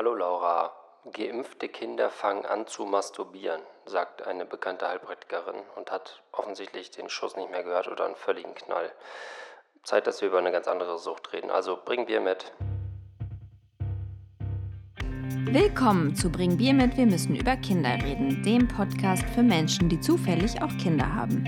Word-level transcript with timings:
Hallo 0.00 0.14
Laura, 0.14 0.72
geimpfte 1.12 1.68
Kinder 1.68 2.08
fangen 2.08 2.46
an 2.46 2.66
zu 2.66 2.86
masturbieren, 2.86 3.60
sagt 3.84 4.26
eine 4.26 4.46
bekannte 4.46 4.88
Heilpraktikerin 4.88 5.60
und 5.76 5.92
hat 5.92 6.22
offensichtlich 6.32 6.90
den 6.90 7.10
Schuss 7.10 7.36
nicht 7.36 7.50
mehr 7.50 7.62
gehört 7.62 7.86
oder 7.86 8.06
einen 8.06 8.16
völligen 8.16 8.54
Knall. 8.54 8.90
Zeit, 9.82 10.06
dass 10.06 10.22
wir 10.22 10.28
über 10.28 10.38
eine 10.38 10.52
ganz 10.52 10.68
andere 10.68 10.98
Sucht 10.98 11.34
reden. 11.34 11.50
Also 11.50 11.78
bring 11.84 12.06
Bier 12.06 12.22
mit. 12.22 12.50
Willkommen 15.52 16.16
zu 16.16 16.32
Bring 16.32 16.56
Bier 16.56 16.72
mit, 16.72 16.96
wir 16.96 17.04
müssen 17.04 17.36
über 17.36 17.56
Kinder 17.56 17.92
reden, 18.02 18.42
dem 18.42 18.68
Podcast 18.68 19.28
für 19.34 19.42
Menschen, 19.42 19.90
die 19.90 20.00
zufällig 20.00 20.62
auch 20.62 20.74
Kinder 20.82 21.14
haben. 21.14 21.44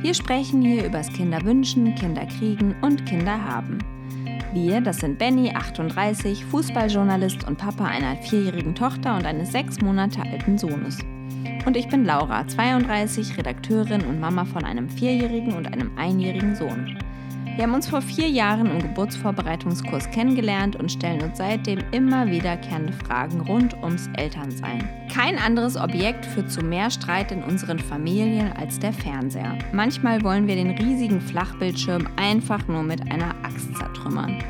Wir 0.00 0.14
sprechen 0.14 0.62
hier 0.62 0.86
übers 0.86 1.08
Kinderwünschen, 1.08 1.94
Kinderkriegen 1.96 2.82
und 2.82 3.04
Kinderhaben. 3.04 3.99
Wir, 4.52 4.80
das 4.80 4.96
sind 4.96 5.16
Benny, 5.16 5.52
38, 5.54 6.44
Fußballjournalist 6.44 7.46
und 7.46 7.56
Papa 7.56 7.84
einer 7.84 8.16
vierjährigen 8.16 8.74
Tochter 8.74 9.14
und 9.14 9.24
eines 9.24 9.52
sechs 9.52 9.80
Monate 9.80 10.22
alten 10.22 10.58
Sohnes. 10.58 10.98
Und 11.66 11.76
ich 11.76 11.88
bin 11.88 12.04
Laura, 12.04 12.48
32, 12.48 13.38
Redakteurin 13.38 14.04
und 14.04 14.18
Mama 14.18 14.44
von 14.44 14.64
einem 14.64 14.90
vierjährigen 14.90 15.54
und 15.54 15.72
einem 15.72 15.96
einjährigen 15.96 16.56
Sohn. 16.56 16.98
Wir 17.60 17.66
haben 17.66 17.74
uns 17.74 17.90
vor 17.90 18.00
vier 18.00 18.26
Jahren 18.26 18.70
im 18.70 18.78
Geburtsvorbereitungskurs 18.80 20.10
kennengelernt 20.12 20.76
und 20.76 20.90
stellen 20.90 21.20
uns 21.20 21.36
seitdem 21.36 21.80
immer 21.92 22.26
wiederkehrende 22.26 22.94
Fragen 22.94 23.42
rund 23.42 23.74
ums 23.82 24.08
Elternsein. 24.16 24.88
Kein 25.12 25.36
anderes 25.36 25.76
Objekt 25.76 26.24
führt 26.24 26.50
zu 26.50 26.62
mehr 26.62 26.90
Streit 26.90 27.32
in 27.32 27.42
unseren 27.42 27.78
Familien 27.78 28.50
als 28.54 28.78
der 28.78 28.94
Fernseher. 28.94 29.58
Manchmal 29.74 30.22
wollen 30.22 30.46
wir 30.46 30.54
den 30.54 30.70
riesigen 30.70 31.20
Flachbildschirm 31.20 32.08
einfach 32.16 32.66
nur 32.66 32.82
mit 32.82 33.02
einer 33.12 33.34
Axt 33.42 33.76
zertrümmern. 33.76 34.42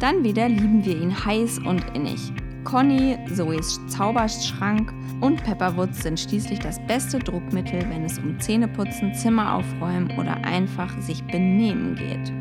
Dann 0.00 0.24
wieder 0.24 0.48
lieben 0.48 0.84
wir 0.84 0.96
ihn 0.96 1.14
heiß 1.24 1.60
und 1.60 1.84
innig. 1.94 2.32
Conny, 2.64 3.16
Zoes 3.32 3.80
Zauberschrank 3.86 4.92
und 5.20 5.44
Pepperwoods 5.44 6.02
sind 6.02 6.18
schließlich 6.18 6.58
das 6.58 6.84
beste 6.88 7.20
Druckmittel, 7.20 7.88
wenn 7.88 8.04
es 8.04 8.18
um 8.18 8.40
Zähneputzen, 8.40 9.14
Zimmer 9.14 9.54
aufräumen 9.54 10.10
oder 10.18 10.44
einfach 10.44 10.90
sich 11.00 11.22
benehmen 11.22 11.94
geht. 11.94 12.32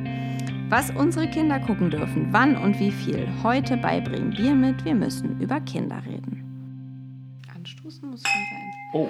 Was 0.70 0.92
unsere 0.92 1.30
Kinder 1.30 1.62
gucken 1.62 1.90
dürfen, 1.90 2.28
wann 2.32 2.58
und 2.58 2.78
wie 2.78 2.92
viel, 2.92 3.26
heute 3.42 3.78
beibringen 3.78 4.38
wir 4.38 4.54
mit, 4.54 4.84
wir 4.84 4.96
müssen 4.96 5.40
über 5.40 5.62
Kinder 5.62 6.04
reden. 6.06 7.42
Anstoßen 7.56 8.10
muss 8.10 8.22
schon 8.22 8.42
sein. 8.52 8.74
Oh. 8.92 9.08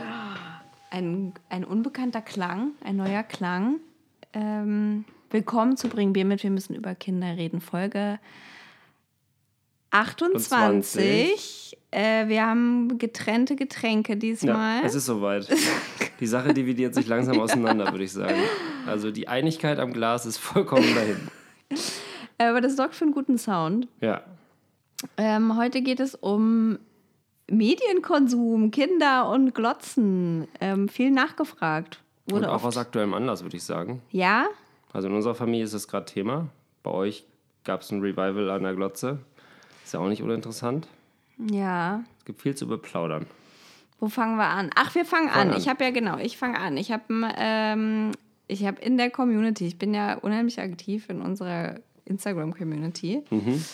Ein, 0.92 1.34
ein 1.50 1.64
unbekannter 1.64 2.22
Klang, 2.22 2.74
ein 2.84 2.98
neuer 2.98 3.24
Klang. 3.24 3.80
Ähm, 4.34 5.06
willkommen 5.32 5.78
zu 5.78 5.90
Bring 5.90 6.14
Bier 6.14 6.26
mit, 6.26 6.44
wir 6.44 6.52
müssen 6.52 6.76
über 6.76 6.94
Kinder 6.94 7.36
reden. 7.36 7.60
Folge 7.60 8.20
28. 9.90 11.76
Äh, 11.90 12.28
wir 12.28 12.46
haben 12.46 13.00
getrennte 13.00 13.56
Getränke 13.56 14.16
diesmal. 14.16 14.82
Ja, 14.82 14.86
es 14.86 14.94
ist 14.94 15.08
soweit. 15.08 15.48
Die 16.20 16.28
Sache 16.28 16.54
dividiert 16.54 16.94
sich 16.94 17.08
langsam 17.08 17.40
auseinander, 17.40 17.92
würde 17.92 18.04
ich 18.04 18.12
sagen. 18.12 18.38
Also 18.86 19.12
die 19.12 19.28
Einigkeit 19.28 19.80
am 19.80 19.94
Glas 19.94 20.26
ist 20.26 20.38
vollkommen 20.38 20.94
dahin. 20.96 21.18
Aber 22.38 22.62
das 22.62 22.76
sorgt 22.76 22.96
für 22.96 23.06
einen 23.06 23.14
guten 23.14 23.38
Sound. 23.38 23.88
Ja. 24.02 24.22
Ähm, 25.18 25.58
heute 25.58 25.82
geht 25.82 26.00
es 26.00 26.16
um 26.16 26.80
Medienkonsum, 27.50 28.72
Kinder 28.72 29.30
und 29.30 29.54
Glotzen. 29.54 30.48
Ähm, 30.60 30.90
viel 30.90 31.12
nachgefragt. 31.12 32.00
Wurde 32.30 32.48
und 32.48 32.52
auch 32.52 32.64
aus 32.64 32.78
aktuellem 32.78 33.14
Anlass, 33.14 33.44
würde 33.44 33.58
ich 33.58 33.64
sagen. 33.64 34.02
Ja? 34.12 34.48
Also 34.94 35.08
in 35.08 35.16
unserer 35.16 35.36
Familie 35.36 35.66
ist 35.66 35.74
das 35.74 35.88
gerade 35.88 36.06
Thema. 36.06 36.48
Bei 36.84 36.92
euch 36.92 37.26
gab 37.64 37.82
es 37.82 37.92
ein 37.92 38.02
Revival 38.02 38.50
an 38.50 38.64
der 38.64 38.74
Glotze. 38.76 39.20
Ist 39.84 39.94
ja 39.94 40.00
auch 40.00 40.08
nicht 40.08 40.22
uninteressant. 40.22 40.88
Ja. 41.38 42.04
Es 42.20 42.26
gibt 42.26 42.42
viel 42.42 42.56
zu 42.56 42.68
beplaudern. 42.68 43.26
Wo 44.00 44.10
fangen 44.10 44.38
wir 44.38 44.48
an? 44.48 44.70
Ach, 44.76 44.94
wir 44.96 45.06
fangen 45.06 45.30
Fang 45.30 45.42
an. 45.42 45.52
an. 45.52 45.58
Ich 45.58 45.68
habe 45.68 45.84
ja 45.84 45.92
genau, 45.92 46.18
ich 46.18 46.38
fange 46.38 46.60
an. 46.60 46.78
Ich 46.78 46.92
habe 46.92 47.06
ähm, 47.38 48.12
ich 48.48 48.66
habe 48.66 48.82
in 48.82 48.98
der 48.98 49.10
Community, 49.10 49.68
ich 49.68 49.78
bin 49.78 49.94
ja 49.94 50.16
unheimlich 50.16 50.60
aktiv 50.60 51.10
in 51.10 51.22
unserer 51.22 51.76
Instagram-Community. 52.06 53.24
Mhm. 53.30 53.66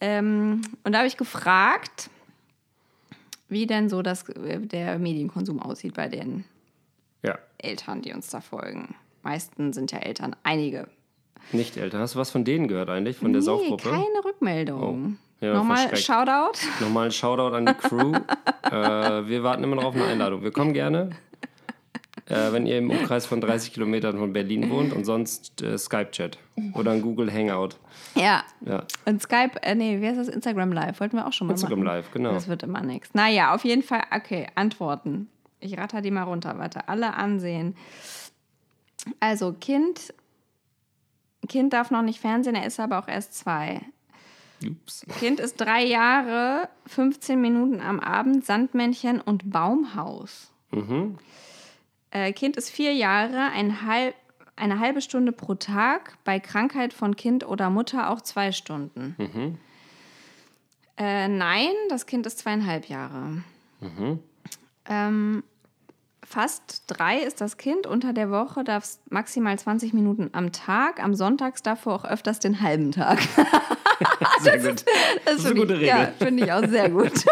Ähm, 0.00 0.62
und 0.82 0.92
da 0.92 0.98
habe 0.98 1.08
ich 1.08 1.16
gefragt, 1.16 2.10
wie 3.48 3.66
denn 3.66 3.88
so 3.88 4.02
das, 4.02 4.24
der 4.34 4.98
Medienkonsum 4.98 5.60
aussieht 5.60 5.94
bei 5.94 6.08
den 6.08 6.44
ja. 7.22 7.38
Eltern, 7.58 8.02
die 8.02 8.12
uns 8.12 8.28
da 8.28 8.40
folgen. 8.40 8.94
Meisten 9.22 9.72
sind 9.72 9.92
ja 9.92 9.98
Eltern, 9.98 10.36
einige. 10.42 10.88
Nicht 11.52 11.76
Eltern. 11.76 12.00
Hast 12.00 12.14
du 12.14 12.18
was 12.18 12.30
von 12.30 12.44
denen 12.44 12.68
gehört 12.68 12.88
eigentlich, 12.88 13.16
von 13.18 13.32
der 13.32 13.40
nee, 13.40 13.46
Saufgruppe? 13.46 13.90
keine 13.90 14.24
Rückmeldung. 14.24 15.18
Oh. 15.18 15.44
Ja, 15.44 15.54
Nochmal 15.54 15.88
ein 15.88 15.96
Shoutout. 15.96 16.58
Nochmal 16.80 17.06
ein 17.06 17.12
Shoutout 17.12 17.54
an 17.54 17.66
die 17.66 17.74
Crew. 17.74 18.12
äh, 18.62 19.28
wir 19.28 19.42
warten 19.42 19.62
immer 19.62 19.76
noch 19.76 19.84
auf 19.84 19.94
eine 19.94 20.04
Einladung. 20.04 20.42
Wir 20.42 20.52
kommen 20.52 20.72
gerne. 20.72 21.10
Äh, 22.26 22.52
wenn 22.52 22.64
ihr 22.66 22.78
im 22.78 22.90
Umkreis 22.90 23.26
von 23.26 23.40
30 23.40 23.74
Kilometern 23.74 24.16
von 24.16 24.32
Berlin 24.32 24.70
wohnt 24.70 24.94
und 24.94 25.04
sonst 25.04 25.60
äh, 25.60 25.76
Skype-Chat 25.76 26.38
oder 26.72 26.92
ein 26.92 27.02
Google 27.02 27.30
Hangout. 27.30 27.76
Ja. 28.14 28.44
ja. 28.64 28.84
Und 29.04 29.20
Skype, 29.20 29.62
äh, 29.62 29.74
nee, 29.74 30.00
wie 30.00 30.06
heißt 30.06 30.18
das? 30.18 30.28
Instagram 30.28 30.72
Live. 30.72 31.00
Wollten 31.00 31.16
wir 31.16 31.26
auch 31.26 31.34
schon 31.34 31.48
mal 31.48 31.52
Instagram 31.52 31.80
machen. 31.80 31.96
Live, 31.96 32.10
genau. 32.12 32.32
Das 32.32 32.48
wird 32.48 32.62
immer 32.62 32.80
nichts. 32.80 33.12
Naja, 33.12 33.54
auf 33.54 33.64
jeden 33.64 33.82
Fall, 33.82 34.04
okay, 34.10 34.46
Antworten. 34.54 35.28
Ich 35.60 35.76
ratter 35.76 36.00
die 36.00 36.10
mal 36.10 36.22
runter, 36.22 36.58
warte. 36.58 36.88
Alle 36.88 37.14
ansehen. 37.14 37.76
Also, 39.20 39.52
Kind, 39.52 40.14
Kind 41.46 41.74
darf 41.74 41.90
noch 41.90 42.02
nicht 42.02 42.20
Fernsehen, 42.20 42.54
er 42.54 42.66
ist 42.66 42.80
aber 42.80 43.00
auch 43.00 43.08
erst 43.08 43.34
zwei. 43.34 43.82
Ups. 44.64 45.04
Kind 45.18 45.40
ist 45.40 45.60
drei 45.60 45.84
Jahre, 45.84 46.70
15 46.86 47.38
Minuten 47.38 47.80
am 47.80 48.00
Abend, 48.00 48.46
Sandmännchen 48.46 49.20
und 49.20 49.50
Baumhaus. 49.50 50.52
Mhm. 50.70 51.18
Äh, 52.14 52.32
kind 52.32 52.56
ist 52.56 52.70
vier 52.70 52.94
Jahre, 52.94 53.50
ein 53.50 53.82
halb, 53.84 54.14
eine 54.54 54.78
halbe 54.78 55.00
Stunde 55.02 55.32
pro 55.32 55.54
Tag, 55.56 56.16
bei 56.22 56.38
Krankheit 56.38 56.94
von 56.94 57.16
Kind 57.16 57.44
oder 57.44 57.70
Mutter 57.70 58.08
auch 58.08 58.20
zwei 58.20 58.52
Stunden. 58.52 59.16
Mhm. 59.18 59.58
Äh, 60.96 61.26
nein, 61.26 61.72
das 61.88 62.06
Kind 62.06 62.24
ist 62.26 62.38
zweieinhalb 62.38 62.88
Jahre. 62.88 63.42
Mhm. 63.80 64.20
Ähm, 64.88 65.42
fast 66.22 66.84
drei 66.86 67.18
ist 67.18 67.40
das 67.40 67.56
Kind. 67.56 67.84
Unter 67.88 68.12
der 68.12 68.30
Woche 68.30 68.62
darf 68.62 68.84
es 68.84 69.00
maximal 69.10 69.58
20 69.58 69.92
Minuten 69.92 70.30
am 70.34 70.52
Tag. 70.52 71.02
Am 71.02 71.14
Sonntags 71.14 71.64
davor 71.64 71.94
auch 71.96 72.04
öfters 72.04 72.38
den 72.38 72.60
halben 72.60 72.92
Tag. 72.92 73.18
gut. 73.98 74.54
Ist, 74.54 74.66
das, 74.66 74.84
das 75.24 75.34
ist 75.38 75.46
eine 75.46 75.56
gute 75.56 75.74
Regel. 75.74 75.88
Ja, 75.88 76.12
finde 76.16 76.44
ich 76.44 76.52
auch 76.52 76.64
sehr 76.64 76.90
gut. 76.90 77.12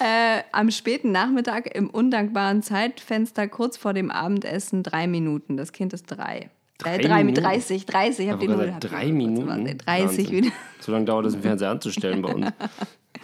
äh, 0.00 0.42
am 0.52 0.70
späten 0.70 1.12
Nachmittag 1.12 1.74
im 1.74 1.90
undankbaren 1.90 2.62
Zeitfenster 2.62 3.48
kurz 3.48 3.76
vor 3.76 3.92
dem 3.92 4.10
Abendessen 4.10 4.82
drei 4.82 5.06
Minuten. 5.06 5.56
Das 5.56 5.72
Kind 5.72 5.92
ist 5.92 6.06
drei. 6.06 6.50
Drei, 6.78 6.96
äh, 6.96 6.98
drei 6.98 7.24
Minuten? 7.24 7.42
mit 7.42 7.44
30, 7.44 7.86
30. 7.86 8.30
Hab 8.30 8.40
die 8.40 8.48
Null, 8.48 8.66
gesagt, 8.66 8.90
drei 8.90 9.12
Minuten? 9.12 9.78
30 9.78 10.30
wieder. 10.30 10.50
So 10.80 10.92
lange 10.92 11.04
dauert 11.04 11.26
es, 11.26 11.34
den 11.34 11.42
Fernseher 11.42 11.70
anzustellen 11.70 12.22
bei 12.22 12.34
uns. 12.34 12.46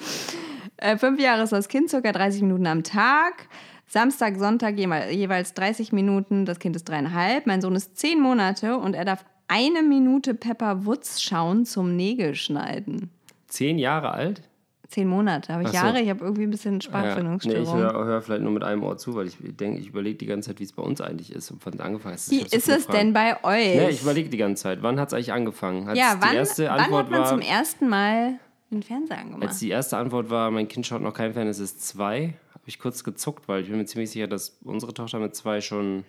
äh, 0.77 0.97
fünf 0.97 1.21
Jahre 1.21 1.43
ist 1.43 1.53
das 1.53 1.69
Kind, 1.69 1.91
circa 1.91 2.13
30 2.13 2.43
Minuten 2.43 2.67
am 2.67 2.83
Tag. 2.83 3.49
Samstag, 3.87 4.37
Sonntag 4.39 4.79
jeweils 4.79 5.53
30 5.55 5.93
Minuten. 5.93 6.47
Das 6.47 6.61
Kind 6.61 6.77
ist 6.77 6.89
dreieinhalb. 6.89 7.47
Mein 7.47 7.61
Sohn 7.61 7.75
ist 7.75 7.99
zehn 7.99 8.21
Monate 8.21 8.79
und 8.79 8.95
er 8.95 9.05
darf 9.05 9.25
eine 9.49 9.83
Minute 9.83 10.35
Pepper 10.35 10.87
Woods 10.87 11.21
schauen 11.21 11.67
zum 11.67 11.97
Nägelschneiden. 11.97 13.11
Zehn 13.49 13.81
Jahre 13.81 14.13
alt? 14.13 14.43
Zehn 14.91 15.07
Monate. 15.07 15.53
Habe 15.53 15.63
ich 15.63 15.69
so. 15.69 15.75
Jahre? 15.77 16.01
Ich 16.01 16.11
habe 16.11 16.25
irgendwie 16.25 16.43
ein 16.43 16.51
bisschen 16.51 16.81
Sprachfindungsstörung. 16.81 17.65
Ja, 17.65 17.75
nee, 17.75 17.79
ich 17.79 17.93
höre 17.93 18.05
hör 18.05 18.23
vielleicht 18.23 18.43
nur 18.43 18.51
mit 18.51 18.65
einem 18.65 18.83
Ohr 18.83 18.99
zu, 18.99 19.15
weil 19.15 19.29
ich 19.29 19.37
denke, 19.41 19.81
ich 19.81 19.87
überlege 19.87 20.19
die 20.19 20.27
ganze 20.27 20.49
Zeit, 20.49 20.59
wie 20.59 20.65
es 20.65 20.73
bei 20.73 20.83
uns 20.83 21.01
eigentlich 21.01 21.33
ist 21.33 21.49
und 21.53 21.65
wann 21.65 21.79
angefangen 21.79 22.17
ist. 22.17 22.29
Wie 22.29 22.41
ist 22.41 22.69
es 22.69 22.87
Fragen. 22.87 22.99
denn 22.99 23.13
bei 23.13 23.45
euch? 23.45 23.77
Ja, 23.77 23.89
ich 23.89 24.03
überlege 24.03 24.29
die 24.29 24.37
ganze 24.37 24.65
Zeit. 24.65 24.83
Wann 24.83 24.99
hat 24.99 25.09
es 25.09 25.15
eigentlich 25.15 25.33
angefangen? 25.33 25.87
Hat's 25.87 25.97
ja, 25.97 26.17
wann, 26.19 26.35
wann 26.35 26.81
hat 26.81 27.11
man 27.11 27.21
war, 27.21 27.29
zum 27.29 27.41
ersten 27.41 27.89
Mal 27.89 28.41
den 28.73 28.83
Fernseher 28.83 29.19
angemacht? 29.19 29.47
Als 29.49 29.61
die 29.61 29.69
erste 29.69 29.97
Antwort 29.97 30.29
war, 30.29 30.51
mein 30.51 30.67
Kind 30.67 30.85
schaut 30.89 31.03
noch 31.03 31.15
kein 31.15 31.35
Fernseher, 31.35 31.53
es 31.53 31.61
ist 31.61 31.87
zwei, 31.87 32.35
habe 32.53 32.65
ich 32.67 32.81
kurz 32.81 33.05
gezuckt, 33.05 33.47
weil 33.47 33.63
ich 33.63 33.69
bin 33.69 33.79
mir 33.79 33.87
ziemlich 33.87 34.11
sicher, 34.11 34.27
dass 34.27 34.59
unsere 34.65 34.93
Tochter 34.93 35.21
mit 35.21 35.37
zwei 35.37 35.61
schon 35.61 36.03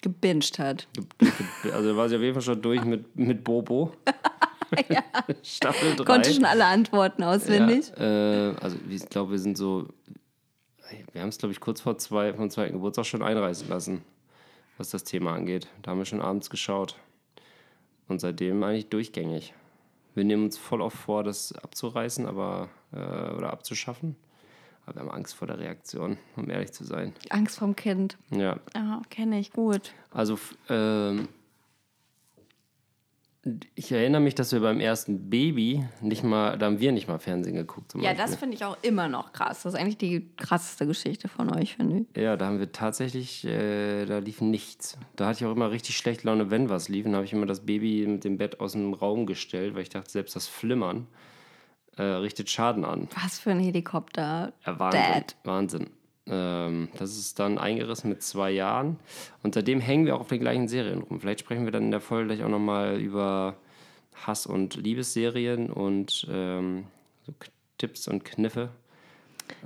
gebinged 0.00 0.58
hat. 0.58 0.88
Also 1.70 1.98
war 1.98 2.08
sie 2.08 2.16
auf 2.16 2.22
jeden 2.22 2.32
Fall 2.32 2.42
schon 2.42 2.62
durch 2.62 2.82
mit, 2.82 3.14
mit 3.14 3.44
Bobo. 3.44 3.92
ja. 4.88 5.02
Staffel 5.42 5.96
3. 5.96 6.04
Konnte 6.04 6.32
schon 6.32 6.44
alle 6.44 6.66
Antworten 6.66 7.22
auswendig. 7.22 7.92
Ja, 7.96 8.50
äh, 8.50 8.54
also 8.60 8.76
ich 8.88 9.08
glaube, 9.08 9.32
wir 9.32 9.38
sind 9.38 9.56
so, 9.56 9.88
wir 11.12 11.22
haben 11.22 11.28
es, 11.28 11.38
glaube 11.38 11.52
ich, 11.52 11.60
kurz 11.60 11.80
vor 11.80 11.98
zwei, 11.98 12.32
vom 12.34 12.50
zweiten 12.50 12.74
Geburtstag 12.74 13.06
schon 13.06 13.22
einreißen 13.22 13.68
lassen, 13.68 14.02
was 14.78 14.90
das 14.90 15.04
Thema 15.04 15.34
angeht. 15.34 15.68
Da 15.82 15.90
haben 15.90 15.98
wir 15.98 16.04
schon 16.04 16.22
abends 16.22 16.50
geschaut. 16.50 16.96
Und 18.08 18.20
seitdem 18.20 18.62
eigentlich 18.62 18.88
durchgängig. 18.88 19.54
Wir 20.14 20.24
nehmen 20.24 20.44
uns 20.44 20.58
voll 20.58 20.82
oft 20.82 20.96
vor, 20.96 21.24
das 21.24 21.52
abzureißen 21.52 22.26
aber, 22.26 22.68
äh, 22.92 22.96
oder 22.96 23.50
abzuschaffen. 23.52 24.16
Aber 24.84 24.96
wir 24.96 25.00
haben 25.02 25.10
Angst 25.10 25.34
vor 25.34 25.46
der 25.46 25.58
Reaktion, 25.58 26.18
um 26.36 26.50
ehrlich 26.50 26.72
zu 26.72 26.84
sein. 26.84 27.14
Angst 27.30 27.58
vom 27.58 27.76
Kind. 27.76 28.18
Ja. 28.30 28.58
Ja, 28.74 29.00
kenne 29.08 29.38
ich 29.38 29.52
gut. 29.52 29.92
Also, 30.10 30.38
ähm, 30.68 31.28
Ich 33.74 33.90
erinnere 33.90 34.20
mich, 34.20 34.36
dass 34.36 34.52
wir 34.52 34.60
beim 34.60 34.78
ersten 34.78 35.28
Baby 35.28 35.84
nicht 36.00 36.22
mal, 36.22 36.56
da 36.58 36.66
haben 36.66 36.78
wir 36.78 36.92
nicht 36.92 37.08
mal 37.08 37.18
Fernsehen 37.18 37.56
geguckt. 37.56 37.92
Ja, 37.94 38.10
Beispiel. 38.10 38.16
das 38.16 38.36
finde 38.36 38.54
ich 38.54 38.64
auch 38.64 38.76
immer 38.82 39.08
noch 39.08 39.32
krass. 39.32 39.64
Das 39.64 39.74
ist 39.74 39.80
eigentlich 39.80 39.98
die 39.98 40.30
krasseste 40.36 40.86
Geschichte 40.86 41.26
von 41.26 41.52
euch, 41.52 41.74
finde 41.74 42.04
ich. 42.14 42.22
Ja, 42.22 42.36
da 42.36 42.46
haben 42.46 42.60
wir 42.60 42.70
tatsächlich, 42.70 43.44
äh, 43.44 44.04
da 44.06 44.18
lief 44.18 44.40
nichts. 44.40 44.96
Da 45.16 45.26
hatte 45.26 45.42
ich 45.42 45.50
auch 45.50 45.56
immer 45.56 45.72
richtig 45.72 45.96
schlecht 45.96 46.22
Laune, 46.22 46.52
wenn 46.52 46.68
was 46.68 46.88
lief. 46.88 47.04
Dann 47.04 47.16
habe 47.16 47.24
ich 47.24 47.32
immer 47.32 47.46
das 47.46 47.66
Baby 47.66 48.06
mit 48.06 48.22
dem 48.22 48.38
Bett 48.38 48.60
aus 48.60 48.72
dem 48.72 48.94
Raum 48.94 49.26
gestellt, 49.26 49.74
weil 49.74 49.82
ich 49.82 49.90
dachte, 49.90 50.10
selbst 50.10 50.36
das 50.36 50.46
Flimmern 50.46 51.08
äh, 51.96 52.02
richtet 52.02 52.48
Schaden 52.48 52.84
an. 52.84 53.08
Was 53.20 53.40
für 53.40 53.50
ein 53.50 53.60
Helikopter. 53.60 54.52
Ja, 54.64 54.78
Wahnsinn. 54.78 55.00
Dad. 55.00 55.36
Wahnsinn. 55.42 55.90
Ähm, 56.26 56.88
das 56.98 57.16
ist 57.16 57.38
dann 57.38 57.58
eingerissen 57.58 58.08
mit 58.08 58.22
zwei 58.22 58.50
Jahren. 58.50 58.98
Und 59.42 59.54
seitdem 59.54 59.80
hängen 59.80 60.06
wir 60.06 60.16
auch 60.16 60.20
auf 60.20 60.28
den 60.28 60.40
gleichen 60.40 60.68
Serien 60.68 61.02
rum. 61.02 61.20
Vielleicht 61.20 61.40
sprechen 61.40 61.64
wir 61.64 61.72
dann 61.72 61.84
in 61.84 61.90
der 61.90 62.00
Folge 62.00 62.28
gleich 62.34 62.44
auch 62.44 62.50
nochmal 62.50 63.00
über 63.00 63.56
Hass- 64.26 64.46
und 64.46 64.76
Liebesserien 64.76 65.70
und 65.70 66.26
ähm, 66.30 66.84
so 67.26 67.32
Tipps 67.78 68.06
und 68.06 68.24
Kniffe. 68.24 68.68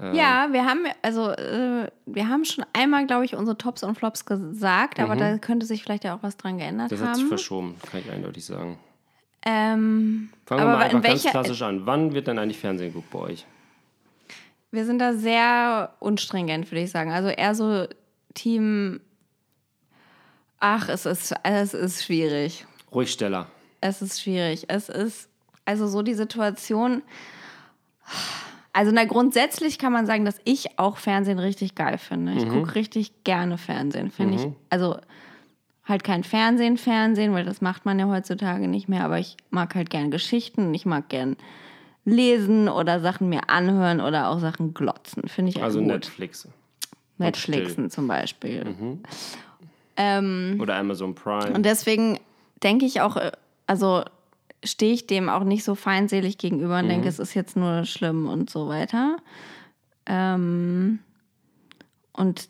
Ähm. 0.01 0.15
Ja, 0.15 0.49
wir 0.53 0.65
haben 0.65 0.87
also 1.03 1.31
äh, 1.31 1.91
wir 2.07 2.29
haben 2.29 2.45
schon 2.45 2.65
einmal, 2.73 3.07
glaube 3.07 3.25
ich, 3.25 3.37
unsere 3.37 3.59
Tops 3.59 3.83
und 3.83 3.97
Flops 3.97 4.25
gesagt, 4.25 4.99
aber 4.99 5.17
da 5.17 5.39
könnte 5.39 5.67
sich 5.67 5.83
vielleicht 5.83 6.05
ja 6.05 6.17
auch 6.17 6.23
was 6.23 6.37
dran 6.37 6.59
geändert 6.59 6.91
Mhm. 6.91 6.97
Das 6.97 7.07
hat 7.07 7.15
sich 7.15 7.25
haben. 7.25 7.29
verschoben, 7.29 7.75
kann 7.91 8.01
ich 8.01 8.11
eindeutig 8.11 8.45
sagen. 8.45 8.79
Ähm, 9.45 10.31
Fangen 10.45 10.63
wir 10.63 10.67
mal 10.67 10.91
in 10.91 10.97
einfach 10.97 11.09
ganz 11.11 11.25
klassisch 11.25 11.63
an. 11.63 11.87
Wann 11.87 12.15
wird 12.15 12.27
denn 12.27 12.39
eigentlich 12.39 12.59
Fernsehen 12.59 12.89
geguckt 12.93 13.11
bei 13.11 13.19
euch? 13.19 13.47
Wir 14.71 14.85
sind 14.85 14.99
da 14.99 15.15
sehr 15.15 15.95
unstringent, 16.01 16.71
würde 16.71 16.83
ich 16.83 16.91
sagen. 16.91 17.13
Also 17.13 17.29
eher 17.29 17.55
so 17.55 17.87
Team. 18.35 19.01
Ach, 20.59 20.89
es 20.89 21.07
ist, 21.07 21.35
es 21.43 21.75
ist 21.75 22.05
schwierig. 22.05 22.67
Ruhigsteller. 22.93 23.47
Es 23.81 24.03
ist 24.03 24.21
schwierig. 24.21 24.65
Es 24.69 24.89
ist 24.89 25.29
also 25.65 25.87
so 25.87 26.03
die 26.03 26.15
Situation. 26.15 27.03
Also 28.73 28.93
na, 28.93 29.05
grundsätzlich 29.05 29.79
kann 29.79 29.93
man 29.93 30.07
sagen, 30.07 30.25
dass 30.25 30.39
ich 30.45 30.79
auch 30.79 30.97
Fernsehen 30.97 31.39
richtig 31.39 31.75
geil 31.75 31.99
finde. 31.99 32.35
Ich 32.35 32.49
gucke 32.49 32.75
richtig 32.75 33.25
gerne 33.25 33.59
Fernsehen, 33.59 34.11
finde 34.11 34.37
ich. 34.37 34.47
Also 34.71 34.99
halt 35.85 36.05
kein 36.05 36.25
Fernsehen, 36.25 36.77
Fernsehen, 36.77 37.33
weil 37.33 37.45
das 37.45 37.61
macht 37.61 37.85
man 37.85 37.99
ja 37.99 38.07
heutzutage 38.07 38.69
nicht 38.69 38.89
mehr. 38.89 39.05
Aber 39.05 39.19
ich 39.19 39.37
mag 39.51 39.75
halt 39.75 39.91
gern 39.91 40.11
Geschichten. 40.11 40.75
Ich 40.75 40.87
mag 40.87 41.09
gern 41.09 41.37
lesen 42.07 42.69
oder 42.69 43.01
Sachen 43.01 43.29
mir 43.29 43.51
anhören 43.51 44.01
oder 44.01 44.31
auch 44.31 44.39
Sachen 44.39 44.73
glotzen. 44.73 45.29
Finde 45.29 45.51
ich 45.51 45.63
Also 45.63 45.81
gut. 45.81 45.89
Netflix. 45.89 46.49
Netflixen 47.19 47.91
zum 47.91 48.07
Beispiel. 48.07 48.75
Oder 49.99 50.77
Amazon 50.77 51.15
Prime. 51.15 51.53
Und 51.53 51.65
deswegen 51.65 52.19
denke 52.63 52.87
ich 52.87 53.01
auch, 53.01 53.17
äh, 53.17 53.33
also 53.67 54.05
stehe 54.65 54.93
ich 54.95 55.07
dem 55.07 55.29
auch 55.29 55.45
nicht 55.45 55.65
so 55.65 55.75
feindselig 55.75 56.39
gegenüber 56.39 56.79
und 56.79 56.89
denke, 56.89 57.09
es 57.09 57.19
ist 57.19 57.35
jetzt 57.35 57.57
nur 57.57 57.85
schlimm 57.85 58.29
und 58.29 58.51
so 58.51 58.69
weiter. 58.69 59.17
Ähm, 60.07 61.01
und 62.13 62.49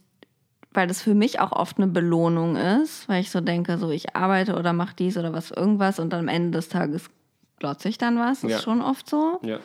weil 0.72 0.86
das 0.86 1.00
für 1.00 1.14
mich 1.14 1.40
auch 1.40 1.52
oft 1.52 1.78
eine 1.78 1.86
Belohnung 1.86 2.56
ist, 2.56 3.08
weil 3.08 3.22
ich 3.22 3.30
so 3.30 3.40
denke, 3.40 3.78
so 3.78 3.90
ich 3.90 4.14
arbeite 4.14 4.56
oder 4.56 4.72
mache 4.74 4.94
dies 4.98 5.16
oder 5.16 5.32
was 5.32 5.50
irgendwas 5.50 5.98
und 5.98 6.12
dann 6.12 6.20
am 6.20 6.28
Ende 6.28 6.58
des 6.58 6.68
Tages 6.68 7.08
glotze 7.58 7.88
ich 7.88 7.98
dann 7.98 8.18
was. 8.18 8.40
Das 8.42 8.50
Ja. 8.50 8.56
ist 8.58 8.64
schon 8.64 8.82
oft 8.82 9.08
so. 9.08 9.40
ja. 9.42 9.58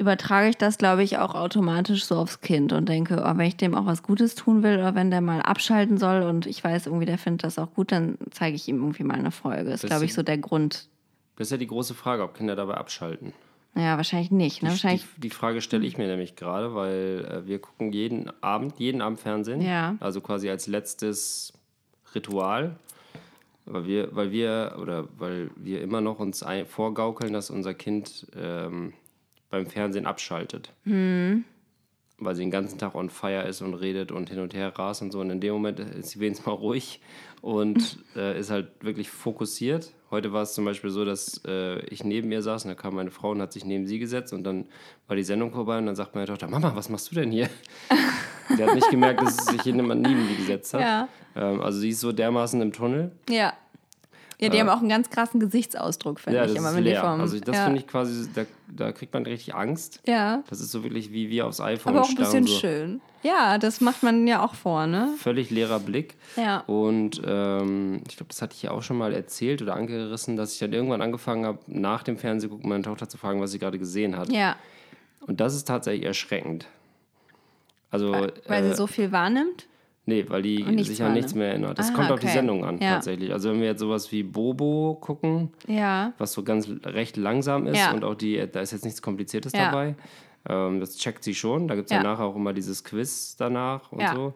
Übertrage 0.00 0.48
ich 0.48 0.56
das, 0.56 0.78
glaube 0.78 1.02
ich, 1.02 1.18
auch 1.18 1.34
automatisch 1.34 2.04
so 2.04 2.14
aufs 2.14 2.40
Kind 2.40 2.72
und 2.72 2.88
denke, 2.88 3.16
oh, 3.26 3.36
wenn 3.36 3.46
ich 3.48 3.56
dem 3.56 3.74
auch 3.74 3.84
was 3.84 4.04
Gutes 4.04 4.36
tun 4.36 4.62
will 4.62 4.74
oder 4.78 4.94
wenn 4.94 5.10
der 5.10 5.20
mal 5.20 5.42
abschalten 5.42 5.98
soll 5.98 6.22
und 6.22 6.46
ich 6.46 6.62
weiß 6.62 6.86
irgendwie, 6.86 7.04
der 7.04 7.18
findet 7.18 7.42
das 7.42 7.58
auch 7.58 7.74
gut, 7.74 7.90
dann 7.90 8.16
zeige 8.30 8.54
ich 8.54 8.68
ihm 8.68 8.76
irgendwie 8.76 9.02
mal 9.02 9.14
eine 9.18 9.32
Folge. 9.32 9.68
Das 9.68 9.82
ist, 9.82 9.90
glaube 9.90 10.04
ich, 10.04 10.14
so 10.14 10.22
der 10.22 10.38
Grund. 10.38 10.86
Das 11.34 11.48
ist 11.48 11.50
ja 11.50 11.56
die 11.56 11.66
große 11.66 11.94
Frage, 11.94 12.22
ob 12.22 12.34
Kinder 12.34 12.54
dabei 12.54 12.74
abschalten. 12.74 13.32
Naja, 13.74 13.96
wahrscheinlich 13.96 14.30
nicht. 14.30 14.62
Ne? 14.62 14.68
Die, 14.68 14.72
Wahrscheinlich, 14.74 15.04
die, 15.16 15.20
die 15.22 15.30
Frage 15.30 15.60
stelle 15.60 15.84
ich 15.84 15.98
mir 15.98 16.06
nämlich 16.06 16.36
gerade, 16.36 16.76
weil 16.76 17.24
äh, 17.44 17.46
wir 17.48 17.58
gucken 17.60 17.92
jeden 17.92 18.30
Abend, 18.40 18.78
jeden 18.78 19.02
Abend 19.02 19.18
Fernsehen. 19.18 19.60
Ja. 19.60 19.96
Also 19.98 20.20
quasi 20.20 20.48
als 20.48 20.68
letztes 20.68 21.52
Ritual. 22.14 22.76
Weil 23.70 23.86
wir, 23.86 24.16
weil 24.16 24.32
wir, 24.32 24.76
oder 24.80 25.08
weil 25.18 25.50
wir 25.56 25.82
immer 25.82 26.00
noch 26.00 26.20
uns 26.20 26.42
ein, 26.42 26.64
vorgaukeln, 26.64 27.34
dass 27.34 27.50
unser 27.50 27.74
Kind 27.74 28.26
ähm, 28.34 28.94
beim 29.50 29.66
Fernsehen 29.66 30.06
abschaltet. 30.06 30.72
Weil 32.18 32.34
sie 32.34 32.42
den 32.42 32.50
ganzen 32.50 32.78
Tag 32.78 32.94
on 32.94 33.10
fire 33.10 33.46
ist 33.46 33.60
und 33.60 33.74
redet 33.74 34.10
und 34.10 34.30
hin 34.30 34.40
und 34.40 34.54
her 34.54 34.76
rast 34.76 35.02
und 35.02 35.12
so. 35.12 35.20
Und 35.20 35.30
in 35.30 35.40
dem 35.40 35.52
Moment 35.52 35.80
ist 35.80 36.10
sie 36.10 36.20
wenigstens 36.20 36.46
mal 36.46 36.52
ruhig 36.52 37.00
und 37.42 37.98
äh, 38.16 38.40
ist 38.40 38.50
halt 38.50 38.70
wirklich 38.80 39.10
fokussiert. 39.10 39.92
Heute 40.10 40.32
war 40.32 40.42
es 40.42 40.54
zum 40.54 40.64
Beispiel 40.64 40.88
so, 40.88 41.04
dass 41.04 41.42
äh, 41.46 41.80
ich 41.86 42.02
neben 42.02 42.32
ihr 42.32 42.40
saß 42.40 42.64
und 42.64 42.70
da 42.70 42.74
kam 42.74 42.94
meine 42.94 43.10
Frau 43.10 43.32
und 43.32 43.42
hat 43.42 43.52
sich 43.52 43.66
neben 43.66 43.86
sie 43.86 43.98
gesetzt 43.98 44.32
und 44.32 44.44
dann 44.44 44.66
war 45.06 45.16
die 45.16 45.22
Sendung 45.22 45.52
vorbei 45.52 45.76
und 45.76 45.84
dann 45.84 45.96
sagt 45.96 46.14
meine 46.14 46.26
Tochter, 46.26 46.48
Mama, 46.48 46.74
was 46.74 46.88
machst 46.88 47.10
du 47.10 47.16
denn 47.16 47.30
hier? 47.30 47.50
Die 48.56 48.62
hat 48.64 48.74
nicht 48.74 48.90
gemerkt, 48.90 49.20
dass 49.22 49.36
sich 49.46 49.62
jemand 49.64 50.02
neben 50.02 50.26
die 50.28 50.36
gesetzt 50.36 50.74
hat. 50.74 50.80
Ja. 50.80 51.08
Ähm, 51.36 51.60
also 51.60 51.78
sie 51.78 51.90
ist 51.90 52.00
so 52.00 52.12
dermaßen 52.12 52.60
im 52.60 52.72
Tunnel. 52.72 53.12
ja. 53.28 53.52
Ja, 54.40 54.50
die 54.50 54.60
haben 54.60 54.68
auch 54.68 54.78
einen 54.78 54.88
ganz 54.88 55.10
krassen 55.10 55.40
Gesichtsausdruck, 55.40 56.20
finde 56.20 56.36
Ja, 56.36 56.44
ich 56.44 56.52
das 56.52 56.58
immer, 56.60 56.68
ist 56.70 56.76
wenn 56.76 56.84
die 56.84 56.90
leer. 56.90 57.00
vom. 57.00 57.20
Also 57.20 57.40
das 57.40 57.56
ja. 57.56 57.64
finde 57.64 57.80
ich 57.80 57.88
quasi, 57.88 58.28
da, 58.32 58.44
da 58.68 58.92
kriegt 58.92 59.12
man 59.12 59.24
richtig 59.26 59.52
Angst. 59.56 60.00
Ja. 60.06 60.44
Das 60.48 60.60
ist 60.60 60.70
so 60.70 60.84
wirklich 60.84 61.10
wie 61.12 61.28
wir 61.28 61.44
aufs 61.48 61.60
iPhone 61.60 61.92
Aber 61.96 62.04
auch 62.04 62.08
ein 62.08 62.14
bisschen 62.14 62.46
so 62.46 62.56
schön. 62.56 63.00
Ja, 63.24 63.58
das 63.58 63.80
macht 63.80 64.04
man 64.04 64.28
ja 64.28 64.44
auch 64.44 64.54
vor, 64.54 64.86
ne? 64.86 65.12
Völlig 65.18 65.50
leerer 65.50 65.80
Blick. 65.80 66.14
Ja. 66.36 66.60
Und 66.68 67.20
ähm, 67.26 68.00
ich 68.08 68.16
glaube, 68.16 68.28
das 68.28 68.40
hatte 68.40 68.54
ich 68.54 68.62
ja 68.62 68.70
auch 68.70 68.82
schon 68.84 68.96
mal 68.96 69.12
erzählt 69.12 69.60
oder 69.60 69.74
angerissen, 69.74 70.36
dass 70.36 70.52
ich 70.52 70.60
dann 70.60 70.72
irgendwann 70.72 71.02
angefangen 71.02 71.44
habe, 71.44 71.58
nach 71.66 72.04
dem 72.04 72.16
Fernsehgucken 72.16 72.68
meine 72.68 72.84
Tochter 72.84 73.08
zu 73.08 73.18
fragen, 73.18 73.40
was 73.40 73.50
sie 73.50 73.58
gerade 73.58 73.80
gesehen 73.80 74.16
hat. 74.16 74.30
Ja. 74.30 74.54
Und 75.26 75.40
das 75.40 75.56
ist 75.56 75.66
tatsächlich 75.66 76.06
erschreckend. 76.06 76.68
Also, 77.90 78.12
Weil 78.12 78.32
äh, 78.64 78.68
sie 78.70 78.74
so 78.76 78.86
viel 78.86 79.12
wahrnimmt. 79.12 79.66
nee, 80.06 80.24
weil 80.28 80.42
die 80.42 80.62
nichts 80.62 80.88
sich 80.88 81.02
an 81.02 81.12
nichts 81.14 81.34
mehr 81.34 81.48
erinnert. 81.48 81.78
Das 81.78 81.90
Ah, 81.90 81.94
kommt 81.94 82.10
auf 82.10 82.20
die 82.20 82.26
okay. 82.26 82.34
Sendung 82.36 82.64
an, 82.64 82.78
Ja. 82.80 82.94
tatsächlich. 82.94 83.32
Also, 83.32 83.50
wenn 83.50 83.60
wir 83.60 83.66
jetzt 83.68 83.80
sowas 83.80 84.10
wie 84.12 84.22
Bobo 84.22 84.96
gucken, 85.00 85.50
Ja. 85.66 86.12
was 86.18 86.32
so 86.32 86.42
ganz 86.42 86.68
recht 86.84 87.16
langsam 87.16 87.66
ist 87.66 87.78
Ja. 87.78 87.92
und 87.92 88.04
auch 88.04 88.14
die, 88.14 88.46
da 88.50 88.60
ist 88.60 88.72
jetzt 88.72 88.84
nichts 88.84 89.00
Kompliziertes 89.02 89.52
dabei. 89.52 89.94
Ähm, 90.48 90.80
das 90.80 90.96
checkt 90.96 91.24
sie 91.24 91.34
schon. 91.34 91.68
Da 91.68 91.74
gibt 91.74 91.90
es 91.90 91.92
ja. 91.96 92.02
Nachher 92.02 92.24
auch 92.24 92.36
immer 92.36 92.52
dieses 92.52 92.84
Quiz 92.84 93.36
danach 93.36 93.90
und 93.92 94.06
so. 94.14 94.34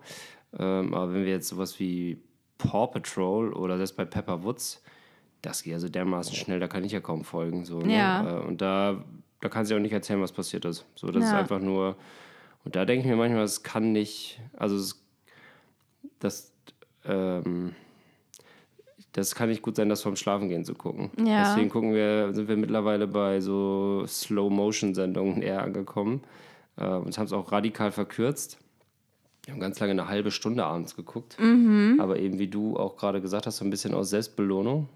Ähm, 0.58 0.93
aber 0.93 1.12
wenn 1.14 1.25
wir 1.25 1.31
jetzt 1.32 1.48
sowas 1.48 1.78
wie 1.78 2.19
Paw 2.58 2.87
Patrol 2.88 3.52
oder 3.55 3.76
selbst 3.76 3.96
bei 3.96 4.05
Pepper 4.05 4.43
Woods, 4.44 4.82
das 5.40 5.62
geht 5.62 5.72
ja 5.72 5.78
so 5.78 5.88
dermaßen 5.88 6.34
schnell, 6.34 6.60
da 6.60 6.69
kann 6.69 6.84
ich 6.84 6.93
ja 6.93 7.00
kaum 7.00 7.25
folgen. 7.25 7.64
So, 7.64 7.78
ne? 7.81 8.41
Äh, 8.44 8.46
Und 8.46 8.60
da, 8.60 9.03
da 9.41 9.48
kann 9.48 9.65
sie 9.65 9.74
auch 9.74 9.79
nicht 9.81 9.93
erzählen, 9.93 10.20
was 10.20 10.32
passiert 10.32 10.65
ist. 10.65 10.84
So, 10.94 11.10
das 11.10 11.24
ist 11.24 11.32
einfach 11.32 11.60
nur. 11.60 11.96
Und 12.64 12.76
da 12.76 12.84
denke 12.84 13.04
ich 13.04 13.10
mir 13.10 13.16
manchmal, 13.16 13.44
es 13.44 13.62
kann 13.62 13.92
nicht, 13.92 14.40
also 14.56 14.76
es, 14.76 15.02
das, 16.20 16.52
ähm, 17.04 17.74
das 19.12 19.34
kann 19.34 19.48
nicht 19.48 19.62
gut 19.62 19.76
sein, 19.76 19.88
das 19.88 20.02
vorm 20.02 20.16
Schlafengehen 20.16 20.64
zu 20.64 20.74
gucken. 20.74 21.10
Ja. 21.19 21.44
Deswegen 21.44 21.70
gucken 21.70 21.92
wir, 21.92 22.32
sind 22.34 22.48
wir 22.48 22.56
mittlerweile 22.56 23.06
bei 23.06 23.40
so 23.40 24.04
Slow-Motion-Sendungen 24.06 25.42
eher 25.42 25.62
angekommen. 25.62 26.22
Äh, 26.76 26.86
und 26.86 27.16
haben 27.19 27.26
es 27.26 27.32
auch 27.32 27.52
radikal 27.52 27.92
verkürzt. 27.92 28.58
Wir 29.44 29.54
haben 29.54 29.60
ganz 29.60 29.81
lange 29.81 29.92
eine 29.92 30.08
halbe 30.08 30.31
Stunde 30.31 30.64
abends 30.64 30.94
geguckt. 30.94 31.36
Mhm. 31.40 31.98
Aber 32.00 32.19
eben 32.19 32.38
wie 32.38 32.48
du 32.48 32.76
auch 32.76 32.96
gerade 32.96 33.20
gesagt 33.20 33.46
hast, 33.46 33.56
so 33.56 33.64
ein 33.64 33.70
bisschen 33.70 33.92
aus 33.92 34.10
Selbstbelohnung. 34.10 34.88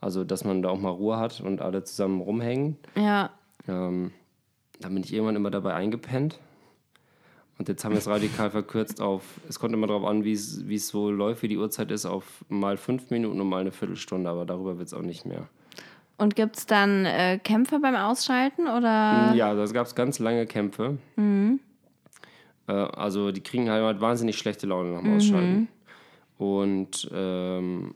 Also, 0.00 0.24
dass 0.24 0.44
man 0.44 0.62
da 0.62 0.70
auch 0.70 0.80
mal 0.80 0.90
Ruhe 0.90 1.18
hat 1.18 1.40
und 1.40 1.60
alle 1.60 1.84
zusammen 1.84 2.20
rumhängen. 2.20 2.78
Ja. 2.96 3.30
Ähm, 3.68 4.12
dann 4.80 4.94
bin 4.94 5.04
ich 5.04 5.12
irgendwann 5.12 5.36
immer 5.36 5.50
dabei 5.50 5.74
eingepennt. 5.74 6.40
Und 7.60 7.68
jetzt 7.68 7.84
haben 7.84 7.92
wir 7.92 7.98
es 7.98 8.08
radikal 8.08 8.50
verkürzt 8.50 9.02
auf, 9.02 9.22
es 9.46 9.58
kommt 9.60 9.74
immer 9.74 9.86
darauf 9.86 10.06
an, 10.06 10.24
wie 10.24 10.32
es 10.32 10.88
so 10.88 11.10
läuft, 11.10 11.42
wie 11.42 11.48
die 11.48 11.58
Uhrzeit 11.58 11.90
ist, 11.90 12.06
auf 12.06 12.42
mal 12.48 12.78
fünf 12.78 13.10
Minuten 13.10 13.38
und 13.38 13.46
mal 13.50 13.60
eine 13.60 13.70
Viertelstunde, 13.70 14.30
aber 14.30 14.46
darüber 14.46 14.78
wird 14.78 14.86
es 14.86 14.94
auch 14.94 15.02
nicht 15.02 15.26
mehr. 15.26 15.46
Und 16.16 16.36
gibt 16.36 16.56
es 16.56 16.64
dann 16.64 17.04
äh, 17.04 17.38
Kämpfe 17.38 17.78
beim 17.78 17.96
Ausschalten 17.96 18.62
oder? 18.62 19.34
Ja, 19.34 19.52
da 19.52 19.62
gab 19.66 19.86
es 19.86 19.94
ganz 19.94 20.18
lange 20.18 20.46
Kämpfe. 20.46 20.96
Äh, 22.66 22.72
also 22.72 23.30
die 23.30 23.42
kriegen 23.42 23.68
halt 23.68 24.00
wahnsinnig 24.00 24.38
schlechte 24.38 24.66
Laune 24.66 24.94
nach 24.94 25.02
dem 25.02 25.16
Ausschalten. 25.18 25.68
Und 26.38 27.10
ähm, 27.12 27.94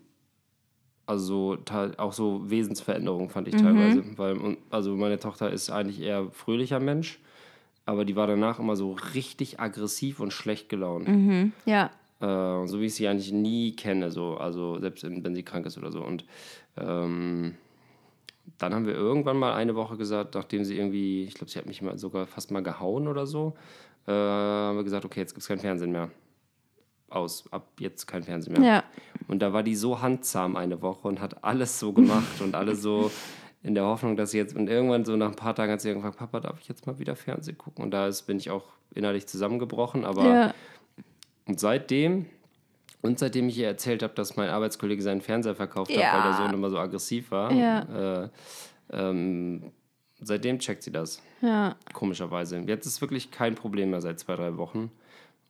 also 1.06 1.56
auch 1.96 2.12
so 2.12 2.50
Wesensveränderungen 2.50 3.30
fand 3.30 3.48
ich 3.48 3.56
teilweise. 3.56 4.04
Weil, 4.18 4.58
also 4.68 4.94
meine 4.94 5.18
Tochter 5.18 5.50
ist 5.50 5.70
eigentlich 5.70 6.02
eher 6.02 6.30
fröhlicher 6.32 6.80
Mensch, 6.80 7.18
aber 7.86 8.04
die 8.04 8.16
war 8.16 8.26
danach 8.26 8.58
immer 8.58 8.76
so 8.76 8.92
richtig 9.14 9.60
aggressiv 9.60 10.20
und 10.20 10.32
schlecht 10.32 10.68
gelaunt. 10.68 11.06
Ja. 11.66 11.90
Äh, 12.20 12.66
so 12.66 12.80
wie 12.80 12.86
ich 12.86 12.94
sie 12.94 13.08
eigentlich 13.08 13.32
nie 13.32 13.72
kenne, 13.72 14.10
so, 14.10 14.36
also 14.36 14.78
selbst 14.80 15.04
wenn 15.04 15.34
sie 15.34 15.42
krank 15.42 15.66
ist 15.66 15.76
oder 15.76 15.92
so. 15.92 16.02
Und 16.02 16.24
ähm, 16.76 17.54
dann 18.58 18.74
haben 18.74 18.86
wir 18.86 18.94
irgendwann 18.94 19.36
mal 19.36 19.54
eine 19.54 19.74
Woche 19.74 19.96
gesagt, 19.96 20.34
nachdem 20.34 20.64
sie 20.64 20.76
irgendwie, 20.76 21.24
ich 21.24 21.34
glaube, 21.34 21.50
sie 21.50 21.58
hat 21.58 21.66
mich 21.66 21.82
mal 21.82 21.98
sogar 21.98 22.26
fast 22.26 22.50
mal 22.50 22.62
gehauen 22.62 23.08
oder 23.08 23.26
so, 23.26 23.54
äh, 24.06 24.12
haben 24.12 24.76
wir 24.76 24.84
gesagt, 24.84 25.04
okay, 25.04 25.20
jetzt 25.20 25.32
gibt 25.32 25.42
es 25.42 25.48
kein 25.48 25.58
Fernsehen 25.58 25.92
mehr. 25.92 26.10
aus, 27.10 27.44
ab 27.52 27.68
jetzt 27.78 28.06
kein 28.06 28.22
Fernsehen 28.22 28.54
mehr. 28.54 28.62
Ja. 28.62 28.84
Und 29.28 29.40
da 29.40 29.52
war 29.52 29.62
die 29.62 29.76
so 29.76 30.00
handzahm 30.02 30.56
eine 30.56 30.82
Woche 30.82 31.06
und 31.08 31.20
hat 31.20 31.44
alles 31.44 31.78
so 31.78 31.92
gemacht 31.92 32.40
und 32.40 32.54
alles 32.54 32.82
so 32.82 33.10
in 33.64 33.74
der 33.74 33.84
Hoffnung, 33.86 34.16
dass 34.16 34.30
sie 34.30 34.38
jetzt, 34.38 34.54
und 34.54 34.68
irgendwann 34.68 35.04
so 35.04 35.16
nach 35.16 35.28
ein 35.30 35.36
paar 35.36 35.54
Tagen 35.54 35.72
hat 35.72 35.80
sie 35.80 35.88
irgendwann, 35.88 36.12
Papa, 36.12 36.38
darf 36.38 36.60
ich 36.60 36.68
jetzt 36.68 36.86
mal 36.86 36.98
wieder 36.98 37.16
Fernsehen 37.16 37.58
gucken? 37.58 37.82
Und 37.82 37.90
da 37.90 38.06
ist, 38.06 38.22
bin 38.22 38.36
ich 38.36 38.50
auch 38.50 38.64
innerlich 38.94 39.26
zusammengebrochen, 39.26 40.04
aber 40.04 40.24
Ja. 40.24 40.54
und 41.46 41.58
seitdem, 41.58 42.26
und 43.02 43.18
seitdem 43.18 43.48
ich 43.48 43.58
ihr 43.58 43.66
erzählt 43.66 44.02
habe, 44.02 44.14
dass 44.14 44.36
mein 44.36 44.50
Arbeitskollege 44.50 45.02
seinen 45.02 45.22
Fernseher 45.22 45.54
verkauft 45.54 45.90
hat, 45.90 45.96
Ja. 45.96 46.14
weil 46.14 46.22
der 46.22 46.34
Sohn 46.34 46.52
immer 46.54 46.68
so 46.70 46.78
aggressiv 46.78 47.30
war, 47.30 47.52
Ja. 47.52 48.24
äh, 48.24 48.28
ähm, 48.92 49.72
seitdem 50.20 50.58
checkt 50.58 50.82
sie 50.82 50.92
das, 50.92 51.22
Ja. 51.40 51.74
komischerweise. 51.94 52.58
Jetzt 52.66 52.84
ist 52.86 53.00
wirklich 53.00 53.30
kein 53.30 53.54
Problem 53.54 53.90
mehr 53.90 54.02
seit 54.02 54.20
zwei, 54.20 54.36
drei 54.36 54.56
Wochen. 54.58 54.90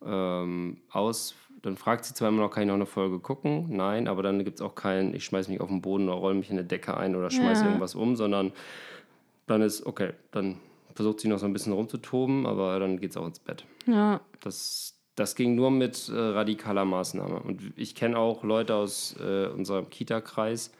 Ähm, 0.05 0.77
aus, 0.89 1.35
dann 1.65 1.77
fragt 1.77 2.05
sie 2.05 2.13
zwar 2.13 2.29
immer 2.29 2.41
noch, 2.41 2.51
kann 2.51 2.63
ich 2.63 2.67
noch 2.67 2.75
eine 2.75 2.85
Folge 2.85 3.19
gucken? 3.19 3.65
Nein, 3.75 4.07
aber 4.07 4.21
dann 4.23 4.43
gibt 4.43 4.59
es 4.59 4.61
auch 4.61 4.75
kein, 4.75 5.13
ich 5.15 5.25
schmeiß 5.25 5.47
mich 5.47 5.59
auf 5.61 5.69
den 5.69 5.81
Boden 5.81 6.07
oder 6.09 6.17
roll 6.17 6.33
mich 6.35 6.49
in 6.49 6.57
eine 6.57 6.65
Decke 6.67 6.95
ein 6.95 7.15
oder 7.15 7.29
schmeiße 7.29 7.61
Ja. 7.63 7.67
irgendwas 7.69 7.95
um, 7.95 8.15
sondern 8.15 8.51
dann 9.47 9.61
ist, 9.61 9.85
okay, 9.85 10.13
dann 10.31 10.57
versucht 10.93 11.19
sie 11.19 11.27
noch 11.27 11.39
so 11.39 11.45
ein 11.45 11.53
bisschen 11.53 11.73
rumzutoben, 11.73 12.45
aber 12.45 12.79
dann 12.79 12.99
geht 12.99 13.11
es 13.11 13.17
auch 13.17 13.25
ins 13.25 13.39
Bett. 13.39 13.65
Ja. 13.85 14.21
Das, 14.41 14.95
das 15.15 15.35
ging 15.35 15.55
nur 15.55 15.71
mit 15.71 16.09
äh, 16.09 16.17
radikaler 16.17 16.85
Maßnahme. 16.85 17.39
Und 17.39 17.61
ich 17.75 17.95
kenne 17.95 18.17
auch 18.17 18.43
Leute 18.43 18.75
aus 18.75 19.15
äh, 19.19 19.47
unserem 19.47 19.89
Kita-Kreis, 19.89 20.71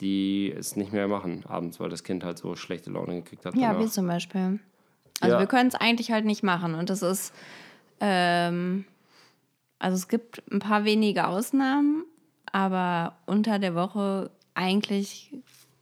die 0.00 0.52
es 0.56 0.76
nicht 0.76 0.92
mehr 0.92 1.08
machen 1.08 1.44
abends, 1.46 1.78
weil 1.80 1.90
das 1.90 2.04
Kind 2.04 2.24
halt 2.24 2.38
so 2.38 2.56
schlechte 2.56 2.90
Laune 2.90 3.16
gekriegt 3.22 3.44
hat. 3.44 3.54
Ja, 3.54 3.68
danach. 3.68 3.80
wir 3.80 3.88
zum 3.88 4.06
Beispiel. 4.06 4.60
Also 5.20 5.34
Ja. 5.34 5.40
wir 5.40 5.46
können 5.46 5.68
es 5.68 5.74
eigentlich 5.74 6.10
halt 6.10 6.24
nicht 6.24 6.42
machen. 6.42 6.74
Und 6.74 6.88
das 6.88 7.02
ist, 7.02 7.34
ähm, 8.00 8.84
also 9.80 9.96
es 9.96 10.06
gibt 10.06 10.42
ein 10.52 10.60
paar 10.60 10.84
wenige 10.84 11.26
Ausnahmen, 11.26 12.04
aber 12.52 13.16
unter 13.26 13.58
der 13.58 13.74
Woche 13.74 14.30
eigentlich 14.54 15.34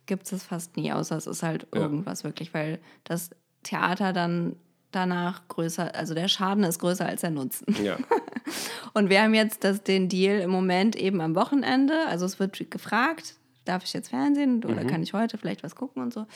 gibt 0.07 0.33
es 0.33 0.43
fast 0.45 0.77
nie, 0.79 0.91
außer 0.93 1.17
es 1.17 1.27
ist 1.27 1.43
halt 1.43 1.67
Ja. 1.75 1.83
irgendwas 1.83 2.25
wirklich, 2.25 2.55
weil 2.55 2.79
das 3.05 3.31
Theater 3.63 4.13
dann 4.15 4.57
danach 4.91 5.47
größer, 5.49 5.95
also 5.95 6.15
der 6.15 6.29
Schaden 6.29 6.65
ist 6.65 6.79
größer 6.79 7.05
als 7.05 7.21
der 7.21 7.31
Nutzen. 7.31 7.67
ja. 7.85 7.99
Und 8.95 9.11
wir 9.11 9.23
haben 9.23 9.35
jetzt 9.35 9.63
das, 9.65 9.83
den 9.85 10.09
Deal 10.09 10.41
im 10.41 10.49
Moment 10.51 10.97
eben 10.97 11.21
am 11.21 11.35
Wochenende. 11.35 12.07
Also 12.07 12.25
es 12.25 12.41
wird 12.41 12.71
gefragt, 12.71 13.35
darf 13.67 13.85
ich 13.85 13.93
jetzt 13.93 14.09
Fernsehen 14.09 14.65
oder 14.65 14.85
kann 14.87 15.03
ich 15.03 15.13
heute 15.13 15.37
vielleicht 15.37 15.63
was 15.63 15.77
gucken 15.77 16.03
und 16.03 16.15
so. 16.15 16.27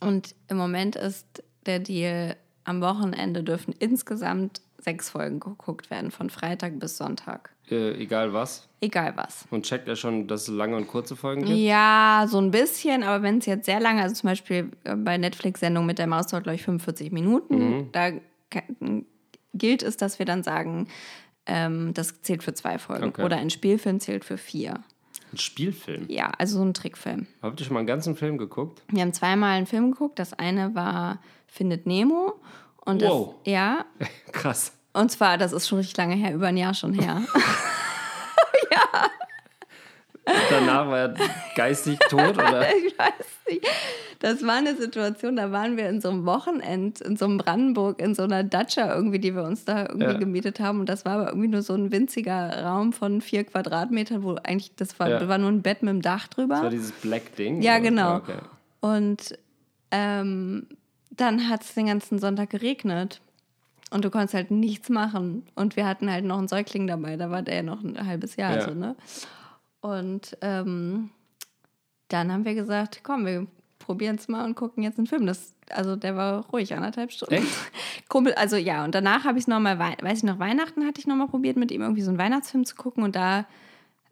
Und 0.00 0.34
im 0.48 0.56
Moment 0.56 0.96
ist 0.96 1.42
der 1.66 1.78
Deal, 1.80 2.36
am 2.64 2.80
Wochenende 2.80 3.42
dürfen 3.44 3.74
insgesamt 3.78 4.62
sechs 4.86 5.10
Folgen 5.10 5.40
geguckt 5.40 5.90
werden, 5.90 6.10
von 6.12 6.30
Freitag 6.30 6.78
bis 6.78 6.96
Sonntag. 6.96 7.50
Äh, 7.70 8.00
egal 8.00 8.32
was. 8.32 8.68
Egal 8.80 9.14
was. 9.16 9.44
Und 9.50 9.66
checkt 9.66 9.88
er 9.88 9.96
schon, 9.96 10.28
dass 10.28 10.42
es 10.42 10.48
lange 10.48 10.76
und 10.76 10.86
kurze 10.86 11.16
Folgen 11.16 11.44
gibt? 11.44 11.58
Ja, 11.58 12.26
so 12.28 12.38
ein 12.38 12.52
bisschen, 12.52 13.02
aber 13.02 13.22
wenn 13.24 13.38
es 13.38 13.46
jetzt 13.46 13.66
sehr 13.66 13.80
lange, 13.80 14.00
also 14.02 14.14
zum 14.14 14.28
Beispiel 14.30 14.70
äh, 14.84 14.94
bei 14.94 15.18
Netflix-Sendungen 15.18 15.86
mit 15.86 15.98
der 15.98 16.06
Maus 16.06 16.28
dauert, 16.28 16.44
glaube 16.44 16.54
ich, 16.54 16.62
45 16.62 17.10
Minuten, 17.10 17.88
da 17.90 18.12
ka- 18.50 18.62
gilt 19.54 19.82
es, 19.82 19.96
dass 19.96 20.20
wir 20.20 20.26
dann 20.26 20.44
sagen, 20.44 20.86
ähm, 21.46 21.92
das 21.92 22.22
zählt 22.22 22.44
für 22.44 22.54
zwei 22.54 22.78
Folgen. 22.78 23.06
Okay. 23.08 23.24
Oder 23.24 23.36
ein 23.38 23.50
Spielfilm 23.50 23.98
zählt 23.98 24.24
für 24.24 24.38
vier. 24.38 24.84
Ein 25.32 25.38
Spielfilm. 25.38 26.04
Ja, 26.08 26.30
also 26.38 26.58
so 26.58 26.64
ein 26.64 26.74
Trickfilm. 26.74 27.26
Habt 27.42 27.58
ihr 27.58 27.66
schon 27.66 27.74
mal 27.74 27.80
einen 27.80 27.88
ganzen 27.88 28.14
Film 28.14 28.38
geguckt? 28.38 28.82
Wir 28.88 29.02
haben 29.02 29.12
zweimal 29.12 29.56
einen 29.56 29.66
Film 29.66 29.90
geguckt. 29.90 30.20
Das 30.20 30.32
eine 30.32 30.76
war 30.76 31.18
Findet 31.48 31.86
Nemo. 31.86 32.34
Und 32.84 33.02
das, 33.02 33.10
Wow. 33.10 33.34
ja, 33.44 33.84
Krass. 34.30 34.72
Und 34.96 35.10
zwar, 35.10 35.38
das 35.38 35.52
ist 35.52 35.68
schon 35.68 35.78
richtig 35.78 35.96
lange 35.96 36.14
her, 36.16 36.34
über 36.34 36.46
ein 36.48 36.56
Jahr 36.56 36.74
schon 36.74 36.94
her. 36.94 37.22
Danach 40.50 40.88
war 40.88 40.98
er 40.98 41.14
geistig 41.54 41.98
tot, 42.10 42.36
oder? 42.36 42.66
ich 42.86 42.98
weiß 42.98 43.12
nicht. 43.48 43.64
Das 44.18 44.44
war 44.44 44.54
eine 44.54 44.74
Situation, 44.74 45.36
da 45.36 45.52
waren 45.52 45.76
wir 45.76 45.88
in 45.88 46.00
so 46.00 46.08
einem 46.10 46.26
Wochenend, 46.26 47.00
in 47.00 47.16
so 47.16 47.26
einem 47.26 47.38
Brandenburg, 47.38 48.00
in 48.00 48.14
so 48.14 48.22
einer 48.24 48.42
Datscha 48.42 48.92
irgendwie, 48.92 49.18
die 49.20 49.34
wir 49.36 49.44
uns 49.44 49.64
da 49.64 49.82
irgendwie 49.86 50.12
Ja. 50.12 50.18
gemietet 50.18 50.58
haben. 50.58 50.80
Und 50.80 50.88
das 50.88 51.04
war 51.04 51.12
aber 51.12 51.28
irgendwie 51.28 51.48
nur 51.48 51.62
so 51.62 51.74
ein 51.74 51.92
winziger 51.92 52.64
Raum 52.64 52.92
von 52.92 53.20
vier 53.20 53.44
Quadratmetern, 53.44 54.22
wo 54.24 54.34
eigentlich, 54.42 54.74
das 54.74 54.98
war, 54.98 55.08
Ja. 55.10 55.28
war 55.28 55.38
nur 55.38 55.50
ein 55.50 55.62
Bett 55.62 55.82
mit 55.82 55.90
dem 55.92 56.02
Dach 56.02 56.26
drüber. 56.28 56.54
Das 56.54 56.62
war 56.64 56.70
dieses 56.70 56.92
Black-Ding? 56.92 57.62
Ja, 57.62 57.78
genau. 57.78 58.16
Okay. 58.16 58.38
Und 58.80 59.38
ähm, 59.92 60.66
dann 61.10 61.48
hat 61.48 61.62
es 61.62 61.74
den 61.74 61.86
ganzen 61.86 62.18
Sonntag 62.18 62.50
geregnet. 62.50 63.20
Und 63.90 64.04
du 64.04 64.10
konntest 64.10 64.34
halt 64.34 64.50
nichts 64.50 64.88
machen. 64.88 65.46
Und 65.54 65.76
wir 65.76 65.86
hatten 65.86 66.10
halt 66.10 66.24
noch 66.24 66.38
einen 66.38 66.48
Säugling 66.48 66.86
dabei, 66.86 67.16
da 67.16 67.30
war 67.30 67.42
der 67.42 67.56
ja 67.56 67.62
noch 67.62 67.82
ein 67.82 68.04
halbes 68.06 68.36
Jahr. 68.36 68.56
Ja. 68.56 68.62
So, 68.62 68.74
ne? 68.74 68.96
Und 69.80 70.36
ähm, 70.40 71.10
dann 72.08 72.32
haben 72.32 72.44
wir 72.44 72.54
gesagt, 72.54 73.00
komm, 73.04 73.26
wir 73.26 73.46
probieren 73.78 74.16
es 74.16 74.26
mal 74.26 74.44
und 74.44 74.56
gucken 74.56 74.82
jetzt 74.82 74.98
einen 74.98 75.06
Film. 75.06 75.26
Das, 75.26 75.54
also 75.70 75.94
der 75.94 76.16
war 76.16 76.46
ruhig, 76.46 76.74
anderthalb 76.74 77.12
Stunden. 77.12 77.34
Echt? 77.34 77.46
Kumpel, 78.08 78.34
also 78.34 78.56
ja, 78.56 78.84
und 78.84 78.94
danach 78.94 79.24
habe 79.24 79.38
ich 79.38 79.44
es 79.44 79.48
nochmal, 79.48 79.78
weiß 79.78 80.18
ich 80.18 80.24
noch, 80.24 80.38
Weihnachten 80.40 80.84
hatte 80.84 80.98
ich 81.00 81.06
nochmal 81.06 81.28
probiert, 81.28 81.56
mit 81.56 81.70
ihm 81.70 81.82
irgendwie 81.82 82.02
so 82.02 82.10
einen 82.10 82.18
Weihnachtsfilm 82.18 82.64
zu 82.64 82.74
gucken. 82.74 83.04
Und 83.04 83.14
da, 83.14 83.46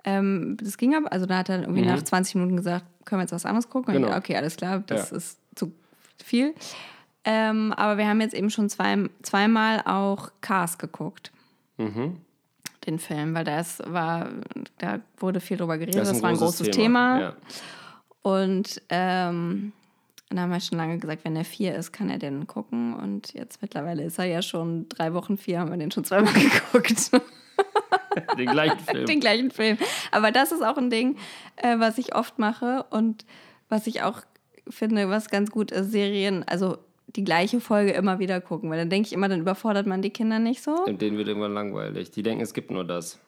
ähm, 0.04 0.56
das 0.60 0.78
ging 0.78 0.94
aber, 0.94 1.10
also 1.12 1.26
da 1.26 1.38
hat 1.38 1.48
er 1.48 1.62
irgendwie 1.62 1.82
nach 1.82 2.02
20 2.02 2.36
Minuten 2.36 2.56
gesagt, 2.56 2.84
können 3.04 3.18
wir 3.20 3.24
jetzt 3.24 3.32
was 3.32 3.46
anderes 3.46 3.68
gucken? 3.68 3.94
Und 3.94 4.00
Mhm. 4.00 4.04
Genau. 4.06 4.16
ich, 4.16 4.22
okay, 4.22 4.36
alles 4.36 4.56
klar, 4.56 4.80
das 4.86 5.10
Ja. 5.10 5.16
ist 5.16 5.38
zu 5.56 5.72
viel. 6.22 6.54
Ähm, 7.24 7.72
aber 7.72 7.98
wir 7.98 8.06
haben 8.06 8.20
jetzt 8.20 8.34
eben 8.34 8.50
schon 8.50 8.68
zwei, 8.68 9.08
zweimal 9.22 9.82
auch 9.84 10.30
Cars 10.40 10.78
geguckt. 10.78 11.32
Mhm. 11.78 12.20
Den 12.86 12.98
Film, 12.98 13.34
weil 13.34 13.44
das 13.44 13.82
war, 13.86 14.28
da 14.78 15.00
wurde 15.16 15.40
viel 15.40 15.56
drüber 15.56 15.78
geredet. 15.78 16.00
Das, 16.00 16.10
ein 16.10 16.22
war 16.22 16.30
ein 16.30 16.36
großes 16.36 16.58
großes 16.58 16.76
Thema. 16.76 17.20
Ja. 17.20 17.36
Und 18.20 18.82
ähm, 18.90 19.72
dann 20.28 20.40
haben 20.40 20.50
wir 20.50 20.60
schon 20.60 20.78
lange 20.78 20.98
gesagt, 20.98 21.24
wenn 21.24 21.36
er 21.36 21.44
vier 21.44 21.74
ist, 21.74 21.92
kann 21.92 22.10
er 22.10 22.18
den 22.18 22.46
gucken. 22.46 22.94
Und 22.94 23.32
jetzt 23.32 23.62
mittlerweile 23.62 24.04
ist 24.04 24.18
er 24.18 24.26
ja 24.26 24.42
schon 24.42 24.88
drei 24.88 25.14
Wochen 25.14 25.38
vier, 25.38 25.60
haben 25.60 25.70
wir 25.70 25.78
den 25.78 25.90
schon 25.90 26.04
zweimal 26.04 26.32
geguckt. 26.72 27.10
Den 28.38 28.50
gleichen 28.50 28.78
Film. 28.78 29.06
den 29.06 29.20
gleichen 29.20 29.50
Film. 29.50 29.78
Aber 30.12 30.30
das 30.30 30.52
ist 30.52 30.62
auch 30.62 30.76
ein 30.76 30.90
Ding, 30.90 31.16
äh, 31.56 31.78
was 31.78 31.98
ich 31.98 32.14
oft 32.14 32.38
mache 32.38 32.84
und 32.90 33.24
was 33.68 33.86
ich 33.86 34.02
auch 34.02 34.20
finde, 34.68 35.08
was 35.08 35.30
ganz 35.30 35.50
gut 35.50 35.70
ist, 35.70 35.90
Serien, 35.90 36.44
also 36.44 36.78
die 37.16 37.24
gleiche 37.24 37.60
Folge 37.60 37.92
immer 37.92 38.18
wieder 38.18 38.40
gucken. 38.40 38.70
Weil 38.70 38.78
dann 38.78 38.90
denke 38.90 39.06
ich 39.06 39.12
immer, 39.12 39.28
dann 39.28 39.40
überfordert 39.40 39.86
man 39.86 40.02
die 40.02 40.10
Kinder 40.10 40.38
nicht 40.38 40.62
so. 40.62 40.72
Und 40.84 41.00
denen 41.00 41.16
wird 41.16 41.28
irgendwann 41.28 41.54
langweilig. 41.54 42.10
Die 42.10 42.22
denken, 42.22 42.42
es 42.42 42.54
gibt 42.54 42.70
nur 42.70 42.84
das. 42.84 43.20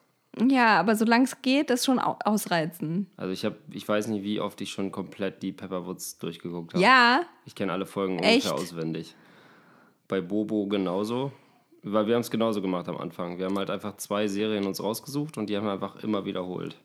Ja, 0.49 0.79
aber 0.79 0.97
solange 0.97 1.25
es 1.25 1.41
geht, 1.41 1.71
ist 1.71 1.87
schon 1.87 1.99
au 1.99 2.19
ausreizen. 2.25 3.07
Also 3.17 3.33
ich 3.33 3.45
habe, 3.45 3.57
ich 3.71 3.89
weiß 3.89 4.09
nicht, 4.09 4.23
wie 4.23 4.41
oft 4.41 4.61
ich 4.61 4.71
schon 4.71 4.93
komplett 4.93 5.43
die 5.43 5.53
Pepperwoods 5.53 6.19
durchgeguckt 6.19 6.75
habe. 6.75 6.83
Ja, 6.83 7.23
Ich 7.47 7.55
kenne 7.55 7.73
alle 7.73 7.87
Folgen 7.87 8.19
Echt? 8.19 8.47
ungefähr 8.47 8.55
auswendig. 8.55 9.15
Bei 10.09 10.21
Bobo 10.21 10.67
genauso. 10.67 11.33
Weil 11.83 12.07
wir 12.09 12.15
haben 12.15 12.23
es 12.23 12.31
genauso 12.31 12.61
gemacht 12.61 12.89
am 12.89 12.97
Anfang. 12.97 13.39
Wir 13.39 13.47
haben 13.47 13.57
halt 13.57 13.71
einfach 13.71 13.97
zwei 13.97 14.27
Serien 14.27 14.67
uns 14.67 14.83
rausgesucht 14.83 15.39
und 15.39 15.49
die 15.49 15.57
haben 15.57 15.65
wir 15.65 15.73
einfach 15.73 16.03
immer 16.03 16.25
wiederholt. 16.25 16.77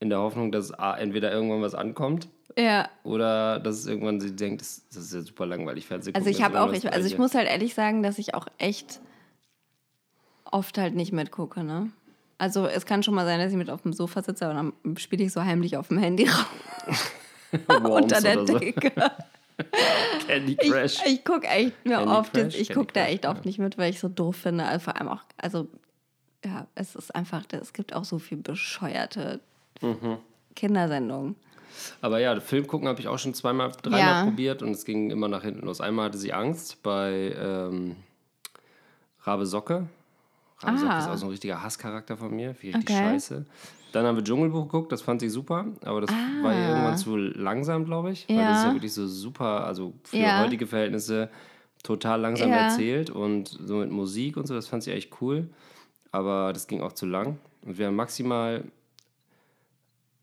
In 0.00 0.10
der 0.10 0.18
Hoffnung, 0.18 0.52
dass 0.52 0.72
A, 0.72 0.96
entweder 0.96 1.32
irgendwann 1.32 1.62
was 1.62 1.74
ankommt 1.74 2.28
ja. 2.58 2.88
oder 3.04 3.58
dass 3.60 3.76
es 3.76 3.86
irgendwann 3.86 4.20
sie 4.20 4.34
denkt, 4.34 4.60
das, 4.60 4.82
das 4.88 5.04
ist 5.04 5.14
ja 5.14 5.20
super 5.22 5.46
langweilig, 5.46 5.86
Fernsehen 5.86 6.14
Also 6.14 6.28
ich 6.28 6.42
habe 6.42 6.60
auch, 6.60 6.72
ich, 6.72 6.90
also 6.92 7.06
ich 7.06 7.18
muss 7.18 7.34
halt 7.34 7.48
ehrlich 7.48 7.74
sagen, 7.74 8.02
dass 8.02 8.18
ich 8.18 8.34
auch 8.34 8.46
echt 8.58 9.00
oft 10.44 10.78
halt 10.78 10.94
nicht 10.94 11.12
mitgucke, 11.12 11.64
ne? 11.64 11.90
Also 12.38 12.66
es 12.66 12.84
kann 12.84 13.02
schon 13.02 13.14
mal 13.14 13.24
sein, 13.24 13.40
dass 13.40 13.50
ich 13.50 13.56
mit 13.56 13.70
auf 13.70 13.82
dem 13.82 13.92
Sofa 13.92 14.22
sitze 14.22 14.50
und 14.50 14.56
dann 14.84 14.96
spiele 14.98 15.24
ich 15.24 15.32
so 15.32 15.42
heimlich 15.42 15.76
auf 15.76 15.88
dem 15.88 15.98
Handy 15.98 16.28
unter 17.68 18.20
der 18.20 18.46
so. 18.46 18.58
Decke. 18.58 18.92
Candy 20.26 20.56
Ich, 20.60 20.70
Crush. 20.70 20.98
ich 21.06 21.24
gucke 21.24 21.46
echt 21.46 21.86
mir 21.86 21.96
Candy 21.96 22.12
oft, 22.12 22.34
Crush, 22.34 22.54
ich 22.56 22.72
gucke 22.72 22.92
da 22.92 23.06
echt 23.06 23.26
oft 23.26 23.44
ja. 23.44 23.46
nicht 23.46 23.58
mit, 23.58 23.78
weil 23.78 23.90
ich 23.90 24.00
so 24.00 24.08
doof 24.08 24.36
finde. 24.36 24.64
Also 24.64 24.84
vor 24.84 24.96
allem 24.96 25.08
auch, 25.08 25.22
also 25.38 25.66
ja, 26.44 26.66
es 26.74 26.94
ist 26.94 27.14
einfach, 27.14 27.44
es 27.52 27.72
gibt 27.72 27.94
auch 27.94 28.04
so 28.04 28.18
viel 28.18 28.36
bescheuerte 28.36 29.40
Mhm. 29.82 30.18
Kindersendungen. 30.54 31.36
Aber 32.00 32.18
ja, 32.20 32.38
Film 32.40 32.66
gucken 32.66 32.88
habe 32.88 33.00
ich 33.00 33.08
auch 33.08 33.18
schon 33.18 33.34
zweimal, 33.34 33.70
dreimal 33.82 34.00
Ja. 34.00 34.24
probiert 34.24 34.62
und 34.62 34.70
es 34.70 34.84
ging 34.84 35.10
immer 35.10 35.28
nach 35.28 35.42
hinten 35.42 35.66
los. 35.66 35.80
Einmal 35.80 36.06
hatte 36.06 36.18
sie 36.18 36.32
Angst 36.32 36.82
bei 36.82 37.34
ähm, 37.38 37.96
Rabe 39.24 39.46
Socke. 39.46 39.86
Rabe 40.60 40.78
Socke 40.78 40.92
Ah. 40.92 40.98
ist 41.00 41.08
auch 41.08 41.16
so 41.16 41.26
ein 41.26 41.30
richtiger 41.30 41.62
Hasscharakter 41.62 42.16
von 42.16 42.34
mir, 42.34 42.54
wie 42.60 42.70
richtig 42.70 42.96
Okay. 42.96 42.98
scheiße. 43.10 43.44
Dann 43.92 44.06
haben 44.06 44.16
wir 44.16 44.24
Dschungelbuch 44.24 44.62
geguckt, 44.64 44.92
das 44.92 45.02
fand 45.02 45.20
sie 45.20 45.28
super, 45.28 45.66
aber 45.84 46.02
das 46.02 46.10
war 46.42 46.52
ihr 46.54 46.68
irgendwann 46.68 46.96
zu 46.98 47.16
langsam, 47.16 47.84
glaube 47.84 48.10
ich. 48.12 48.26
Weil 48.28 48.36
das 48.38 48.44
ist 48.44 48.56
Ah. 48.56 48.62
Ja. 48.62 48.68
ja 48.68 48.74
wirklich 48.74 48.92
so 48.94 49.06
super, 49.06 49.64
also 49.66 49.92
für 50.04 50.16
Ja. 50.16 50.42
heutige 50.42 50.66
Verhältnisse 50.66 51.28
total 51.82 52.20
langsam 52.20 52.50
Ja. 52.50 52.56
erzählt 52.68 53.10
und 53.10 53.48
so 53.48 53.76
mit 53.76 53.90
Musik 53.90 54.36
und 54.36 54.46
so, 54.46 54.54
das 54.54 54.66
fand 54.66 54.82
sie 54.82 54.92
echt 54.92 55.12
cool. 55.20 55.48
Aber 56.12 56.52
das 56.52 56.66
ging 56.66 56.80
auch 56.80 56.92
zu 56.92 57.06
lang. 57.06 57.38
Und 57.62 57.78
wir 57.78 57.86
haben 57.86 57.96
maximal 57.96 58.64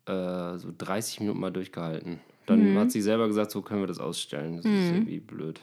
äh, 0.05 0.57
so 0.57 0.69
30 0.77 1.21
Minuten 1.21 1.39
mal 1.39 1.51
durchgehalten. 1.51 2.19
Dann 2.45 2.73
Mhm. 2.73 2.77
hat 2.79 2.91
sie 2.91 3.01
selber 3.01 3.27
gesagt, 3.27 3.51
so 3.51 3.61
können 3.61 3.81
wir 3.81 3.87
das 3.87 3.99
ausstellen. 3.99 4.57
Das 4.57 4.65
ist 4.65 4.91
irgendwie 4.91 5.19
blöd. 5.19 5.61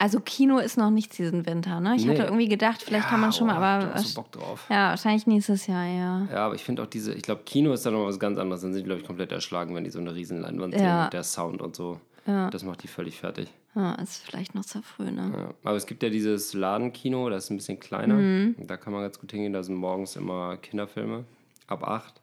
Also 0.00 0.20
Kino 0.20 0.58
ist 0.58 0.76
noch 0.76 0.90
nichts 0.90 1.16
diesen 1.16 1.44
Winter, 1.46 1.80
ne? 1.80 1.96
Ich 1.96 2.04
Nee. 2.04 2.12
hatte 2.12 2.24
irgendwie 2.24 2.48
gedacht, 2.48 2.82
vielleicht 2.82 3.08
kann 3.08 3.20
man 3.20 3.32
schon 3.32 3.48
mal, 3.48 3.54
oh, 3.54 3.60
hab 3.60 3.90
aber 3.90 4.00
ich 4.00 4.08
so 4.08 4.20
Bock 4.22 4.30
drauf. 4.30 4.66
ja, 4.70 4.90
wahrscheinlich 4.90 5.26
nächstes 5.26 5.66
Jahr, 5.66 5.84
ja. 5.86 6.26
Ja, 6.30 6.46
aber 6.46 6.54
ich 6.54 6.62
finde 6.62 6.82
auch 6.82 6.86
diese, 6.86 7.14
ich 7.14 7.22
glaube, 7.22 7.42
Kino 7.44 7.72
ist 7.72 7.84
dann 7.84 7.94
noch 7.94 8.06
was 8.06 8.18
ganz 8.20 8.38
anderes. 8.38 8.60
Dann 8.62 8.72
sind 8.72 8.82
die, 8.82 8.84
glaube 8.86 9.00
ich, 9.00 9.06
komplett 9.06 9.32
erschlagen, 9.32 9.74
wenn 9.74 9.82
die 9.84 9.90
so 9.90 9.98
eine 9.98 10.14
riesen 10.14 10.40
Leinwand 10.40 10.74
sehen 10.74 10.84
Ja. 10.84 11.04
und 11.06 11.12
der 11.12 11.24
Sound 11.24 11.60
und 11.62 11.74
so. 11.74 12.00
Ja. 12.26 12.48
Das 12.50 12.62
macht 12.62 12.82
die 12.82 12.88
völlig 12.88 13.16
fertig. 13.18 13.48
ja 13.74 13.94
ist 13.94 14.24
vielleicht 14.24 14.54
noch 14.54 14.64
zu 14.64 14.82
früh, 14.82 15.10
ne? 15.10 15.32
Ja. 15.36 15.54
Aber 15.64 15.76
es 15.76 15.86
gibt 15.86 16.02
ja 16.02 16.10
dieses 16.10 16.52
Ladenkino, 16.54 17.28
das 17.30 17.44
ist 17.44 17.50
ein 17.50 17.56
bisschen 17.56 17.80
kleiner. 17.80 18.14
Mhm. 18.14 18.56
Da 18.66 18.76
kann 18.76 18.92
man 18.92 19.02
ganz 19.02 19.18
gut 19.18 19.30
hingehen. 19.32 19.52
Da 19.52 19.62
sind 19.62 19.76
morgens 19.76 20.14
immer 20.16 20.56
Kinderfilme 20.58 21.24
ab 21.66 21.82
8. 21.84 22.20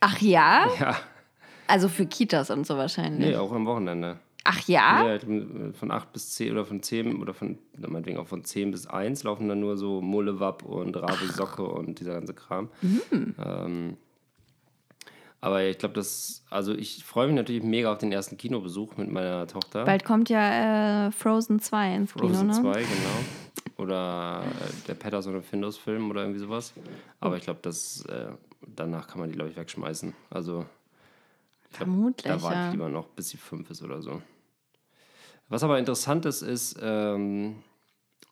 Ach 0.00 0.20
ja? 0.20 0.66
Ja, 0.80 0.96
Also 1.66 1.88
für 1.88 2.06
Kitas 2.06 2.50
und 2.50 2.66
so 2.66 2.76
wahrscheinlich. 2.76 3.30
nee, 3.30 3.36
auch 3.36 3.52
am 3.52 3.66
Wochenende. 3.66 4.18
Ach 4.44 4.60
ja? 4.66 5.02
Ja, 5.02 5.08
halt 5.08 5.26
von 5.78 5.90
8 5.90 6.12
bis 6.12 6.30
10 6.34 6.52
oder 6.52 6.64
von 6.64 6.82
10 6.82 7.20
oder 7.20 7.32
von, 7.32 7.58
meinetwegen 7.78 8.18
auch 8.18 8.26
von 8.26 8.44
10 8.44 8.72
bis 8.72 8.86
1 8.86 9.22
laufen 9.22 9.48
dann 9.48 9.60
nur 9.60 9.76
so 9.76 10.00
Mullewap 10.00 10.64
und 10.64 10.96
Rabe 10.96 11.26
Socke 11.28 11.62
und 11.62 12.00
dieser 12.00 12.14
ganze 12.14 12.34
Kram. 12.34 12.68
Mhm. 12.80 13.34
Ähm, 13.38 13.96
aber 15.40 15.64
ich 15.64 15.78
glaube, 15.78 15.94
das, 15.94 16.44
also 16.50 16.72
ich 16.72 17.04
freue 17.04 17.26
mich 17.26 17.36
natürlich 17.36 17.62
mega 17.62 17.92
auf 17.92 17.98
den 17.98 18.12
ersten 18.12 18.36
Kinobesuch 18.36 18.96
mit 18.96 19.10
meiner 19.10 19.46
Tochter. 19.46 19.84
Bald 19.84 20.04
kommt 20.04 20.28
ja 20.28 21.06
äh, 21.06 21.10
Frozen 21.12 21.60
2 21.60 21.94
ins 21.94 22.14
Kino, 22.14 22.28
Frozen 22.28 22.46
ne? 22.48 22.52
2, 22.52 22.72
genau. 22.72 22.86
Oder 23.78 24.42
äh, 24.44 24.86
der 24.88 24.94
Patterson 24.94 25.34
und 25.34 25.44
Findus 25.44 25.76
Film 25.76 26.10
oder 26.10 26.22
irgendwie 26.22 26.40
sowas. 26.40 26.72
Aber 27.20 27.36
ich 27.36 27.42
glaube, 27.42 27.60
das 27.62 28.04
äh, 28.06 28.26
danach 28.66 29.08
kann 29.08 29.20
man 29.20 29.28
die, 29.28 29.34
glaube 29.36 29.50
ich, 29.50 29.56
wegschmeißen. 29.56 30.14
Also 30.30 30.58
glaub, 30.58 30.68
Vermutlich, 31.70 32.32
da 32.32 32.42
warte 32.42 32.56
ja. 32.56 32.66
ich 32.66 32.72
lieber 32.72 32.88
noch, 32.88 33.08
bis 33.08 33.28
sie 33.30 33.36
fünf 33.36 33.70
ist 33.70 33.82
oder 33.82 34.02
so. 34.02 34.22
Was 35.48 35.62
aber 35.62 35.78
interessant 35.78 36.24
ist, 36.24 36.42
ist, 36.42 36.78
ähm, 36.82 37.62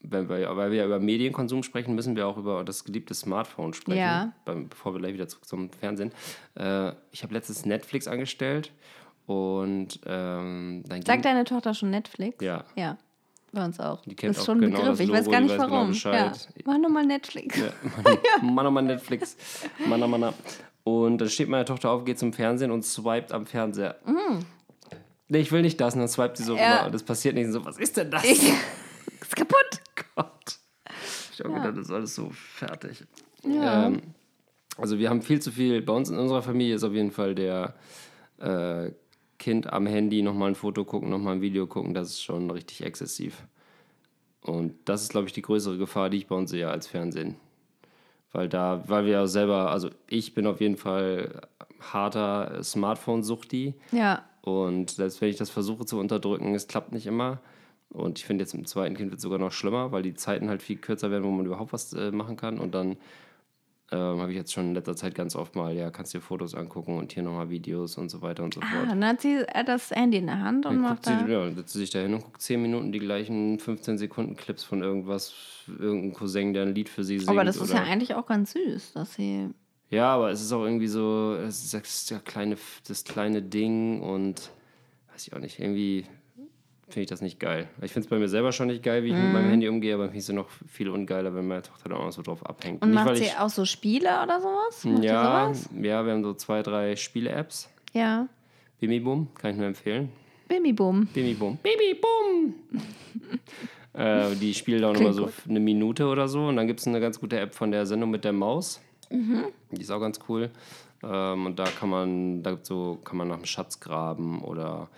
wenn 0.02 0.28
wir, 0.28 0.56
weil 0.56 0.70
wir 0.70 0.78
ja 0.78 0.86
über 0.86 0.98
Medienkonsum 0.98 1.62
sprechen, 1.62 1.94
müssen 1.94 2.16
wir 2.16 2.26
auch 2.26 2.38
über 2.38 2.64
das 2.64 2.84
geliebte 2.84 3.12
Smartphone 3.14 3.74
sprechen, 3.74 3.98
Ja. 3.98 4.32
bevor 4.44 4.94
wir 4.94 5.00
gleich 5.00 5.14
wieder 5.14 5.28
zurück 5.28 5.46
zum 5.46 5.70
Fernsehen. 5.70 6.12
Äh, 6.54 6.92
ich 7.10 7.22
habe 7.22 7.34
letztens 7.34 7.66
Netflix 7.66 8.08
angestellt 8.08 8.72
und 9.26 10.00
ähm, 10.06 10.82
dann 10.88 11.02
Sagt 11.02 11.24
deine 11.24 11.44
Tochter 11.44 11.74
schon 11.74 11.90
Netflix? 11.90 12.42
Ja. 12.42 12.64
Ja. 12.76 12.96
Bei 13.52 13.64
uns 13.64 13.80
auch. 13.80 14.02
Die 14.02 14.14
kennt 14.14 14.30
das 14.30 14.38
ist 14.38 14.42
auch 14.42 14.46
schon 14.46 14.58
ein 14.58 14.70
genau 14.70 14.78
Begriff. 14.78 14.98
das 14.98 15.00
ich 15.00 15.12
weiß 15.12 15.30
gar 15.30 15.40
nicht 15.40 15.50
weiß 15.50 15.58
genau 15.58 15.70
warum. 15.72 15.86
ja. 15.86 16.28
Bescheid. 16.28 16.48
Mach 16.64 16.78
nochmal 16.78 17.06
Netflix. 17.06 17.58
Mann, 18.42 18.66
oh 18.66 18.70
Mann, 18.70 18.86
Netflix. 18.86 19.36
Mann, 19.86 20.08
Mann. 20.08 20.32
Und 20.84 21.18
dann 21.18 21.28
steht 21.28 21.48
meine 21.48 21.64
Tochter 21.64 21.90
auf, 21.90 22.04
geht 22.04 22.18
zum 22.18 22.32
Fernsehen 22.32 22.70
und 22.70 22.84
swiped 22.84 23.32
am 23.32 23.46
Fernseher. 23.46 23.96
Nee, 25.28 25.38
ich 25.38 25.52
will 25.52 25.62
nicht 25.62 25.80
das. 25.80 25.94
Und 25.94 26.00
dann 26.00 26.08
swiped 26.08 26.36
sie 26.36 26.44
so 26.44 26.56
Ja. 26.56 26.88
das 26.90 27.02
passiert 27.02 27.34
nicht. 27.34 27.46
Und 27.46 27.52
so, 27.52 27.64
was 27.64 27.78
ist 27.78 27.96
denn 27.96 28.10
das? 28.10 28.24
ist 28.24 29.36
kaputt. 29.36 29.80
Gott. 30.16 30.58
Ich 31.32 31.40
habe 31.40 31.54
gedacht, 31.54 31.76
das 31.76 31.86
ist 31.86 31.90
alles 31.92 32.14
so 32.14 32.30
fertig. 32.30 33.04
Ja. 33.44 33.86
Ähm, 33.86 34.02
also 34.78 34.98
wir 34.98 35.10
haben 35.10 35.22
viel 35.22 35.40
zu 35.40 35.50
viel, 35.50 35.82
bei 35.82 35.92
uns 35.92 36.08
in 36.08 36.18
unserer 36.18 36.42
Familie 36.42 36.74
ist 36.74 36.84
auf 36.84 36.92
jeden 36.92 37.10
Fall 37.10 37.34
der 37.34 37.74
äh, 38.38 38.90
Kind 39.40 39.72
am 39.72 39.86
Handy 39.86 40.20
nochmal 40.20 40.50
ein 40.50 40.54
Foto 40.54 40.84
gucken, 40.84 41.08
nochmal 41.08 41.36
ein 41.36 41.40
Video 41.40 41.66
gucken, 41.66 41.94
das 41.94 42.10
ist 42.10 42.22
schon 42.22 42.50
richtig 42.50 42.84
exzessiv. 42.84 43.42
Und 44.42 44.74
das 44.84 45.02
ist, 45.02 45.08
glaube 45.08 45.26
ich, 45.26 45.32
die 45.32 45.42
größere 45.42 45.78
Gefahr, 45.78 46.10
die 46.10 46.18
ich 46.18 46.26
bei 46.26 46.36
uns 46.36 46.50
sehe 46.50 46.68
als 46.68 46.86
Fernsehen. 46.86 47.36
Weil 48.32 48.50
da, 48.50 48.84
weil 48.86 49.06
wir 49.06 49.12
ja 49.12 49.26
selber, 49.26 49.70
also 49.70 49.88
ich 50.08 50.34
bin 50.34 50.46
auf 50.46 50.60
jeden 50.60 50.76
Fall 50.76 51.40
harter 51.80 52.62
Smartphone-Suchti. 52.62 53.74
Ja. 53.92 54.24
Und 54.42 54.90
selbst 54.90 55.22
wenn 55.22 55.30
ich 55.30 55.36
das 55.36 55.48
versuche 55.48 55.86
zu 55.86 55.98
unterdrücken, 55.98 56.54
es 56.54 56.68
klappt 56.68 56.92
nicht 56.92 57.06
immer. 57.06 57.40
Und 57.88 58.18
ich 58.18 58.26
finde 58.26 58.44
jetzt 58.44 58.52
im 58.54 58.66
zweiten 58.66 58.94
Kind 58.94 59.10
wird 59.10 59.18
es 59.18 59.22
sogar 59.22 59.38
noch 59.38 59.52
schlimmer, 59.52 59.90
weil 59.90 60.02
die 60.02 60.14
Zeiten 60.14 60.50
halt 60.50 60.62
viel 60.62 60.76
kürzer 60.76 61.10
werden, 61.10 61.24
wo 61.24 61.30
man 61.30 61.46
überhaupt 61.46 61.72
was 61.72 61.94
äh, 61.94 62.12
machen 62.12 62.36
kann. 62.36 62.60
Und 62.60 62.74
dann 62.74 62.98
ähm, 63.92 64.20
habe 64.20 64.30
ich 64.30 64.36
jetzt 64.36 64.52
schon 64.52 64.66
in 64.68 64.74
letzter 64.74 64.94
Zeit 64.96 65.14
ganz 65.14 65.34
oft 65.34 65.56
mal, 65.56 65.74
ja, 65.74 65.90
kannst 65.90 66.14
dir 66.14 66.20
Fotos 66.20 66.54
angucken 66.54 66.96
und 66.98 67.12
hier 67.12 67.22
nochmal 67.22 67.50
Videos 67.50 67.98
und 67.98 68.08
so 68.08 68.22
weiter 68.22 68.44
und 68.44 68.54
so 68.54 68.60
Ah, 68.60 68.66
fort. 68.66 68.90
dann 68.90 69.04
hat 69.04 69.20
sie 69.20 69.36
äh, 69.48 69.64
das 69.64 69.90
Handy 69.90 70.18
in 70.18 70.26
der 70.26 70.40
Hand 70.40 70.64
und 70.66 70.74
Dann 70.74 70.82
macht 70.82 71.04
sie, 71.06 71.10
da. 71.12 71.26
ja, 71.26 71.44
dann 71.44 71.56
setzt 71.56 71.72
sie 71.72 71.80
sich 71.80 71.90
da 71.90 71.98
hin 71.98 72.14
und 72.14 72.22
guckt 72.22 72.40
10 72.40 72.62
Minuten 72.62 72.92
die 72.92 73.00
gleichen 73.00 73.58
15 73.58 73.98
Sekunden 73.98 74.36
Clips 74.36 74.62
von 74.64 74.82
irgendwas, 74.82 75.34
irgendein 75.66 76.12
Cousin, 76.14 76.52
der 76.52 76.62
ein 76.64 76.74
Lied 76.74 76.88
für 76.88 77.02
sie 77.04 77.18
singt. 77.18 77.30
Aber 77.30 77.44
das 77.44 77.56
ist 77.56 77.72
ja 77.72 77.82
eigentlich 77.82 78.14
auch 78.14 78.26
ganz 78.26 78.52
süß, 78.52 78.92
dass 78.92 79.14
sie. 79.14 79.48
Ja, 79.90 80.14
aber 80.14 80.30
es 80.30 80.40
ist 80.40 80.52
auch 80.52 80.62
irgendwie 80.62 80.86
so, 80.86 81.34
es 81.34 81.64
ist 81.64 81.74
das 81.74 82.24
kleine, 82.24 82.56
das 82.86 83.02
kleine 83.02 83.42
Ding 83.42 84.00
und 84.02 84.50
weiß 85.12 85.26
ich 85.26 85.32
auch 85.34 85.40
nicht, 85.40 85.58
irgendwie 85.58 86.04
finde 86.92 87.04
ich 87.04 87.08
das 87.10 87.20
nicht 87.20 87.38
geil. 87.40 87.68
Ich 87.82 87.92
finde 87.92 88.06
es 88.06 88.10
bei 88.10 88.18
mir 88.18 88.28
selber 88.28 88.52
schon 88.52 88.66
nicht 88.68 88.82
geil, 88.82 89.02
wie 89.04 89.08
ich 89.08 89.14
mit 89.14 89.22
Mhm. 89.24 89.32
meinem 89.32 89.50
Handy 89.50 89.68
umgehe, 89.68 89.94
aber 89.94 90.04
finde 90.04 90.18
ich 90.18 90.24
es 90.24 90.32
noch 90.32 90.48
viel 90.68 90.88
ungeiler, 90.90 91.34
wenn 91.34 91.46
meine 91.48 91.62
Tochter 91.62 91.88
da 91.88 91.96
auch 91.96 92.04
noch 92.04 92.12
so 92.12 92.22
drauf 92.22 92.44
abhängt. 92.46 92.82
Und 92.82 92.90
nicht, 92.90 93.04
macht 93.04 93.16
sie 93.16 93.24
ich, 93.24 93.36
auch 93.38 93.48
so 93.48 93.64
Spiele 93.64 94.08
oder 94.22 94.40
sowas? 94.40 94.84
Macht 94.84 95.04
ja, 95.04 95.46
sowas? 95.52 95.68
ja, 95.80 96.04
wir 96.04 96.12
haben 96.12 96.22
so 96.24 96.34
zwei, 96.34 96.62
drei 96.62 96.96
Spiele-Apps. 96.96 97.70
Ja. 97.92 98.26
Bimi 98.80 99.00
Boom, 99.00 99.28
kann 99.34 99.50
ich 99.52 99.56
nur 99.56 99.66
empfehlen. 99.66 100.10
Babyboom. 100.48 101.06
Bimi 101.14 101.34
Boom. 101.34 101.58
Bimi 101.62 101.94
Boom! 102.00 102.54
äh, 103.92 104.34
die 104.36 104.52
spielen 104.54 104.84
auch 104.84 104.94
immer 104.94 105.12
so 105.12 105.24
gut. 105.26 105.32
eine 105.48 105.60
Minute 105.60 106.06
oder 106.06 106.26
so. 106.28 106.46
Und 106.48 106.56
dann 106.56 106.66
gibt 106.66 106.80
es 106.80 106.86
eine 106.88 107.00
ganz 107.00 107.20
gute 107.20 107.38
App 107.38 107.54
von 107.54 107.70
der 107.70 107.86
Sendung 107.86 108.10
mit 108.10 108.24
der 108.24 108.32
Maus. 108.32 108.80
Die 109.10 109.80
ist 109.80 109.90
auch 109.90 110.00
ganz 110.00 110.18
cool. 110.28 110.50
Ähm, 111.02 111.46
und 111.46 111.58
da 111.58 111.64
kann 111.64 111.88
man, 111.88 112.42
da 112.42 112.50
gibt's 112.52 112.68
so, 112.68 112.98
kann 113.04 113.16
man 113.16 113.28
nach 113.28 113.36
dem 113.36 113.44
Schatz 113.44 113.80
graben 113.80 114.42
oder 114.42 114.88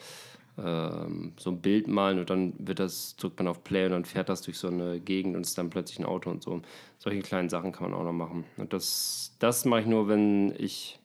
ähm, 0.58 1.32
so 1.38 1.50
ein 1.50 1.60
Bild 1.60 1.88
malen 1.88 2.18
und 2.18 2.28
dann 2.28 2.54
wird 2.58 2.78
das, 2.78 3.16
drückt 3.16 3.38
man 3.38 3.48
auf 3.48 3.64
Play 3.64 3.86
und 3.86 3.92
dann 3.92 4.04
fährt 4.04 4.28
das 4.28 4.42
durch 4.42 4.58
so 4.58 4.68
eine 4.68 5.00
Gegend 5.00 5.34
und 5.36 5.42
ist 5.42 5.56
dann 5.56 5.70
plötzlich 5.70 5.98
ein 5.98 6.04
Auto 6.04 6.30
und 6.30 6.42
so. 6.42 6.60
Solche 6.98 7.20
kleinen 7.20 7.48
Sachen 7.48 7.72
kann 7.72 7.90
man 7.90 7.98
auch 7.98 8.04
noch 8.04 8.12
machen. 8.12 8.44
Und 8.56 8.72
das, 8.72 9.34
das 9.38 9.64
mache 9.64 9.80
ich 9.80 9.86
nur, 9.86 10.08
wenn 10.08 10.54
ich 10.58 11.00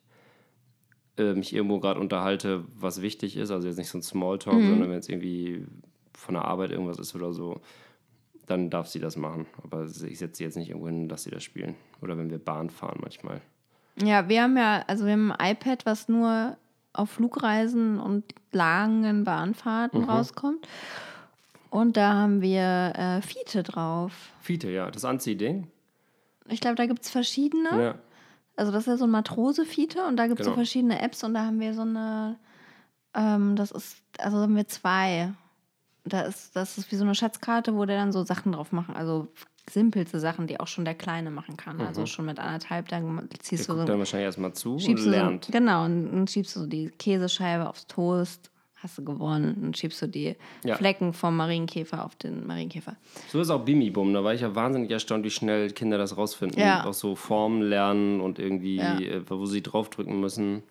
äh, 1.17 1.33
mich 1.33 1.53
irgendwo 1.53 1.79
gerade 1.79 1.99
unterhalte, 1.99 2.65
was 2.75 3.01
wichtig 3.01 3.37
ist. 3.37 3.51
Also 3.51 3.67
jetzt 3.67 3.77
nicht 3.77 3.89
so 3.89 3.97
ein 3.97 4.03
Smalltalk, 4.03 4.61
sondern 4.61 4.89
wenn 4.89 4.99
es 4.99 5.09
irgendwie 5.09 5.65
von 6.13 6.33
der 6.33 6.45
Arbeit 6.45 6.71
irgendwas 6.71 6.99
ist 6.99 7.15
oder 7.15 7.31
so, 7.31 7.61
dann 8.47 8.69
darf 8.69 8.87
sie 8.87 8.99
das 8.99 9.17
machen. 9.17 9.45
Aber 9.63 9.85
ich 9.85 10.19
setze 10.19 10.37
sie 10.37 10.43
jetzt 10.43 10.57
nicht 10.57 10.69
irgendwo 10.69 10.87
hin, 10.87 11.09
dass 11.09 11.23
sie 11.23 11.31
das 11.31 11.43
spielen. 11.43 11.75
Oder 12.01 12.17
wenn 12.17 12.29
wir 12.29 12.39
Bahn 12.39 12.69
fahren 12.69 12.99
manchmal. 13.01 13.41
Ja, 14.03 14.29
wir 14.29 14.43
haben 14.43 14.57
ja, 14.57 14.83
also 14.87 15.05
wir 15.05 15.13
haben 15.13 15.31
ein 15.31 15.53
iPad, 15.53 15.85
was 15.85 16.07
nur 16.07 16.57
auf 16.97 17.09
Flugreisen 17.11 17.99
und 17.99 18.23
langen 18.51 19.23
Bahnfahrten 19.23 20.01
Mhm. 20.01 20.09
rauskommt. 20.09 20.67
Und 21.69 21.97
da 21.97 22.13
haben 22.13 22.41
wir 22.41 22.93
äh, 22.95 23.21
Fiete 23.21 23.61
drauf. 23.63 24.13
Fiete, 24.41 24.69
ja, 24.69 24.89
das 24.89 25.03
Anziehding. 25.05 25.67
Ich 26.47 26.61
glaube, 26.61 26.75
da 26.75 26.85
gibt 26.85 27.03
es 27.03 27.09
verschiedene. 27.09 27.69
Ja. 27.83 27.95
Also 28.55 28.71
das 28.71 28.81
ist 28.83 28.87
ja 28.87 28.97
so 28.97 29.03
ein 29.05 29.11
Matrose-Fiete 29.11 30.05
und 30.05 30.17
da 30.17 30.27
gibt 30.27 30.39
es 30.39 30.45
Genau. 30.45 30.55
so 30.55 30.59
verschiedene 30.61 31.01
Apps 31.01 31.23
und 31.23 31.33
da 31.33 31.45
haben 31.45 31.59
wir 31.59 31.73
so 31.73 31.81
eine, 31.81 32.37
ähm, 33.13 33.55
das 33.55 33.71
ist, 33.71 33.97
also 34.17 34.37
haben 34.37 34.55
wir 34.55 34.67
zwei. 34.67 35.33
Da 36.05 36.21
ist, 36.21 36.55
das 36.55 36.77
ist 36.77 36.89
wie 36.91 36.95
so 36.95 37.03
eine 37.03 37.13
Schatzkarte, 37.15 37.75
wo 37.75 37.85
der 37.85 37.97
dann 37.97 38.11
so 38.13 38.23
Sachen 38.23 38.53
drauf 38.53 38.71
machen, 38.71 38.95
also 38.95 39.27
simpelste 39.69 40.19
Sachen, 40.19 40.47
die 40.47 40.59
auch 40.59 40.67
schon 40.67 40.85
der 40.85 40.95
Kleine 40.95 41.29
machen 41.31 41.57
kann. 41.57 41.79
Also 41.81 42.05
schon 42.05 42.25
mit 42.25 42.39
anderthalb, 42.39 42.87
dann 42.89 43.03
Mhm. 43.07 43.29
Der 43.29 43.39
ziehst 43.39 43.67
du 43.69 43.73
so, 43.75 43.83
dann 43.85 43.99
wahrscheinlich 43.99 44.25
erstmal 44.25 44.53
zu 44.53 44.75
und 44.75 45.05
lernt. 45.05 45.45
so, 45.45 45.51
genau, 45.51 45.85
und 45.85 46.11
dann 46.11 46.27
schiebst 46.27 46.55
du 46.55 46.61
so 46.61 46.67
die 46.67 46.89
Käsescheibe 46.97 47.67
aufs 47.69 47.85
Toast, 47.87 48.49
hast 48.77 48.97
du 48.97 49.03
gewonnen, 49.03 49.55
und 49.63 49.77
schiebst 49.77 50.01
du 50.01 50.07
die 50.07 50.35
Ja. 50.63 50.75
Flecken 50.77 51.11
vom 51.13 51.35
Marienkäfer 51.35 52.05
auf 52.05 52.15
den 52.15 52.45
Marienkäfer. 52.47 52.95
So 53.29 53.41
ist 53.41 53.49
auch 53.49 53.63
Bimi 53.65 53.89
Bum. 53.89 54.13
Da 54.13 54.23
war 54.23 54.33
ich 54.33 54.41
ja 54.41 54.53
wahnsinnig 54.55 54.91
erstaunt, 54.91 55.25
wie 55.25 55.31
schnell 55.31 55.71
Kinder 55.71 55.97
das 55.97 56.15
rausfinden. 56.15 56.59
Ja. 56.59 56.85
Auch 56.85 56.93
so 56.93 57.15
Formen 57.15 57.61
lernen 57.61 58.21
und 58.21 58.39
irgendwie, 58.39 58.77
Ja. 58.77 58.99
äh, 58.99 59.21
wo 59.29 59.45
sie 59.45 59.61
draufdrücken 59.63 60.19
müssen. 60.19 60.63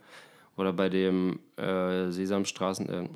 Oder 0.56 0.72
bei 0.72 0.88
dem 0.88 1.38
äh, 1.56 2.10
Sesamstraßen, 2.10 2.88
äh, 2.88 3.08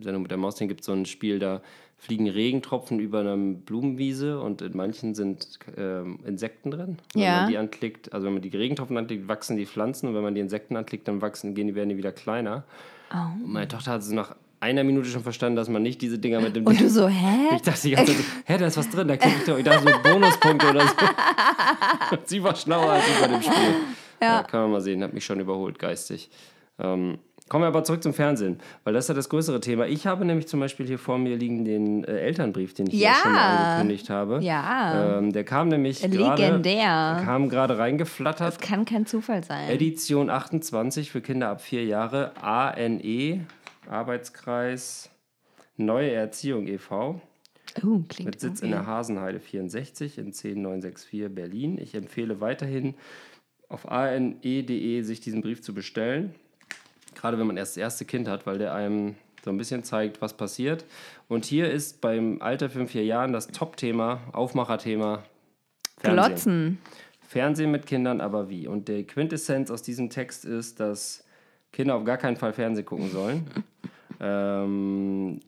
Sendung 0.00 0.22
mit 0.22 0.30
der 0.30 0.38
Maus, 0.38 0.58
gibt 0.58 0.80
es 0.80 0.86
so 0.86 0.92
ein 0.92 1.06
Spiel, 1.06 1.38
da 1.38 1.60
fliegen 1.96 2.28
Regentropfen 2.28 2.98
über 2.98 3.20
einer 3.20 3.36
Blumenwiese 3.36 4.40
und 4.40 4.62
in 4.62 4.76
manchen 4.76 5.14
sind 5.14 5.58
ähm, 5.76 6.18
Insekten 6.26 6.70
drin. 6.70 6.98
Wenn 7.14 7.22
Ja. 7.22 7.40
man 7.42 7.50
die 7.50 7.58
anklickt, 7.58 8.12
also 8.12 8.26
wenn 8.26 8.32
man 8.32 8.42
die 8.42 8.48
Regentropfen 8.48 8.96
anklickt, 8.96 9.28
wachsen 9.28 9.56
die 9.56 9.66
Pflanzen 9.66 10.08
und 10.08 10.14
wenn 10.14 10.22
man 10.22 10.34
die 10.34 10.40
Insekten 10.40 10.76
anklickt, 10.76 11.06
dann 11.06 11.20
wachsen, 11.22 11.54
gehen 11.54 11.66
die, 11.68 11.74
werden 11.74 11.90
die 11.90 11.96
wieder 11.98 12.10
kleiner. 12.12 12.64
Oh. 13.12 13.16
Meine 13.44 13.68
Tochter 13.68 13.92
hat 13.92 14.00
es 14.00 14.10
nach 14.10 14.34
einer 14.60 14.82
Minute 14.82 15.08
schon 15.10 15.22
verstanden, 15.22 15.56
dass 15.56 15.68
man 15.68 15.82
nicht 15.82 16.00
diese 16.02 16.18
Dinger 16.18 16.40
mit 16.40 16.56
dem 16.56 16.66
Und 16.66 16.80
du 16.80 16.88
so, 16.88 17.06
hä? 17.08 17.48
ich 17.56 17.62
dachte 17.62 17.82
die 17.82 17.90
ganze 17.92 18.12
Zeit, 18.14 18.22
so, 18.24 18.30
hä, 18.46 18.58
da 18.58 18.66
ist 18.66 18.76
was 18.78 18.90
drin, 18.90 19.06
da 19.08 19.16
krieg 19.16 19.32
ich 19.38 19.44
doch, 19.44 19.58
ich 19.58 19.64
dachte 19.64 19.92
so 19.92 20.10
Bonuspunkte 20.10 20.70
oder 20.70 20.86
so. 20.86 20.94
Und 22.16 22.20
sie 22.28 22.42
war 22.42 22.56
schlauer 22.56 22.90
als 22.92 23.04
ich 23.08 23.20
bei 23.20 23.28
dem 23.28 23.42
Spiel. 23.42 23.74
Ja. 24.22 24.42
kann 24.42 24.62
man 24.62 24.70
mal 24.72 24.80
sehen, 24.80 25.02
hat 25.02 25.12
mich 25.14 25.24
schon 25.24 25.40
überholt, 25.40 25.78
geistig. 25.78 26.28
Ähm, 26.80 27.18
kommen 27.48 27.64
wir 27.64 27.68
aber 27.68 27.84
zurück 27.84 28.02
zum 28.02 28.14
Fernsehen, 28.14 28.58
weil 28.84 28.94
das 28.94 29.04
ist 29.04 29.08
ja 29.08 29.14
das 29.14 29.28
größere 29.28 29.60
Thema. 29.60 29.86
Ich 29.86 30.06
habe 30.06 30.24
nämlich 30.24 30.46
zum 30.48 30.60
Beispiel 30.60 30.86
hier 30.86 30.98
vor 30.98 31.18
mir 31.18 31.36
liegen 31.36 31.64
den 31.64 32.04
äh, 32.04 32.18
Elternbrief, 32.18 32.74
den 32.74 32.86
ich 32.86 32.94
Ja. 32.94 33.14
schon 33.22 33.32
mal 33.32 33.40
angekündigt 33.72 34.08
habe. 34.10 34.38
Ja. 34.42 35.18
Ähm, 35.18 35.32
der 35.32 35.44
kam 35.44 35.68
nämlich 35.68 36.00
gerade, 36.02 36.42
Legendär. 36.42 37.20
kam 37.24 37.48
gerade 37.48 37.78
reingeflattert. 37.78 38.60
Das 38.60 38.68
kann 38.68 38.84
kein 38.84 39.06
Zufall 39.06 39.42
sein. 39.44 39.68
Edition 39.70 40.30
28 40.30 41.10
für 41.10 41.20
Kinder 41.20 41.48
ab 41.48 41.60
vier 41.60 41.84
Jahre, 41.84 42.32
ANE, 42.40 43.46
Arbeitskreis 43.88 45.10
Neue 45.76 46.12
Erziehung 46.12 46.66
e 46.66 46.74
e.V. 46.74 47.20
Oh, 47.82 48.00
klingt 48.08 48.24
Mit 48.26 48.40
Sitz 48.40 48.60
in 48.60 48.70
der 48.70 48.86
Hasenheide 48.86 49.40
64 49.40 50.18
in 50.18 50.32
10964 50.32 51.34
Berlin. 51.34 51.78
Ich 51.80 51.94
empfehle 51.94 52.40
weiterhin 52.40 52.94
auf 53.68 53.90
ane.de 53.90 55.02
sich 55.02 55.20
diesen 55.20 55.40
Brief 55.40 55.62
zu 55.62 55.72
bestellen. 55.72 56.34
Gerade 57.20 57.38
wenn 57.38 57.46
man 57.46 57.56
erst 57.56 57.76
das 57.76 57.82
erste 57.82 58.04
Kind 58.04 58.28
hat, 58.28 58.46
weil 58.46 58.58
der 58.58 58.74
einem 58.74 59.14
so 59.44 59.50
ein 59.50 59.58
bisschen 59.58 59.84
zeigt, 59.84 60.22
was 60.22 60.34
passiert. 60.34 60.84
Und 61.28 61.44
hier 61.44 61.70
ist 61.70 62.00
beim 62.00 62.40
Alter 62.40 62.70
von 62.70 62.88
vier 62.88 63.04
Jahren 63.04 63.32
das 63.32 63.48
Top-Thema, 63.48 64.20
Aufmacherthema 64.32 65.22
Fernsehen. 65.98 66.26
Glotzen. 66.26 66.78
Fernsehen 67.20 67.70
mit 67.70 67.86
Kindern, 67.86 68.20
aber 68.20 68.48
wie? 68.48 68.66
Und 68.66 68.88
die 68.88 69.04
Quintessenz 69.04 69.70
aus 69.70 69.82
diesem 69.82 70.10
Text 70.10 70.44
ist, 70.44 70.80
dass 70.80 71.24
Kinder 71.72 71.94
auf 71.94 72.04
gar 72.04 72.16
keinen 72.16 72.36
Fall 72.36 72.52
Fernsehen 72.52 72.86
gucken 72.86 73.10
sollen. 73.10 73.46
ähm, 74.20 75.40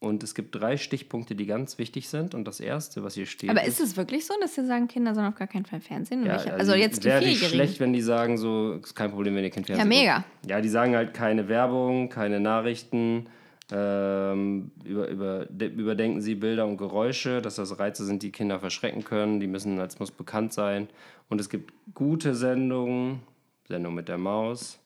und 0.00 0.22
es 0.22 0.34
gibt 0.34 0.54
drei 0.54 0.76
Stichpunkte, 0.76 1.34
die 1.34 1.46
ganz 1.46 1.78
wichtig 1.78 2.08
sind. 2.08 2.34
Und 2.34 2.46
das 2.46 2.60
erste, 2.60 3.02
was 3.02 3.14
hier 3.14 3.24
steht. 3.26 3.48
Aber 3.50 3.64
ist 3.64 3.80
es 3.80 3.96
wirklich 3.96 4.26
so, 4.26 4.34
dass 4.40 4.54
sie 4.54 4.66
sagen, 4.66 4.86
Kinder 4.88 5.14
sollen 5.14 5.26
auf 5.28 5.34
gar 5.36 5.48
keinen 5.48 5.64
Fall 5.64 5.80
Fernsehen? 5.80 6.26
Ja, 6.26 6.32
welche- 6.34 6.52
also 6.54 6.74
jetzt 6.74 7.02
die 7.04 7.08
wäre 7.08 7.24
nicht 7.24 7.42
schlecht, 7.44 7.80
wenn 7.80 7.92
die 7.92 8.02
sagen, 8.02 8.36
so, 8.36 8.74
ist 8.74 8.94
kein 8.94 9.10
Problem, 9.10 9.34
wenn 9.34 9.44
ihr 9.44 9.50
Kind 9.50 9.66
Fernsehen 9.66 9.88
mega. 9.88 10.16
guckt. 10.18 10.50
Ja, 10.50 10.60
die 10.60 10.68
sagen 10.68 10.94
halt 10.94 11.14
keine 11.14 11.48
Werbung, 11.48 12.08
keine 12.10 12.38
Nachrichten. 12.40 13.26
Ähm, 13.72 14.70
über, 14.84 15.08
über, 15.08 15.46
de, 15.46 15.68
überdenken 15.70 16.20
sie 16.20 16.34
Bilder 16.34 16.66
und 16.66 16.76
Geräusche, 16.76 17.40
dass 17.40 17.54
das 17.54 17.78
Reize 17.78 18.04
sind, 18.04 18.22
die 18.22 18.30
Kinder 18.30 18.60
verschrecken 18.60 19.04
können. 19.04 19.40
Die 19.40 19.46
müssen, 19.46 19.78
es 19.80 19.98
muss 19.98 20.10
bekannt 20.10 20.52
sein. 20.52 20.88
Und 21.30 21.40
es 21.40 21.48
gibt 21.48 21.72
gute 21.94 22.34
Sendungen, 22.34 23.20
Sendung 23.66 23.94
mit 23.94 24.08
der 24.08 24.18
Maus 24.18 24.78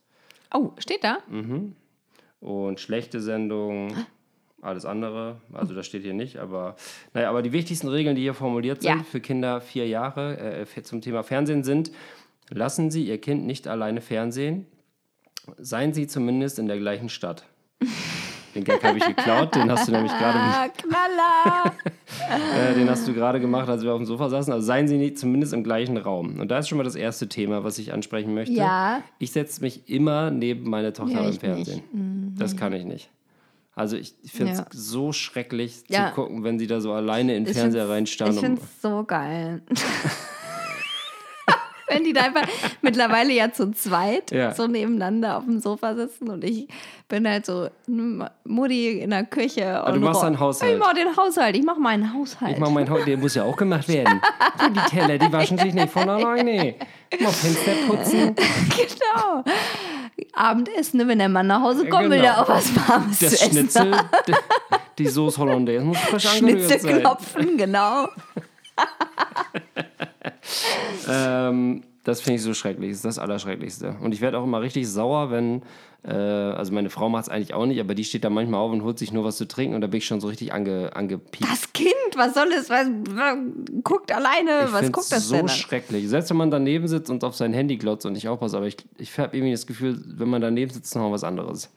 Oh, 0.54 0.70
steht 0.78 1.02
da? 1.02 1.18
Mhm. 1.28 1.74
und 2.40 2.78
schlechte 2.78 3.20
Sendungen, 3.20 3.92
alles 4.60 4.84
andere. 4.84 5.36
Also 5.52 5.74
das 5.74 5.86
steht 5.86 6.02
hier 6.02 6.14
nicht, 6.14 6.38
aber 6.38 6.76
naja, 7.14 7.30
aber 7.30 7.42
die 7.42 7.52
wichtigsten 7.52 7.88
Regeln, 7.88 8.16
die 8.16 8.22
hier 8.22 8.34
formuliert 8.34 8.82
sind 8.82 8.90
Ja. 8.90 9.02
für 9.04 9.20
Kinder 9.20 9.60
vier 9.60 9.86
Jahre 9.86 10.38
äh, 10.66 10.82
zum 10.82 11.00
Thema 11.00 11.22
Fernsehen 11.22 11.64
sind: 11.64 11.90
Lassen 12.50 12.90
Sie 12.90 13.04
Ihr 13.06 13.20
Kind 13.20 13.46
nicht 13.46 13.68
alleine 13.68 14.00
Fernsehen. 14.00 14.66
Seien 15.58 15.94
Sie 15.94 16.06
zumindest 16.06 16.58
in 16.58 16.66
der 16.68 16.78
gleichen 16.78 17.08
Stadt. 17.08 17.44
Den 18.54 18.64
Gag 18.64 18.82
habe 18.82 18.96
ich 18.98 19.06
geklaut, 19.06 19.54
den 19.54 19.70
hast 19.70 19.86
du 19.86 19.92
nämlich 19.92 20.10
gerade 20.12 20.72
Knaller! 20.78 21.72
äh, 22.70 22.74
den 22.74 22.88
hast 22.88 23.06
du 23.06 23.12
gerade 23.12 23.40
gemacht, 23.40 23.68
als 23.68 23.82
wir 23.84 23.92
auf 23.92 23.98
dem 23.98 24.06
Sofa 24.06 24.30
saßen. 24.30 24.52
Also 24.52 24.66
seien 24.66 24.88
Sie 24.88 24.96
nicht 24.96 25.18
zumindest 25.18 25.52
im 25.52 25.62
gleichen 25.62 25.96
Raum. 25.98 26.40
Und 26.40 26.50
da 26.50 26.58
ist 26.58 26.68
schon 26.68 26.78
mal 26.78 26.84
das 26.84 26.94
erste 26.96 27.28
Thema, 27.28 27.62
was 27.62 27.78
ich 27.78 27.92
ansprechen 27.92 28.34
möchte. 28.34 28.54
Ja. 28.54 29.02
Ich 29.18 29.32
setze 29.32 29.60
mich 29.60 29.88
immer 29.90 30.30
neben 30.30 30.68
meine 30.68 30.92
Tochter 30.94 31.12
Ja, 31.16 31.20
beim 31.22 31.30
ich 31.30 31.38
Fernsehen. 31.38 32.34
Das 32.38 32.56
kann 32.56 32.72
ich 32.72 32.84
nicht. 32.84 33.10
Also 33.78 33.96
ich 33.96 34.14
finde 34.26 34.52
es 34.52 34.58
Ja. 34.58 34.66
so 34.70 35.12
schrecklich 35.12 35.82
Ja. 35.88 36.08
zu 36.08 36.14
gucken, 36.14 36.42
wenn 36.44 36.58
sie 36.58 36.66
da 36.66 36.80
so 36.80 36.92
alleine 36.92 37.36
in 37.36 37.44
den 37.44 37.52
Ich 37.52 37.56
Fernseher 37.58 37.88
reinstarren. 37.88 38.34
Ich 38.34 38.40
finde 38.40 38.60
es 38.62 38.82
so 38.82 39.04
geil. 39.04 39.62
Wenn 41.90 42.04
die 42.04 42.12
da 42.12 42.20
einfach 42.24 42.42
mittlerweile 42.82 43.32
ja 43.32 43.50
zu 43.50 43.70
zweit 43.72 44.30
Ja. 44.30 44.52
so 44.52 44.66
nebeneinander 44.66 45.38
auf 45.38 45.44
dem 45.46 45.58
Sofa 45.58 45.94
sitzen 45.94 46.28
und 46.28 46.44
ich 46.44 46.68
bin 47.08 47.26
halt 47.26 47.46
so 47.46 47.70
hm, 47.86 48.24
Mutti 48.44 49.00
in 49.00 49.08
der 49.08 49.24
Küche. 49.24 49.82
du 49.86 49.92
und 49.94 50.00
machst 50.02 50.20
ro- 50.20 50.24
deinen 50.26 50.38
Haushalt. 50.38 50.72
Ich 50.74 50.78
mach 50.78 50.92
den 50.92 51.16
Haushalt, 51.16 51.56
ich 51.56 51.62
mach 51.64 51.78
meinen 51.78 52.12
Haushalt. 52.12 52.52
ich 52.52 52.58
mache 52.58 52.72
mein 52.72 52.90
Haus, 52.90 53.04
der 53.06 53.16
muss 53.16 53.34
ja 53.36 53.44
auch 53.44 53.56
gemacht 53.56 53.88
werden. 53.88 54.20
Die 54.74 54.90
Teller, 54.96 55.16
die 55.16 55.32
waschen 55.32 55.56
sich 55.56 55.72
nicht 55.72 55.88
von 55.90 56.06
alleine. 56.10 56.74
Mal 57.20 57.32
Fenster 57.32 57.72
putzen. 57.86 58.34
genau. 58.68 59.42
Abendessen, 60.32 60.98
ne, 60.98 61.08
wenn 61.08 61.18
der 61.18 61.28
Mann 61.28 61.46
nach 61.46 61.62
Hause 61.62 61.88
kommt, 61.88 62.10
will 62.10 62.20
genau. 62.20 62.22
der 62.22 62.42
auch 62.42 62.48
was 62.48 62.74
Warmes 62.88 63.18
Das 63.18 63.30
zu 63.30 63.44
essen. 63.44 63.52
Schnitzel, 63.52 63.94
die 64.98 65.06
Soße 65.06 65.38
Hollandaise 65.38 65.84
muss 65.84 65.98
frisch 65.98 66.28
Schnitzel 66.28 66.80
sein. 66.80 67.00
klopfen, 67.00 67.56
genau. 67.56 68.08
Ähm, 71.08 71.82
das 72.04 72.20
finde 72.20 72.36
ich 72.36 72.42
so 72.42 72.54
schrecklich. 72.54 72.90
Das 72.90 72.96
ist 72.98 73.04
das 73.04 73.18
Allerschrecklichste. 73.18 73.96
Und 74.00 74.12
ich 74.12 74.20
werde 74.20 74.38
auch 74.38 74.44
immer 74.44 74.60
richtig 74.60 74.88
sauer, 74.88 75.30
wenn, 75.30 75.62
also 76.04 76.72
meine 76.72 76.90
Frau 76.90 77.08
macht 77.08 77.24
es 77.24 77.28
eigentlich 77.28 77.54
auch 77.54 77.66
nicht, 77.66 77.80
aber 77.80 77.94
die 77.94 78.04
steht 78.04 78.24
da 78.24 78.30
manchmal 78.30 78.60
auf 78.60 78.72
und 78.72 78.82
holt 78.82 78.98
sich 78.98 79.12
nur 79.12 79.24
was 79.24 79.36
zu 79.36 79.46
trinken 79.48 79.74
und 79.74 79.80
da 79.80 79.88
bin 79.88 79.98
ich 79.98 80.06
schon 80.06 80.20
so 80.20 80.28
richtig 80.28 80.52
ange, 80.52 80.94
angepiept. 80.94 81.50
Das 81.50 81.72
Kind, 81.72 81.88
was 82.16 82.34
soll 82.34 82.48
es? 82.52 82.70
Was, 82.70 82.86
guckt 83.82 84.12
alleine, 84.14 84.66
ich 84.66 84.72
was 84.72 84.92
guckt 84.92 85.10
das 85.12 85.26
so 85.28 85.34
denn? 85.34 85.46
dann? 85.46 85.56
schrecklich. 85.56 86.08
Selbst 86.08 86.30
wenn 86.30 86.36
man 86.36 86.50
daneben 86.50 86.86
sitzt 86.88 87.10
und 87.10 87.24
auf 87.24 87.34
sein 87.34 87.52
Handy 87.52 87.76
glotzt 87.76 88.06
und 88.06 88.12
nicht 88.12 88.28
aufpasst, 88.28 88.54
aber 88.54 88.66
ich, 88.66 88.76
ich 88.96 89.18
habe 89.18 89.36
irgendwie 89.36 89.52
das 89.52 89.66
Gefühl, 89.66 90.00
wenn 90.06 90.28
man 90.28 90.40
daneben 90.40 90.70
sitzt, 90.72 90.86
ist 90.86 90.94
noch 90.94 91.10
was 91.10 91.24
anderes. 91.24 91.70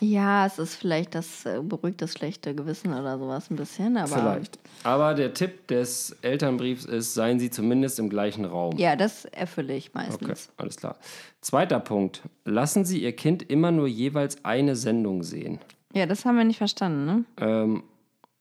Ja, 0.00 0.46
es 0.46 0.60
ist 0.60 0.76
vielleicht 0.76 1.16
das 1.16 1.44
äh, 1.44 1.60
beruhigt 1.60 2.00
das 2.00 2.12
schlechte 2.12 2.54
Gewissen 2.54 2.94
oder 2.94 3.18
sowas 3.18 3.50
ein 3.50 3.56
bisschen, 3.56 3.96
aber 3.96 4.06
Vielleicht. 4.08 4.58
Aber 4.84 5.14
der 5.14 5.34
Tipp 5.34 5.66
des 5.66 6.16
Elternbriefs 6.22 6.84
ist, 6.84 7.14
seien 7.14 7.40
Sie 7.40 7.50
zumindest 7.50 7.98
im 7.98 8.08
gleichen 8.08 8.44
Raum. 8.44 8.76
ja, 8.78 8.94
das 8.94 9.24
erfülle 9.24 9.74
ich 9.74 9.90
Okay, 9.92 10.06
meistens. 10.06 10.50
alles 10.56 10.76
klar. 10.76 10.96
Zweiter 11.40 11.80
Punkt. 11.80 12.22
Lassen 12.44 12.84
Sie 12.84 13.02
Ihr 13.02 13.14
Kind 13.14 13.42
immer 13.42 13.70
nur 13.70 13.86
jeweils 13.86 14.44
eine 14.44 14.76
Sendung 14.76 15.22
sehen. 15.22 15.58
Ja, 15.94 16.06
das 16.06 16.24
haben 16.24 16.36
wir 16.36 16.44
nicht 16.44 16.58
verstanden, 16.58 17.04
ne? 17.04 17.24
Ähm, 17.38 17.82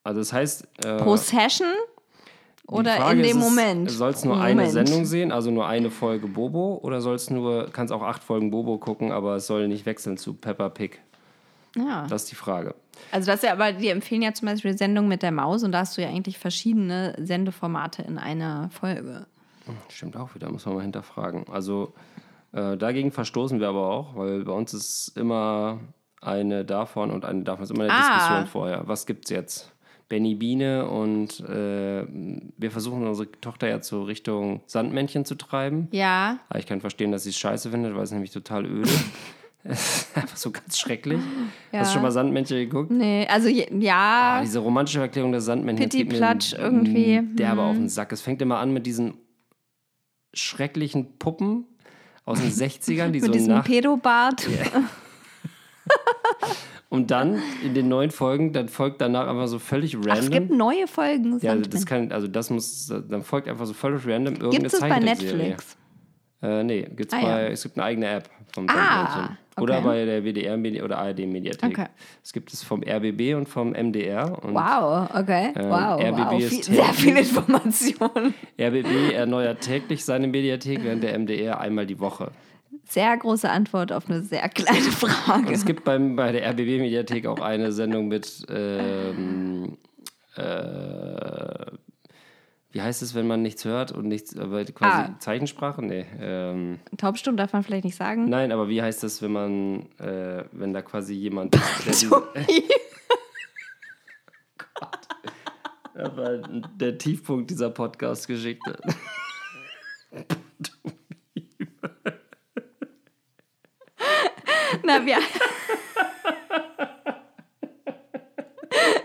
also 0.04 0.20
das 0.22 0.34
heißt, 0.34 0.68
äh, 0.86 0.98
Pro 0.98 1.16
Session 1.16 1.68
oder 2.68 2.96
Frage 2.96 3.20
in 3.22 3.28
dem 3.28 3.38
ist 3.38 3.44
Moment? 3.44 3.92
Soll 3.92 4.12
es 4.12 4.26
nur 4.26 4.36
Im 4.36 4.42
eine 4.42 4.66
Moment. 4.66 4.74
Sendung 4.74 5.06
sehen, 5.06 5.32
also 5.32 5.52
nur 5.52 5.68
eine 5.68 5.90
Folge 5.90 6.28
Bobo, 6.28 6.80
oder 6.84 7.02
soll 7.02 7.16
es 7.16 7.30
nur, 7.30 7.70
kannst 7.72 7.94
auch 7.94 8.02
acht 8.02 8.24
Folgen 8.24 8.52
Bobo 8.52 8.78
gucken, 8.78 9.12
aber 9.12 9.36
es 9.36 9.48
soll 9.48 9.68
nicht 9.68 9.86
wechseln 9.86 10.18
zu 10.18 10.34
Peppa 10.34 10.70
Pig? 10.70 11.00
Ja. 11.76 12.08
Das 12.10 12.24
ist 12.24 12.32
die 12.32 12.36
Frage. 12.36 12.76
Also 13.12 13.28
das 13.28 13.38
ist 13.38 13.44
ja, 13.44 13.54
aber 13.54 13.72
die 13.72 13.90
empfehlen 13.90 14.22
ja 14.22 14.34
zum 14.34 14.48
Beispiel 14.48 14.78
Sendung 14.78 15.08
mit 15.08 15.22
der 15.22 15.32
Maus 15.32 15.64
und 15.64 15.72
da 15.72 15.80
hast 15.80 15.98
du 15.98 16.02
ja 16.02 16.10
eigentlich 16.10 16.40
verschiedene 16.40 17.16
Sendeformate 17.20 18.02
in 18.02 18.18
einer 18.18 18.70
Folge. 18.72 19.28
Stimmt 19.90 20.18
auch 20.18 20.34
wieder, 20.34 20.50
muss 20.52 20.66
man 20.66 20.76
mal 20.76 20.82
hinterfragen. 20.82 21.46
Also 21.52 21.94
äh, 22.54 22.78
dagegen 22.78 23.12
verstoßen 23.12 23.60
wir 23.60 23.70
aber 23.70 23.88
auch, 23.90 24.16
weil 24.16 24.44
bei 24.44 24.52
uns 24.52 24.74
ist 24.74 25.14
immer 25.18 25.80
eine 26.22 26.66
davon 26.66 27.12
und 27.12 27.26
eine 27.26 27.44
davon 27.44 27.64
ist 27.64 27.72
immer 27.72 27.84
eine 27.84 27.94
Ah. 27.94 28.18
Diskussion 28.18 28.48
vorher. 28.48 28.88
Was 28.88 29.06
gibt's 29.06 29.30
jetzt? 29.30 29.72
Benny 30.10 30.36
Biene 30.36 30.88
und 30.90 31.42
äh, 31.42 32.06
wir 32.58 32.72
versuchen 32.72 33.06
unsere 33.06 33.30
Tochter 33.42 33.68
ja 33.68 33.82
zur 33.82 34.08
Richtung 34.08 34.62
Sandmännchen 34.66 35.26
zu 35.26 35.36
treiben. 35.36 35.90
Ja, 35.92 36.40
Aber 36.48 36.60
ich 36.60 36.66
kann 36.66 36.80
verstehen, 36.80 37.12
dass 37.12 37.24
sie 37.24 37.32
es 37.32 37.38
scheiße 37.38 37.70
findet, 37.72 37.94
weil 37.94 38.04
es 38.04 38.12
nämlich 38.12 38.32
total 38.32 38.66
öde. 38.66 38.90
Es 39.70 40.04
ist 40.04 40.16
einfach 40.18 40.38
so 40.38 40.52
ganz 40.52 40.80
schrecklich. 40.80 41.20
Ja. 41.74 41.80
Hast 41.80 41.90
du 41.90 41.94
schon 41.96 42.02
mal 42.04 42.12
Sandmännchen 42.12 42.58
geguckt? 42.58 42.90
nee, 42.90 43.28
also 43.28 43.50
ja, 43.50 44.38
Ah, 44.38 44.42
diese 44.42 44.60
romantische 44.60 45.02
Erklärung 45.02 45.34
der 45.34 45.42
Sandmännchen 45.42 45.90
Pitti 45.90 46.06
Platsch 46.06 46.54
irgendwie. 46.54 47.20
Mhm. 47.20 47.36
derbe 47.36 47.64
auf 47.64 47.76
den 47.76 47.90
Sack. 47.90 48.14
Es 48.14 48.22
fängt 48.22 48.42
immer 48.42 48.60
an 48.60 48.72
mit 48.72 48.86
diesen 48.86 49.16
schrecklichen 50.34 51.18
Puppen 51.18 51.66
aus 52.28 52.40
den 52.42 52.52
60ern, 52.52 53.08
die 53.08 53.22
mit 53.22 53.26
so 53.26 53.32
diesem 53.32 53.54
nach... 53.56 53.66
Pedobart. 53.66 54.46
Und 56.90 57.12
dann 57.12 57.42
in 57.64 57.74
den 57.74 57.88
neuen 57.88 58.12
Folgen, 58.12 58.52
dann 58.54 58.68
folgt 58.70 59.02
danach 59.02 59.28
einfach 59.28 59.48
so 59.48 59.60
völlig 59.60 59.98
Ach, 60.08 60.18
es 60.18 60.30
gibt 60.30 60.50
random. 60.52 60.58
neue 60.58 60.88
Folgen. 60.88 61.40
ja, 61.42 61.56
das 61.56 61.86
kann, 61.86 62.12
also 62.12 62.28
das 62.28 62.50
muss, 62.50 62.94
dann 63.10 63.24
folgt 63.24 63.48
einfach 63.48 63.66
so 63.66 63.74
völlig 63.74 64.06
random 64.06 64.36
irgendeine 64.36 64.64
Gibt 64.64 64.74
es 64.74 64.80
bei. 64.80 65.00
Netflix? 65.00 65.78
Äh, 66.42 66.64
nee, 66.64 66.82
gibt's 66.96 67.14
Ah, 67.14 67.22
bei, 67.22 67.30
ja. 67.30 67.48
es 67.48 67.64
gibt 67.64 67.78
eine 67.78 67.86
eigene 67.86 68.08
App 68.10 68.30
vom 68.54 68.68
Ah, 68.70 68.74
Sandmännchen. 68.74 69.38
Oder 69.60 69.78
okay. 69.80 69.86
bei 69.88 70.06
der 70.06 70.24
WDR 70.24 70.56
-Medi 70.56 70.84
oder 70.84 71.00
ARD 71.00 71.26
Mediathek. 71.26 71.72
Okay. 71.80 71.88
Es 72.24 72.32
gibt 72.32 72.54
es 72.54 72.64
vom 72.64 72.84
RBB 72.84 73.34
und 73.36 73.50
vom 73.50 73.72
MDR. 73.72 74.38
Und 74.44 74.54
Wow, 74.54 75.10
okay. 75.16 75.52
Ähm, 75.56 75.70
wow, 75.70 76.00
RBB 76.00 76.32
wow. 76.32 76.40
ist 76.40 76.50
Viel, 76.50 76.64
sehr 76.64 76.84
täglich. 76.86 76.96
viele 77.02 77.20
Informationen. 77.22 78.34
RBB 78.60 79.14
erneuert 79.16 79.62
täglich 79.62 80.06
seine 80.06 80.28
Mediathek, 80.28 80.84
während 80.84 81.02
der 81.04 81.18
MDR 81.18 81.60
einmal 81.60 81.88
die 81.88 82.00
Woche. 82.00 82.32
Sehr 82.86 83.18
große 83.18 83.50
Antwort 83.50 83.92
auf 83.92 84.08
eine 84.08 84.22
sehr 84.22 84.48
kleine 84.50 84.80
Frage. 84.92 85.52
Es 85.52 85.66
gibt 85.66 85.84
beim, 85.84 86.16
bei 86.16 86.32
der 86.32 86.48
RBB-Mediathek 86.52 87.26
auch 87.26 87.40
eine 87.42 87.72
Sendung 87.72 88.08
mit, 88.10 88.46
ähm, 88.50 89.78
äh, 90.36 90.42
wie 92.72 92.82
heißt 92.82 93.02
es, 93.02 93.16
wenn 93.16 93.28
man 93.28 93.42
nichts 93.42 93.66
hört 93.66 93.92
und 93.92 94.08
nichts, 94.08 94.38
aber 94.38 94.64
quasi 94.66 95.12
Ah. 95.12 95.16
Zeichensprache? 95.20 95.82
Nee. 95.84 96.06
Ähm, 96.20 96.80
Taubstumm 96.98 97.38
darf 97.38 97.54
man 97.54 97.64
vielleicht 97.64 97.86
nicht 97.86 97.96
sagen. 97.96 98.30
nein, 98.30 98.52
aber 98.52 98.68
wie 98.70 98.82
heißt 98.82 99.04
das, 99.04 99.22
wenn 99.22 99.32
man, 99.32 99.90
äh, 100.00 100.44
wenn 100.52 100.74
da 100.74 100.82
quasi 100.82 101.14
jemand 101.14 101.56
ist, 101.56 102.04
der 102.04 102.42
die, 102.44 102.64
aber 106.00 106.38
der 106.40 106.98
Tiefpunkt 106.98 107.50
dieser 107.50 107.70
Podcast-Geschichte. 107.70 108.78
Na, 114.84 115.00
wie, 115.06 115.12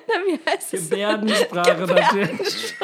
Na, 0.08 0.14
wie 0.26 0.38
heißt 0.50 0.74
es? 0.74 0.90
Gebärdensprache 0.90 1.86
natürlich. 1.86 2.74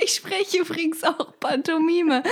Ich 0.00 0.14
spreche 0.16 0.53
übrigens 0.64 1.04
auch 1.04 1.38
Pantomime. 1.40 2.22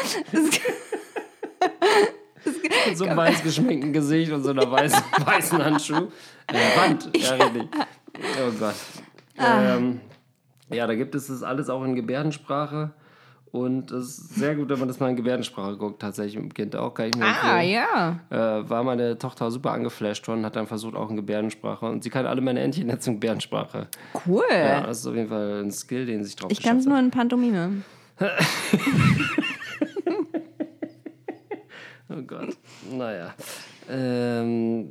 Mit 2.89 2.97
so 2.97 3.05
einem 3.05 3.17
weiß 3.17 3.43
geschminkten 3.43 3.93
Gesicht 3.93 4.33
und 4.33 4.43
so 4.43 4.51
einer 4.51 4.71
weißen, 4.71 5.03
weißen 5.25 5.65
Handschuh. 5.65 6.09
Äh, 6.49 6.77
Wand, 6.77 7.11
ja, 7.17 7.35
richtig. 7.35 7.69
Oh 7.75 8.51
Gott. 8.59 8.75
Ah. 9.37 9.77
Ähm, 9.77 10.01
ja, 10.71 10.87
da 10.87 10.95
gibt 10.95 11.15
es 11.15 11.29
das 11.29 11.43
alles 11.43 11.71
auch 11.71 11.85
in 11.85 11.95
Gebärdensprache. 11.95 12.93
Und 13.53 13.91
es 13.91 14.19
ist 14.19 14.37
sehr 14.37 14.55
gut, 14.55 14.71
wenn 14.71 14.79
man 14.79 14.89
das 14.89 14.99
mal 14.99 15.11
in 15.11 15.17
Gebärdensprache 15.17 15.77
guckt. 15.77 16.01
Tatsächlich 16.01 16.37
dem 16.37 16.55
Kind 16.55 16.75
auch, 16.75 16.95
kann 16.95 17.09
ich 17.09 17.17
nur 17.17 17.29
Ah, 17.29 17.61
ja. 17.61 18.19
Äh, 18.31 18.69
war 18.69 18.83
meine 18.83 19.19
Tochter 19.19 19.51
super 19.51 19.73
angeflasht 19.73 20.25
von, 20.25 20.45
hat 20.47 20.57
dann 20.57 20.67
versucht 20.67 20.97
auch 20.97 21.11
in 21.11 21.17
Gebärdensprache. 21.17 21.85
Und 21.85 22.03
sie 22.03 22.09
kann 22.09 22.25
alle 22.25 22.41
meine 22.41 22.61
Entchen 22.61 22.89
jetzt 22.89 23.07
in 23.07 23.15
Gebärdensprache. 23.15 23.89
Cool. 24.27 24.45
Ja, 24.51 24.81
das 24.87 25.01
ist 25.01 25.07
auf 25.07 25.15
jeden 25.15 25.29
Fall 25.29 25.63
ein 25.63 25.71
Skill, 25.71 26.07
den 26.07 26.25
sie 26.25 26.31
sich 26.31 26.37
drauf 26.37 26.51
ich 26.51 26.63
kann 26.63 26.79
es 26.79 26.87
nur 26.87 26.99
in 26.99 27.11
Pantomime. 27.11 27.83
Oh 32.15 32.23
Gott. 32.27 32.57
Naja. 32.91 33.33
Ähm, 33.89 34.91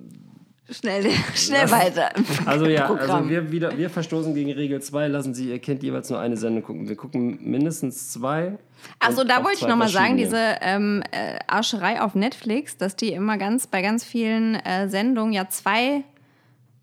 Schnell, 0.71 1.11
schnell 1.35 1.69
weiter. 1.69 2.11
Also 2.45 2.65
ja, 2.65 2.89
also 2.89 3.29
wir, 3.29 3.51
wieder, 3.51 3.77
wir 3.77 3.89
verstoßen 3.89 4.33
gegen 4.33 4.51
Regel 4.53 4.81
2, 4.81 5.07
lassen 5.09 5.33
Sie 5.33 5.49
Ihr 5.49 5.59
Kind 5.59 5.83
jeweils 5.83 6.09
nur 6.09 6.19
eine 6.19 6.37
Sendung 6.37 6.63
gucken. 6.63 6.87
Wir 6.87 6.95
gucken 6.95 7.39
mindestens 7.41 8.11
zwei. 8.11 8.57
Und 9.05 9.29
da 9.29 9.43
wollte 9.43 9.59
ich 9.59 9.67
nochmal 9.67 9.89
sagen, 9.89 10.15
diese 10.15 10.55
ähm, 10.61 11.03
äh, 11.11 11.39
Arscherei 11.47 12.01
auf 12.01 12.15
Netflix, 12.15 12.77
dass 12.77 12.95
die 12.95 13.11
immer 13.11 13.37
ganz 13.37 13.67
bei 13.67 13.81
ganz 13.81 14.05
vielen 14.05 14.55
äh, 14.55 14.87
Sendungen 14.87 15.33
ja 15.33 15.49
zwei 15.49 16.05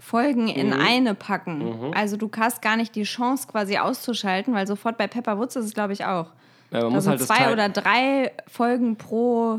Folgen 0.00 0.48
in 0.48 0.68
Mhm. 0.68 0.80
eine 0.80 1.14
packen. 1.14 1.92
Also 1.94 2.16
du 2.16 2.30
hast 2.38 2.62
gar 2.62 2.76
nicht 2.76 2.94
die 2.94 3.02
Chance 3.02 3.48
quasi 3.48 3.78
auszuschalten, 3.78 4.54
weil 4.54 4.66
sofort 4.66 4.96
bei 4.96 5.06
Pepper 5.08 5.38
Woods 5.38 5.56
ist 5.56 5.64
es, 5.64 5.74
glaube 5.74 5.92
ich, 5.92 6.04
auch. 6.04 6.26
Ja, 6.70 6.88
man 6.88 7.00
sind 7.00 7.10
halt 7.10 7.22
zwei 7.22 7.52
oder 7.52 7.68
drei 7.68 8.30
Folgen 8.46 8.96
pro, 8.96 9.58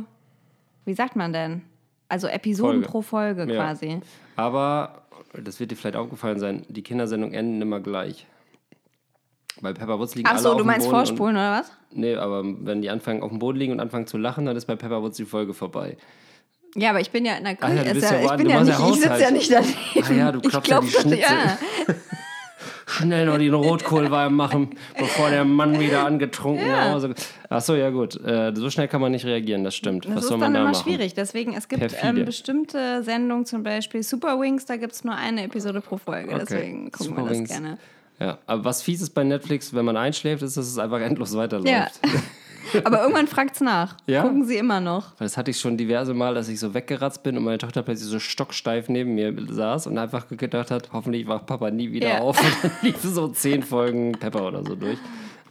wie 0.86 0.93
sagt 0.93 1.15
man 1.15 1.34
denn? 1.34 1.63
Also 2.08 2.28
Episoden 2.28 2.75
Folge. 2.84 2.88
pro 2.88 3.02
Folge 3.02 3.54
Ja. 3.54 3.63
quasi. 3.65 3.99
Aber, 4.36 5.02
das 5.34 5.60
wird 5.60 5.71
dir 5.71 5.75
vielleicht 5.75 5.95
aufgefallen 5.97 6.39
sein, 6.39 6.65
die 6.69 6.84
Kindersendungen 6.84 7.36
enden 7.36 7.62
immer 7.62 7.80
gleich. 7.80 8.25
Bei 9.62 9.73
Pepper 9.73 9.99
Woods 9.99 10.15
liegen 10.15 10.28
alle 10.28 10.38
Achso, 10.38 10.52
auf 10.54 10.58
du 10.58 10.63
meinst 10.63 10.88
Boden 10.88 10.95
vorspulen 11.06 11.36
oder 11.36 11.60
was? 11.60 11.71
Nee, 11.91 12.15
aber 12.15 12.43
wenn 12.45 12.82
die 12.82 12.89
anfangen 12.89 13.21
auf 13.23 13.30
dem 13.30 13.39
Boden 13.39 13.58
liegen 13.58 13.73
und 13.73 13.80
anfangen 13.82 14.08
zu 14.08 14.17
lachen, 14.17 14.45
dann 14.45 14.56
ist 14.56 14.65
bei 14.67 14.75
Pepper 14.78 15.02
Woods 15.02 15.17
die 15.17 15.25
Folge 15.25 15.54
vorbei. 15.54 15.97
Ja, 16.75 16.91
aber 16.91 16.99
ich 17.01 17.10
bin 17.12 17.25
ja 17.25 17.36
in 17.36 17.43
der 17.43 17.55
Küche. 17.55 17.75
ja, 17.75 17.82
ist 17.82 17.93
bist 17.93 18.12
ja, 18.12 18.19
ja 18.19 18.25
ich 18.32 18.38
bin 18.38 18.49
ja 18.49 18.63
nicht, 18.63 18.79
ja 18.79 18.89
ich 18.89 18.95
sitze 18.99 19.21
ja 19.21 19.32
nicht 19.32 19.51
daneben. 19.51 19.75
Ah 20.03 20.13
ja, 20.13 20.32
du 20.32 20.39
klopfst 20.49 20.69
ja 20.69 20.79
die 20.82 20.88
Schnitzel. 20.89 21.19
ja. 21.19 21.58
Schnell 22.86 23.27
noch 23.27 23.38
den 23.38 23.53
Rotkohl 23.53 24.10
warm 24.10 24.36
machen, 24.36 24.71
bevor 24.97 25.29
der 25.29 25.45
Mann 25.45 25.79
wieder 25.79 26.05
angetrunken 26.05 26.65
Ja. 26.67 26.86
nach 26.86 26.93
Hause 26.95 27.13
Achso, 27.47 27.75
ja 27.75 27.91
gut. 27.91 28.19
Äh, 28.25 28.51
so 28.55 28.69
schnell 28.71 28.88
kann 28.88 28.99
man 28.99 29.12
nicht 29.12 29.25
reagieren, 29.25 29.63
das 29.63 29.75
stimmt. 29.75 30.05
Das 30.05 30.15
Was 30.15 30.23
ist 30.23 30.29
soll 30.29 30.39
dann 30.39 30.51
man 30.51 30.53
da 30.55 30.60
immer 30.62 30.71
machen? 30.71 30.84
schwierig. 30.84 31.13
Deswegen, 31.13 31.53
es 31.53 31.67
gibt 31.67 31.95
ähm, 32.01 32.25
bestimmte 32.25 33.03
Sendungen, 33.03 33.45
zum 33.45 33.62
Beispiel 33.62 34.01
Super 34.01 34.39
Wings, 34.39 34.65
da 34.65 34.75
gibt 34.77 34.93
es 34.93 35.03
nur 35.03 35.15
eine 35.15 35.43
Episode 35.43 35.82
pro 35.82 35.97
Folge. 35.97 36.29
Okay. 36.34 36.39
Deswegen 36.49 36.91
gucken 36.91 37.05
Super 37.08 37.21
wir 37.23 37.29
das 37.29 37.38
Wings. 37.38 37.49
gerne. 37.49 37.77
Ja, 38.19 38.38
aber 38.47 38.65
was 38.65 38.82
fies 38.82 39.01
ist 39.01 39.12
bei 39.12 39.23
Netflix, 39.23 39.73
wenn 39.73 39.86
man 39.86 39.95
einschläft, 39.95 40.41
ist, 40.43 40.58
dass 40.58 40.67
es 40.67 40.77
einfach 40.79 40.99
endlos 40.99 41.36
weiterläuft. 41.38 41.69
Ja. 41.69 41.88
Aber 42.84 43.01
irgendwann 43.01 43.27
fragt 43.27 43.55
es 43.55 43.62
nach. 43.62 43.95
Ja? 44.08 44.21
Gucken 44.23 44.45
sie 44.45 44.58
immer 44.58 44.79
noch. 44.79 45.12
Weil 45.19 45.25
Das 45.27 45.38
hatte 45.38 45.51
ich 45.51 45.60
schon 45.60 45.77
diverse 45.77 46.13
Mal, 46.13 46.34
dass 46.34 46.49
ich 46.49 46.60
so 46.60 46.73
weggeratzt 46.73 47.23
bin 47.23 47.38
und 47.38 47.43
meine 47.43 47.58
Tochter 47.58 47.84
plötzlich 47.84 48.10
so 48.10 48.19
stocksteif 48.19 48.89
neben 48.89 49.15
mir 49.15 49.34
saß 49.49 49.88
und 49.88 49.97
einfach 49.97 50.27
gedacht 50.29 50.71
hat, 50.71 50.89
hoffentlich 50.93 51.27
wacht 51.27 51.45
Papa 51.45 51.71
nie 51.71 51.91
wieder 51.91 52.10
Ja. 52.10 52.19
auf. 52.19 52.39
Und 52.39 52.63
dann 52.63 52.71
liefen 52.82 53.13
so 53.13 53.27
zehn 53.29 53.63
Folgen 53.63 54.13
Pepper 54.13 54.47
oder 54.47 54.63
so 54.63 54.75
durch. 54.75 54.97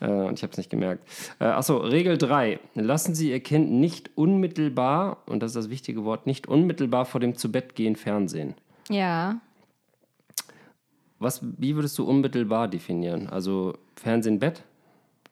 Äh, 0.00 0.06
und 0.06 0.34
ich 0.38 0.42
habe 0.42 0.52
es 0.52 0.58
nicht 0.58 0.70
gemerkt. 0.70 1.02
Äh, 1.40 1.44
achso, 1.46 1.78
Regel 1.78 2.18
3. 2.18 2.60
Lassen 2.74 3.14
Sie 3.14 3.30
Ihr 3.30 3.40
Kind 3.40 3.70
nicht 3.72 4.10
unmittelbar, 4.14 5.18
und 5.26 5.42
das 5.42 5.50
ist 5.50 5.56
das 5.56 5.70
wichtige 5.70 6.04
Wort, 6.04 6.26
nicht 6.26 6.46
unmittelbar 6.46 7.04
vor 7.04 7.20
dem 7.20 7.34
Zubettgehen 7.36 7.96
Fernsehen. 7.96 8.54
Ja. 8.88 9.40
Was, 11.18 11.40
wie 11.42 11.74
würdest 11.74 11.98
du 11.98 12.04
unmittelbar 12.04 12.68
definieren? 12.68 13.28
Also 13.28 13.74
Fernsehen, 13.96 14.38
Bett? 14.38 14.62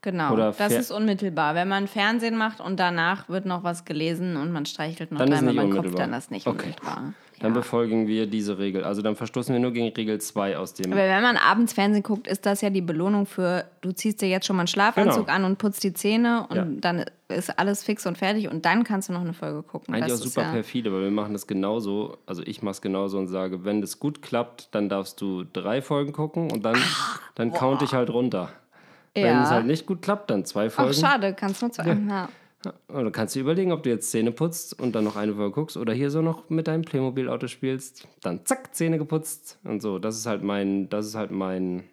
Genau, 0.02 0.32
Oder 0.34 0.52
das 0.52 0.72
ist 0.72 0.90
unmittelbar. 0.90 1.54
Wenn 1.54 1.68
man 1.68 1.88
Fernsehen 1.88 2.36
macht 2.36 2.60
und 2.60 2.78
danach 2.78 3.28
wird 3.28 3.44
noch 3.46 3.64
was 3.64 3.84
gelesen 3.84 4.36
und 4.36 4.52
man 4.52 4.64
streichelt 4.66 5.10
noch 5.10 5.18
Dann 5.18 5.30
dreimal 5.30 5.54
beim 5.54 5.70
Kopf, 5.70 5.94
dann 5.96 6.12
ist 6.12 6.30
nicht 6.30 6.46
Okay. 6.46 6.60
unmittelbar. 6.62 7.12
Dann 7.40 7.50
Ja. 7.52 7.54
befolgen 7.58 8.06
wir 8.06 8.26
diese 8.26 8.56
Regel. 8.58 8.82
Also 8.84 9.02
dann 9.02 9.14
verstoßen 9.14 9.52
wir 9.52 9.60
nur 9.60 9.72
gegen 9.72 9.88
Regel 9.94 10.18
2 10.20 10.56
aus 10.56 10.72
dem. 10.72 10.90
Aber 10.92 11.02
wenn 11.02 11.22
man 11.22 11.36
abends 11.36 11.74
Fernsehen 11.74 12.02
guckt, 12.02 12.26
ist 12.28 12.46
das 12.46 12.62
ja 12.62 12.70
die 12.70 12.80
Belohnung 12.80 13.26
für, 13.26 13.64
du 13.82 13.92
ziehst 13.92 14.22
dir 14.22 14.28
jetzt 14.28 14.46
schon 14.46 14.56
mal 14.56 14.62
einen 14.62 14.68
Schlafanzug 14.68 15.26
Genau. 15.26 15.36
an 15.36 15.44
und 15.44 15.58
putzt 15.58 15.82
die 15.84 15.92
Zähne 15.92 16.46
und 16.48 16.56
Ja. 16.56 16.64
dann 16.80 17.04
ist 17.28 17.58
alles 17.58 17.82
fix 17.84 18.06
und 18.06 18.16
fertig 18.16 18.48
und 18.50 18.64
dann 18.64 18.84
kannst 18.84 19.08
du 19.10 19.12
noch 19.12 19.20
eine 19.20 19.34
Folge 19.34 19.62
gucken. 19.64 19.92
Eigentlich 19.94 20.12
das 20.12 20.20
auch 20.22 20.24
super 20.26 20.42
ja, 20.42 20.50
perfide, 20.52 20.92
weil 20.92 21.02
wir 21.02 21.10
machen 21.10 21.32
das 21.34 21.46
genauso. 21.46 22.16
Also 22.24 22.42
ich 22.42 22.62
mache 22.62 22.72
es 22.72 22.80
genauso 22.80 23.18
und 23.18 23.26
sage, 23.28 23.64
wenn 23.64 23.80
das 23.82 23.98
gut 23.98 24.22
klappt, 24.22 24.68
dann 24.74 24.88
darfst 24.88 25.20
du 25.20 25.44
drei 25.44 25.82
Folgen 25.82 26.12
gucken 26.12 26.50
und 26.50 26.64
dann, 26.64 26.78
dann 27.34 27.52
count 27.52 27.82
ich 27.82 27.92
halt 27.92 28.08
runter. 28.08 28.48
Wenn 29.16 29.24
Ja. 29.26 29.42
es 29.44 29.50
halt 29.50 29.66
nicht 29.66 29.86
gut 29.86 30.02
klappt, 30.02 30.30
dann 30.30 30.44
zwei 30.44 30.66
Ach, 30.66 30.72
Folgen. 30.72 30.94
schade, 30.94 31.34
kannst 31.34 31.62
nur 31.62 31.72
zwei. 31.72 31.86
Ja. 32.08 32.28
Und 32.88 33.04
dann 33.04 33.12
kannst 33.12 33.34
du 33.36 33.40
überlegen, 33.40 33.70
ob 33.72 33.82
du 33.84 33.90
jetzt 33.90 34.10
Zähne 34.10 34.32
putzt 34.32 34.78
und 34.80 34.94
dann 34.94 35.04
noch 35.04 35.16
eine 35.16 35.34
Folge 35.34 35.52
guckst 35.54 35.76
oder 35.76 35.92
hier 35.92 36.10
so 36.10 36.20
noch 36.22 36.48
mit 36.50 36.66
deinem 36.68 36.82
Playmobil-Auto 36.82 37.46
spielst. 37.46 38.08
Dann 38.22 38.44
zack, 38.44 38.74
Zähne 38.74 38.98
geputzt 38.98 39.58
und 39.64 39.80
so. 39.80 39.98
Das 39.98 40.16
ist 40.16 40.26
halt 40.26 40.42
mein, 40.42 40.88
das 40.88 41.06
ist 41.06 41.14
halt 41.14 41.30
mein 41.30 41.84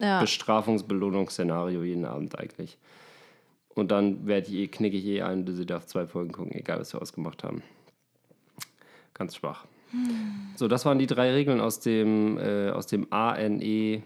Ja. 0.00 0.20
Bestrafungsbelohnungsszenario 0.20 1.82
jeden 1.82 2.04
Abend 2.06 2.38
eigentlich. 2.38 2.78
Und 3.74 3.90
dann 3.90 4.26
werde 4.26 4.48
ich 4.48 4.54
eh, 4.54 4.66
knicke 4.68 4.96
ich 4.96 5.04
eh 5.06 5.22
ein, 5.22 5.46
sie 5.46 5.66
darf 5.66 5.86
zwei 5.86 6.06
Folgen 6.06 6.32
gucken, 6.32 6.52
egal 6.52 6.78
was 6.80 6.92
wir 6.94 7.02
ausgemacht 7.02 7.44
haben. 7.44 7.62
Ganz 9.14 9.36
schwach. 9.36 9.66
So, 10.56 10.66
das 10.68 10.84
waren 10.86 10.98
die 10.98 11.06
drei 11.06 11.32
Regeln 11.32 11.60
aus 11.60 11.80
dem, 11.80 12.38
äh, 12.38 12.70
aus 12.70 12.86
dem 12.86 13.06
ANE. 13.12 14.02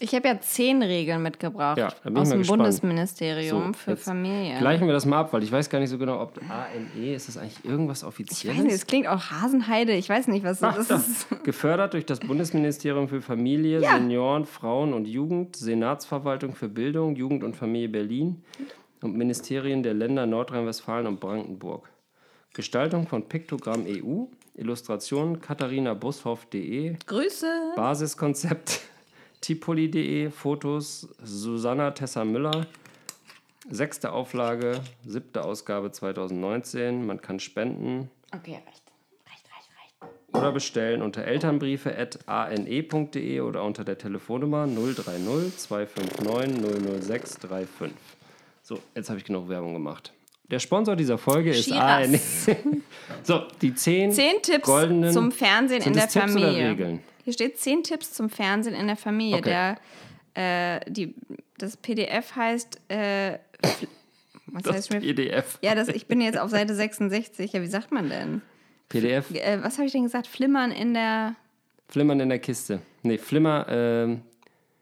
Ich 0.00 0.14
habe 0.14 0.28
ja 0.28 0.40
zehn 0.40 0.82
Regeln 0.82 1.22
mitgebracht 1.22 1.78
Ja, 1.78 1.88
ich 1.88 2.16
aus 2.16 2.28
dem 2.30 2.38
gespannt. 2.38 2.58
Bundesministerium 2.62 3.74
So, 3.74 3.78
für 3.78 3.96
Familie. 3.96 4.58
Gleichen 4.58 4.86
wir 4.86 4.92
das 4.94 5.04
mal 5.06 5.20
ab, 5.20 5.32
weil 5.32 5.42
ich 5.42 5.52
weiß 5.52 5.68
gar 5.70 5.78
nicht 5.78 5.90
so 5.90 5.98
genau, 5.98 6.20
ob 6.20 6.38
ANE, 6.48 7.14
ist 7.14 7.28
das 7.28 7.36
eigentlich 7.36 7.64
irgendwas 7.64 8.02
ich 8.02 8.08
Offizielles? 8.08 8.56
weiß 8.58 8.64
nicht, 8.64 8.74
es 8.74 8.86
klingt 8.86 9.06
auch 9.08 9.30
Hasenheide. 9.30 9.92
Ich 9.92 10.08
weiß 10.08 10.28
nicht, 10.28 10.44
was 10.44 10.62
Ach, 10.62 10.74
das 10.76 10.88
da. 10.88 10.96
ist. 10.96 11.44
Gefördert 11.44 11.92
durch 11.94 12.06
das 12.06 12.20
Bundesministerium 12.20 13.08
für 13.08 13.20
Familie, 13.20 13.80
Ja. 13.80 13.94
Senioren, 13.98 14.46
Frauen 14.46 14.92
und 14.94 15.06
Jugend, 15.06 15.56
Senatsverwaltung 15.56 16.54
für 16.54 16.68
Bildung, 16.68 17.16
Jugend 17.16 17.44
und 17.44 17.54
Familie 17.56 17.88
Berlin 17.88 18.42
und 19.02 19.16
Ministerien 19.16 19.82
der 19.82 19.94
Länder 19.94 20.26
Nordrhein-Westfalen 20.26 21.06
und 21.06 21.20
Brandenburg. 21.20 21.88
Gestaltung 22.54 23.06
von 23.06 23.28
Piktogramm 23.28 23.84
EU, 23.86 24.24
Illustration 24.54 25.40
Katharina 25.40 25.94
Bushoff.de, 25.94 26.96
Grüße. 27.06 27.46
Basiskonzept 27.76 28.80
tipoli.de, 29.40 30.30
Fotos 30.30 31.08
Susanna 31.22 31.92
Tessa 31.92 32.24
Müller, 32.24 32.66
sechste 33.70 34.12
Auflage, 34.12 34.80
siebte 35.06 35.44
Ausgabe 35.44 35.92
2019. 35.92 37.06
Man 37.06 37.20
kann 37.20 37.38
spenden. 37.40 38.10
Okay, 38.32 38.60
recht. 38.66 38.82
Oder 40.32 40.52
bestellen 40.52 41.02
unter 41.02 41.24
elternbriefe.ane.de 41.24 43.40
oder 43.40 43.64
unter 43.64 43.82
der 43.82 43.98
Telefonnummer 43.98 44.68
030 44.68 45.56
259 45.56 47.02
006 47.02 47.38
35. 47.38 47.90
So, 48.62 48.78
jetzt 48.94 49.10
habe 49.10 49.18
ich 49.18 49.24
genug 49.24 49.48
Werbung 49.48 49.72
gemacht. 49.72 50.12
Der 50.50 50.60
Sponsor 50.60 50.94
dieser 50.96 51.18
Folge 51.18 51.50
ist. 51.50 51.70
ANE. 51.72 52.20
so, 53.22 53.42
die 53.60 53.74
10 53.74 54.12
Zehn 54.12 54.40
Tipps 54.42 54.66
goldenen 54.66 55.12
zum 55.12 55.32
Fernsehen 55.32 55.82
in 55.82 55.94
der 55.94 56.08
Tipps 56.08 56.16
oder 56.16 56.28
Familie. 56.28 56.70
Regeln? 56.70 57.00
Hier 57.30 57.34
steht 57.34 57.58
zehn 57.60 57.84
Tipps 57.84 58.12
zum 58.12 58.28
Fernsehen 58.28 58.74
in 58.74 58.88
der 58.88 58.96
Familie. 58.96 59.36
Okay. 59.38 59.76
Der, 60.34 60.76
äh, 60.78 60.90
die, 60.90 61.14
das 61.58 61.76
PDF 61.76 62.34
heißt. 62.34 62.80
Äh, 62.88 63.38
was 64.46 64.62
das 64.64 64.74
heißt 64.74 64.90
mir? 64.92 64.98
PDF. 65.00 65.60
Ja, 65.62 65.76
das, 65.76 65.86
ich 65.86 66.08
bin 66.08 66.20
jetzt 66.20 66.36
auf 66.36 66.50
Seite 66.50 66.74
66. 66.74 67.52
Ja, 67.52 67.62
wie 67.62 67.68
sagt 67.68 67.92
man 67.92 68.08
denn? 68.10 68.42
PDF, 68.88 69.30
Äh, 69.32 69.62
was 69.62 69.76
habe 69.78 69.86
ich 69.86 69.92
denn 69.92 70.02
gesagt? 70.02 70.26
Flimmern 70.26 70.72
in 70.72 70.92
der. 70.92 71.36
Flimmern 71.88 72.18
in 72.18 72.30
der 72.30 72.40
Kiste. 72.40 72.80
Nee, 73.04 73.16
Flimmer, 73.16 73.64
ähm, 73.68 74.22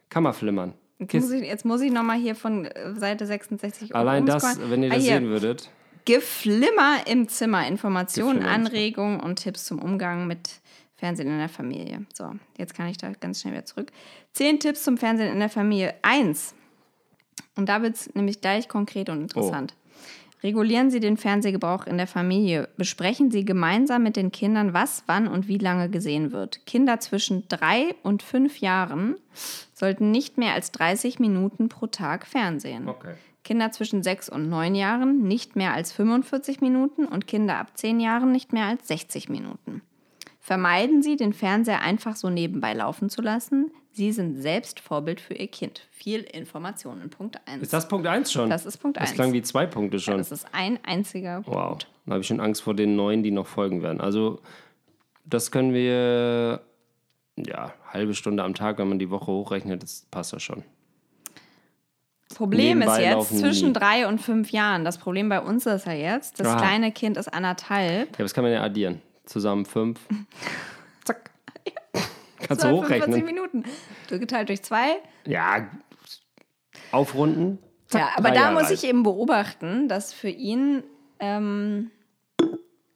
Kammerflimmern. 0.09 0.73
Jetzt 1.01 1.13
muss 1.13 1.31
ich, 1.31 1.43
jetzt 1.43 1.65
muss 1.67 1.81
ich 1.83 1.93
nochmal 1.93 2.17
hier 2.19 2.35
von 2.35 2.65
äh, 2.65 2.95
Seite 2.95 3.27
66 3.27 3.95
Allein 3.95 4.25
das, 4.25 4.59
wenn 4.71 4.83
ihr 4.83 4.91
Ah, 4.91 4.95
das 4.95 5.05
hier. 5.05 5.15
sehen 5.19 5.29
würdet. 5.29 5.71
Geflimmer 6.07 7.01
im 7.07 7.29
Zimmer. 7.29 7.67
Informationen, 7.69 8.39
Geflimmer. 8.41 8.55
Anregungen 8.55 9.21
und 9.21 9.37
Tipps 9.37 9.67
zum 9.67 9.81
Umgang 9.83 10.27
mit 10.27 10.49
Fernsehen 10.99 11.29
in 11.29 11.39
der 11.39 11.49
Familie. 11.49 12.05
So, 12.13 12.33
jetzt 12.59 12.75
kann 12.75 12.89
ich 12.89 12.99
da 12.99 13.13
ganz 13.13 13.41
schnell 13.41 13.55
wieder 13.55 13.65
zurück. 13.65 13.93
Zehn 14.33 14.59
Tipps 14.59 14.83
zum 14.83 14.99
Fernsehen 14.99 15.33
in 15.33 15.39
der 15.39 15.49
Familie. 15.49 15.95
Eins. 16.03 16.55
Und 17.57 17.69
da 17.69 17.83
wird 17.83 17.95
es 17.95 18.15
nämlich 18.15 18.41
gleich 18.41 18.69
konkret 18.69 19.09
und 19.09 19.23
interessant. 19.23 19.75
Regulieren 20.43 20.91
Sie 20.91 21.01
den 21.01 21.17
Fernsehgebrauch 21.17 21.87
in 21.87 21.97
der 21.97 22.07
Familie. 22.07 22.69
Besprechen 22.77 23.31
Sie 23.31 23.45
gemeinsam 23.45 24.05
mit 24.05 24.17
den 24.17 24.31
Kindern, 24.31 24.73
was, 24.73 25.03
wann 25.07 25.27
und 25.27 25.49
wie 25.49 25.59
lange 25.59 25.89
gesehen 25.89 26.31
wird. 26.31 26.65
Kinder 26.67 27.01
zwischen 27.01 27.49
drei 27.49 27.95
und 28.03 28.23
fünf 28.23 28.61
Jahren 28.61 29.17
sollten 29.73 30.11
nicht 30.11 30.39
mehr 30.39 30.55
als 30.55 30.71
30 30.73 31.19
Minuten 31.19 31.69
pro 31.69 31.89
Tag 31.89 32.27
fernsehen. 32.27 32.89
Okay. 32.89 33.15
Kinder 33.43 33.73
zwischen 33.73 34.03
6 34.03 34.29
und 34.29 34.49
9 34.49 34.75
Jahren 34.75 35.23
nicht 35.23 35.57
mehr 35.57 35.73
als 35.73 35.91
45 35.91 36.61
Minuten 36.61 37.07
und 37.07 37.27
Kinder 37.27 37.57
ab 37.57 37.77
10 37.77 37.99
Jahren 37.99 38.31
nicht 38.31 38.53
mehr 38.53 38.67
als 38.67 38.87
60 38.89 39.29
Minuten. 39.29 39.83
Vermeiden 40.49 41.03
Sie, 41.03 41.17
den 41.17 41.35
Fernseher 41.35 41.83
einfach 41.83 42.17
so 42.17 42.31
nebenbei 42.31 42.73
laufen 42.73 43.11
zu 43.11 43.21
lassen. 43.21 43.71
Sie 43.93 44.13
sind 44.13 44.41
selbst 44.41 44.81
Vorbild 44.81 45.21
für 45.21 45.35
Ihr 45.35 45.49
Kind. 45.49 45.87
Viel 45.91 46.21
Informationen. 46.23 47.11
Punkt 47.11 47.39
1. 47.45 47.65
Ist 47.65 47.75
das 47.75 47.87
Punkt 47.87 48.07
1 48.07 48.33
schon? 48.33 48.49
Das 48.49 48.65
ist 48.65 48.79
Punkt 48.79 48.97
Das 48.97 49.11
1. 49.11 49.15
klang 49.15 49.35
wie 49.35 49.43
zwei 49.43 49.67
Punkte 49.67 50.01
schon. 50.01 50.17
Das 50.17 50.33
ist 50.33 50.47
ein 50.53 50.79
einziger 50.85 51.43
wow. 51.45 51.69
Punkt. 51.69 51.89
Da 52.07 52.13
habe 52.13 52.23
ich 52.23 52.27
schon 52.29 52.41
Angst 52.41 52.63
vor 52.63 52.73
den 52.73 52.97
neuen, 52.97 53.23
die 53.23 53.31
noch 53.31 53.47
folgen 53.47 53.83
werden. 53.83 54.01
Also, 54.01 54.41
das 55.27 55.51
können 55.51 55.75
wir, 55.75 56.63
ja, 57.37 57.75
halbe 57.93 58.15
Stunde 58.15 58.43
am 58.43 58.55
Tag, 58.55 58.79
wenn 58.79 58.89
man 58.89 58.99
die 58.99 59.11
Woche 59.11 59.27
hochrechnet, 59.27 59.83
das 59.83 60.07
passt 60.11 60.33
ja 60.33 60.41
schon. 60.41 60.63
Problem 62.35 62.81
ist 62.81 62.87
Nebenbei 62.87 63.03
jetzt 63.03 63.13
laufen 63.13 63.37
zwischen 63.37 63.69
nie. 63.69 63.75
drei 63.75 64.09
und 64.09 64.19
fünf 64.19 64.51
Jahren. 64.51 64.87
Das 64.87 64.97
Problem 64.97 65.29
bei 65.29 65.43
uns 65.43 65.67
ist 65.67 65.87
ja 65.87 65.93
jetzt, 65.93 66.41
das 66.41 66.47
Aha. 66.47 66.57
kleine 66.57 66.91
Kind 66.91 67.19
ist 67.19 67.29
anderthalb. 67.29 68.19
Ja, 68.19 68.25
das 68.25 68.33
kann 68.33 68.45
man 68.45 68.53
ja 68.55 68.63
addieren. 68.63 69.03
Zusammen 69.29 69.64
fünf. 69.67 70.01
Zack. 71.05 71.31
Kannst 72.41 72.64
du 72.64 72.69
45 72.69 73.03
hochrechnen. 73.03 73.25
Minuten. 73.25 73.64
Du 74.09 74.19
geteilt 74.19 74.49
durch 74.49 74.62
zwei. 74.62 74.97
Ja, 75.27 75.69
aufrunden. 76.93 77.59
Zack, 77.87 78.01
Ja, 78.01 78.09
aber 78.17 78.31
da 78.31 78.35
Jahre 78.43 78.55
muss 78.55 78.64
alt. 78.64 78.73
ich 78.73 78.85
eben 78.85 79.03
beobachten, 79.03 79.88
dass 79.88 80.12
für 80.12 80.29
ihn, 80.29 80.83
ähm, 81.21 81.91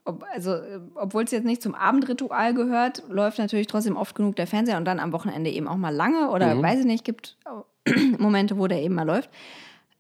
ob, 0.05 0.25
also, 0.33 0.53
äh, 0.55 0.81
obwohl 0.95 1.25
es 1.25 1.31
jetzt 1.31 1.45
nicht 1.45 1.63
zum 1.63 1.75
Abendritual 1.75 2.55
gehört, 2.55 3.03
läuft 3.09 3.39
natürlich 3.39 3.67
trotzdem 3.67 3.97
oft 3.97 4.15
genug 4.15 4.37
der 4.37 4.47
Fernseher 4.47 4.77
und 4.79 4.85
dann 4.85 5.01
am 5.01 5.13
Wochenende 5.13 5.51
eben 5.51 5.69
auch 5.69 5.77
mal 5.77 5.95
lange 5.95 6.31
oder 6.31 6.55
Mhm. 6.55 6.63
weiß 6.63 6.81
ich 6.81 6.87
nicht, 6.87 7.05
gibt 7.05 7.37
Momente, 8.19 8.59
wo 8.59 8.67
der 8.69 8.83
eben 8.83 8.95
mal 8.95 9.07
läuft. 9.07 9.31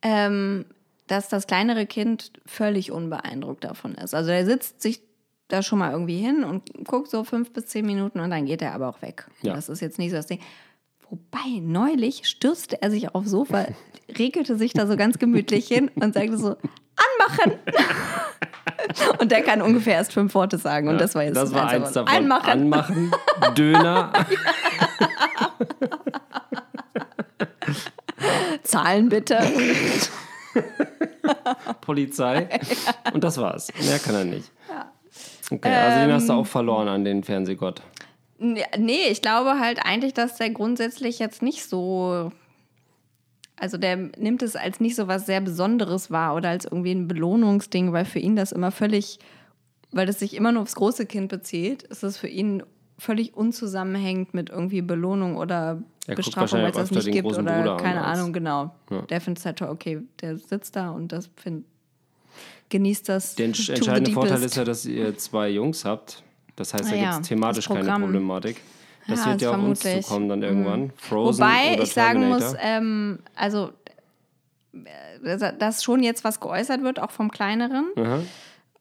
Ähm, 0.02 0.64
dass 1.08 1.28
das 1.28 1.46
kleinere 1.46 1.84
Kind 1.86 2.32
völlig 2.46 2.90
unbeeindruckt 2.90 3.64
davon 3.64 3.94
ist. 3.96 4.14
Also 4.14 4.30
er 4.30 4.44
sitzt 4.46 4.80
sich 4.80 5.00
da 5.52 5.62
schon 5.62 5.78
mal 5.78 5.92
irgendwie 5.92 6.16
hin 6.16 6.44
und 6.44 6.62
guckt 6.84 7.10
so 7.10 7.24
fünf 7.24 7.52
bis 7.52 7.66
zehn 7.66 7.84
Minuten 7.84 8.20
und 8.20 8.30
dann 8.30 8.46
geht 8.46 8.62
er 8.62 8.74
aber 8.74 8.88
auch 8.88 9.02
weg. 9.02 9.26
Ja. 9.42 9.54
Das 9.54 9.68
ist 9.68 9.80
jetzt 9.80 9.98
nicht 9.98 10.10
so 10.10 10.16
das 10.16 10.26
Ding. 10.26 10.40
Wobei, 11.10 11.60
neulich 11.60 12.26
stürzte 12.26 12.80
er 12.80 12.90
sich 12.90 13.14
aufs 13.14 13.30
Sofa, 13.30 13.66
regelte 14.18 14.56
sich 14.56 14.72
da 14.72 14.86
so 14.86 14.96
ganz 14.96 15.18
gemütlich 15.18 15.68
hin 15.68 15.90
und 15.94 16.14
sagte 16.14 16.38
so, 16.38 16.56
anmachen! 16.96 17.58
und 19.18 19.30
der 19.30 19.42
kann 19.42 19.60
ungefähr 19.60 19.96
erst 19.96 20.14
fünf 20.14 20.34
Worte 20.34 20.56
sagen. 20.56 20.88
Und 20.88 20.98
das 20.98 21.14
war 21.14 21.22
jetzt 21.22 21.36
das 21.36 21.52
war 21.52 21.68
eins 21.68 21.92
davon. 21.92 22.14
Anmachen! 22.14 22.50
Anmachen, 22.50 23.12
Döner. 23.54 24.12
Zahlen 28.62 29.08
bitte. 29.10 29.38
Polizei. 31.82 32.48
Und 33.12 33.22
das 33.22 33.36
war's. 33.36 33.68
Mehr 33.82 33.98
kann 33.98 34.14
er 34.14 34.24
nicht. 34.24 34.50
Okay, 35.52 35.74
also 35.74 36.00
den 36.00 36.12
hast 36.12 36.28
du 36.28 36.32
Ähm. 36.32 36.38
auch 36.38 36.46
verloren 36.46 36.88
an 36.88 37.04
den 37.04 37.22
Fernsehgott. 37.22 37.82
Nee, 38.38 39.08
ich 39.10 39.22
glaube 39.22 39.60
halt 39.60 39.80
eigentlich, 39.84 40.14
dass 40.14 40.36
der 40.36 40.50
grundsätzlich 40.50 41.18
jetzt 41.18 41.42
nicht 41.42 41.64
so. 41.64 42.32
Also 43.56 43.76
der 43.76 43.96
nimmt 43.96 44.42
es 44.42 44.56
als 44.56 44.80
nicht 44.80 44.96
so 44.96 45.06
was 45.06 45.26
sehr 45.26 45.40
Besonderes 45.40 46.10
wahr 46.10 46.34
oder 46.34 46.48
als 46.48 46.64
irgendwie 46.64 46.92
ein 46.92 47.06
Belohnungsding, 47.06 47.92
weil 47.92 48.04
für 48.04 48.18
ihn 48.18 48.34
das 48.34 48.50
immer 48.50 48.72
völlig, 48.72 49.20
weil 49.92 50.06
das 50.06 50.18
sich 50.18 50.34
immer 50.34 50.50
nur 50.50 50.62
aufs 50.62 50.74
große 50.74 51.06
Kind 51.06 51.28
bezieht, 51.28 51.84
ist 51.84 52.02
es 52.02 52.16
für 52.16 52.26
ihn 52.26 52.64
völlig 52.98 53.36
unzusammenhängend 53.36 54.34
mit 54.34 54.50
irgendwie 54.50 54.82
Belohnung 54.82 55.36
oder 55.36 55.82
Er 56.08 56.16
Bestrafung, 56.16 56.62
weil 56.62 56.70
es 56.70 56.76
das 56.76 56.90
nicht 56.90 57.12
gibt 57.12 57.26
oder 57.28 57.42
Bruder 57.42 57.76
keine 57.76 58.02
Ahnung, 58.02 58.32
genau. 58.32 58.74
Der 59.10 59.20
findet 59.20 59.40
es 59.40 59.46
halt 59.46 59.58
toll, 59.58 59.68
okay, 59.68 60.02
der 60.20 60.38
sitzt 60.38 60.74
da 60.74 60.90
und 60.90 61.12
das 61.12 61.30
find, 61.36 61.64
genießt 62.72 63.08
das. 63.08 63.36
Der 63.36 63.54
the 63.54 63.72
entscheidende 63.72 64.10
Vorteil 64.10 64.42
ist 64.42 64.56
ja, 64.56 64.64
dass 64.64 64.84
ihr 64.84 65.16
zwei 65.16 65.48
Jungs 65.50 65.84
habt. 65.84 66.22
Das 66.56 66.74
heißt, 66.74 66.90
da 66.90 66.94
Ah 66.94 66.98
ja, 66.98 67.10
gibt 67.12 67.22
es 67.22 67.28
thematisch 67.28 67.68
keine. 67.68 67.90
Problematik. 67.98 68.56
Das 69.08 69.20
Ja, 69.24 69.30
wird 69.32 69.42
ja 69.42 69.50
auf 69.50 69.58
uns 69.62 69.80
zukommen 69.80 70.28
dann 70.28 70.42
irgendwann. 70.42 70.92
Frozen 70.96 71.40
Wobei 71.40 71.78
ich 71.82 71.92
sagen 71.92 72.28
muss, 72.28 72.54
ähm, 72.60 73.18
also 73.34 73.70
äh, 75.24 75.52
dass 75.58 75.82
schon 75.82 76.02
jetzt 76.02 76.24
was 76.24 76.40
geäußert 76.40 76.82
wird, 76.82 77.00
auch 77.00 77.10
vom 77.10 77.30
Kleineren. 77.30 77.86
Aha. 77.96 78.20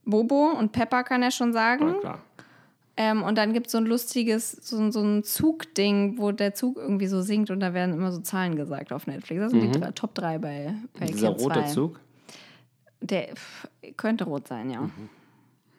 Bobo 0.05 0.51
und 0.57 0.71
Peppa 0.71 1.03
kann 1.03 1.21
er 1.23 1.31
schon 1.31 1.53
sagen. 1.53 1.95
Klar. 1.99 2.19
Ähm, 2.97 3.23
und 3.23 3.37
dann 3.37 3.53
gibt 3.53 3.67
es 3.67 3.71
so 3.71 3.77
ein 3.77 3.85
lustiges, 3.85 4.51
so, 4.51 4.77
ein- 4.77 4.91
so 4.91 5.01
ein 5.01 5.23
Zugding, 5.23 6.17
wo 6.17 6.31
der 6.31 6.53
Zug 6.53 6.77
irgendwie 6.77 7.07
so 7.07 7.21
singt 7.21 7.49
und 7.49 7.59
da 7.61 7.73
werden 7.73 7.93
immer 7.95 8.11
so 8.11 8.19
Zahlen 8.19 8.55
gesagt 8.55 8.91
auf 8.91 9.07
Netflix. 9.07 9.41
Das 9.41 9.51
sind 9.51 9.61
die 9.61 9.79
drei, 9.79 9.91
Top 9.91 10.13
3 10.13 10.37
bei, 10.39 10.73
bei 10.99 11.05
Mhm. 11.05 11.11
Dieser 11.11 11.29
rote 11.29 11.61
2. 11.61 11.67
Zug. 11.67 11.99
Der 13.01 13.35
pff, 13.35 13.67
könnte 13.97 14.25
rot 14.25 14.47
sein, 14.47 14.69
ja. 14.69 14.89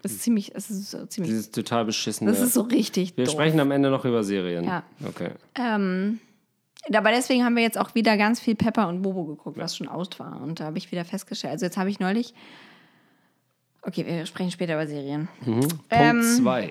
Das 0.03 0.11
ist 0.13 0.23
ziemlich, 0.23 0.53
es 0.55 0.69
ist 0.69 0.91
so 0.91 1.07
ziemlich, 1.07 1.31
Dieses 1.31 1.51
total 1.53 1.85
beschissene. 1.85 2.31
das 2.31 2.41
ist 2.41 2.55
so 2.55 2.63
richtig 2.63 3.17
wir 3.17 3.25
doof. 3.25 3.35
sprechen 3.35 3.61
am 3.61 3.71
Ende 3.71 3.89
noch 3.91 4.05
über 4.05 4.25
Serien. 4.25 4.65
Ja. 4.65 4.83
Okay. 5.07 5.31
Ähm, 5.55 6.19
aber 6.93 7.11
deswegen 7.11 7.45
haben 7.45 7.55
wir 7.55 7.63
jetzt 7.63 7.79
auch 7.79 7.95
wieder 7.95 8.17
ganz 8.17 8.41
viel 8.41 8.57
Pepper 8.57 8.89
und 8.89 9.03
Bobo 9.03 9.25
geguckt, 9.25 9.57
was 9.57 9.77
schon 9.77 9.87
out 9.89 10.19
war. 10.19 10.41
Und 10.41 10.59
da 10.59 10.65
habe 10.65 10.79
ich 10.79 10.91
wieder 10.91 11.05
festgestellt. 11.05 11.53
Also 11.53 11.67
jetzt 11.67 11.77
habe 11.77 11.89
ich 11.91 12.01
neulich. 12.01 12.35
Okay, 13.83 14.05
wir 14.05 14.27
sprechen 14.27 14.51
später 14.51 14.75
über 14.75 14.87
Serien. 14.89 15.29
Punkt 15.45 15.77
Ähm, 15.91 16.23
2. 16.23 16.65
Äh, 16.65 16.71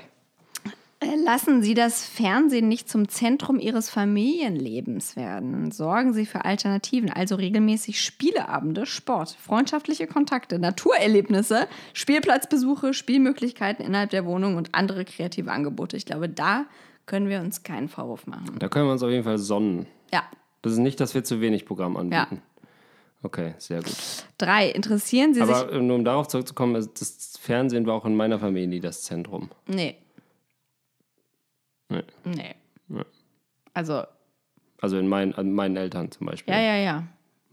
Lassen 1.26 1.64
Sie 1.64 1.74
das 1.74 2.06
Fernsehen 2.06 2.68
nicht 2.68 2.88
zum 2.88 3.10
Zentrum 3.10 3.60
Ihres 3.60 3.90
Familienlebens 3.90 5.16
werden. 5.16 5.72
Sorgen 5.72 6.14
Sie 6.14 6.28
für 6.28 6.46
Alternativen, 6.46 7.10
also 7.10 7.36
regelmäßig 7.36 8.00
Spieleabende, 8.00 8.86
Sport, 8.86 9.32
freundschaftliche 9.32 10.06
Kontakte, 10.06 10.60
Naturerlebnisse, 10.60 11.68
Spielplatzbesuche, 11.94 12.94
Spielmöglichkeiten 12.94 13.84
innerhalb 13.84 14.12
der 14.12 14.26
Wohnung 14.26 14.58
und 14.58 14.76
andere 14.76 15.04
kreative 15.04 15.52
Angebote. 15.52 15.98
Ich 15.98 16.06
glaube, 16.06 16.30
da 16.30 16.66
können 17.08 17.30
wir 17.30 17.40
uns 17.40 17.64
keinen 17.64 17.90
Vorwurf 17.90 18.28
machen. 18.28 18.60
Da 18.60 18.70
können 18.70 18.86
wir 18.86 18.92
uns 18.92 19.02
auf 19.02 19.10
jeden 19.10 19.24
Fall 19.24 19.40
sonnen. 19.40 19.88
Ja. 20.14 20.24
Das 20.62 20.74
ist 20.74 20.80
nicht, 20.80 21.00
dass 21.00 21.16
wir 21.16 21.24
zu 21.24 21.42
wenig 21.42 21.66
Programm 21.66 21.98
anbieten. 21.98 22.44
Okay, 23.24 23.56
sehr 23.58 23.82
gut. 23.82 23.96
Drei, 24.38 24.70
interessieren 24.70 25.34
Sie 25.34 25.42
sich. 25.42 25.50
Aber 25.50 25.72
äh, 25.72 25.80
nur 25.80 25.96
um 25.96 26.06
darauf 26.06 26.28
zurückzukommen, 26.28 26.74
das 26.74 27.38
Fernsehen 27.40 27.88
war 27.88 27.96
auch 27.96 28.06
in 28.06 28.16
meiner 28.16 28.40
Familie 28.40 28.68
nie 28.68 28.80
das 28.80 29.02
Zentrum. 29.02 29.50
Nee. 29.68 29.96
Nee. 32.24 32.56
Nee. 32.88 33.02
Also, 33.74 34.04
Also 34.82 34.98
in 34.98 35.08
meinen, 35.08 35.34
an 35.36 35.52
meinen 35.54 35.78
Eltern 35.78 36.12
zum 36.12 36.28
Beispiel. 36.28 36.54
ja, 36.54 36.60
ja, 36.60 36.76
ja. 36.78 37.04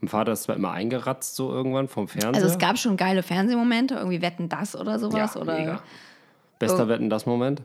Mein 0.00 0.08
Vater 0.08 0.32
ist 0.32 0.44
zwar 0.44 0.54
immer 0.56 0.70
eingeratzt 0.70 1.34
so 1.34 1.50
irgendwann 1.50 1.88
vom 1.88 2.06
Fernseher. 2.06 2.34
Also 2.34 2.46
es 2.46 2.58
gab 2.58 2.78
schon 2.78 2.96
geile 2.96 3.22
Fernsehmomente, 3.24 3.94
irgendwie 3.96 4.22
Wetten 4.22 4.48
das 4.48 4.76
oder 4.76 4.98
sowas. 5.00 5.34
ja, 5.34 5.40
oder 5.40 5.58
mega. 5.58 5.82
Bester 6.60 6.84
Oh. 6.84 6.88
Wetten, 6.88 7.10
das 7.10 7.26
Moment. 7.26 7.62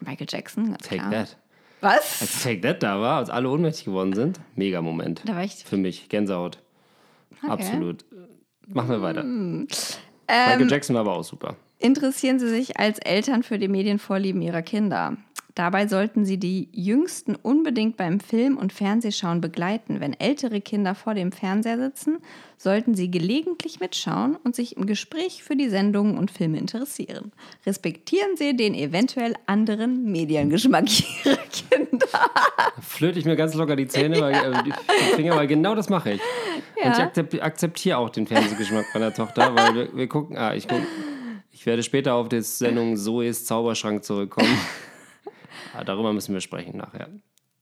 Michael 0.00 0.26
Jackson, 0.30 0.70
ganz 0.70 0.82
Take 0.88 0.98
klar. 1.00 1.10
that. 1.10 1.36
Was? 1.80 2.20
Als 2.20 2.42
Take 2.42 2.60
That 2.60 2.82
da 2.82 3.00
war, 3.00 3.18
als 3.18 3.30
alle 3.30 3.48
ohnmächtig 3.48 3.86
geworden 3.86 4.12
sind, 4.12 4.38
mega 4.54 4.80
Moment. 4.82 5.22
Da 5.24 5.34
war 5.34 5.42
ich. 5.44 5.64
Für 5.64 5.76
mich, 5.76 6.08
Gänsehaut. 6.08 6.58
Absolut. 7.42 8.04
Machen 8.68 8.90
wir 8.90 9.02
weiter. 9.02 9.22
Ähm, 9.22 9.66
Michael 10.28 10.70
Jackson 10.70 10.94
war 10.94 11.00
aber 11.00 11.16
auch 11.16 11.24
super. 11.24 11.56
Interessieren 11.78 12.38
Sie 12.38 12.48
sich 12.48 12.78
als 12.78 12.98
Eltern 12.98 13.42
für 13.42 13.58
die 13.58 13.68
Medienvorlieben 13.68 14.42
Ihrer 14.42 14.62
Kinder? 14.62 15.16
Dabei 15.54 15.86
sollten 15.88 16.24
Sie 16.24 16.38
die 16.38 16.68
Jüngsten 16.72 17.34
unbedingt 17.34 17.96
beim 17.96 18.20
Film- 18.20 18.56
und 18.56 18.72
Fernsehschauen 18.72 19.40
begleiten. 19.40 20.00
Wenn 20.00 20.18
ältere 20.18 20.60
Kinder 20.60 20.94
vor 20.94 21.14
dem 21.14 21.32
Fernseher 21.32 21.78
sitzen, 21.78 22.18
sollten 22.56 22.94
Sie 22.94 23.10
gelegentlich 23.10 23.80
mitschauen 23.80 24.36
und 24.44 24.54
sich 24.54 24.76
im 24.76 24.86
Gespräch 24.86 25.42
für 25.42 25.56
die 25.56 25.68
Sendungen 25.68 26.16
und 26.18 26.30
Filme 26.30 26.58
interessieren. 26.58 27.32
Respektieren 27.66 28.36
Sie 28.36 28.56
den 28.56 28.74
eventuell 28.74 29.34
anderen 29.46 30.10
Mediengeschmack 30.12 30.84
Ihrer 31.24 31.36
Kinder. 31.36 32.06
Da 32.12 32.82
flöte 32.82 33.18
ich 33.18 33.24
mir 33.24 33.36
ganz 33.36 33.54
locker 33.54 33.76
die 33.76 33.86
Zähne, 33.88 34.20
weil, 34.20 34.34
äh, 34.34 34.62
die 34.64 34.72
Finger, 35.16 35.36
weil 35.36 35.46
genau 35.46 35.74
das 35.74 35.88
mache 35.88 36.12
ich. 36.12 36.20
Und 36.82 36.92
ich 36.92 36.98
akzep- 36.98 37.40
akzeptiere 37.40 37.98
auch 37.98 38.10
den 38.10 38.26
Fernsehgeschmack 38.26 38.86
meiner 38.94 39.12
Tochter, 39.12 39.54
weil 39.54 39.74
wir, 39.74 39.96
wir 39.96 40.08
gucken, 40.08 40.36
ah, 40.36 40.54
ich 40.54 40.66
guck, 40.68 40.80
ich 41.52 41.66
werde 41.66 41.82
später 41.82 42.14
auf 42.14 42.28
die 42.28 42.40
Sendung 42.40 42.96
Zoes 42.96 43.44
Zauberschrank 43.44 44.04
zurückkommen. 44.04 44.48
Darüber 45.84 46.12
müssen 46.12 46.34
wir 46.34 46.40
sprechen 46.40 46.76
nachher. 46.76 47.08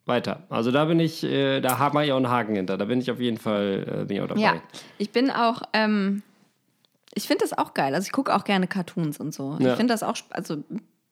Weiter. 0.07 0.45
Also 0.49 0.71
da 0.73 0.87
bin 0.87 1.01
ich, 1.01 1.23
äh, 1.23 1.61
da 1.61 1.79
habe 1.79 2.05
ich 2.05 2.13
auch 2.13 2.17
einen 2.17 2.31
Haken 2.31 2.57
hinter. 2.57 2.79
Da 2.79 2.87
bin 2.87 2.99
ich 3.01 3.11
auf 3.11 3.21
jeden 3.21 3.37
Fall 3.37 4.03
äh, 4.03 4.05
bin 4.07 4.17
ich 4.17 4.23
auch 4.23 4.29
dabei. 4.29 4.41
Ja, 4.41 4.63
ich 4.97 5.11
bin 5.11 5.31
auch, 5.31 5.63
ähm, 5.75 6.23
ich 7.15 7.27
finde 7.27 7.45
das 7.45 7.57
auch 7.57 7.75
geil. 7.75 7.95
Also 7.95 8.07
ich 8.07 8.13
gucke 8.13 8.35
auch 8.35 8.45
gerne 8.45 8.67
Cartoons 8.67 9.19
und 9.21 9.35
so. 9.35 9.57
Ja. 9.61 9.73
Ich 9.73 9.77
finde 9.77 9.93
das 9.93 10.03
auch, 10.03 10.17
also 10.31 10.65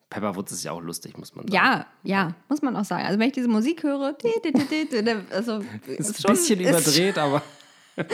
Pepperwoods 0.09 0.53
ist 0.53 0.65
ja 0.65 0.73
auch 0.73 0.81
lustig, 0.81 1.19
muss 1.19 1.35
man 1.35 1.47
sagen. 1.47 1.55
ja, 1.55 1.87
ja, 2.05 2.35
muss 2.49 2.63
man 2.63 2.75
auch 2.77 2.85
sagen. 2.85 3.05
Also 3.05 3.19
wenn 3.19 3.27
ich 3.27 3.35
diese 3.35 3.49
Musik 3.49 3.83
höre, 3.83 4.17
also 5.31 5.59
Ist 5.87 6.23
schon- 6.23 6.31
ein 6.31 6.35
bisschen 6.37 6.61
ist- 6.61 6.71
überdreht, 6.71 7.19
aber 7.19 7.43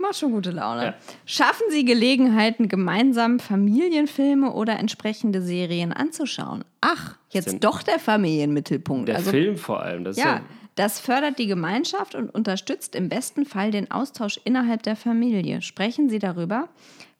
Macht 0.00 0.16
schon 0.16 0.32
gute 0.32 0.50
Laune. 0.50 0.84
Ja. 0.84 0.94
Schaffen 1.26 1.66
Sie 1.68 1.84
Gelegenheiten, 1.84 2.68
gemeinsam 2.68 3.38
Familienfilme 3.38 4.50
oder 4.52 4.78
entsprechende 4.78 5.42
Serien 5.42 5.92
anzuschauen. 5.92 6.64
Ach, 6.80 7.16
jetzt 7.28 7.50
Sind- 7.50 7.64
doch 7.64 7.82
der 7.82 7.98
Familienmittelpunkt. 7.98 9.08
der 9.08 9.16
also, 9.16 9.30
Film 9.30 9.58
vor 9.58 9.82
allem. 9.82 10.04
Das 10.04 10.16
ja, 10.16 10.24
ja, 10.24 10.40
Das 10.74 11.00
fördert 11.00 11.38
die 11.38 11.46
Gemeinschaft 11.46 12.14
und 12.14 12.30
unterstützt 12.30 12.94
im 12.94 13.10
besten 13.10 13.44
Fall 13.44 13.70
den 13.72 13.90
Austausch 13.90 14.40
innerhalb 14.44 14.82
der 14.84 14.96
Familie. 14.96 15.60
Sprechen 15.60 16.08
Sie 16.08 16.18
darüber, 16.18 16.68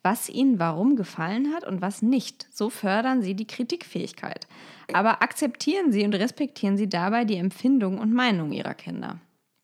was 0.03 0.31
Ihnen 0.31 0.59
warum 0.59 0.97
gefallen 0.97 1.53
hat 1.55 1.66
und 1.66 1.83
was 1.83 2.01
nicht. 2.01 2.47
So 2.51 2.70
fördern 2.70 3.20
Sie 3.20 3.35
die 3.35 3.47
Kritikfähigkeit. 3.47 4.47
Aber 4.95 5.22
akzeptieren 5.22 5.93
Sie 5.93 6.05
und 6.05 6.14
respektieren 6.14 6.78
Sie 6.78 6.89
dabei 6.89 7.26
die 7.26 7.37
Empfindungen 7.37 7.99
und 7.99 8.14
Meinungen 8.14 8.53
Ihrer 8.53 8.74
Kinder. 8.74 9.18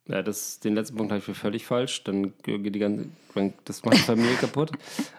Ja, 0.08 0.22
das, 0.22 0.60
den 0.60 0.74
letzten 0.74 0.96
Punkt 0.96 1.10
habe 1.10 1.18
ich 1.18 1.24
für 1.24 1.34
völlig 1.34 1.66
falsch. 1.66 2.04
Dann 2.04 2.32
geht 2.44 2.74
die 2.74 2.78
ganze, 2.78 3.06
das 3.64 3.84
macht 3.84 3.96
die 3.96 4.02
Familie 4.02 4.34
kaputt. 4.40 4.70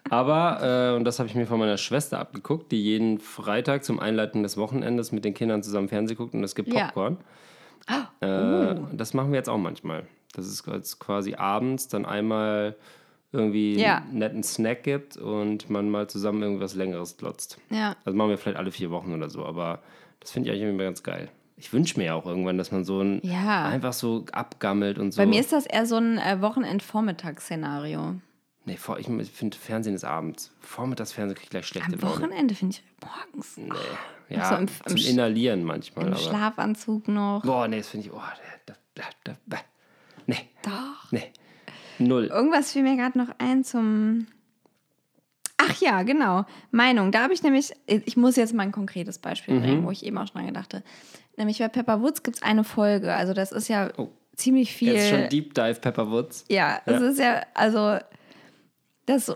Aber, 0.09 0.91
äh, 0.93 0.95
und 0.95 1.03
das 1.03 1.19
habe 1.19 1.27
ich 1.27 1.35
mir 1.35 1.45
von 1.45 1.59
meiner 1.59 1.77
Schwester 1.77 2.19
abgeguckt, 2.19 2.71
die 2.71 2.81
jeden 2.81 3.19
Freitag 3.19 3.83
zum 3.83 3.99
Einleiten 3.99 4.43
des 4.43 4.55
Wochenendes 4.55 5.11
mit 5.11 5.25
den 5.25 5.33
Kindern 5.33 5.61
zusammen 5.61 5.89
Fernsehen 5.89 6.15
guckt 6.17 6.33
und 6.33 6.43
es 6.43 6.55
gibt 6.55 6.71
Ja. 6.73 6.85
Popcorn. 6.85 7.17
Oh. 7.89 8.25
Äh, 8.25 8.75
das 8.93 9.13
machen 9.13 9.31
wir 9.31 9.37
jetzt 9.37 9.49
auch 9.49 9.57
manchmal. 9.57 10.07
Das 10.33 10.45
ist 10.47 10.65
jetzt 10.67 10.99
quasi 10.99 11.35
abends 11.35 11.87
dann 11.89 12.05
einmal 12.05 12.75
irgendwie 13.33 13.77
Ja. 13.77 13.97
einen 13.97 14.19
netten 14.19 14.43
Snack 14.43 14.83
gibt 14.83 15.17
und 15.17 15.69
man 15.69 15.89
mal 15.89 16.07
zusammen 16.07 16.41
irgendwas 16.43 16.75
Längeres 16.75 17.17
glotzt. 17.17 17.57
Ja. 17.69 17.95
Also 18.05 18.17
machen 18.17 18.29
wir 18.29 18.37
vielleicht 18.37 18.57
alle 18.57 18.71
vier 18.71 18.89
Wochen 18.91 19.13
oder 19.13 19.29
so, 19.29 19.45
aber 19.45 19.79
das 20.21 20.31
finde 20.31 20.49
ich 20.49 20.55
eigentlich 20.55 20.69
immer 20.69 20.83
ganz 20.83 21.03
geil. 21.03 21.29
Ich 21.59 21.73
wünsche 21.73 21.97
mir 21.97 22.05
ja 22.05 22.13
auch 22.13 22.25
irgendwann, 22.27 22.57
dass 22.57 22.71
man 22.71 22.85
so 22.85 23.01
ein 23.01 23.19
Ja. 23.23 23.65
einfach 23.65 23.93
so 23.93 24.25
abgammelt 24.31 24.99
und 24.99 25.11
so. 25.11 25.17
Bei 25.21 25.25
mir 25.25 25.39
ist 25.39 25.51
das 25.51 25.65
eher 25.65 25.85
so 25.87 25.95
ein 25.97 26.17
äh, 26.19 26.39
Wochenend-Vormittagsszenario. 26.41 28.15
Nee, 28.65 28.77
vor, 28.77 28.99
ich, 28.99 29.07
finde 29.31 29.57
Fernsehen 29.57 29.95
ist 29.95 30.03
abends. 30.03 30.51
Vormittagsfernsehen 30.59 31.35
kriege 31.35 31.45
ich 31.45 31.49
gleich 31.49 31.65
schlechte 31.67 31.93
Am. 31.93 32.01
Wochenende 32.01 32.53
finde 32.53 32.75
ich 32.75 32.83
morgens. 33.01 33.59
Ja, 34.29 34.49
so 34.49 34.55
im- 34.55 34.61
im 34.63 34.67
zum 34.87 34.97
Sch- 34.97 35.09
Inhalieren 35.09 35.63
manchmal. 35.63 36.05
Im 36.07 36.13
aber. 36.13 36.21
Schlafanzug 36.21 37.07
noch. 37.07 37.43
Boah, 37.43 37.67
nee, 37.67 37.77
das 37.77 37.87
finde 37.87 38.07
ich. 38.07 38.13
Oh, 38.13 38.17
da, 38.65 38.73
da, 38.95 39.03
da, 39.23 39.33
da, 39.45 39.57
nee, 40.25 40.35
Doch. 40.63 41.11
nee. 41.11 41.31
Null. 41.99 42.25
Irgendwas 42.25 42.73
fiel 42.73 42.83
mir 42.83 42.97
gerade 42.97 43.17
noch 43.17 43.29
ein 43.39 43.63
zum. 43.63 44.27
Ach 45.57 45.81
ja, 45.81 46.03
genau. 46.03 46.45
Meinung. 46.69 47.11
Da 47.11 47.23
habe 47.23 47.33
ich 47.33 47.41
nämlich, 47.41 47.71
ich 47.87 48.15
muss 48.17 48.35
jetzt 48.35 48.53
mal 48.53 48.63
ein 48.63 48.71
konkretes 48.71 49.17
Beispiel 49.17 49.55
Mhm. 49.55 49.61
bringen, 49.61 49.85
wo 49.85 49.91
ich 49.91 50.05
eben 50.05 50.17
auch 50.17 50.27
schon 50.27 50.35
dran 50.35 50.45
gedachte. 50.47 50.83
Nämlich 51.37 51.59
bei 51.59 51.67
Pepper 51.69 52.01
Woods 52.01 52.23
gibt 52.23 52.37
es 52.37 52.43
eine 52.43 52.63
Folge. 52.63 53.13
Also 53.13 53.33
das 53.33 53.51
ist 53.51 53.67
ja 53.69 53.89
Oh. 53.97 54.09
ziemlich 54.35 54.73
viel. 54.73 54.93
Jetzt 54.93 55.09
schon 55.09 55.29
Deep 55.29 55.53
Dive 55.53 55.75
Pepperwoods. 55.79 56.43
Ja, 56.49 56.79
es 56.85 56.99
Ja. 57.01 57.07
ist 57.07 57.19
ja, 57.19 57.41
also 57.53 57.97
das 59.05 59.33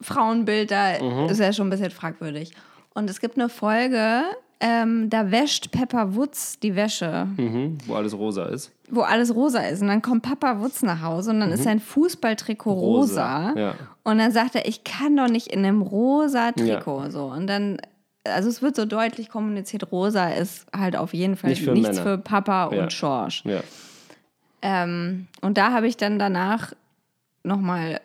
Frauenbild 0.00 0.70
da 0.70 1.02
Mhm. 1.02 1.28
ist 1.28 1.40
ja 1.40 1.52
schon 1.52 1.68
ein 1.68 1.70
bisschen 1.70 1.90
fragwürdig. 1.90 2.52
Und 2.94 3.08
es 3.10 3.20
gibt 3.20 3.36
eine 3.38 3.48
Folge, 3.48 4.22
ähm, 4.60 5.08
da 5.10 5.30
wäscht 5.30 5.70
Pepper 5.70 6.14
Woods 6.16 6.58
die 6.60 6.74
Wäsche, 6.74 7.26
Mhm, 7.36 7.78
wo 7.86 7.94
alles 7.94 8.12
rosa 8.16 8.46
ist. 8.46 8.72
wo 8.90 9.02
alles 9.02 9.34
rosa 9.34 9.60
ist. 9.60 9.82
Und 9.82 9.88
dann 9.88 10.02
kommt 10.02 10.22
Papa 10.22 10.60
Woods 10.60 10.82
nach 10.82 11.02
Hause 11.02 11.30
und 11.30 11.40
dann 11.40 11.52
ist 11.52 11.62
sein 11.64 11.78
Fußballtrikot 11.80 12.72
rosa. 12.72 13.38
Mhm. 13.38 13.46
Rosa, 13.50 13.58
ja. 13.60 13.74
Und 14.04 14.18
dann 14.18 14.32
sagt 14.32 14.54
er, 14.56 14.66
ich 14.66 14.82
kann 14.84 15.16
doch 15.16 15.28
nicht 15.28 15.48
in 15.48 15.64
einem 15.64 15.82
rosa 15.82 16.52
Trikot. 16.52 17.10
So. 17.10 17.26
Und 17.26 17.46
dann, 17.46 17.78
also 18.28 18.48
es 18.48 18.62
wird 18.62 18.76
so 18.76 18.84
deutlich 18.84 19.28
kommuniziert, 19.28 19.90
rosa 19.92 20.28
ist 20.28 20.66
halt 20.76 20.96
auf 20.96 21.14
jeden 21.14 21.36
Fall 21.36 21.50
Nicht 21.50 21.62
für 21.64 21.72
nichts 21.72 21.88
Männer. 21.90 22.02
für 22.02 22.18
Papa 22.18 22.72
Ja. 22.74 22.82
und 22.82 22.92
Schorsch. 22.92 23.44
Ja. 23.44 23.60
Ähm, 24.62 25.26
und 25.40 25.56
da 25.58 25.72
habe 25.72 25.86
ich 25.86 25.96
dann 25.96 26.18
danach 26.18 26.72
nochmal, 27.44 28.00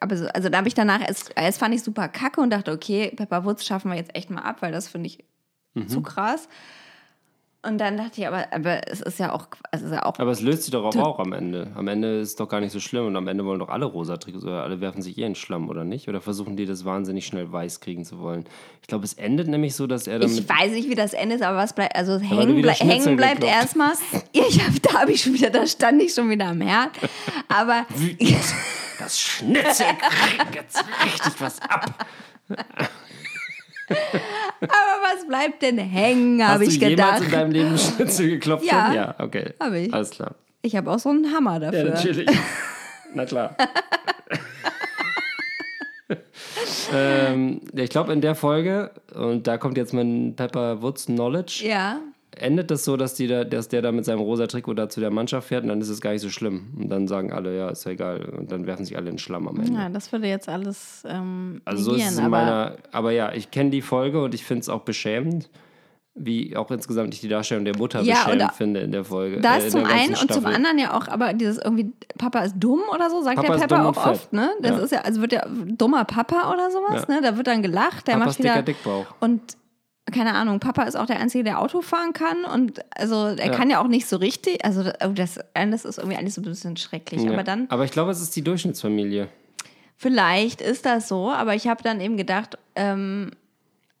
aber 0.00 0.16
so, 0.16 0.26
also 0.28 0.48
da 0.48 0.58
habe 0.58 0.68
ich 0.68 0.74
danach, 0.74 1.00
es, 1.06 1.26
es 1.34 1.58
fand 1.58 1.74
ich 1.74 1.82
super 1.82 2.08
kacke 2.08 2.40
und 2.40 2.50
dachte, 2.50 2.72
okay, 2.72 3.12
Pepper 3.16 3.44
Woods 3.44 3.66
schaffen 3.66 3.90
wir 3.90 3.96
jetzt 3.98 4.14
echt 4.14 4.30
mal 4.30 4.42
ab, 4.42 4.56
weil 4.60 4.72
das 4.72 4.88
finde 4.88 5.08
ich 5.08 5.24
Mhm. 5.74 5.88
zu 5.88 6.02
krass. 6.02 6.48
Und 7.64 7.78
dann 7.78 7.96
dachte 7.96 8.20
ich, 8.20 8.26
aber, 8.26 8.52
aber 8.52 8.88
es 8.88 9.00
ist 9.00 9.20
ja 9.20 9.32
auch, 9.32 9.46
es 9.70 9.82
ist 9.82 9.92
ja 9.92 10.04
auch, 10.04 10.18
Aber 10.18 10.32
es 10.32 10.40
löst 10.40 10.64
sich 10.64 10.72
doch 10.72 10.84
auch, 10.84 10.96
auch 10.96 11.18
am 11.20 11.32
Ende. 11.32 11.70
Am 11.76 11.86
Ende 11.86 12.18
ist 12.18 12.30
es 12.30 12.36
doch 12.36 12.48
gar 12.48 12.60
nicht 12.60 12.72
so 12.72 12.80
schlimm 12.80 13.06
und 13.06 13.14
am 13.14 13.28
Ende 13.28 13.44
wollen 13.44 13.60
doch 13.60 13.68
alle 13.68 13.84
rosa 13.84 14.16
Trikots 14.16 14.44
oder 14.44 14.64
alle 14.64 14.80
werfen 14.80 15.00
sich 15.00 15.16
eh 15.16 15.22
in 15.22 15.36
Schlamm, 15.36 15.68
oder 15.68 15.84
nicht? 15.84 16.08
Oder 16.08 16.20
versuchen 16.20 16.56
die 16.56 16.66
das 16.66 16.84
wahnsinnig 16.84 17.24
schnell 17.24 17.52
weiß 17.52 17.78
kriegen 17.78 18.04
zu 18.04 18.18
wollen? 18.18 18.46
Ich 18.80 18.88
glaube, 18.88 19.04
es 19.04 19.14
endet 19.14 19.46
nämlich 19.46 19.76
so, 19.76 19.86
dass 19.86 20.08
er 20.08 20.18
dann 20.18 20.28
ich 20.28 20.48
weiß 20.48 20.72
nicht, 20.72 20.88
wie 20.90 20.96
das 20.96 21.12
Ende 21.12 21.36
ist, 21.36 21.42
aber 21.42 21.56
was 21.56 21.72
bleibt, 21.72 21.94
also 21.94 22.18
hängen, 22.18 22.58
Schnitzel 22.64 22.88
hängen 22.88 23.16
bleibt 23.16 23.44
erstmal, 23.44 23.92
ich 24.32 24.60
hab, 24.60 24.82
da 24.82 25.00
habe 25.00 25.12
ich 25.12 25.22
schon 25.22 25.34
wieder, 25.34 25.50
da 25.50 25.64
stand 25.64 26.02
ich 26.02 26.12
schon 26.12 26.28
wieder 26.30 26.46
am 26.46 26.60
Herd, 26.60 26.90
aber 27.48 27.86
Das 28.98 29.20
Schnitzel 29.20 29.86
kriegt 29.86 30.54
jetzt 30.56 30.84
richtig 31.04 31.40
was 31.40 31.62
ab. 31.62 32.06
Aber 33.88 35.02
was 35.02 35.26
bleibt 35.26 35.62
denn 35.62 35.78
hängen, 35.78 36.42
Hast 36.42 36.52
habe 36.54 36.64
du 36.64 36.70
ich 36.70 36.76
jemals 36.80 37.20
gedacht. 37.20 37.22
in 37.24 37.30
deinem 37.30 37.50
Leben 37.52 37.78
Schnitzel 37.78 38.28
geklopft? 38.30 38.64
Ja. 38.64 38.92
Ja, 38.94 39.14
okay. 39.18 39.52
Hab 39.60 39.72
ich. 39.72 39.92
Alles 39.92 40.10
klar. 40.10 40.34
Ich 40.62 40.76
habe 40.76 40.90
auch 40.90 40.98
so 40.98 41.08
einen 41.10 41.32
Hammer 41.34 41.54
Ja, 41.54 41.70
dafür. 41.70 41.84
natürlich. 41.90 42.28
Na 43.14 43.24
klar. 43.26 43.56
ähm, 46.94 47.60
ja, 47.74 47.84
ich 47.84 47.90
glaube, 47.90 48.12
in 48.12 48.20
der 48.20 48.34
Folge, 48.34 48.90
und 49.14 49.46
da 49.46 49.58
kommt 49.58 49.76
jetzt 49.76 49.92
mein 49.92 50.34
Pepper 50.36 50.80
Woods 50.82 51.06
Knowledge, 51.06 51.64
Ja. 51.66 51.98
Endet 52.36 52.70
das 52.70 52.84
so, 52.84 52.96
dass, 52.96 53.14
die 53.14 53.26
da, 53.26 53.44
dass 53.44 53.68
der 53.68 53.82
da 53.82 53.92
mit 53.92 54.04
seinem 54.04 54.20
rosa 54.20 54.46
Trikot 54.46 54.74
da 54.74 54.88
zu 54.88 55.00
der 55.00 55.10
Mannschaft 55.10 55.48
fährt 55.48 55.62
und 55.64 55.68
dann 55.68 55.80
ist 55.80 55.88
es 55.88 56.00
gar 56.00 56.12
nicht 56.12 56.22
so 56.22 56.30
schlimm. 56.30 56.68
Und 56.78 56.88
dann 56.88 57.06
sagen 57.08 57.32
alle, 57.32 57.56
ja, 57.56 57.68
ist 57.70 57.84
ja 57.84 57.92
egal. 57.92 58.24
Und 58.38 58.50
dann 58.52 58.66
werfen 58.66 58.84
sich 58.84 58.96
alle 58.96 59.10
in 59.10 59.14
den 59.14 59.18
Schlamm 59.18 59.46
am 59.48 59.60
Ende. 59.60 59.72
ja, 59.78 59.88
das 59.88 60.10
würde 60.12 60.26
jetzt 60.28 60.48
alles 60.48 61.04
ähm, 61.06 61.60
Also 61.64 61.82
so 61.82 61.94
ist 61.94 62.04
es 62.06 62.12
in 62.18 62.24
aber 62.24 62.28
meiner. 62.30 62.76
Aber 62.92 63.10
ja, 63.12 63.32
ich 63.32 63.50
kenne 63.50 63.70
die 63.70 63.82
Folge 63.82 64.22
und 64.22 64.34
ich 64.34 64.44
finde 64.44 64.62
es 64.62 64.68
auch 64.68 64.80
beschämend, 64.82 65.50
wie 66.14 66.56
auch 66.56 66.70
insgesamt 66.70 67.14
ich 67.14 67.20
die 67.20 67.28
Darstellung 67.28 67.64
der 67.64 67.76
Mutter 67.76 68.02
Ja, 68.02 68.24
beschämend 68.24 68.52
finde 68.52 68.80
in 68.80 68.92
der 68.92 69.04
Folge. 69.04 69.40
das 69.40 69.64
äh, 69.64 69.68
zum 69.70 69.84
einen 69.84 70.10
und 70.10 70.16
zum 70.18 70.28
Staffel. 70.28 70.54
anderen 70.54 70.78
ja 70.78 70.94
auch, 70.94 71.08
aber 71.08 71.32
dieses 71.32 71.56
irgendwie, 71.58 71.90
Papa 72.18 72.40
ist 72.40 72.54
dumm 72.58 72.80
oder 72.94 73.08
so, 73.08 73.22
sagt 73.22 73.36
Papa 73.36 73.54
der 73.56 73.60
Pepper 73.66 73.88
auch 73.88 74.06
oft, 74.06 74.30
ne? 74.32 74.50
Das 74.60 74.72
Ja. 74.72 74.78
ist 74.84 74.92
ja, 74.92 75.00
also 75.00 75.22
wird 75.22 75.32
ja 75.32 75.46
dummer 75.48 76.04
Papa 76.04 76.52
oder 76.52 76.70
sowas, 76.70 77.06
Ja. 77.08 77.14
ne? 77.14 77.20
Da 77.22 77.36
wird 77.38 77.46
dann 77.46 77.62
gelacht, 77.62 78.08
der 78.08 78.12
Papas 78.14 78.26
macht 78.26 78.38
wieder. 78.40 78.50
dicker 78.56 78.62
Dickbauch. 78.62 79.06
Und 79.20 79.40
keine 80.12 80.34
Ahnung, 80.34 80.60
Papa 80.60 80.84
ist 80.84 80.96
auch 80.96 81.06
der 81.06 81.18
Einzige, 81.20 81.44
der 81.44 81.58
Auto 81.60 81.80
fahren 81.82 82.12
kann 82.12 82.44
und 82.44 82.80
also 82.96 83.26
er 83.26 83.46
Ja. 83.46 83.50
kann 83.50 83.68
ja 83.70 83.80
auch 83.82 83.88
nicht 83.88 84.06
so 84.06 84.16
richtig, 84.16 84.64
also 84.64 84.82
das, 84.84 84.94
oh, 85.04 85.12
das 85.12 85.38
alles 85.54 85.84
ist 85.84 85.98
irgendwie 85.98 86.16
alles 86.16 86.34
so 86.34 86.40
ein 86.40 86.44
bisschen 86.44 86.76
schrecklich, 86.76 87.22
Ja. 87.22 87.32
aber 87.32 87.42
dann 87.42 87.66
Aber 87.70 87.84
ich 87.84 87.90
glaube, 87.90 88.10
es 88.12 88.20
ist 88.20 88.34
die 88.36 88.42
Durchschnittsfamilie. 88.42 89.28
Vielleicht 89.96 90.60
ist 90.60 90.84
das 90.86 91.08
so, 91.08 91.30
aber 91.30 91.54
ich 91.54 91.68
habe 91.68 91.82
dann 91.82 92.00
eben 92.00 92.16
gedacht, 92.16 92.58
ähm, 92.74 93.30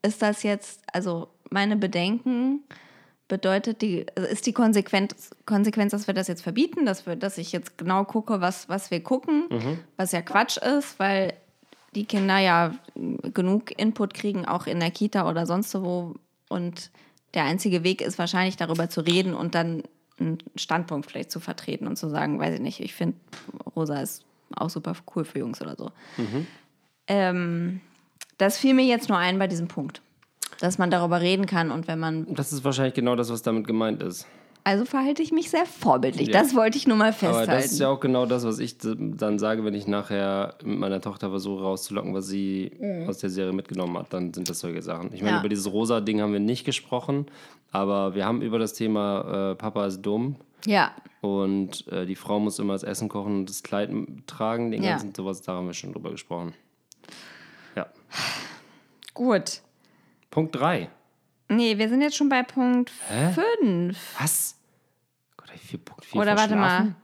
ist 0.02 0.20
das 0.22 0.42
jetzt, 0.42 0.80
also 0.92 1.28
meine 1.50 1.76
Bedenken 1.76 2.60
bedeutet 3.28 3.82
die, 3.82 4.04
also 4.16 4.28
ist 4.28 4.46
die 4.46 4.52
Konsequenz, 4.52 5.30
Konsequenz, 5.46 5.92
dass 5.92 6.06
wir 6.06 6.14
das 6.14 6.28
jetzt 6.28 6.42
verbieten, 6.42 6.84
dass 6.84 7.06
wir, 7.06 7.14
dass 7.16 7.38
ich 7.38 7.52
jetzt 7.52 7.78
genau 7.78 8.04
gucke, 8.04 8.40
was, 8.40 8.68
was 8.68 8.90
wir 8.90 9.02
gucken, 9.02 9.44
was 9.96 10.12
ja 10.12 10.22
Quatsch 10.22 10.56
ist, 10.58 10.98
weil 10.98 11.34
die 11.94 12.04
Kinder 12.04 12.38
ja 12.38 12.74
genug 13.34 13.78
Input 13.78 14.14
kriegen, 14.14 14.46
auch 14.46 14.66
in 14.66 14.80
der 14.80 14.90
Kita 14.90 15.28
oder 15.28 15.46
sonst 15.46 15.74
wo. 15.74 16.14
Und 16.48 16.90
der 17.34 17.44
einzige 17.44 17.84
Weg 17.84 18.00
ist 18.00 18.18
wahrscheinlich 18.18 18.56
darüber 18.56 18.88
zu 18.88 19.00
reden 19.02 19.34
und 19.34 19.54
dann 19.54 19.82
einen 20.18 20.38
Standpunkt 20.56 21.10
vielleicht 21.10 21.30
zu 21.30 21.40
vertreten 21.40 21.86
und 21.86 21.96
zu 21.96 22.08
sagen, 22.08 22.38
weiß 22.38 22.54
ich 22.54 22.60
nicht, 22.60 22.80
ich 22.80 22.94
finde, 22.94 23.16
Rosa 23.74 24.00
ist 24.00 24.24
auch 24.54 24.70
super 24.70 24.94
cool 25.14 25.24
für 25.24 25.38
Jungs 25.38 25.60
oder 25.60 25.76
so. 25.76 25.90
Ähm, 27.06 27.80
das 28.38 28.58
fiel 28.58 28.74
mir 28.74 28.84
jetzt 28.84 29.08
nur 29.08 29.18
ein 29.18 29.38
bei 29.38 29.46
diesem 29.46 29.68
Punkt, 29.68 30.02
dass 30.60 30.78
man 30.78 30.90
darüber 30.90 31.20
reden 31.20 31.46
kann 31.46 31.70
und 31.70 31.88
wenn 31.88 31.98
man, 31.98 32.34
Das 32.34 32.52
ist 32.52 32.64
wahrscheinlich 32.64 32.94
genau 32.94 33.16
das, 33.16 33.30
was 33.30 33.42
damit 33.42 33.66
gemeint 33.66 34.02
ist. 34.02 34.26
Also 34.64 34.84
verhalte 34.84 35.22
ich 35.22 35.32
mich 35.32 35.50
sehr 35.50 35.66
vorbildlich. 35.66 36.28
Ja. 36.28 36.40
Das 36.40 36.54
wollte 36.54 36.78
ich 36.78 36.86
nur 36.86 36.96
mal 36.96 37.08
Aber 37.08 37.12
festhalten. 37.14 37.50
das 37.50 37.66
ist 37.72 37.78
ja 37.80 37.88
auch 37.88 38.00
genau 38.00 38.26
das, 38.26 38.44
was 38.44 38.58
ich 38.58 38.76
dann 38.78 39.38
sage, 39.38 39.64
wenn 39.64 39.74
ich 39.74 39.86
nachher 39.86 40.54
mit 40.64 40.78
meiner 40.78 41.00
Tochter 41.00 41.30
versuche 41.30 41.62
rauszulocken, 41.62 42.14
was 42.14 42.26
sie 42.28 42.72
aus 43.08 43.18
der 43.18 43.30
Serie 43.30 43.52
mitgenommen 43.52 43.96
hat, 43.98 44.12
dann 44.12 44.32
sind 44.32 44.48
das 44.48 44.60
solche 44.60 44.82
Sachen. 44.82 45.12
Ich 45.12 45.20
meine, 45.22 45.32
Mhm. 45.32 45.36
Ja. 45.36 45.40
über 45.40 45.48
dieses 45.48 45.72
rosa 45.72 46.00
Ding 46.00 46.20
haben 46.20 46.32
wir 46.32 46.40
nicht 46.40 46.64
gesprochen, 46.64 47.26
aber 47.70 48.14
wir 48.14 48.24
haben 48.24 48.42
über 48.42 48.58
das 48.58 48.72
Thema 48.74 49.52
äh, 49.52 49.54
Papa 49.56 49.86
ist 49.86 50.02
dumm 50.02 50.36
ja, 50.64 50.92
und 51.22 51.86
äh, 51.88 52.06
die 52.06 52.14
Frau 52.14 52.38
muss 52.38 52.58
immer 52.60 52.74
das 52.74 52.84
Essen 52.84 53.08
kochen 53.08 53.34
und 53.40 53.50
das 53.50 53.62
Kleid 53.64 53.90
tragen, 54.28 54.70
den 54.70 54.82
Ja. 54.84 54.90
ganzen 54.90 55.12
sowas, 55.14 55.42
da 55.42 55.54
haben 55.54 55.66
wir 55.66 55.74
schon 55.74 55.92
drüber 55.92 56.10
gesprochen. 56.12 56.54
Ja. 57.74 57.86
gut. 59.14 59.60
Punkt 60.30 60.54
3. 60.56 60.88
Nee, 61.56 61.78
wir 61.78 61.88
sind 61.88 62.00
jetzt 62.02 62.16
schon 62.16 62.28
bei 62.28 62.42
Punkt 62.42 62.90
5. 63.34 63.96
Was? 64.20 64.56
Gott, 65.36 65.48
hab 65.48 65.56
ich 65.56 65.62
vier 65.62 65.78
Punkt 65.78 66.04
vier 66.04 66.20
Oder 66.20 66.36
warte 66.36 66.56
mal. 66.56 66.94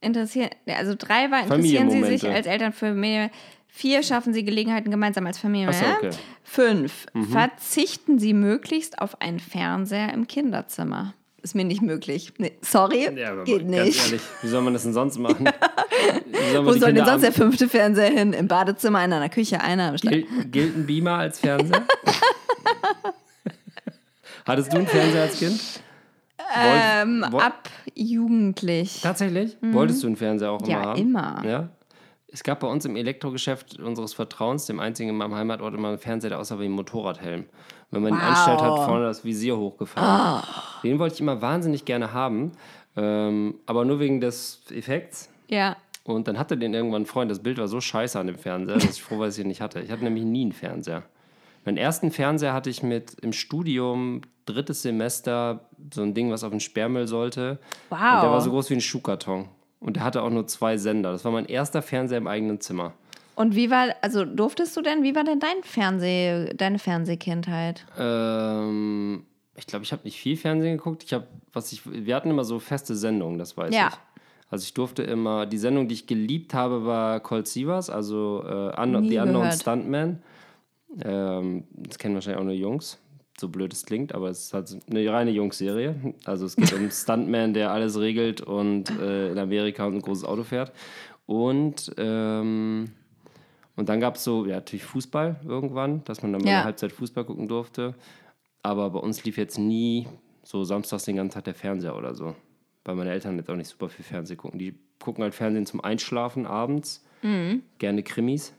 Interessieren, 0.00 0.50
also 0.66 0.94
drei 0.98 1.30
war, 1.30 1.42
interessieren 1.42 1.90
Sie 1.90 2.04
sich 2.04 2.28
als 2.28 2.46
Eltern 2.46 2.72
für 2.72 2.88
Familie. 2.88 3.30
Vier 3.68 4.02
schaffen 4.02 4.32
Sie 4.32 4.44
Gelegenheiten 4.44 4.90
gemeinsam 4.90 5.26
als 5.26 5.38
Familie. 5.38 5.72
So, 5.72 5.84
okay. 5.84 6.10
Mhm. 6.10 6.14
Fünf. 6.44 7.06
Verzichten 7.32 8.18
Sie 8.18 8.32
möglichst 8.34 9.00
auf 9.00 9.20
einen 9.20 9.40
Fernseher 9.40 10.12
im 10.12 10.28
Kinderzimmer. 10.28 11.14
Ist 11.42 11.54
mir 11.54 11.64
nicht 11.64 11.82
möglich. 11.82 12.32
Nee, 12.38 12.52
sorry, 12.60 13.10
Ja, 13.18 13.42
geht 13.44 13.66
nicht. 13.66 14.04
ehrlich, 14.06 14.22
wie 14.42 14.48
soll 14.48 14.62
man 14.62 14.74
das 14.74 14.84
denn 14.84 14.92
sonst 14.92 15.18
machen? 15.18 15.48
Soll 16.52 16.66
Wo 16.66 16.72
soll 16.72 16.92
denn 16.92 17.04
sonst 17.06 17.22
der 17.22 17.32
fünfte 17.32 17.68
Fernseher 17.68 18.10
hin? 18.10 18.32
Im 18.32 18.46
Badezimmer, 18.48 18.98
einer 18.98 19.16
in 19.16 19.22
der 19.22 19.30
Küche, 19.30 19.60
einer 19.60 19.90
im 19.90 19.98
Schlaf. 19.98 20.12
Gilt, 20.12 20.52
gilt 20.52 20.76
ein 20.76 20.86
Beamer 20.86 21.14
als 21.18 21.40
Fernseher? 21.40 21.86
Hattest 24.46 24.72
du 24.72 24.78
einen 24.78 24.86
Fernseher 24.86 25.22
als 25.22 25.38
Kind? 25.38 25.60
Ähm, 26.56 27.24
woll- 27.30 27.40
ab 27.42 27.68
jugendlich. 27.94 29.00
Tatsächlich? 29.02 29.56
Wolltest 29.62 30.02
du 30.02 30.06
einen 30.08 30.16
Fernseher 30.16 30.50
auch 30.52 30.60
immer 30.62 30.68
Mhm. 30.68 30.72
Ja, 30.82 30.82
haben? 30.88 31.00
immer. 31.00 31.42
Ja. 31.44 31.68
Es 32.28 32.42
gab 32.42 32.60
bei 32.60 32.66
uns 32.66 32.84
im 32.84 32.96
Elektrogeschäft 32.96 33.78
unseres 33.78 34.12
Vertrauens, 34.12 34.66
dem 34.66 34.80
einzigen 34.80 35.10
in 35.10 35.16
meinem 35.16 35.34
Heimatort, 35.36 35.72
immer 35.74 35.88
einen 35.88 35.98
Fernseher, 35.98 36.30
der 36.30 36.40
aussah 36.40 36.58
wie 36.58 36.64
ein 36.64 36.72
Motorradhelm. 36.72 37.44
Wenn 37.92 38.02
man 38.02 38.12
ihn 38.12 38.18
Wow. 38.18 38.24
anstellt, 38.24 38.60
hat 38.60 38.76
vorne 38.86 39.04
das 39.04 39.24
Visier 39.24 39.56
hochgefahren. 39.56 40.42
Den 40.82 40.98
wollte 40.98 41.14
ich 41.14 41.20
immer 41.20 41.40
wahnsinnig 41.40 41.84
gerne 41.84 42.12
haben, 42.12 42.52
ähm, 42.96 43.54
aber 43.66 43.84
nur 43.84 44.00
wegen 44.00 44.20
des 44.20 44.62
Effekts. 44.70 45.30
Ja. 45.48 45.76
Und 46.02 46.26
dann 46.26 46.36
hatte 46.38 46.58
den 46.58 46.74
irgendwann 46.74 47.02
ein 47.02 47.06
Freund. 47.06 47.30
Das 47.30 47.38
Bild 47.42 47.56
war 47.58 47.68
so 47.68 47.80
scheiße 47.80 48.18
an 48.18 48.26
dem 48.26 48.36
Fernseher, 48.36 48.74
dass 48.74 48.84
ich 48.96 49.02
froh 49.02 49.18
war, 49.20 49.26
dass 49.26 49.38
ich 49.38 49.44
ihn 49.44 49.48
nicht 49.48 49.60
hatte. 49.60 49.80
Ich 49.80 49.90
hatte 49.92 50.02
nämlich 50.02 50.24
nie 50.24 50.42
einen 50.42 50.52
Fernseher. 50.52 51.04
Meinen 51.64 51.76
ersten 51.78 52.10
Fernseher 52.10 52.52
hatte 52.52 52.68
ich 52.68 52.82
mit 52.82 53.14
im 53.22 53.32
Studium, 53.32 54.22
drittes 54.46 54.82
Semester, 54.82 55.60
so 55.92 56.02
ein 56.02 56.14
Ding, 56.14 56.30
was 56.30 56.44
auf 56.44 56.50
den 56.50 56.60
Sperrmüll 56.60 57.06
sollte. 57.06 57.58
Wow. 57.90 57.98
Und 58.00 58.22
der 58.22 58.30
war 58.30 58.40
so 58.40 58.50
groß 58.50 58.70
wie 58.70 58.74
ein 58.74 58.80
Schuhkarton. 58.80 59.48
Und 59.80 59.96
der 59.96 60.04
hatte 60.04 60.22
auch 60.22 60.30
nur 60.30 60.46
zwei 60.46 60.76
Sender. 60.78 61.12
Das 61.12 61.24
war 61.24 61.32
mein 61.32 61.46
erster 61.46 61.82
Fernseher 61.82 62.18
im 62.18 62.26
eigenen 62.26 62.60
Zimmer. 62.60 62.92
Und 63.36 63.56
wie 63.56 63.70
war, 63.70 63.88
also 64.00 64.24
durftest 64.24 64.76
du 64.76 64.80
denn, 64.82 65.02
wie 65.02 65.14
war 65.14 65.24
denn 65.24 65.40
dein 65.40 65.62
Fernseh, 65.62 66.54
deine 66.54 66.78
Fernsehkindheit? 66.78 67.84
Ähm, 67.98 69.24
ich 69.56 69.66
glaube, 69.66 69.84
ich 69.84 69.92
habe 69.92 70.02
nicht 70.04 70.18
viel 70.18 70.36
Fernsehen 70.36 70.76
geguckt. 70.78 71.02
Ich 71.04 71.12
habe, 71.12 71.26
was 71.52 71.72
ich, 71.72 71.82
wir 71.84 72.14
hatten 72.14 72.30
immer 72.30 72.44
so 72.44 72.58
feste 72.60 72.94
Sendungen, 72.94 73.38
das 73.38 73.56
weiß 73.56 73.74
Ja. 73.74 73.88
ich. 73.88 73.94
Also 74.50 74.62
ich 74.64 74.74
durfte 74.74 75.02
immer, 75.02 75.46
die 75.46 75.58
Sendung, 75.58 75.88
die 75.88 75.94
ich 75.94 76.06
geliebt 76.06 76.54
habe, 76.54 76.84
war 76.86 77.18
Colt 77.20 77.48
Sievers, 77.48 77.90
also 77.90 78.44
äh, 78.46 78.80
Un 78.80 78.92
Nie 79.00 79.08
The 79.10 79.18
Unknown 79.18 79.42
gehört. 79.42 79.60
Stuntman. 79.60 80.22
Ähm, 81.02 81.64
das 81.72 81.98
kennen 81.98 82.14
wahrscheinlich 82.14 82.40
auch 82.40 82.44
nur 82.44 82.52
Jungs, 82.54 82.98
so 83.38 83.48
blöd 83.48 83.72
es 83.72 83.84
klingt, 83.84 84.14
aber 84.14 84.28
es 84.28 84.44
ist 84.46 84.54
halt 84.54 84.76
eine 84.88 85.10
reine 85.12 85.30
Jungs-Serie. 85.30 86.14
Also 86.24 86.46
es 86.46 86.54
geht 86.56 86.72
um 86.72 86.78
einen 86.80 86.90
Stuntman, 86.92 87.52
der 87.54 87.70
alles 87.72 87.98
regelt 87.98 88.40
und 88.40 88.90
äh, 89.00 89.32
in 89.32 89.38
Amerika 89.38 89.86
ein 89.86 90.00
großes 90.00 90.24
Auto 90.24 90.44
fährt. 90.44 90.72
Und, 91.26 91.92
ähm, 91.98 92.90
und 93.76 93.88
dann 93.88 93.98
gab 94.00 94.16
es 94.16 94.24
so, 94.24 94.46
ja, 94.46 94.56
natürlich 94.56 94.84
Fußball 94.84 95.40
irgendwann, 95.44 96.04
dass 96.04 96.22
man 96.22 96.32
dann 96.32 96.42
mal 96.42 96.48
Ja. 96.50 96.56
eine 96.58 96.64
Halbzeit 96.64 96.92
Fußball 96.92 97.24
gucken 97.24 97.48
durfte. 97.48 97.94
Aber 98.62 98.90
bei 98.90 98.98
uns 99.00 99.24
lief 99.24 99.36
jetzt 99.36 99.58
nie 99.58 100.06
so 100.42 100.62
samstags 100.64 101.04
den 101.04 101.16
ganzen 101.16 101.34
Tag 101.34 101.44
der 101.44 101.54
Fernseher 101.54 101.96
oder 101.96 102.14
so. 102.14 102.34
Weil 102.84 102.94
meine 102.94 103.10
Eltern 103.10 103.36
jetzt 103.36 103.50
auch 103.50 103.56
nicht 103.56 103.68
super 103.68 103.88
viel 103.88 104.04
Fernsehen 104.04 104.36
gucken. 104.36 104.58
Die 104.58 104.74
gucken 105.00 105.24
halt 105.24 105.34
Fernsehen 105.34 105.66
zum 105.66 105.80
Einschlafen 105.82 106.46
abends. 106.46 107.04
Gerne 107.78 108.02
Krimis. 108.02 108.52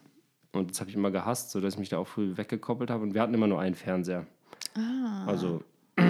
Und 0.51 0.71
das 0.71 0.79
habe 0.79 0.89
ich 0.89 0.95
immer 0.95 1.11
gehasst, 1.11 1.51
sodass 1.51 1.75
ich 1.75 1.79
mich 1.79 1.89
da 1.89 1.97
auch 1.99 2.07
früh 2.07 2.35
weggekoppelt 2.35 2.89
habe. 2.89 3.03
Und 3.03 3.13
wir 3.13 3.21
hatten 3.21 3.33
immer 3.35 3.47
nur 3.47 3.59
einen 3.59 3.75
Fernseher. 3.75 4.25
Also 5.25 5.63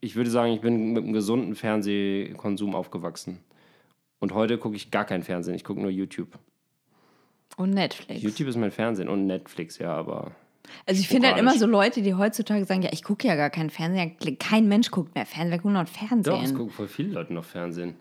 ich, 0.00 0.16
würde 0.16 0.30
sagen, 0.30 0.52
ich 0.52 0.60
bin 0.60 0.92
mit 0.92 1.04
einem 1.04 1.12
gesunden 1.12 1.54
Fernsehkonsum 1.54 2.74
aufgewachsen. 2.74 3.40
Und 4.18 4.34
heute 4.34 4.58
gucke 4.58 4.76
ich 4.76 4.90
gar 4.90 5.04
kein 5.04 5.22
Fernsehen, 5.22 5.54
ich 5.54 5.64
gucke 5.64 5.80
nur 5.80 5.90
YouTube. 5.90 6.38
Und 7.56 7.70
Netflix. 7.70 8.22
YouTube 8.22 8.48
ist 8.48 8.56
mein 8.56 8.70
Fernsehen 8.70 9.08
und 9.08 9.26
Netflix, 9.26 9.78
ja, 9.78 9.92
aber 9.92 10.32
Also 10.86 11.00
ich 11.00 11.08
finde 11.08 11.28
halt 11.28 11.38
immer 11.38 11.58
so 11.58 11.66
Leute, 11.66 12.02
die 12.02 12.14
heutzutage 12.14 12.64
sagen, 12.64 12.82
ja, 12.82 12.90
ich 12.92 13.02
gucke 13.02 13.26
ja 13.26 13.34
gar 13.34 13.50
keinen 13.50 13.70
Fernseher. 13.70 14.10
Kein 14.38 14.68
Mensch 14.68 14.90
guckt 14.90 15.14
mehr 15.14 15.26
Fernsehen, 15.26 15.50
wir 15.50 15.58
gucken 15.58 15.72
noch 15.72 15.88
Fernsehen. 15.88 16.22
doch, 16.22 16.42
es 16.42 16.54
gucken 16.54 16.70
voll 16.70 16.88
viele 16.88 17.12
Leute 17.12 17.32
noch 17.32 17.44
Fernsehen. 17.44 17.96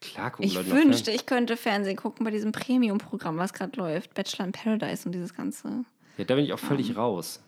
Klar 0.00 0.30
gucken 0.30 0.46
ich 0.46 0.54
Leute 0.54 0.68
noch 0.68 0.76
wünschte, 0.76 0.92
Fernsehen. 0.92 1.14
ich 1.14 1.26
könnte 1.26 1.56
Fernsehen 1.56 1.96
gucken 1.96 2.24
bei 2.24 2.30
diesem 2.30 2.52
Premium-Programm, 2.52 3.38
was 3.38 3.52
gerade 3.52 3.76
läuft. 3.78 4.14
Bachelor 4.14 4.46
in 4.46 4.52
Paradise 4.52 5.06
und 5.06 5.12
dieses 5.12 5.34
Ganze. 5.34 5.84
Ja, 6.18 6.24
da 6.24 6.34
bin 6.34 6.44
ich 6.44 6.52
auch 6.52 6.58
völlig 6.58 6.96
raus. 6.96 7.40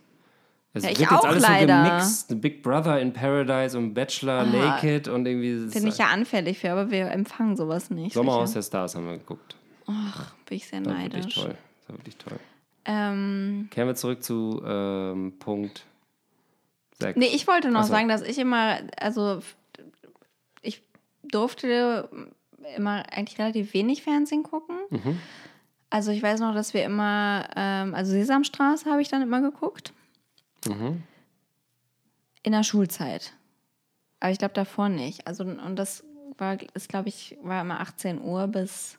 Es 0.79 0.85
Ja, 0.85 0.91
ich 0.91 0.99
wird 1.01 1.11
jetzt 1.11 1.21
auch 1.21 1.25
alles 1.25 1.43
leider. 1.43 1.85
so 1.85 1.91
gemixt. 1.91 2.41
Big 2.41 2.63
Brother 2.63 3.01
in 3.01 3.13
Paradise 3.13 3.77
und 3.77 3.95
Bachelor 3.95 4.45
Naked 4.47 5.09
und 5.09 5.27
irgendwie. 5.27 5.65
das 5.65 5.75
Bin 5.75 5.87
ich 5.87 5.99
ja 5.99 6.07
anfällig 6.07 6.59
für, 6.59 6.71
aber 6.73 6.91
wir 6.91 7.11
empfangen 7.11 7.57
sowas 7.57 7.91
nicht. 7.91 8.15
Sommerhaus 8.15 8.51
sicher. 8.51 8.61
der 8.61 8.67
Stars 8.67 8.95
haben 8.97 9.07
wir 9.07 9.19
geguckt. 9.19 9.57
Ach, 9.87 10.35
bin 10.47 10.57
ich 10.57 10.67
sehr 10.67 10.81
Das 10.81 10.93
war 10.93 11.01
wirklich 11.03 11.25
neidisch. 11.25 11.35
toll. 11.35 11.55
Das 11.81 11.89
war 11.89 11.97
wirklich 11.99 12.17
toll. 12.17 12.39
Ähm, 12.85 13.69
Kehren 13.71 13.89
wir 13.89 13.95
zurück 13.95 14.23
zu 14.23 14.63
ähm, 14.67 15.35
Punkt 15.39 15.85
6. 17.01 17.17
nee, 17.19 17.27
ich 17.27 17.47
wollte 17.47 17.71
noch 17.71 17.83
so. 17.85 17.91
sagen, 17.91 18.09
dass 18.09 18.23
ich 18.23 18.39
immer, 18.39 18.79
also 18.99 19.41
ich 20.63 20.83
durfte 21.23 22.09
immer 22.77 23.05
eigentlich 23.13 23.39
relativ 23.39 23.73
wenig 23.75 24.03
Fernsehen 24.03 24.43
gucken. 24.43 24.77
Mhm. 24.91 25.19
Also 25.91 26.11
ich 26.11 26.23
weiß 26.23 26.41
noch, 26.41 26.55
dass 26.55 26.75
wir 26.75 26.85
immer, 26.85 27.49
ähm, 27.57 27.95
also 27.95 28.13
Sesamstraße 28.13 28.91
habe 28.91 29.01
ich 29.01 29.09
dann 29.09 29.23
immer 29.23 29.41
geguckt. 29.41 29.93
Mhm. 30.67 31.03
In 32.43 32.53
der 32.53 32.63
Schulzeit. 32.63 33.35
Aber 34.21 34.33
ich 34.33 34.39
glaube 34.39 34.55
davor 34.55 34.89
nicht. 34.89 35.27
Also 35.27 35.45
und 35.45 35.77
das 35.77 36.05
war, 36.39 36.59
ist 36.75 36.89
glaube 36.89 37.09
ich, 37.09 37.37
war 37.43 37.61
immer 37.61 37.81
18 37.81 38.21
Uhr 38.21 38.47
bis 38.49 38.99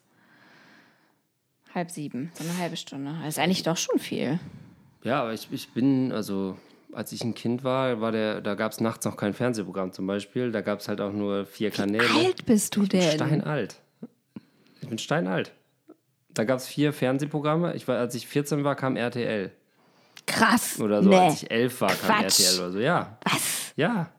halb 1.74 1.91
sieben, 1.91 2.32
so 2.34 2.43
eine 2.43 2.57
halbe 2.57 2.78
Stunde. 2.78 3.16
Das 3.20 3.30
ist 3.30 3.39
eigentlich 3.39 3.64
doch 3.64 3.78
schon 3.78 3.99
viel. 3.99 4.39
Ja, 5.03 5.22
aber 5.22 5.34
ich, 5.34 5.47
ich 5.51 5.70
bin, 5.70 6.12
also 6.12 6.57
als 6.93 7.12
ich 7.12 7.24
ein 7.24 7.36
Kind 7.36 7.64
war, 7.64 8.01
war 8.01 8.12
der, 8.12 8.41
da 8.41 8.55
gab 8.55 8.72
es 8.72 8.82
nachts 8.82 9.05
noch 9.05 9.16
kein 9.16 9.34
Fernsehprogramm 9.34 9.91
zum 9.91 10.07
Beispiel. 10.07 10.51
Da 10.51 10.62
gab 10.62 10.80
es 10.80 10.88
halt 10.88 11.01
auch 11.01 11.14
nur 11.14 11.45
vier 11.45 11.72
Kanäle. 11.72 12.10
alt 12.16 12.45
bist 12.45 12.76
du 12.76 12.86
denn? 12.86 13.12
Steinalt. 13.12 13.80
Ich 14.82 14.89
bin 14.89 14.97
steinalt. 14.97 15.53
Da 16.30 16.43
gab 16.43 16.57
es 16.57 16.68
vier 16.68 16.93
Fernsehprogramme. 16.93 17.76
Ich 17.76 17.88
war, 17.88 17.97
als 17.97 18.16
ich 18.16 18.28
14 18.28 18.64
war, 18.64 18.76
kam 18.76 18.95
RTL. 18.95 19.51
Krass. 20.26 20.80
Oder 20.80 21.04
so, 21.04 21.10
nee. 21.10 21.18
als 21.18 21.44
ich 21.44 21.52
11 21.52 21.82
war, 21.82 21.90
kam 21.90 22.18
Quatsch. 22.18 22.40
RTL 22.40 22.60
oder 22.60 22.72
so. 22.72 22.80
Ja. 22.80 23.18
Was? 23.24 23.74
Ja. 23.76 24.10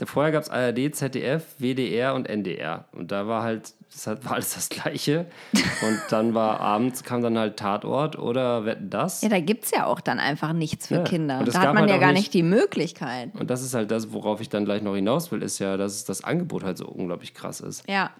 Da 0.00 0.06
vorher 0.06 0.32
gab 0.32 0.42
es 0.44 0.48
ARD, 0.48 0.94
ZDF, 0.94 1.44
WDR 1.58 2.14
und 2.14 2.26
NDR. 2.26 2.86
Und 2.92 3.12
da 3.12 3.26
war 3.26 3.42
halt, 3.42 3.74
das 3.92 4.06
war 4.24 4.32
alles 4.32 4.54
das 4.54 4.70
Gleiche. 4.70 5.26
Und 5.52 6.00
dann 6.08 6.32
war 6.32 6.58
abends, 6.60 7.04
kam 7.04 7.20
dann 7.20 7.36
halt 7.36 7.58
Tatort 7.58 8.18
oder 8.18 8.64
Wetten 8.64 8.88
das. 8.88 9.20
Ja, 9.20 9.28
da 9.28 9.40
gibt 9.40 9.64
es 9.64 9.72
ja 9.72 9.84
auch 9.84 10.00
dann 10.00 10.18
einfach 10.18 10.54
nichts 10.54 10.86
für 10.86 10.94
Ja. 10.94 11.02
Kinder. 11.02 11.44
Da 11.44 11.52
hat 11.52 11.74
man 11.74 11.82
halt 11.82 11.90
ja 11.90 11.98
gar 11.98 12.12
nicht 12.12 12.32
die 12.32 12.42
Möglichkeit. 12.42 13.34
Und 13.38 13.50
das 13.50 13.62
ist 13.62 13.74
halt 13.74 13.90
das, 13.90 14.10
worauf 14.14 14.40
ich 14.40 14.48
dann 14.48 14.64
gleich 14.64 14.80
noch 14.80 14.94
hinaus 14.94 15.30
will, 15.32 15.42
ist 15.42 15.58
ja, 15.58 15.76
dass 15.76 16.02
das 16.06 16.24
Angebot 16.24 16.64
halt 16.64 16.78
so 16.78 16.86
unglaublich 16.86 17.34
krass 17.34 17.60
ist. 17.60 17.86
Ja. 17.86 18.10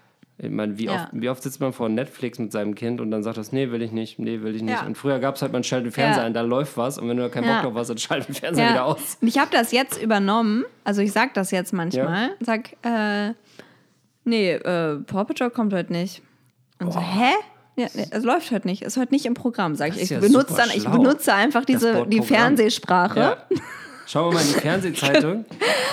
Ich 0.43 0.49
meine, 0.49 0.75
wie, 0.79 0.85
Ja. 0.85 0.93
oft, 0.95 1.07
wie 1.11 1.29
oft 1.29 1.43
sitzt 1.43 1.59
man 1.59 1.71
vor 1.71 1.87
Netflix 1.87 2.39
mit 2.39 2.51
seinem 2.51 2.73
Kind 2.73 2.99
und 2.99 3.11
dann 3.11 3.21
sagt 3.21 3.37
das, 3.37 3.51
nee, 3.51 3.69
will 3.69 3.83
ich 3.83 3.91
nicht, 3.91 4.17
nee, 4.17 4.41
will 4.41 4.55
ich 4.55 4.63
nicht. 4.63 4.73
Ja. 4.81 4.87
Und 4.87 4.97
früher 4.97 5.19
gab 5.19 5.35
es 5.35 5.43
halt, 5.43 5.51
man 5.53 5.63
schaltet 5.63 5.87
den 5.87 5.91
Fernseher 5.93 6.21
Ja. 6.23 6.25
ein, 6.27 6.33
da 6.33 6.41
läuft 6.41 6.77
was 6.77 6.97
und 6.97 7.07
wenn 7.07 7.17
du 7.17 7.23
da 7.23 7.29
keinen. 7.29 7.45
Bock 7.47 7.61
drauf 7.61 7.75
hast, 7.75 7.89
dann 7.89 7.97
schaltet 7.99 8.29
den 8.29 8.35
Fernseher 8.35 8.71
wieder 8.71 8.85
aus. 8.85 9.17
Ich 9.21 9.37
habe 9.37 9.51
das 9.51 9.71
jetzt 9.71 10.01
übernommen. 10.01 10.65
Also 10.83 11.01
ich 11.03 11.11
sag 11.11 11.35
das 11.35 11.51
jetzt 11.51 11.73
manchmal. 11.73 12.31
Sag, 12.39 12.71
äh, 12.83 13.33
nee, 14.23 14.53
äh, 14.53 14.97
Paw 15.05 15.25
Patrol 15.25 15.51
kommt 15.51 15.73
heute 15.73 15.91
nicht. 15.93 16.23
Und 16.79 16.91
so, 16.91 16.99
hä? 16.99 17.33
Ja, 17.75 17.87
nee, 17.93 18.07
es 18.09 18.23
läuft 18.23 18.49
heute 18.51 18.67
nicht. 18.67 18.81
Es 18.81 18.95
ist 18.95 19.01
heute 19.01 19.13
nicht 19.13 19.27
im 19.27 19.35
Programm, 19.35 19.75
sag 19.75 19.89
ich. 19.95 20.11
Ich 20.11 20.19
benutze 20.19 20.55
dann, 20.55 20.69
ich 20.73 20.87
benutze 20.87 21.33
einfach 21.35 21.65
diese 21.65 22.05
die. 22.07 22.21
Fernsehsprache. 22.21 23.37
Ja. 24.13 24.19
Schauen 24.21 24.29
wir 24.29 24.33
mal 24.35 24.41
in 24.41 24.47
die 24.53 24.59
Fernsehzeitung. 24.59 25.45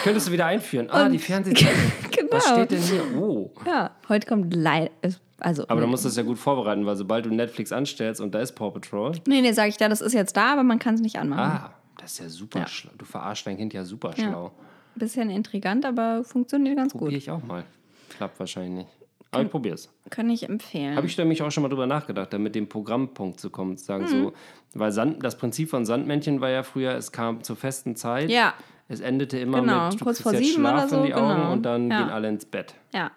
Könntest 0.02 0.28
du 0.28 0.32
wieder 0.32 0.46
einführen. 0.46 0.88
Ah, 0.90 1.08
die 1.08 1.18
Fernsehzeitung. 1.18 1.74
Genau. 2.18 2.32
Was 2.32 2.48
steht 2.50 2.70
denn 2.72 2.82
hier? 2.82 3.02
Oh. 3.18 3.50
Ja, 3.64 3.92
heute 4.08 4.26
kommt 4.26 4.52
leider. 4.52 4.90
Also, 5.38 5.64
Aber 5.68 5.80
dann 5.80 5.88
musst 5.88 6.04
du 6.04 6.08
es 6.08 6.16
ja 6.16 6.22
gut 6.24 6.36
vorbereiten, 6.36 6.84
weil 6.84 6.96
sobald 6.96 7.24
du 7.24 7.30
Netflix 7.32 7.70
anstellst 7.72 8.20
und 8.20 8.34
da 8.34 8.40
ist 8.40 8.52
Paw 8.52 8.70
Patrol. 8.72 9.12
nee, 9.26 9.40
nee, 9.40 9.52
sag 9.52 9.68
ich 9.68 9.76
da, 9.78 9.88
das 9.88 10.00
ist 10.02 10.12
jetzt 10.12 10.36
da, 10.36 10.52
aber 10.52 10.62
man 10.64 10.78
kann 10.80 10.96
es 10.96 11.00
nicht 11.00 11.16
anmachen. 11.16 11.40
Ah, 11.62 11.74
das 11.96 12.12
ist 12.12 12.18
ja 12.18 12.28
super 12.28 12.66
schlau. 12.66 12.90
Du 12.98 13.04
verarschst 13.06 13.46
dein 13.46 13.56
Kind 13.56 13.72
ja 13.72 13.84
super 13.84 14.12
schlau. 14.14 14.50
Bisschen 14.96 15.30
intrigant, 15.30 15.86
aber 15.86 16.22
funktioniert 16.24 16.76
ganz 16.76 16.92
Probiere 16.92 17.12
gut. 17.12 17.18
ich 17.18 17.30
auch 17.30 17.42
mal. 17.44 17.64
Klappt 18.10 18.38
wahrscheinlich 18.40 18.72
nicht. 18.84 18.88
Aber 19.30 19.44
ich 19.44 19.50
probier's. 19.50 19.88
Kann 20.10 20.28
ich 20.28 20.42
empfehlen. 20.48 20.96
Habe 20.96 21.06
ich 21.06 21.16
nämlich 21.16 21.40
auch 21.42 21.50
schon 21.50 21.62
mal 21.62 21.68
drüber 21.68 21.86
nachgedacht, 21.86 22.32
da 22.32 22.38
mit 22.38 22.54
dem 22.54 22.68
Programmpunkt 22.68 23.38
zu 23.40 23.48
kommen, 23.50 23.76
zu 23.78 23.84
sagen, 23.84 24.04
Mhm. 24.04 24.08
so, 24.08 24.32
weil 24.74 24.92
Sand, 24.92 25.22
das 25.24 25.36
Prinzip 25.38 25.70
von 25.70 25.84
Sandmännchen 25.86 26.40
war 26.40 26.50
ja 26.50 26.62
früher, 26.62 26.92
es 26.94 27.12
kam 27.12 27.42
zur 27.42 27.56
festen 27.56 27.96
Zeit. 27.96 28.30
Ja. 28.30 28.54
Es 28.88 29.00
endete 29.00 29.38
immer 29.38 29.60
Genau, 29.60 29.88
mit, 29.90 30.00
du 30.00 30.04
kurz 30.04 30.20
vor 30.22 30.32
jetzt 30.32 30.44
sieben 30.44 30.62
oder 30.64 30.70
Schlaf 30.78 30.90
so, 30.90 30.96
in 30.98 31.02
die 31.06 31.14
Augen 31.14 31.34
genau. 31.36 31.52
und 31.52 31.62
dann 31.62 31.90
Ja. 31.90 31.98
gehen 32.02 32.10
alle 32.10 32.28
ins 32.28 32.44
Bett. 32.46 32.74
ja. 32.92 33.10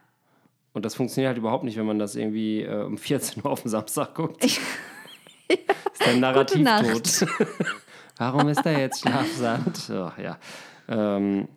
Und 0.73 0.85
das 0.85 0.95
funktioniert 0.95 1.27
halt 1.27 1.37
überhaupt 1.37 1.65
nicht, 1.65 1.75
wenn 1.77 1.85
man 1.85 1.99
das 1.99 2.15
irgendwie 2.15 2.61
äh, 2.61 2.83
um 2.83 2.97
14 2.97 3.43
Uhr 3.43 3.51
auf 3.51 3.61
dem 3.63 3.67
Samstag 3.69 4.15
guckt. 4.15 4.41
ist 4.45 4.61
der 6.05 6.15
Narrativ 6.17 6.65
tot. 6.65 7.27
Warum 8.17 8.47
ist 8.47 8.65
da 8.65 8.71
jetzt 8.71 9.01
Schlafsand? 9.01 9.75
So, 9.75 10.09
ja. 10.21 10.37
Ähm, 10.87 11.49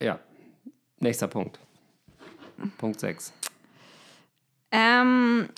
ja. 0.00 0.20
Nächster 1.00 1.26
Punkt. 1.26 1.58
Punkt 2.78 3.00
6. 3.00 3.32
Ähm, 4.70 5.48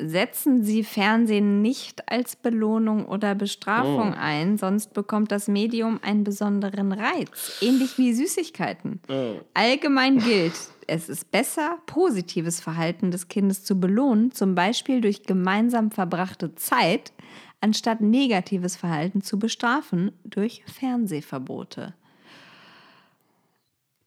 setzen 0.00 0.64
Sie 0.64 0.82
Fernsehen 0.82 1.62
nicht 1.62 2.10
als 2.10 2.36
Belohnung 2.36 3.06
oder 3.06 3.34
Bestrafung 3.34 4.12
Oh. 4.12 4.18
ein, 4.18 4.58
sonst 4.58 4.92
bekommt 4.92 5.30
das 5.30 5.46
Medium 5.46 6.00
einen 6.02 6.24
besonderen 6.24 6.92
Reiz, 6.92 7.58
ähnlich 7.60 7.96
wie 7.96 8.12
Süßigkeiten. 8.12 9.00
Oh. 9.08 9.40
Allgemein 9.54 10.18
gilt, 10.18 10.54
es 10.86 11.08
ist 11.08 11.30
besser, 11.30 11.78
positives 11.86 12.60
Verhalten 12.60 13.10
des 13.10 13.28
Kindes 13.28 13.64
zu 13.64 13.78
belohnen, 13.78 14.32
zum 14.32 14.54
Beispiel 14.54 15.00
durch 15.00 15.22
gemeinsam 15.22 15.90
verbrachte 15.90 16.54
Zeit, 16.56 17.12
anstatt 17.60 18.00
negatives 18.00 18.76
Verhalten 18.76 19.22
zu 19.22 19.38
bestrafen 19.38 20.12
durch 20.24 20.62
Fernsehverbote. 20.66 21.94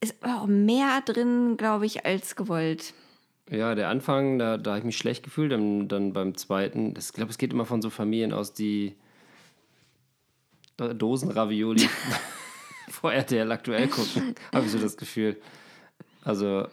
ist 0.02 0.16
auch 0.24 0.46
mehr 0.46 1.02
drin, 1.02 1.58
glaube 1.58 1.86
ich, 1.86 2.06
als 2.06 2.36
gewollt. 2.36 2.94
Ja, 3.50 3.76
der 3.76 3.90
Anfang, 3.90 4.40
da, 4.40 4.58
da 4.58 4.72
habe 4.72 4.80
ich 4.80 4.86
mich 4.86 4.98
schlecht 4.98 5.24
gefühlt. 5.24 5.52
Dann, 5.52 5.88
dann 5.88 6.14
beim 6.14 6.36
zweiten, 6.36 6.94
das, 6.94 7.08
ich 7.08 7.14
glaube, 7.14 7.32
es 7.32 7.38
geht 7.38 7.54
immer 7.54 7.66
von 7.66 7.82
so 7.82 7.90
Familien 7.90 8.34
aus, 8.34 8.54
die 8.54 8.96
Dosen-Ravioli 10.78 11.90
vor 12.90 13.14
RTL 13.14 13.52
aktuell 13.52 13.88
gucken, 13.88 14.36
habe 14.54 14.66
ich 14.66 14.72
so 14.72 14.80
das 14.80 14.98
Gefühl. 14.98 15.38
Also, 16.24 16.68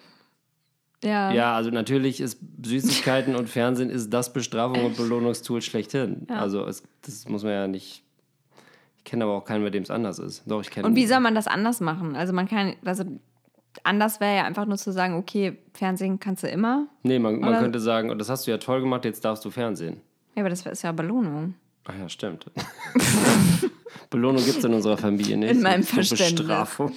Ja. 1.02 1.32
ja, 1.32 1.54
also 1.56 1.70
natürlich 1.70 2.20
ist 2.20 2.38
Süßigkeiten 2.64 3.34
und 3.36 3.48
Fernsehen 3.48 3.88
ist 3.90 4.10
das 4.10 4.32
Bestrafung 4.32 4.84
und 4.84 4.96
Belohnungstool 4.96 5.62
schlechthin. 5.62 6.26
Ja. 6.28 6.36
Also, 6.40 6.66
es, 6.66 6.82
das 7.02 7.28
muss 7.28 7.44
man 7.44 7.52
ja 7.52 7.66
nicht. 7.68 8.02
Ich 8.98 9.04
kenne 9.04 9.24
aber 9.24 9.34
auch 9.34 9.44
keinen, 9.44 9.62
bei 9.62 9.70
dem 9.70 9.82
es 9.82 9.90
anders 9.90 10.18
ist. 10.18 10.42
Doch, 10.46 10.60
ich 10.60 10.70
kenne. 10.70 10.86
Und 10.86 10.96
wie 10.96 11.06
soll 11.06 11.20
man 11.20 11.34
das 11.34 11.46
anders 11.46 11.80
machen? 11.80 12.16
Also 12.16 12.32
man 12.32 12.48
kann, 12.48 12.74
also 12.86 13.04
anders 13.82 14.20
wäre 14.20 14.36
ja 14.36 14.44
einfach 14.44 14.66
nur 14.66 14.76
zu 14.78 14.92
sagen, 14.92 15.14
okay, 15.16 15.58
Fernsehen 15.72 16.20
kannst 16.20 16.42
du 16.42 16.48
immer. 16.48 16.86
Nee, 17.02 17.18
man, 17.18 17.40
man 17.40 17.58
könnte 17.58 17.80
sagen, 17.80 18.10
und 18.10 18.18
das 18.18 18.28
hast 18.30 18.46
du 18.46 18.50
ja 18.50 18.58
toll 18.58 18.80
gemacht, 18.80 19.04
jetzt 19.04 19.24
darfst 19.24 19.44
du 19.44 19.50
Fernsehen. 19.50 20.00
Ja, 20.34 20.42
aber 20.42 20.50
das 20.50 20.64
ist 20.64 20.82
ja 20.82 20.92
Belohnung. 20.92 21.54
Ach 21.86 21.94
ja, 21.98 22.08
stimmt. 22.08 22.46
Belohnung 24.10 24.44
gibt 24.44 24.58
es 24.58 24.64
in 24.64 24.72
unserer 24.74 24.96
Familie 24.96 25.36
nicht. 25.36 25.50
In 25.50 25.62
meinem 25.62 25.80
Nur 25.80 25.88
Verständnis. 25.88 26.34
Bestrafung. 26.40 26.92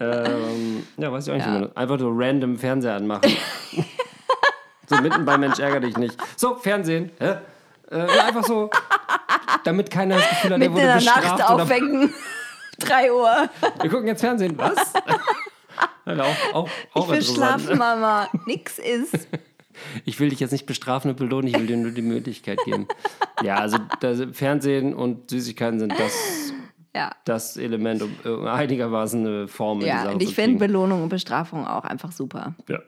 ähm, 0.00 0.82
ja, 0.96 1.10
weiß 1.12 1.26
ich 1.26 1.32
auch 1.32 1.36
nicht. 1.36 1.46
Ja. 1.46 1.68
Einfach 1.74 1.98
nur 1.98 2.12
random 2.14 2.56
Fernseher 2.58 2.94
anmachen. 2.94 3.30
so 4.86 4.96
mitten 4.96 5.24
bei 5.24 5.38
Mensch 5.38 5.58
ärger 5.58 5.80
dich 5.80 5.96
nicht. 5.96 6.16
So, 6.36 6.56
Fernsehen. 6.56 7.10
Hä? 7.18 7.36
Äh, 7.90 7.98
ja, 8.16 8.26
einfach 8.26 8.44
so, 8.44 8.68
damit 9.64 9.90
keiner 9.90 10.16
das 10.16 10.28
Gefühl 10.28 10.50
hat, 10.50 10.52
er 10.52 10.58
Mitten 10.58 10.70
in 10.70 10.76
wurde 10.76 10.86
der 10.86 10.94
bestraft. 10.96 11.38
Nacht 11.38 11.50
aufwecken. 11.50 12.14
3 12.80 13.12
Uhr. 13.12 13.48
Wir 13.80 13.90
gucken 13.90 14.06
jetzt 14.06 14.20
Fernsehen. 14.20 14.56
Was? 14.56 14.92
Ja, 16.06 16.22
auch, 16.22 16.54
auch, 16.54 16.68
Ich 16.68 16.96
auch 16.96 17.08
will 17.10 17.22
schlafen, 17.22 17.78
Mama. 17.78 18.28
Nix 18.46 18.78
ist. 18.78 19.28
Ich 20.04 20.18
will 20.18 20.30
dich 20.30 20.40
jetzt 20.40 20.50
nicht 20.50 20.66
bestrafen 20.66 21.08
und 21.08 21.18
belohnen, 21.18 21.46
ich 21.46 21.56
will 21.56 21.68
dir 21.68 21.76
nur 21.76 21.92
die 21.92 22.02
Möglichkeit 22.02 22.58
geben. 22.64 22.88
Ja, 23.44 23.58
also 23.58 23.78
das, 24.00 24.20
Fernsehen 24.32 24.92
und 24.92 25.30
Süßigkeiten 25.30 25.78
sind 25.78 25.92
das, 25.96 26.52
Ja. 26.96 27.12
das 27.24 27.56
Element, 27.56 28.02
um 28.24 28.44
einigermaßen 28.48 29.24
eine 29.24 29.46
Form 29.46 29.80
Ja, 29.82 30.10
und 30.10 30.20
ich 30.20 30.34
finde. 30.34 30.58
Belohnung 30.58 31.04
und 31.04 31.10
Bestrafung 31.10 31.64
auch 31.64 31.84
einfach 31.84 32.10
super. 32.10 32.56
Ja. 32.68 32.80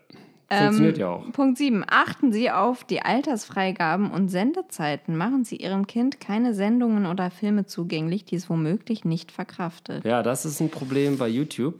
Funktioniert 0.52 0.98
ja 0.98 1.10
auch. 1.10 1.30
Punkt 1.30 1.58
7. 1.58 1.84
Achten 1.88 2.32
Sie 2.32 2.50
auf 2.50 2.82
die 2.82 3.02
Altersfreigaben 3.02 4.10
und 4.10 4.28
Sendezeiten. 4.28 5.16
Machen 5.16 5.44
Sie 5.44 5.54
Ihrem 5.56 5.86
Kind 5.86 6.18
keine 6.18 6.54
Sendungen 6.54 7.06
oder 7.06 7.30
Filme 7.30 7.66
zugänglich, 7.66 8.24
die 8.24 8.34
es 8.34 8.50
womöglich 8.50 9.04
nicht 9.04 9.30
verkraftet. 9.30 10.04
Ja, 10.04 10.24
das 10.24 10.44
ist 10.44 10.58
ein 10.58 10.70
Problem 10.70 11.18
bei 11.18 11.28
YouTube. 11.28 11.74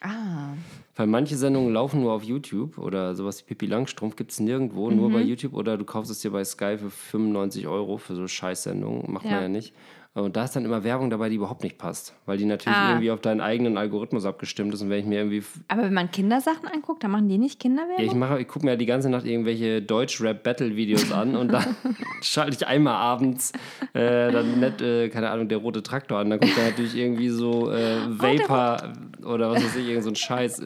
Ah. 0.00 0.54
Weil 0.94 1.06
manche 1.06 1.36
Sendungen 1.36 1.72
laufen 1.72 2.00
nur 2.00 2.12
auf 2.12 2.22
YouTube 2.22 2.78
oder 2.78 3.14
sowas 3.14 3.40
wie 3.40 3.44
Pippi 3.48 3.66
Langstrumpf 3.66 4.16
gibt 4.16 4.32
es 4.32 4.40
nirgendwo, 4.40 4.90
nur 4.90 5.08
Mhm. 5.08 5.12
bei 5.14 5.20
YouTube 5.22 5.54
oder 5.54 5.76
du 5.76 5.84
kaufst 5.84 6.10
es 6.10 6.20
dir 6.20 6.30
bei 6.30 6.44
Sky 6.44 6.78
für 6.78 6.90
95 6.90 7.66
Euro 7.66 7.98
für 7.98 8.14
so 8.14 8.26
Scheißsendungen. 8.26 9.10
Macht 9.12 9.24
Ja. 9.24 9.32
man 9.32 9.42
ja 9.42 9.48
nicht. 9.48 9.74
Und 10.22 10.34
da 10.34 10.44
ist 10.44 10.56
dann 10.56 10.64
immer 10.64 10.82
Werbung 10.82 11.10
dabei, 11.10 11.28
die 11.28 11.34
überhaupt 11.36 11.62
nicht 11.62 11.76
passt. 11.76 12.14
Weil 12.24 12.38
die 12.38 12.46
natürlich 12.46 12.76
Ah. 12.78 12.88
irgendwie 12.92 13.10
auf 13.10 13.20
deinen 13.20 13.42
eigenen 13.42 13.76
Algorithmus 13.76 14.24
abgestimmt 14.24 14.72
ist. 14.72 14.80
Und 14.80 14.88
wenn 14.88 15.00
ich 15.00 15.04
mir 15.04 15.18
irgendwie 15.18 15.42
Aber 15.68 15.82
wenn 15.82 15.92
man 15.92 16.10
Kindersachen 16.10 16.66
anguckt, 16.68 17.04
dann 17.04 17.10
machen 17.10 17.28
die 17.28 17.36
nicht 17.36 17.62
Ja, 17.62 17.68
Kinderwerbung? 17.68 18.04
ich 18.06 18.14
mache, 18.14 18.40
ich 18.40 18.48
gucke 18.48 18.64
mir 18.64 18.72
ja 18.72 18.76
die 18.78 18.86
ganze 18.86 19.10
Nacht 19.10 19.26
irgendwelche 19.26 19.82
Deutsch-Rap-Battle-Videos 19.82 21.12
an 21.12 21.36
und 21.36 21.52
dann 21.52 21.64
schalte 22.22 22.56
ich 22.56 22.66
einmal 22.66 22.94
abends 22.94 23.52
äh, 23.92 24.32
dann 24.32 24.58
nett, 24.58 24.80
äh, 24.80 25.10
keine 25.10 25.28
Ahnung, 25.30 25.48
der 25.48 25.58
rote 25.58 25.82
Traktor 25.82 26.18
an. 26.18 26.30
Dann 26.30 26.40
kommt 26.40 26.56
da 26.56 26.62
natürlich 26.62 26.96
irgendwie 26.96 27.28
so 27.28 27.70
äh, 27.70 27.96
Vapor 28.08 28.92
oder 29.22 29.50
was 29.50 29.62
weiß 29.64 29.76
ich, 29.76 29.86
irgend 29.88 30.04
so 30.04 30.10
ein 30.10 30.16
Scheiß. 30.16 30.60
Äh, 30.60 30.64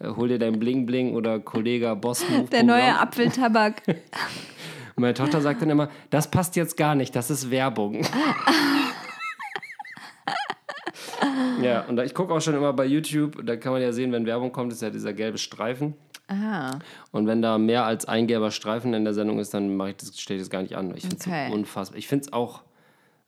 äh, 0.00 0.08
hol 0.14 0.28
dir 0.28 0.38
dein 0.38 0.58
Bling 0.58 0.84
Bling 0.84 1.14
oder 1.14 1.38
Kollege 1.40 1.96
Boss. 1.96 2.22
Der 2.52 2.62
neue. 2.62 2.98
Apfeltabak. 3.00 3.80
Und 4.96 5.02
meine 5.02 5.14
Tochter 5.14 5.40
sagt 5.42 5.60
dann 5.62 5.70
immer, 5.70 5.90
das 6.10 6.30
passt 6.30 6.56
jetzt 6.56 6.76
gar 6.76 6.94
nicht, 6.94 7.14
das 7.14 7.30
ist 7.30 7.50
Werbung. 7.50 8.04
ja, 11.62 11.82
und 11.82 11.98
ich 12.00 12.14
gucke 12.14 12.32
auch 12.34 12.40
schon 12.40 12.54
immer 12.54 12.72
bei 12.72 12.86
YouTube, 12.86 13.44
da 13.44 13.56
kann 13.56 13.72
man 13.72 13.82
ja 13.82 13.92
sehen, 13.92 14.12
wenn 14.12 14.26
Werbung 14.26 14.52
kommt, 14.52 14.72
ist 14.72 14.82
ja 14.82 14.90
dieser 14.90 15.12
gelbe 15.12 15.38
Streifen. 15.38 15.94
Ah. 16.28 16.78
Und 17.12 17.26
wenn 17.26 17.40
da 17.42 17.58
mehr 17.58 17.84
als 17.84 18.06
ein 18.06 18.26
gelber 18.26 18.50
Streifen 18.50 18.94
in 18.94 19.04
der 19.04 19.14
Sendung 19.14 19.38
ist, 19.38 19.54
dann 19.54 19.76
mache 19.76 19.90
ich 19.90 19.96
das, 19.96 20.20
stelle 20.20 20.38
ich 20.38 20.42
das 20.44 20.50
gar 20.50 20.62
nicht 20.62 20.76
an. 20.76 20.92
Ich 20.96 21.02
finde 21.02 21.16
es 21.20 21.26
Okay. 21.26 21.52
unfassbar. 21.52 21.98
Ich 21.98 22.08
finde 22.08 22.26
es 22.26 22.32
auch, 22.32 22.62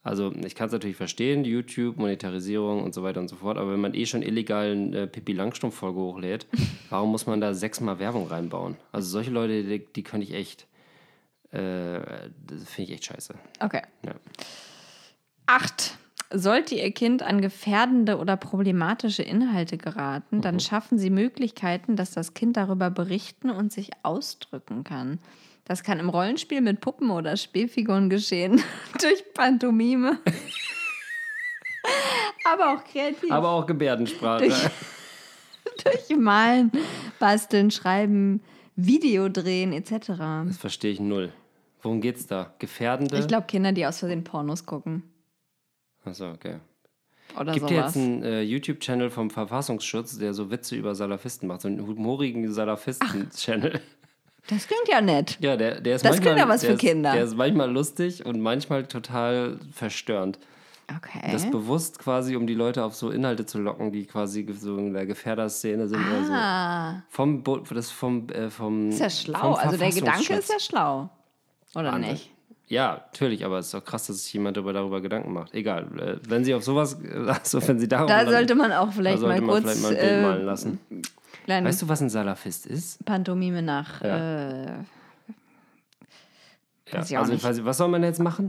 also 0.03 0.33
ich 0.33 0.55
kann 0.55 0.67
es 0.67 0.73
natürlich 0.73 0.97
verstehen, 0.97 1.45
YouTube, 1.45 1.97
Monetarisierung 1.97 2.83
und 2.83 2.95
so 2.95 3.03
weiter 3.03 3.21
und 3.21 3.29
so 3.29 3.37
fort, 3.37 3.59
aber 3.59 3.73
wenn 3.73 3.81
man 3.81 3.95
eh 3.95 4.07
schon 4.07 4.23
illegalen 4.23 4.95
äh, 4.95 5.07
Pippi 5.07 5.33
Langstrumpf-Folge 5.33 6.01
hochlädt, 6.01 6.47
warum 6.91 7.11
muss 7.11 7.27
man 7.27 7.41
da 7.41 7.55
sechsmal 7.55 7.99
Werbung 7.99 8.27
reinbauen? 8.27 8.77
Also 8.91 9.09
solche 9.11 9.31
Leute, 9.31 9.63
die, 9.65 9.87
die 9.95 10.03
könnte 10.03 10.27
ich 10.27 10.35
echt, 10.35 10.67
äh, 11.53 12.01
das 12.47 12.65
finde 12.69 12.83
ich 12.83 12.91
echt 12.93 13.05
scheiße. 13.07 13.35
Okay. 13.61 13.83
Ja. 14.05 14.15
Acht. 15.47 15.97
Sollte 16.31 16.75
Ihr 16.75 16.93
Kind 16.93 17.23
an 17.23 17.41
gefährdende 17.41 18.19
oder 18.19 18.37
problematische 18.37 19.23
Inhalte 19.23 19.79
geraten, 19.79 20.43
dann 20.43 20.61
schaffen 20.61 20.99
Sie 20.99 21.09
Möglichkeiten, 21.09 21.97
dass 21.97 22.11
das 22.11 22.35
Kind 22.35 22.59
darüber 22.59 22.91
berichten 22.91 23.49
und 23.49 23.73
sich 23.73 23.91
ausdrücken 24.03 24.85
kann. 24.85 25.21
Das 25.65 25.83
kann 25.83 25.99
im 25.99 26.11
Rollenspiel 26.11 26.61
mit 26.61 26.81
Puppen 26.83 27.09
oder 27.11 27.37
Spielfiguren 27.39 28.11
geschehen, 28.11 28.61
durch 29.01 29.25
Pantomime. 29.33 30.19
Aber 32.45 32.75
auch 32.75 32.85
kreativ. 32.85 33.31
Aber 33.31 33.51
auch 33.51 33.67
Gebärdensprache. 33.67 34.49
Durch- 34.49 34.71
durch 36.09 36.19
Malen, 36.19 36.73
Basteln, 37.19 37.71
Schreiben, 37.71 38.43
Video 38.81 39.29
drehen 39.29 39.73
etc. 39.73 40.07
Das 40.47 40.57
verstehe 40.57 40.93
ich 40.93 41.01
null. 41.01 41.33
Worum 41.83 42.01
geht's 42.01 42.27
da? 42.29 42.55
Gefährdende? 42.61 43.19
Ich 43.19 43.27
glaube, 43.27 43.47
Kinder, 43.47 43.73
die 43.73 43.85
aus 43.85 43.99
Versehen 43.99 44.23
Pornos 44.23 44.67
gucken. 44.67 45.03
Achso, 46.05 46.31
okay. 46.31 46.59
Oder 47.39 47.53
Gibt 47.53 47.69
sowas. 47.69 47.95
jetzt 47.95 47.97
einen 47.97 48.23
äh, 48.23 48.43
YouTube-Channel 48.43 49.11
vom 49.11 49.31
Verfassungsschutz, 49.31 50.19
der 50.19 50.33
so 50.33 50.51
Witze 50.51 50.77
über 50.77 50.95
Salafisten 50.95 51.49
macht, 51.49 51.63
so 51.63 51.69
einen 51.69 51.85
humorigen 51.87 52.51
Salafisten-Channel. 52.53 53.81
Das 54.49 54.67
klingt 54.67 54.89
ja 54.89 55.01
nett. 55.01 55.37
Ja, 55.41 55.57
der, 55.57 55.81
der 55.81 55.97
ist 55.97 56.05
Das 56.05 56.13
manchmal, 56.13 56.35
klingt 56.35 56.49
ja 56.49 56.55
was 56.55 56.65
für 56.65 56.73
ist, 56.73 56.81
Kinder. 56.81 57.13
Der 57.13 57.25
ist 57.25 57.37
manchmal 57.37 57.71
lustig 57.71 58.25
und 58.25 58.41
manchmal 58.41 58.87
total 58.87 59.59
verstörend. 59.73 60.39
Okay. 60.97 61.33
Das 61.33 61.51
bewusst 61.51 61.99
quasi, 61.99 62.35
um 62.35 62.47
die 62.47 62.55
Leute 62.55 62.83
auf 62.83 62.95
so 62.95 63.11
Inhalte 63.11 63.45
zu 63.45 63.59
locken, 63.61 63.93
die 63.93 64.07
quasi 64.07 64.47
so 64.59 64.79
in 64.79 64.95
der 64.95 65.05
Gefährderszene 65.05 65.87
sind 65.87 66.01
oder 66.01 66.25
so. 66.25 66.33
ah, 66.33 67.03
Vom, 67.11 67.43
Bo- 67.43 67.59
das 67.59 67.91
vom, 67.91 68.27
äh, 68.31 68.49
vom, 68.49 68.89
ist 68.89 69.01
ja 69.01 69.11
schlau. 69.11 69.53
Also 69.55 69.77
der 69.77 69.91
Gedanke 69.91 70.35
ist 70.35 70.49
ja 70.51 70.59
schlau. 70.59 71.11
Oder 71.75 71.93
Wahnsinn. 71.93 72.13
nicht? 72.13 72.31
Ja, 72.69 73.03
natürlich, 73.13 73.45
aber 73.45 73.59
es 73.59 73.67
ist 73.67 73.75
doch 73.75 73.85
krass, 73.85 74.07
dass 74.07 74.23
sich 74.25 74.33
jemand 74.33 74.57
darüber, 74.57 74.73
darüber 74.73 75.01
Gedanken 75.03 75.33
macht. 75.33 75.53
Egal, 75.55 75.87
äh, 76.01 76.17
wenn 76.29 76.45
Sie 76.45 76.55
auf 76.55 76.65
sowas, 76.65 76.97
also 77.27 77.67
wenn 77.69 77.79
Sie 77.79 77.89
darüber, 77.89 78.07
Da 78.25 78.31
sollte 78.31 78.55
man 78.55 78.73
auch 78.73 78.93
vielleicht 78.93 79.23
mal 79.23 79.41
kurz 79.43 79.61
vielleicht 79.63 79.83
mal 79.83 79.95
äh, 79.97 80.23
malen 80.23 80.45
lassen. 80.47 80.79
Weißt 81.47 81.83
du, 81.83 81.89
was 81.89 82.01
ein 82.03 82.11
Salafist 82.11 82.67
ist? 82.67 83.05
Pantomime 83.05 83.61
nach. 83.63 84.01
Ja. 84.03 84.63
Äh, 84.63 84.73
Ja, 87.11 87.21
also 87.21 87.33
nicht. 87.33 87.65
was 87.65 87.77
soll 87.77 87.89
man 87.89 88.03
jetzt 88.03 88.21
machen? 88.21 88.49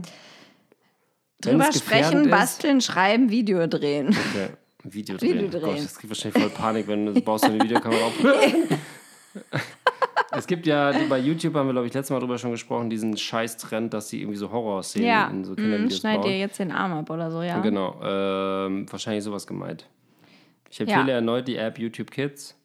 Drüber 1.40 1.72
sprechen, 1.72 2.24
ist- 2.24 2.30
basteln, 2.30 2.80
schreiben, 2.80 3.30
Video 3.30 3.66
drehen. 3.66 4.08
Okay. 4.08 4.48
Video 4.84 5.16
drehen. 5.16 5.34
Video 5.34 5.48
Oh 5.48 5.60
Gott, 5.60 5.74
drehen. 5.74 5.82
das 5.82 5.98
gibt 5.98 6.10
wahrscheinlich 6.10 6.42
voll 6.42 6.50
Panik, 6.50 6.88
wenn 6.88 7.06
du 7.06 7.20
baust 7.20 7.44
so 7.44 7.50
eine 7.50 7.62
Videokamera 7.62 8.06
auf. 8.06 8.14
es 10.32 10.46
gibt 10.46 10.66
ja, 10.66 10.92
bei 11.08 11.18
YouTube 11.18 11.54
haben 11.54 11.66
wir, 11.68 11.72
glaube 11.72 11.86
ich, 11.86 11.94
letztes 11.94 12.10
Mal 12.10 12.20
drüber 12.20 12.38
schon 12.38 12.52
gesprochen, 12.52 12.90
diesen 12.90 13.16
Scheiß-Trend, 13.16 13.92
dass 13.92 14.08
sie 14.08 14.20
irgendwie 14.20 14.38
so 14.38 14.50
Horrorszenen 14.50 15.06
Ja, 15.08 15.28
in 15.28 15.44
so 15.44 15.52
mm, 15.52 15.56
Kindervideos 15.56 15.98
schneid 15.98 16.18
dir 16.18 16.22
bauen. 16.30 16.38
jetzt 16.38 16.58
den 16.58 16.72
Arm 16.72 16.92
ab 16.92 17.10
oder 17.10 17.30
so, 17.30 17.42
ja. 17.42 17.58
Genau, 17.60 18.00
ähm, 18.02 18.86
wahrscheinlich 18.90 19.24
sowas 19.24 19.46
gemeint. 19.46 19.86
Ich 20.70 20.80
empfehle 20.80 21.08
Ja. 21.08 21.14
erneut 21.16 21.48
die 21.48 21.56
App 21.56 21.78
YouTube 21.78 22.10
Kids. 22.10 22.56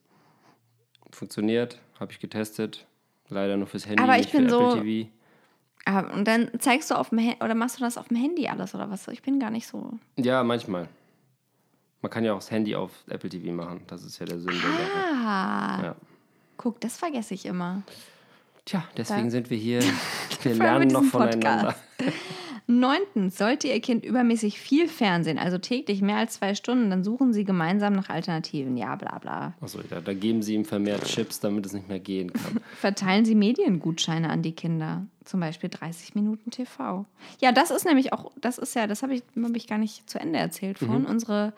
Funktioniert, 1.12 1.80
habe 2.00 2.12
ich 2.12 2.20
getestet. 2.20 2.86
Leider 3.30 3.58
nur 3.58 3.66
fürs 3.68 3.88
Handy, 3.88 4.04
Aber 4.04 4.14
ich 4.14 4.20
nicht 4.26 4.32
für 4.32 4.38
bin 4.38 4.50
so- 4.50 4.70
Apple 4.74 4.82
TV. 4.84 5.10
Ah, 5.86 6.00
und 6.14 6.26
dann 6.28 6.50
zeigst 6.60 6.90
du 6.90 6.96
auf 6.96 7.10
dem 7.10 7.20
Handy, 7.20 7.44
oder 7.44 7.54
machst 7.56 7.78
du 7.78 7.84
das 7.84 7.98
auf 7.98 8.08
dem 8.08 8.18
Handy 8.18 8.48
alles 8.48 8.74
oder 8.74 8.90
was? 8.90 9.08
Ich 9.10 9.22
bin 9.22 9.40
gar 9.40 9.52
nicht 9.52 9.68
so. 9.68 9.92
Ja, 10.18 10.44
manchmal. 10.44 10.88
Man 12.02 12.12
kann 12.12 12.24
ja 12.24 12.34
auch 12.34 12.38
das 12.40 12.50
Handy 12.52 12.76
auf 12.76 12.92
Apple 13.08 13.30
TV 13.30 13.52
machen. 13.52 13.82
Das 13.88 14.04
ist 14.04 14.18
ja 14.20 14.26
der 14.26 14.40
Sinn 14.40 14.52
der 14.52 14.60
Sache. 14.62 15.26
Ah, 15.26 15.80
Ja. 15.84 15.96
guck, 16.58 16.80
das 16.82 16.98
vergesse 16.98 17.34
ich 17.36 17.46
immer. 17.46 17.84
Tja, 18.66 18.84
deswegen 18.98 19.26
Da- 19.26 19.30
sind 19.30 19.50
wir 19.52 19.58
hier. 19.58 19.80
Wir 20.44 20.56
lernen 20.56 20.88
noch 20.90 21.04
voneinander. 21.04 21.76
Neuntens, 22.68 23.38
sollte 23.38 23.68
Ihr 23.68 23.80
Kind 23.80 24.04
übermäßig 24.04 24.60
viel 24.60 24.88
Fernsehen, 24.88 25.38
also 25.38 25.60
täglich 25.60 26.02
mehr 26.02 26.18
als 26.18 26.34
zwei 26.34 26.56
Stunden, 26.56 26.90
dann 26.90 27.04
suchen 27.04 27.32
Sie 27.32 27.44
gemeinsam 27.44 27.94
nach 27.94 28.10
Alternativen. 28.10 28.76
Ja, 28.76 28.96
bla 28.96 29.20
bla. 29.20 29.54
Achso, 29.62 29.80
da, 29.88 30.02
da 30.02 30.14
geben 30.14 30.42
sie 30.42 30.56
ihm 30.56 30.66
vermehrt 30.66 31.06
Chips, 31.06 31.40
damit 31.40 31.66
es 31.66 31.74
nicht 31.74 31.88
mehr 31.88 32.00
gehen 32.00 32.34
kann. 32.34 32.60
Verteilen 32.80 33.24
Sie 33.26 33.36
Mediengutscheine 33.36 34.30
an 34.30 34.42
die 34.42 34.54
Kinder. 34.54 35.06
Zum 35.24 35.40
Beispiel 35.40 35.70
30 35.70 36.16
Minuten 36.16 36.52
TV. 36.52 37.06
Ja, 37.40 37.52
das 37.52 37.72
ist 37.72 37.86
nämlich 37.86 38.14
auch, 38.14 38.32
das 38.40 38.58
ist 38.58 38.76
ja, 38.76 38.88
das 38.88 39.04
habe 39.04 39.16
ich, 39.16 39.24
hab 39.42 39.56
ich 39.56 39.68
gar 39.68 39.78
nicht 39.78 40.10
zu 40.10 40.20
Ende 40.20 40.40
erzählt 40.40 40.80
von. 40.80 41.02
Mhm. 41.02 41.06
Unsere 41.06 41.54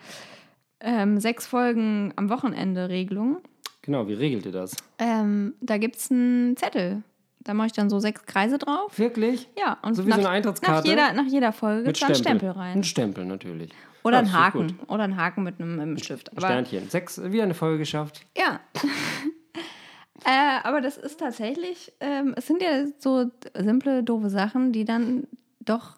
ähm, 0.79 1.19
sechs 1.19 1.47
Folgen 1.47 2.13
am 2.15 2.29
Wochenende 2.29 2.89
Regelung. 2.89 3.37
Genau, 3.81 4.07
wie 4.07 4.13
regelt 4.13 4.45
ihr 4.45 4.51
das? 4.51 4.75
Ähm, 4.99 5.53
da 5.61 5.77
gibt 5.77 5.95
es 5.95 6.11
einen 6.11 6.57
Zettel. 6.57 7.03
Da 7.47 7.53
mache 7.53 7.67
ich 7.67 7.73
dann 7.73 7.89
so 7.89 7.99
sechs 7.99 8.25
Kreise 8.25 8.57
drauf. 8.57 8.99
Wirklich? 8.99 9.47
Ja, 9.57 9.77
und 9.81 9.95
So 9.95 10.05
wie 10.05 10.09
nach, 10.09 10.17
so 10.17 10.23
eine 10.23 10.29
Eintrittskarte? 10.31 10.81
Nach 10.81 10.85
jeder, 10.85 11.13
nach 11.13 11.31
jeder 11.31 11.53
Folge 11.53 11.83
gibt 11.85 11.97
es 11.97 12.03
einen 12.03 12.15
Stempel. 12.15 12.49
Rein. 12.51 12.79
Ein 12.79 12.83
Stempel 12.83 13.23
natürlich. 13.23 13.71
Oder 14.03 14.17
Ja, 14.17 14.23
ein 14.23 14.33
Haken. 14.33 14.79
Oder 14.87 15.03
ein 15.03 15.15
Haken 15.15 15.43
mit 15.43 15.61
einem, 15.61 15.71
mit 15.77 15.81
einem 15.81 15.97
Stift. 15.97 16.29
Aber, 16.31 16.41
Sternchen. 16.41 16.89
Sechs, 16.89 17.21
wie 17.23 17.41
eine 17.41 17.53
Folge 17.53 17.77
geschafft. 17.77 18.25
Ja. 18.37 18.59
äh, 20.25 20.59
aber 20.63 20.81
das 20.81 20.97
ist 20.97 21.21
tatsächlich, 21.21 21.93
ähm, 22.01 22.33
es 22.35 22.47
sind 22.47 22.61
ja 22.61 22.85
so 22.99 23.31
simple, 23.57 24.03
doofe 24.03 24.29
Sachen, 24.29 24.73
die 24.73 24.83
dann 24.83 25.25
doch, 25.61 25.97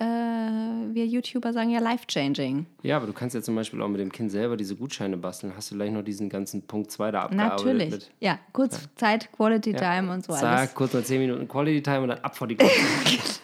äh, 0.00 0.94
wir 0.94 1.06
YouTuber 1.06 1.52
sagen 1.52 1.70
ja 1.70 1.78
life-changing. 1.80 2.66
Ja, 2.82 2.96
aber 2.96 3.06
du 3.06 3.12
kannst 3.12 3.34
ja 3.34 3.42
zum 3.42 3.54
Beispiel 3.54 3.80
auch 3.82 3.88
mit 3.88 4.00
dem 4.00 4.10
Kind 4.10 4.30
selber 4.30 4.56
diese 4.56 4.74
Gutscheine 4.74 5.16
basteln. 5.16 5.52
Hast 5.56 5.70
du 5.70 5.76
gleich 5.76 5.90
noch 5.90 6.02
diesen 6.02 6.28
ganzen 6.28 6.62
Punkt 6.66 6.90
2 6.90 7.10
da 7.10 7.22
abgearbeitet? 7.22 7.64
Natürlich. 7.66 7.90
Mit, 7.90 8.10
Ja, 8.20 8.38
kurz 8.52 8.88
Zeit, 8.96 9.30
Quality 9.32 9.74
Time 9.74 10.12
und 10.12 10.24
so 10.24 10.32
Zack, 10.32 10.58
alles. 10.58 10.74
kurz 10.74 10.92
mal 10.94 11.04
10 11.04 11.20
Minuten 11.20 11.46
Quality 11.46 11.82
Time 11.82 12.00
und 12.02 12.08
dann 12.08 12.18
ab 12.20 12.36
vor 12.36 12.46
die 12.48 12.56
Kiste. 13.04 13.40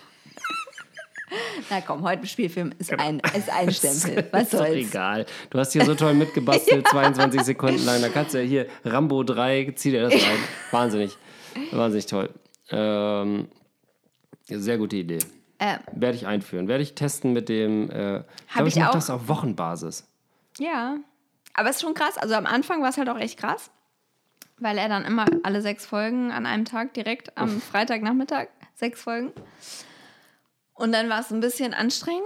Na 1.71 1.81
komm, 1.81 2.03
heute 2.03 2.23
im 2.23 2.27
Spielfilm 2.29 2.73
ist 2.79 2.93
ein, 2.99 3.21
ist 3.37 3.51
ein 3.51 3.71
Stempel. 3.73 4.25
Was 4.31 4.45
ist 4.45 4.53
doch 4.55 4.59
soll's? 4.59 4.75
egal. 4.89 5.27
Du 5.51 5.59
hast 5.59 5.73
hier 5.73 5.85
so 5.85 5.95
toll 5.95 6.15
mitgebastelt, 6.15 6.87
22 6.91 7.43
Sekunden 7.43 7.85
lang. 7.85 8.01
Da 8.01 8.09
kannst 8.09 8.35
du 8.35 8.39
ja 8.43 8.45
hier 8.49 8.67
Rambo 8.85 9.23
3, 9.25 9.73
zieh 9.75 9.91
dir 9.91 10.03
das 10.03 10.13
rein. 10.15 10.39
Wahnsinnig. 10.71 11.17
Wahnsinnig 11.73 12.07
toll. 12.07 12.31
Ähm, 12.71 13.49
sehr 14.49 14.79
gute 14.79 14.97
Idee. 14.97 15.19
Äh, 15.59 15.79
Werde 15.93 16.17
ich 16.17 16.27
einführen. 16.27 16.69
Werde 16.69 16.83
ich 16.83 16.95
testen 16.95 17.33
mit 17.33 17.49
dem. 17.49 17.91
Äh, 17.91 18.19
ich 18.19 18.25
glaube, 18.55 18.69
ich 18.69 18.75
ich 18.77 18.81
mache 18.81 18.91
auch. 18.91 18.95
das 18.95 19.11
auf 19.11 19.29
Wochenbasis. 19.29 20.07
Ja. 20.59 20.97
Aber 21.55 21.71
es 21.71 21.77
ist 21.77 21.83
schon 21.83 21.95
krass. 21.95 22.19
Also 22.19 22.35
am 22.35 22.45
Anfang 22.47 22.83
war 22.83 22.91
es 22.91 22.99
halt 22.99 23.09
auch 23.09 23.19
echt 23.19 23.39
krass, 23.39 23.71
weil 24.59 24.77
er 24.77 24.89
dann 24.91 25.05
immer 25.07 25.25
alle 25.43 25.63
sechs 25.63 25.87
Folgen 25.87 26.31
an 26.31 26.45
einem 26.45 26.67
Tag 26.67 26.93
direkt 26.95 27.37
am 27.39 27.61
Freitagnachmittag 27.63 28.49
sechs 28.75 29.01
Folgen. 29.03 29.33
Und 30.75 30.93
dann 30.93 31.09
war 31.09 31.21
es 31.21 31.31
ein 31.31 31.41
bisschen 31.41 31.73
anstrengend, 31.73 32.25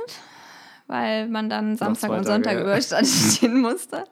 weil 0.88 1.28
man 1.28 1.48
dann 1.48 1.76
Samstag 1.76 2.10
und 2.10 2.24
Sonntag 2.24 2.54
ja. 2.54 2.62
überstehen 2.62 3.60
musste. 3.60 4.04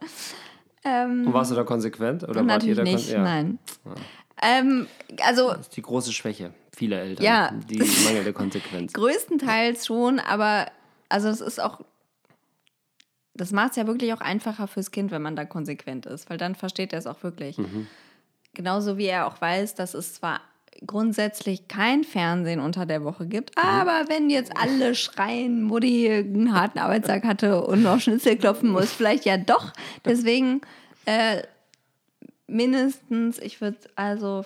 Ähm, 0.85 1.27
Und 1.27 1.33
warst 1.33 1.51
du 1.51 1.57
da 1.57 1.65
konsequent? 1.65 2.23
Oder 2.23 2.47
wart 2.47 2.63
ihr 2.63 2.77
natürlich 2.77 2.77
da 2.77 2.83
kon- 2.85 2.93
nicht, 2.93 3.09
ja. 3.11 3.23
nein. 3.23 3.59
Ähm, 4.41 4.87
also 5.25 5.49
Das 5.49 5.61
ist 5.63 5.77
die 5.77 5.83
große 5.83 6.13
Schwäche 6.13 6.53
vieler 6.79 7.01
Eltern. 7.01 7.25
Ja. 7.25 7.51
Die 7.69 7.79
mangelnde 8.05 8.33
Konsequenz. 8.33 8.93
größtenteils 8.95 9.87
schon, 9.87 10.21
aber 10.21 10.67
also 11.09 11.29
es 11.29 11.41
ist 11.41 11.61
auch, 11.61 11.81
das 13.35 13.53
macht 13.53 13.71
es 13.71 13.77
ja 13.77 13.87
wirklich 13.87 14.13
auch 14.13 14.21
einfacher 14.21 14.69
fürs 14.69 14.91
Kind, 14.91 15.11
wenn 15.11 15.23
man 15.23 15.37
da 15.37 15.45
konsequent 15.45 16.07
ist, 16.07 16.31
weil 16.31 16.39
dann 16.39 16.55
versteht 16.55 16.93
er 16.93 17.01
es 17.01 17.07
auch 17.07 17.23
wirklich. 17.23 17.57
Genauso 18.55 18.97
wie 18.97 19.07
er 19.07 19.27
auch 19.27 19.41
weiß, 19.41 19.75
dass 19.75 19.95
es 19.95 20.15
zwar 20.15 20.41
grundsätzlich 20.87 21.67
kein 21.67 22.05
Fernsehen 22.05 22.61
unter 22.61 22.87
der 22.87 23.03
Woche 23.03 23.27
gibt, 23.27 23.59
aber 23.59 24.09
wenn 24.09 24.31
jetzt 24.31 24.57
alle 24.57 24.95
schreien, 24.95 25.63
Mutti 25.63 26.09
einen 26.09 26.55
harten 26.55 26.79
Arbeitstag 26.79 27.25
hatte 27.25 27.65
und 27.65 27.83
noch 27.83 28.01
Schnitzel 28.01 28.37
klopfen 28.37 28.71
muss, 28.71 28.93
vielleicht 28.93 29.25
ja 29.25 29.37
doch. 29.37 29.73
Deswegen 30.05 30.61
äh, 31.05 31.43
mindestens, 32.47 33.39
ich 33.39 33.61
würde 33.61 33.79
also 33.97 34.45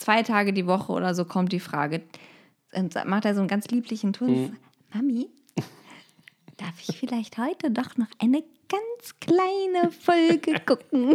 zwei 0.00 0.22
Tage 0.24 0.52
die 0.52 0.66
Woche 0.66 0.92
oder 0.92 1.14
so 1.14 1.24
kommt 1.24 1.52
die 1.52 1.60
Frage. 1.60 2.02
Und 2.72 2.94
macht 3.06 3.24
er 3.24 3.34
so 3.34 3.40
einen 3.40 3.48
ganz 3.48 3.68
lieblichen 3.68 4.12
Ton. 4.12 4.56
Mami, 4.92 5.28
darf 6.56 6.74
ich 6.88 6.98
vielleicht 6.98 7.38
heute 7.38 7.70
doch 7.70 7.96
noch 7.96 8.06
eine 8.18 8.42
ganz 8.68 9.18
kleine 9.20 9.90
Folge 9.90 10.60
gucken? 10.66 11.14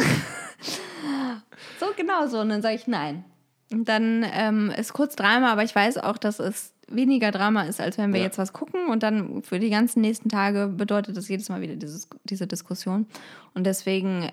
so 1.80 1.86
genau 1.96 2.28
so. 2.28 2.40
Und 2.40 2.50
dann 2.50 2.62
sage 2.62 2.76
ich 2.76 2.88
nein. 2.88 3.24
Und 3.72 3.90
dann 3.90 4.26
ähm, 4.34 4.72
ist 4.78 4.94
kurz 4.94 5.16
Drama, 5.16 5.52
aber 5.52 5.64
ich 5.64 5.74
weiß 5.76 5.98
auch, 5.98 6.18
dass 6.18 6.40
es 6.40 6.74
weniger 6.88 7.32
Drama 7.32 7.64
ist, 7.64 7.82
als 7.82 7.98
wenn 7.98 8.14
wir 8.14 8.20
Ja. 8.20 8.26
jetzt 8.28 8.38
was 8.38 8.54
gucken. 8.54 8.88
Und 8.90 9.02
dann 9.04 9.42
für 9.44 9.60
die 9.60 9.70
ganzen 9.72 10.02
nächsten 10.02 10.30
Tage 10.30 10.68
bedeutet 10.68 11.18
das 11.18 11.28
jedes 11.28 11.50
Mal 11.50 11.62
wieder 11.62 11.76
dieses, 11.76 12.08
diese 12.26 12.46
Diskussion. 12.48 13.08
Und 13.54 13.64
deswegen 13.66 14.30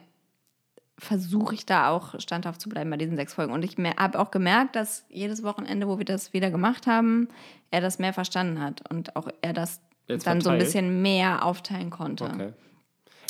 versuche 1.03 1.55
ich 1.55 1.67
da 1.67 1.91
auch 1.91 2.19
standhaft 2.21 2.61
zu 2.61 2.69
bleiben 2.69 2.89
bei 2.91 2.97
diesen 2.97 3.17
sechs 3.17 3.35
Folgen. 3.35 3.53
Und 3.53 3.65
ich 3.65 3.77
habe 3.99 4.19
auch 4.19 4.31
gemerkt, 4.31 4.77
dass 4.77 5.05
jedes 5.09 5.43
Wochenende, 5.43 5.89
wo 5.89 5.99
wir 5.99 6.05
das 6.05 6.33
wieder 6.33 6.51
gemacht 6.51 6.87
haben, 6.87 7.29
er 7.73 7.81
das 7.81 7.99
mehr 7.99 8.13
verstanden 8.13 8.61
hat 8.61 8.89
und 8.91 9.17
auch 9.17 9.29
er 9.41 9.53
das 9.53 9.81
Jetzt 10.07 10.27
dann 10.27 10.41
so 10.41 10.51
ein 10.51 10.59
bisschen 10.59 11.03
mehr 11.03 11.45
aufteilen 11.45 11.91
konnte. 11.91 12.25
Okay. 12.25 12.53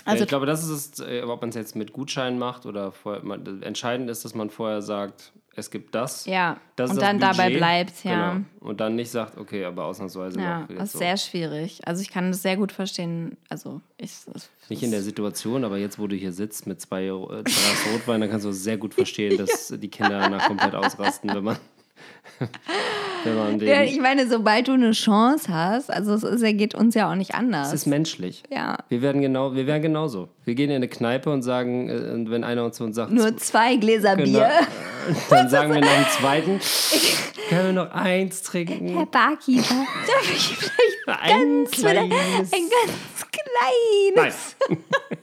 Also- 0.04 0.16
ja, 0.18 0.22
ich 0.22 0.28
glaube, 0.28 0.46
das 0.46 0.64
ist 0.68 0.98
es, 0.98 1.06
äh, 1.06 1.22
ob 1.22 1.40
man 1.40 1.50
es 1.50 1.54
jetzt 1.54 1.74
mit 1.76 1.92
Gutschein 1.92 2.38
macht 2.38 2.66
oder 2.66 2.92
vorher, 2.92 3.24
man, 3.24 3.62
entscheidend 3.62 4.10
ist, 4.10 4.24
dass 4.24 4.34
man 4.34 4.50
vorher 4.50 4.82
sagt, 4.82 5.32
es 5.54 5.70
gibt 5.70 5.94
das. 5.94 6.24
Ja, 6.24 6.58
das 6.76 6.90
ist 6.90 6.96
und 6.96 7.02
das 7.02 7.08
dann 7.10 7.20
dabei 7.20 7.50
bleibt, 7.50 8.04
ja. 8.04 8.32
Genau. 8.32 8.44
Und 8.60 8.80
dann 8.80 8.96
nicht 8.96 9.10
sagt, 9.10 9.36
okay, 9.36 9.64
aber 9.64 9.84
ausnahmsweise 9.84 10.40
Ja, 10.40 10.66
das 10.68 10.84
ist 10.84 10.92
so. 10.92 10.98
sehr 10.98 11.16
schwierig. 11.18 11.86
Also 11.86 12.00
ich 12.00 12.10
kann 12.10 12.30
das 12.30 12.40
sehr 12.40 12.56
gut 12.56 12.72
verstehen. 12.72 13.36
Also 13.50 13.82
ich 13.98 14.12
Nicht 14.70 14.82
in 14.82 14.90
der 14.90 15.02
Situation, 15.02 15.64
aber 15.64 15.76
jetzt, 15.76 15.98
wo 15.98 16.06
du 16.06 16.16
hier 16.16 16.32
sitzt 16.32 16.66
mit 16.66 16.80
zwei 16.80 17.04
äh, 17.04 17.08
Glas 17.42 17.86
Rotwein, 17.92 18.22
dann 18.22 18.30
kannst 18.30 18.46
du 18.46 18.52
sehr 18.52 18.78
gut 18.78 18.94
verstehen, 18.94 19.36
dass 19.36 19.68
die 19.76 19.88
Kinder 19.88 20.20
danach 20.20 20.46
komplett 20.46 20.74
ausrasten, 20.74 21.34
wenn 21.34 21.44
man, 21.44 21.56
wenn 23.24 23.36
man 23.36 23.58
den. 23.58 23.68
ja, 23.68 23.82
ich 23.82 24.00
meine, 24.00 24.28
sobald 24.28 24.68
du 24.68 24.72
eine 24.72 24.92
Chance 24.92 25.46
hast, 25.52 25.90
also 25.90 26.14
es 26.14 26.22
ist, 26.22 26.42
geht 26.58 26.74
uns 26.74 26.94
ja 26.94 27.10
auch 27.10 27.14
nicht 27.14 27.34
anders. 27.34 27.68
es 27.68 27.74
ist 27.74 27.86
menschlich. 27.86 28.42
ja. 28.50 28.78
Wir 28.88 29.02
werden 29.02 29.22
genau, 29.22 29.54
wir 29.54 29.66
wären 29.66 29.82
genauso. 29.82 30.28
Wir 30.44 30.54
gehen 30.54 30.70
in 30.70 30.76
eine 30.76 30.88
Kneipe 30.88 31.30
und 31.30 31.42
sagen, 31.42 31.88
äh, 31.88 32.30
wenn 32.30 32.44
einer 32.44 32.64
uns 32.64 32.76
zu 32.76 32.84
uns 32.84 32.96
sagt, 32.96 33.12
Nur 33.12 33.36
zwei 33.36 33.76
Gläser 33.76 34.16
Genau. 34.16 34.38
Bier. 34.40 34.50
dann 35.30 35.48
sagen 35.48 35.72
wir 35.74 35.80
nach 35.80 35.88
dem 35.96 36.06
zweiten, 36.20 36.60
können 37.48 37.66
wir 37.66 37.72
noch 37.84 37.90
eins 37.92 38.42
trinken? 38.42 38.88
Herr 38.96 39.06
Barkeeper, 39.06 39.74
darf 40.06 40.32
ich 40.34 40.56
vielleicht 40.56 41.20
Ein 41.22 41.64
ganz 41.64 41.78
wieder 41.78 41.88
ein 42.00 42.08
kleines. 42.08 42.50
ganz 42.50 43.26
kleines. 43.30 44.56
Nein. 44.68 44.78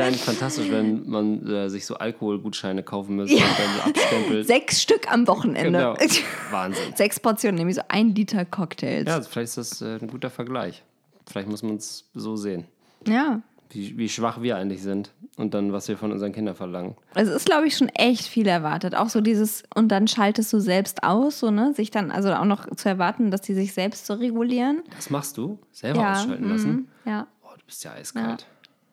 Wäre 0.00 0.08
eigentlich 0.08 0.24
fantastisch, 0.24 0.70
wenn 0.70 1.08
man 1.08 1.46
äh, 1.46 1.68
sich 1.70 1.86
so 1.86 1.94
Alkoholgutscheine 1.96 2.82
kaufen 2.82 3.16
müsste 3.16 3.36
und 3.36 3.42
dann 3.42 3.74
so 3.76 3.90
abstempelt. 3.90 4.46
Sechs 4.46 4.82
Stück 4.82 5.10
am 5.12 5.26
Wochenende. 5.26 5.78
Genau. 5.78 5.94
Wahnsinn. 6.50 6.94
Sechs 6.96 7.20
Portionen, 7.20 7.56
nämlich 7.56 7.76
so 7.76 7.82
ein 7.88 8.14
Liter 8.14 8.44
Cocktails. 8.44 9.06
Ja, 9.06 9.16
also 9.16 9.28
vielleicht 9.30 9.56
ist 9.56 9.56
das 9.58 9.82
äh, 9.82 9.98
ein 10.00 10.08
guter 10.08 10.30
Vergleich. 10.30 10.82
Vielleicht 11.26 11.48
muss 11.48 11.62
man 11.62 11.76
es 11.76 12.08
so 12.14 12.34
sehen, 12.34 12.64
ja. 13.06 13.40
wie, 13.68 13.96
wie 13.96 14.08
schwach 14.08 14.42
wir 14.42 14.56
eigentlich 14.56 14.82
sind 14.82 15.12
und 15.36 15.54
dann, 15.54 15.72
was 15.72 15.86
wir 15.86 15.96
von 15.96 16.10
unseren 16.10 16.32
Kindern 16.32 16.56
verlangen. 16.56 16.96
Es 17.14 17.28
ist, 17.28 17.46
glaube 17.46 17.68
ich, 17.68 17.76
schon 17.76 17.88
echt 17.90 18.26
viel 18.26 18.48
erwartet. 18.48 18.96
Auch 18.96 19.08
so 19.08 19.20
dieses, 19.20 19.62
und 19.74 19.88
dann 19.88 20.08
schaltest 20.08 20.52
du 20.52 20.58
selbst 20.58 21.04
aus, 21.04 21.38
so, 21.38 21.52
ne? 21.52 21.72
Sich 21.74 21.92
dann, 21.92 22.10
also 22.10 22.32
auch 22.32 22.44
noch 22.44 22.68
zu 22.74 22.88
erwarten, 22.88 23.30
dass 23.30 23.42
die 23.42 23.54
sich 23.54 23.72
selbst 23.72 24.06
so 24.06 24.14
regulieren. 24.14 24.82
Das 24.96 25.08
machst 25.10 25.36
du? 25.36 25.58
Selber 25.70 26.00
Ja. 26.00 26.12
ausschalten 26.14 26.44
mhm, 26.44 26.50
lassen? 26.50 26.88
Ja. 27.04 27.28
Oh, 27.44 27.54
du 27.56 27.64
bist 27.64 27.84
ja 27.84 27.92
eiskalt. 27.92 28.46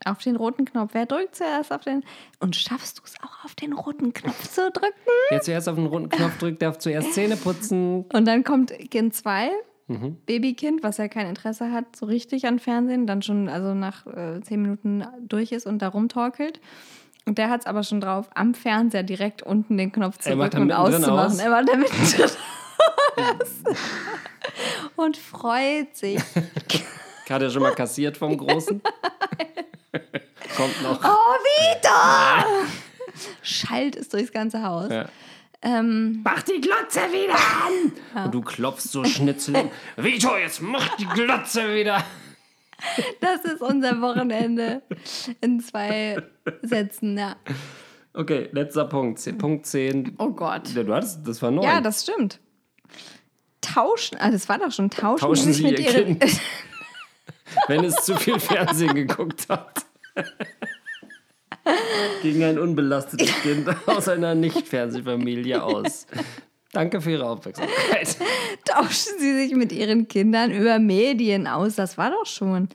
Auf 0.06 0.20
den 0.20 0.36
roten 0.36 0.66
Knopf. 0.66 0.92
Wer 0.94 1.06
drückt 1.06 1.36
zuerst 1.36 1.72
auf 1.74 1.82
den. 1.82 2.04
Und 2.40 2.56
schaffst 2.56 3.00
du 3.00 3.04
es 3.06 3.16
auch 3.24 3.44
auf 3.46 3.56
den 3.56 3.74
roten 3.74 4.14
Knopf 4.14 4.48
zu 4.50 4.70
drücken? 4.72 4.94
Wer 5.30 5.42
zuerst 5.42 5.68
auf 5.68 5.76
den 5.76 5.88
roten 5.88 6.10
Knopf 6.10 6.38
drückt, 6.40 6.62
darf 6.62 6.78
zuerst 6.78 7.14
Zähne 7.14 7.36
putzen. 7.36 8.06
Und 8.14 8.26
dann 8.26 8.44
kommt 8.44 8.72
Kind 8.92 9.14
2, 9.16 9.50
Mhm. 9.90 10.18
Babykind, 10.26 10.84
was 10.84 10.98
ja 10.98 11.08
kein 11.08 11.28
Interesse 11.28 11.72
hat, 11.72 11.96
so 11.96 12.08
richtig 12.08 12.46
an 12.46 12.60
Fernsehen, 12.60 13.08
dann 13.08 13.22
schon 13.22 13.48
also 13.48 13.74
nach 13.74 14.06
äh, 14.06 14.42
zehn 14.42 14.62
Minuten 14.62 15.06
durch 15.22 15.54
ist 15.54 15.66
und 15.66 15.80
da 15.82 15.88
rumtorkelt. 15.88 16.60
Und 17.26 17.38
der 17.38 17.50
hat 17.50 17.62
es 17.62 17.68
aber 17.68 17.84
schon 17.84 18.02
drauf, 18.02 18.30
am 18.36 18.54
Fernseher 18.54 19.04
direkt 19.04 19.44
unten 19.44 19.78
den 19.78 19.94
Knopf 19.94 20.18
zu 20.18 20.36
drücken 20.36 20.62
und 20.64 20.72
auszumachen. 20.74 21.10
aus. 21.18 21.40
Er 21.40 21.50
macht 21.52 21.70
da 21.70 21.78
mittendrin 21.78 22.30
und 24.98 25.16
freut 25.16 25.96
sich. 25.96 26.20
Hat 27.30 27.42
er 27.42 27.50
schon 27.50 27.62
mal 27.62 27.74
kassiert 27.74 28.18
vom 28.18 28.38
Großen? 28.38 28.82
Kommt 30.56 30.82
noch. 30.84 31.04
Oh, 31.04 31.36
wieder! 31.78 32.46
Schallt 33.42 33.96
es 33.96 34.10
durchs 34.10 34.32
ganze 34.32 34.64
Haus. 34.64 34.92
Ja. 34.92 35.10
Ähm, 35.62 36.22
Mach 36.24 36.44
die 36.44 36.62
Glotze 36.62 37.00
wieder 37.12 37.36
an! 37.36 38.26
Und 38.26 38.34
du 38.34 38.42
klopfst 38.42 38.92
so 38.92 39.04
Schnitzel 39.04 39.58
hin. 39.58 39.72
Vito, 39.96 40.38
jetzt 40.38 40.62
mach 40.62 40.96
die 40.98 41.06
Glotze 41.06 41.74
wieder! 41.74 42.04
das 43.22 43.44
ist 43.44 43.62
unser 43.62 44.00
Wochenende 44.02 44.84
in 45.42 45.60
zwei 45.60 46.22
Sätzen, 46.62 47.18
ja. 47.18 47.36
Okay, 48.14 48.50
letzter 48.52 48.86
Punkt. 48.86 49.38
Punkt 49.38 49.66
10. 49.66 50.16
Oh 50.20 50.30
Gott. 50.30 50.70
Ja, 50.74 50.84
du 50.84 50.94
hattest, 50.94 51.28
das 51.28 51.42
war 51.42 51.52
neu. 51.52 51.64
Ja, 51.64 51.82
das 51.82 52.04
stimmt. 52.04 52.40
Tauschen, 53.62 54.18
ah, 54.20 54.32
das 54.32 54.48
war 54.48 54.60
doch 54.60 54.72
schon 54.72 54.90
tauschen, 54.90 55.20
Tauschen 55.20 55.54
sich 55.54 55.64
mit 55.64 55.80
Ihr 55.80 55.92
Ihren. 55.92 56.20
Wenn 57.68 57.84
es 57.84 57.96
zu 58.04 58.16
viel 58.16 58.40
Fernsehen 58.40 58.94
geguckt 58.94 59.48
hat. 59.50 59.86
Gegen 62.22 62.44
ein 62.44 62.60
unbelastetes 62.60 63.42
Kind 63.42 63.68
aus 63.88 64.08
einer 64.08 64.36
Nicht-Fernsehfamilie 64.36 65.62
aus. 65.62 66.08
Danke 66.72 67.02
für 67.02 67.12
Ihre 67.12 67.30
Aufmerksamkeit. 67.30 68.18
Tauschen 68.66 69.14
Sie 69.20 69.38
sich 69.38 69.56
mit 69.56 69.72
Ihren 69.72 70.08
Kindern 70.08 70.52
über 70.52 70.80
Medien 70.80 71.48
aus. 71.48 71.76
Das 71.76 71.98
war 71.98 72.12
doch 72.12 72.26
schon. 72.26 72.70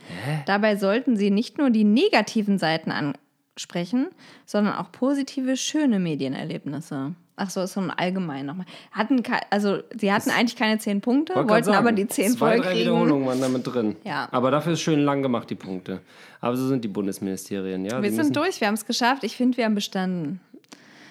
Dabei 0.47 0.77
sollten 0.77 1.17
Sie 1.17 1.31
nicht 1.31 1.59
nur 1.59 1.71
die 1.71 1.85
negativen 1.85 2.59
Seiten 2.59 2.91
ansprechen, 2.91 4.09
sondern 4.47 4.75
auch 4.75 4.93
positive, 4.93 5.57
schöne 5.57 5.99
Medienerlebnisse. 5.99 7.15
Ach 7.35 7.49
so, 7.49 7.63
ist 7.63 7.73
so 7.73 7.81
ein 7.81 7.91
allgemein 7.91 8.45
nochmal. 8.47 8.67
Hatten 8.91 9.23
also, 9.51 9.79
sie 9.97 10.13
hatten 10.13 10.31
eigentlich 10.31 10.57
keine 10.57 10.79
zehn 10.79 11.01
Punkte, 11.01 11.35
Wollte 11.35 11.49
wollten 11.49 11.65
sagen, 11.65 11.79
aber 11.79 11.93
die 11.93 12.07
zehn 12.07 12.31
Zwei, 12.33 12.39
voll 12.39 12.61
drei 12.61 12.73
kriegen. 12.73 12.81
Wiederholungen 12.81 13.27
waren 13.27 13.41
damit 13.41 13.67
drin. 13.67 13.97
Ja. 14.05 14.29
Aber 14.31 14.51
dafür 14.51 14.75
ist 14.75 14.83
schön 14.83 15.01
lang 15.01 15.23
gemacht, 15.23 15.49
die 15.49 15.55
Punkte. 15.55 16.01
Aber 16.41 16.57
so 16.57 16.69
sind 16.69 16.85
die 16.85 16.89
Bundesministerien, 16.89 17.85
ja. 17.87 18.03
Wir 18.03 18.11
Die 18.11 18.15
sind 18.15 18.37
durch, 18.37 18.61
wir 18.61 18.69
haben 18.69 18.75
es 18.75 18.85
geschafft. 18.85 19.25
Ich 19.25 19.37
finde, 19.37 19.57
wir 19.57 19.65
haben 19.65 19.75
bestanden. 19.75 20.41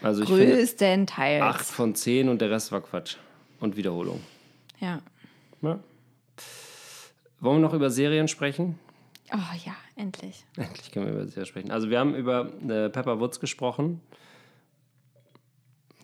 Also 0.03 0.23
ich 0.23 0.29
Größtenteils. 0.29 1.41
acht 1.43 1.65
von 1.65 1.95
zehn 1.95 2.29
und 2.29 2.39
der 2.41 2.51
Rest 2.51 2.71
war 2.71 2.81
Quatsch. 2.81 3.17
Und 3.59 3.77
Wiederholung. 3.77 4.21
Ja. 4.79 5.01
Ja. 5.61 5.79
Wollen 7.39 7.57
wir 7.57 7.61
noch 7.61 7.73
über 7.73 7.89
Serien 7.89 8.27
sprechen? 8.27 8.79
Oh 9.33 9.37
ja, 9.65 9.73
endlich. 9.95 10.45
Endlich 10.57 10.91
können 10.91 11.05
wir 11.07 11.13
über 11.13 11.25
Serien 11.27 11.45
sprechen. 11.45 11.71
Also 11.71 11.89
wir 11.89 11.99
haben 11.99 12.15
über 12.15 12.51
äh, 12.67 12.89
Pepper 12.89 13.19
Woods 13.19 13.39
gesprochen. 13.39 14.01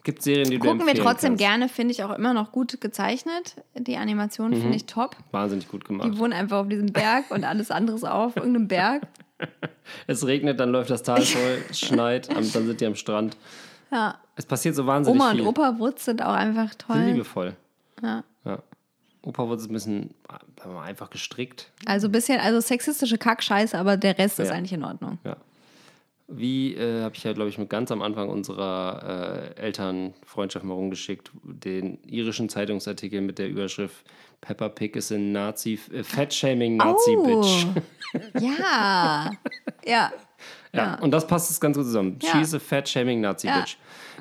Gibt 0.08 0.24
Serien, 0.24 0.50
die 0.50 0.58
du 0.58 0.66
Gucken 0.66 0.88
wir 0.88 0.96
trotzdem 0.96 1.32
kannst? 1.32 1.40
gerne, 1.44 1.68
finde 1.68 1.92
ich 1.92 2.02
auch 2.02 2.16
immer 2.18 2.34
noch 2.34 2.54
gut 2.54 2.80
gezeichnet. 2.80 3.56
Die 3.78 3.98
Animation 3.98 4.52
Mhm. 4.52 4.62
finde 4.62 4.78
ich 4.78 4.86
top. 4.86 5.18
Wahnsinnig 5.32 5.68
gut 5.68 5.84
gemacht. 5.84 6.08
Die 6.14 6.18
wohnen 6.18 6.32
einfach 6.32 6.60
auf 6.60 6.70
diesem 6.70 6.86
Berg 6.94 7.30
und 7.30 7.44
alles 7.44 7.72
andere 7.72 7.98
ist 7.98 8.06
auch 8.06 8.28
auf 8.28 8.38
irgendeinem 8.38 8.70
Berg. 8.70 9.04
Es 10.08 10.26
regnet, 10.26 10.60
dann 10.62 10.70
läuft 10.72 10.90
das 10.90 11.04
Tal 11.04 11.22
voll, 11.24 11.62
es 11.70 11.80
schneit, 11.82 12.34
dann 12.34 12.44
sind 12.44 12.80
die 12.82 12.86
am 12.86 12.96
Strand. 12.96 13.36
Ja. 13.92 14.16
Es 14.38 14.46
passiert 14.46 14.76
so 14.76 14.86
wahnsinnig 14.88 15.20
Oma 15.22 15.32
viel. 15.32 15.42
und 15.42 15.48
Opa 15.48 15.78
Wutz 15.78 16.06
sind 16.06 16.22
auch 16.24 16.34
einfach 16.34 16.70
Sind 16.70 16.80
toll. 16.80 17.02
liebevoll. 17.02 17.54
Ja. 18.02 18.24
Ja. 18.46 18.60
Opa 19.24 19.48
Woods 19.48 19.64
ist 19.64 19.70
ein 19.70 19.74
bisschen 19.74 20.14
äh, 20.66 20.80
einfach 20.88 21.10
gestrickt. 21.10 21.70
Also 21.86 22.08
ein 22.08 22.12
bisschen, 22.14 22.40
also 22.40 22.62
sexistische 22.62 23.18
Kackscheiße, 23.18 23.78
aber 23.78 23.98
der 23.98 24.18
Rest 24.18 24.40
ist 24.40 24.48
Ja. 24.50 24.56
eigentlich 24.56 24.74
in 24.74 24.84
Ordnung. 24.86 25.20
Ja. 25.26 25.36
Wie 26.28 26.76
äh, 26.76 27.04
habe 27.04 27.16
ich 27.16 27.24
ja, 27.24 27.32
glaube 27.32 27.50
ich, 27.50 27.58
mit 27.58 27.70
ganz 27.70 27.90
am 27.92 28.02
Anfang 28.02 28.28
unserer 28.30 29.54
äh, 29.56 29.62
Elternfreundschaft 29.62 30.66
mal 30.66 30.74
rumgeschickt, 30.74 31.32
den 31.44 32.00
irischen 32.06 32.50
Zeitungsartikel 32.50 33.22
mit 33.22 33.40
der 33.40 33.48
Überschrift 33.48 34.04
Peppa 34.42 34.70
Pig 34.70 34.96
ist 34.96 35.12
ein 35.12 35.32
Nazi, 35.32 35.80
äh, 35.92 36.04
Fat-Shaming 36.04 36.78
Nazi-Bitch. 36.78 37.68
Ja. 38.40 39.32
ja. 39.86 40.12
Ja, 40.74 40.96
und 41.00 41.12
das 41.12 41.26
passt 41.26 41.50
jetzt 41.50 41.60
ganz 41.60 41.76
gut 41.76 41.86
zusammen. 41.86 42.20
Ja. 42.22 42.32
She's 42.32 42.54
a 42.54 42.60
Fat-Shaming 42.60 43.22
Nazi-Bitch. 43.22 43.78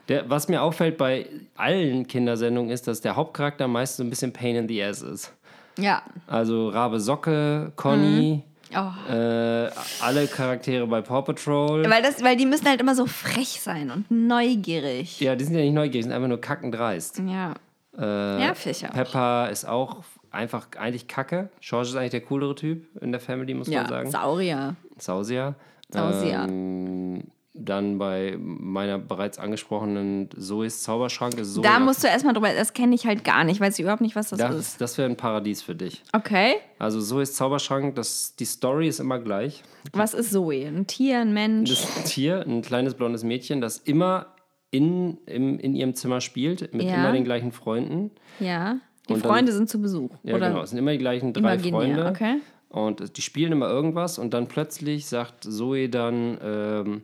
Der, 0.08 0.28
was 0.30 0.48
mir 0.48 0.62
auffällt 0.62 0.96
bei 0.96 1.26
allen 1.56 2.06
Kindersendungen 2.06 2.70
ist, 2.70 2.86
dass 2.86 3.00
der 3.00 3.16
Hauptcharakter 3.16 3.68
meist 3.68 3.96
so 3.96 4.04
ein 4.04 4.10
bisschen 4.10 4.32
Pain 4.32 4.56
in 4.56 4.68
the 4.68 4.82
Ass 4.82 5.02
ist. 5.02 5.32
Ja. 5.78 6.02
Also 6.26 6.68
Rabe 6.70 7.00
Socke, 7.00 7.72
Conny, 7.76 8.42
Oh. 8.74 9.10
äh, 9.12 9.70
alle 10.00 10.26
Charaktere 10.26 10.86
bei 10.86 11.00
Paw 11.02 11.22
Patrol. 11.22 11.88
Weil, 11.88 12.02
das, 12.02 12.22
weil 12.22 12.36
die 12.36 12.46
müssen 12.46 12.66
halt 12.66 12.80
immer 12.80 12.94
so 12.94 13.06
frech 13.06 13.60
sein 13.60 13.90
und 13.90 14.10
neugierig. 14.10 15.20
Ja, 15.20 15.36
die 15.36 15.44
sind 15.44 15.54
ja 15.54 15.60
nicht 15.62 15.72
neugierig, 15.74 15.92
die 15.92 16.02
sind 16.04 16.12
einfach 16.12 16.28
nur 16.28 16.40
kackendreist. 16.40 17.20
Ja. 17.26 17.54
Äh, 17.98 18.42
Ja, 18.44 18.54
Fischer. 18.54 18.88
Peppa 18.88 19.46
ist 19.46 19.66
auch 19.66 20.02
einfach 20.30 20.66
eigentlich 20.78 21.08
kacke. 21.08 21.48
George 21.60 21.88
ist 21.90 21.96
eigentlich 21.96 22.10
der 22.10 22.20
coolere 22.22 22.54
Typ 22.54 22.86
in 23.00 23.12
der 23.12 23.20
Family, 23.20 23.54
muss 23.54 23.68
man 23.68 23.74
Ja, 23.74 23.88
sagen. 23.88 24.10
Saurier. 24.10 24.76
Sausia. 24.98 25.54
Sausia. 25.90 26.44
Ähm, 26.44 27.22
dann 27.58 27.98
bei 27.98 28.36
meiner 28.38 28.98
bereits 28.98 29.38
angesprochenen 29.38 30.28
Zoes 30.36 30.82
Zauberschrank 30.82 31.38
ist 31.38 31.54
Zoe. 31.54 31.62
Da 31.62 31.78
musst 31.80 32.02
du 32.04 32.08
erstmal 32.08 32.34
drüber, 32.34 32.52
das 32.54 32.72
kenne 32.74 32.94
ich 32.94 33.06
halt 33.06 33.24
gar 33.24 33.44
nicht, 33.44 33.60
weiß 33.60 33.74
ich 33.78 33.82
überhaupt 33.82 34.02
nicht, 34.02 34.16
was 34.16 34.30
das, 34.30 34.38
ist. 34.40 34.48
das, 34.48 34.76
das 34.78 34.98
wäre 34.98 35.08
ein 35.08 35.16
Paradies 35.16 35.62
für 35.62 35.74
dich. 35.74 36.02
Okay. 36.12 36.54
Also 36.78 37.00
Zoes 37.00 37.34
Zauberschrank, 37.34 37.94
das, 37.94 38.36
die 38.36 38.44
Story 38.44 38.88
ist 38.88 39.00
immer 39.00 39.18
gleich. 39.18 39.62
Was 39.92 40.14
ist 40.14 40.32
Zoe? 40.32 40.66
Ein 40.66 40.86
Tier, 40.86 41.20
ein 41.20 41.32
Mensch? 41.32 41.70
Das 41.70 42.04
Tier, 42.04 42.44
ein 42.46 42.62
kleines 42.62 42.94
blondes 42.94 43.24
Mädchen, 43.24 43.60
das 43.60 43.78
immer 43.78 44.26
in, 44.70 45.18
im, 45.26 45.58
in 45.58 45.74
ihrem 45.74 45.94
Zimmer 45.94 46.20
spielt, 46.20 46.74
mit 46.74 46.82
Ja. 46.86 46.94
immer 46.96 47.12
den 47.12 47.24
gleichen 47.24 47.52
Freunden. 47.52 48.10
ja. 48.40 48.76
Die 49.08 49.12
Und 49.12 49.24
dann- 49.24 49.30
Freunde 49.30 49.52
sind 49.52 49.68
zu 49.70 49.80
Besuch. 49.80 50.10
Ja, 50.24 50.34
oder 50.34 50.48
genau. 50.48 50.62
Es 50.62 50.70
sind 50.70 50.80
immer 50.80 50.90
die 50.90 50.98
gleichen 50.98 51.32
drei 51.32 51.38
imaginär, 51.54 51.70
Freunde. 51.80 52.06
okay. 52.06 52.34
Und 52.70 53.16
die 53.16 53.22
spielen 53.22 53.52
immer 53.52 53.68
irgendwas 53.68 54.18
und 54.18 54.34
dann 54.34 54.48
plötzlich 54.48 55.06
sagt 55.06 55.44
Zoe 55.44 55.88
dann, 55.88 56.36
ähm, 56.42 57.02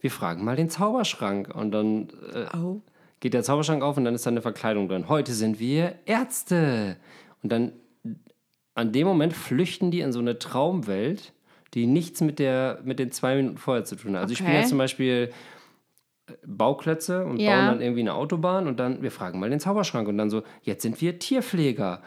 wir 0.00 0.10
fragen 0.10 0.44
mal 0.44 0.56
den 0.56 0.70
Zauberschrank. 0.70 1.54
Und 1.54 1.72
dann 1.72 2.08
äh, 2.32 2.56
Oh. 2.56 2.80
geht 3.20 3.34
der 3.34 3.42
Zauberschrank 3.42 3.82
auf 3.82 3.96
und 3.96 4.04
dann 4.04 4.14
ist 4.14 4.26
da 4.26 4.30
eine 4.30 4.42
Verkleidung 4.42 4.88
drin. 4.88 5.08
Heute 5.08 5.32
sind 5.32 5.58
wir 5.60 5.94
Ärzte. 6.06 6.96
Und 7.42 7.50
dann 7.52 7.72
an 8.74 8.92
dem 8.92 9.06
Moment 9.06 9.32
flüchten 9.32 9.90
die 9.90 10.00
in 10.00 10.12
so 10.12 10.20
eine 10.20 10.38
Traumwelt, 10.38 11.32
die 11.74 11.86
nichts 11.86 12.20
mit, 12.20 12.38
der, 12.38 12.80
mit 12.84 12.98
den 12.98 13.10
zwei 13.10 13.34
Minuten 13.36 13.58
vorher 13.58 13.84
zu 13.84 13.96
tun 13.96 14.14
hat. 14.14 14.22
Also 14.22 14.32
ich 14.32 14.38
spiele 14.38 14.52
Okay. 14.52 14.60
jetzt 14.60 14.68
zum 14.70 14.78
Beispiel 14.78 15.30
äh, 16.28 16.32
Bauklötze 16.46 17.24
und 17.24 17.40
Ja. 17.40 17.56
bauen 17.56 17.66
dann 17.66 17.80
irgendwie 17.80 18.00
eine 18.00 18.14
Autobahn 18.14 18.66
und 18.68 18.78
dann, 18.78 19.02
wir 19.02 19.10
fragen 19.10 19.40
mal 19.40 19.50
den 19.50 19.60
Zauberschrank 19.60 20.06
und 20.08 20.16
dann 20.18 20.30
so, 20.30 20.42
jetzt 20.62 20.82
sind 20.82 21.00
wir 21.00 21.18
Tierpfleger. 21.18 22.02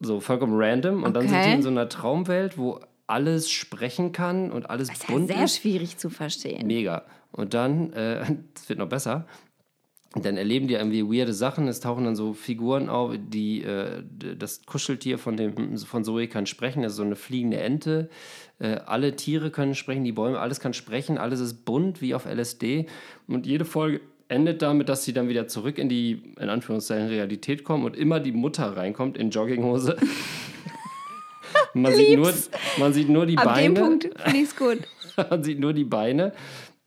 So 0.00 0.18
vollkommen 0.20 0.54
random 0.56 1.04
und 1.04 1.14
dann 1.14 1.28
sind 1.28 1.38
Okay. 1.38 1.48
die 1.50 1.54
in 1.54 1.62
so 1.62 1.68
einer 1.68 1.88
Traumwelt, 1.88 2.58
wo 2.58 2.80
alles 3.12 3.50
sprechen 3.50 4.12
kann 4.12 4.50
und 4.50 4.70
alles 4.70 4.88
Das 4.88 4.98
ist 5.00 5.06
bunt 5.06 5.28
ja 5.28 5.36
sehr 5.36 5.44
ist. 5.44 5.56
schwierig 5.58 5.98
zu 5.98 6.08
verstehen. 6.08 6.66
Mega. 6.66 7.04
Und 7.30 7.52
dann, 7.52 7.92
äh, 7.92 8.22
es 8.56 8.68
wird 8.68 8.78
noch 8.78 8.88
besser, 8.88 9.26
dann 10.14 10.36
erleben 10.36 10.66
die 10.66 10.74
irgendwie 10.74 11.04
weirde 11.04 11.32
Sachen. 11.32 11.68
Es 11.68 11.80
tauchen 11.80 12.04
dann 12.04 12.16
so 12.16 12.32
Figuren 12.32 12.88
auf, 12.88 13.14
die, 13.18 13.62
äh, 13.62 14.02
das 14.36 14.64
Kuscheltier 14.64 15.18
von, 15.18 15.36
dem, 15.36 15.76
von 15.78 16.04
Zoe 16.04 16.26
kann 16.26 16.46
sprechen, 16.46 16.82
das 16.82 16.92
ist 16.92 16.96
so 16.96 17.02
eine 17.02 17.16
fliegende 17.16 17.58
Ente. 17.58 18.08
Äh, 18.58 18.80
alle 18.86 19.14
Tiere 19.16 19.50
können 19.50 19.74
sprechen, 19.74 20.04
die 20.04 20.12
Bäume, 20.12 20.38
alles 20.38 20.60
kann 20.60 20.74
sprechen, 20.74 21.18
alles 21.18 21.40
ist 21.40 21.64
bunt 21.64 22.00
wie 22.00 22.14
auf 22.14 22.26
LSD. 22.26 22.86
Und 23.26 23.46
jede 23.46 23.64
Folge 23.64 24.00
endet 24.28 24.62
damit, 24.62 24.88
dass 24.88 25.04
sie 25.04 25.12
dann 25.12 25.28
wieder 25.28 25.48
zurück 25.48 25.78
in 25.78 25.88
die, 25.88 26.34
in 26.38 26.48
Anführungszeichen, 26.48 27.08
Realität 27.08 27.64
kommen 27.64 27.84
und 27.84 27.96
immer 27.96 28.20
die 28.20 28.32
Mutter 28.32 28.76
reinkommt 28.76 29.16
in 29.18 29.30
Jogginghose. 29.30 29.96
man, 31.74 31.94
sieht 31.94 32.18
nur, 32.18 32.32
man 32.78 32.92
sieht 32.92 33.08
nur 33.08 33.26
die 33.26 33.36
Ab 33.38 33.44
Beine. 33.44 33.74
dem 33.74 33.82
Punkt 33.82 34.04
finde 34.22 34.38
ich 34.38 34.44
es 34.44 34.56
gut. 34.56 34.78
Man 35.30 35.44
sieht 35.44 35.60
nur 35.60 35.72
die 35.74 35.84
Beine. 35.84 36.32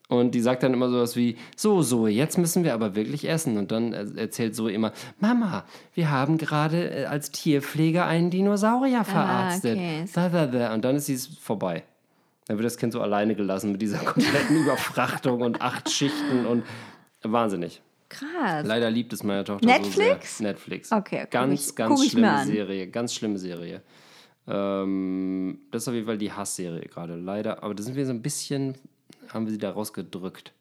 Und 0.08 0.34
die 0.34 0.40
sagt 0.40 0.62
dann 0.64 0.72
immer 0.72 0.88
sowas 0.88 1.14
wie, 1.16 1.36
so 1.56 1.82
Zoe, 1.82 2.10
jetzt 2.10 2.38
müssen 2.38 2.62
wir 2.64 2.74
aber 2.74 2.94
wirklich 2.96 3.28
essen. 3.28 3.56
Und 3.56 3.70
dann 3.72 3.92
er- 3.92 4.16
erzählt 4.16 4.54
Zoe 4.56 4.72
immer, 4.72 4.92
Mama, 5.20 5.64
wir 5.94 6.10
haben 6.10 6.36
gerade 6.38 6.90
äh, 6.90 7.04
als 7.06 7.30
Tierpfleger 7.30 8.04
einen 8.06 8.30
Dinosaurier 8.30 9.04
verarztet. 9.04 9.78
Ah, 9.78 10.44
okay. 10.44 10.74
Und 10.74 10.84
dann 10.84 10.96
ist 10.96 11.08
es 11.08 11.26
vorbei. 11.26 11.84
Dann 12.46 12.56
wird 12.58 12.66
das 12.66 12.76
Kind 12.78 12.92
so 12.92 13.00
alleine 13.00 13.34
gelassen 13.34 13.72
mit 13.72 13.82
dieser 13.82 13.98
kompletten 14.04 14.56
Überfrachtung 14.62 15.40
und 15.42 15.60
acht 15.60 15.90
Schichten 15.90 16.46
und 16.46 16.64
wahnsinnig. 17.22 17.80
Krass. 18.08 18.64
Leider 18.64 18.88
liebt 18.90 19.12
es 19.12 19.24
meine 19.24 19.42
Tochter 19.42 19.66
Netflix? 19.66 20.38
so 20.38 20.42
sehr. 20.44 20.52
Netflix. 20.52 20.92
Okay, 20.92 21.20
guck 21.22 21.30
Ganz, 21.32 21.74
ganz 21.74 22.00
mir 22.00 22.10
schlimme. 22.10 22.44
Serie. 22.44 22.86
Ganz 22.88 23.14
schlimme 23.14 23.38
Serie. 23.38 23.82
Ähm, 24.48 25.58
das 25.70 25.82
ist 25.82 25.88
auf 25.88 25.94
jeden 25.94 26.06
Fall 26.06 26.18
die 26.18 26.32
Hassserie 26.32 26.82
gerade. 26.88 27.16
Leider. 27.16 27.62
Aber 27.62 27.74
da 27.74 27.82
sind 27.82 27.96
wir 27.96 28.06
so 28.06 28.12
ein 28.12 28.22
bisschen, 28.22 28.74
haben 29.32 29.46
wir 29.46 29.52
sie 29.52 29.58
da 29.58 29.70
rausgedrückt. 29.70 30.52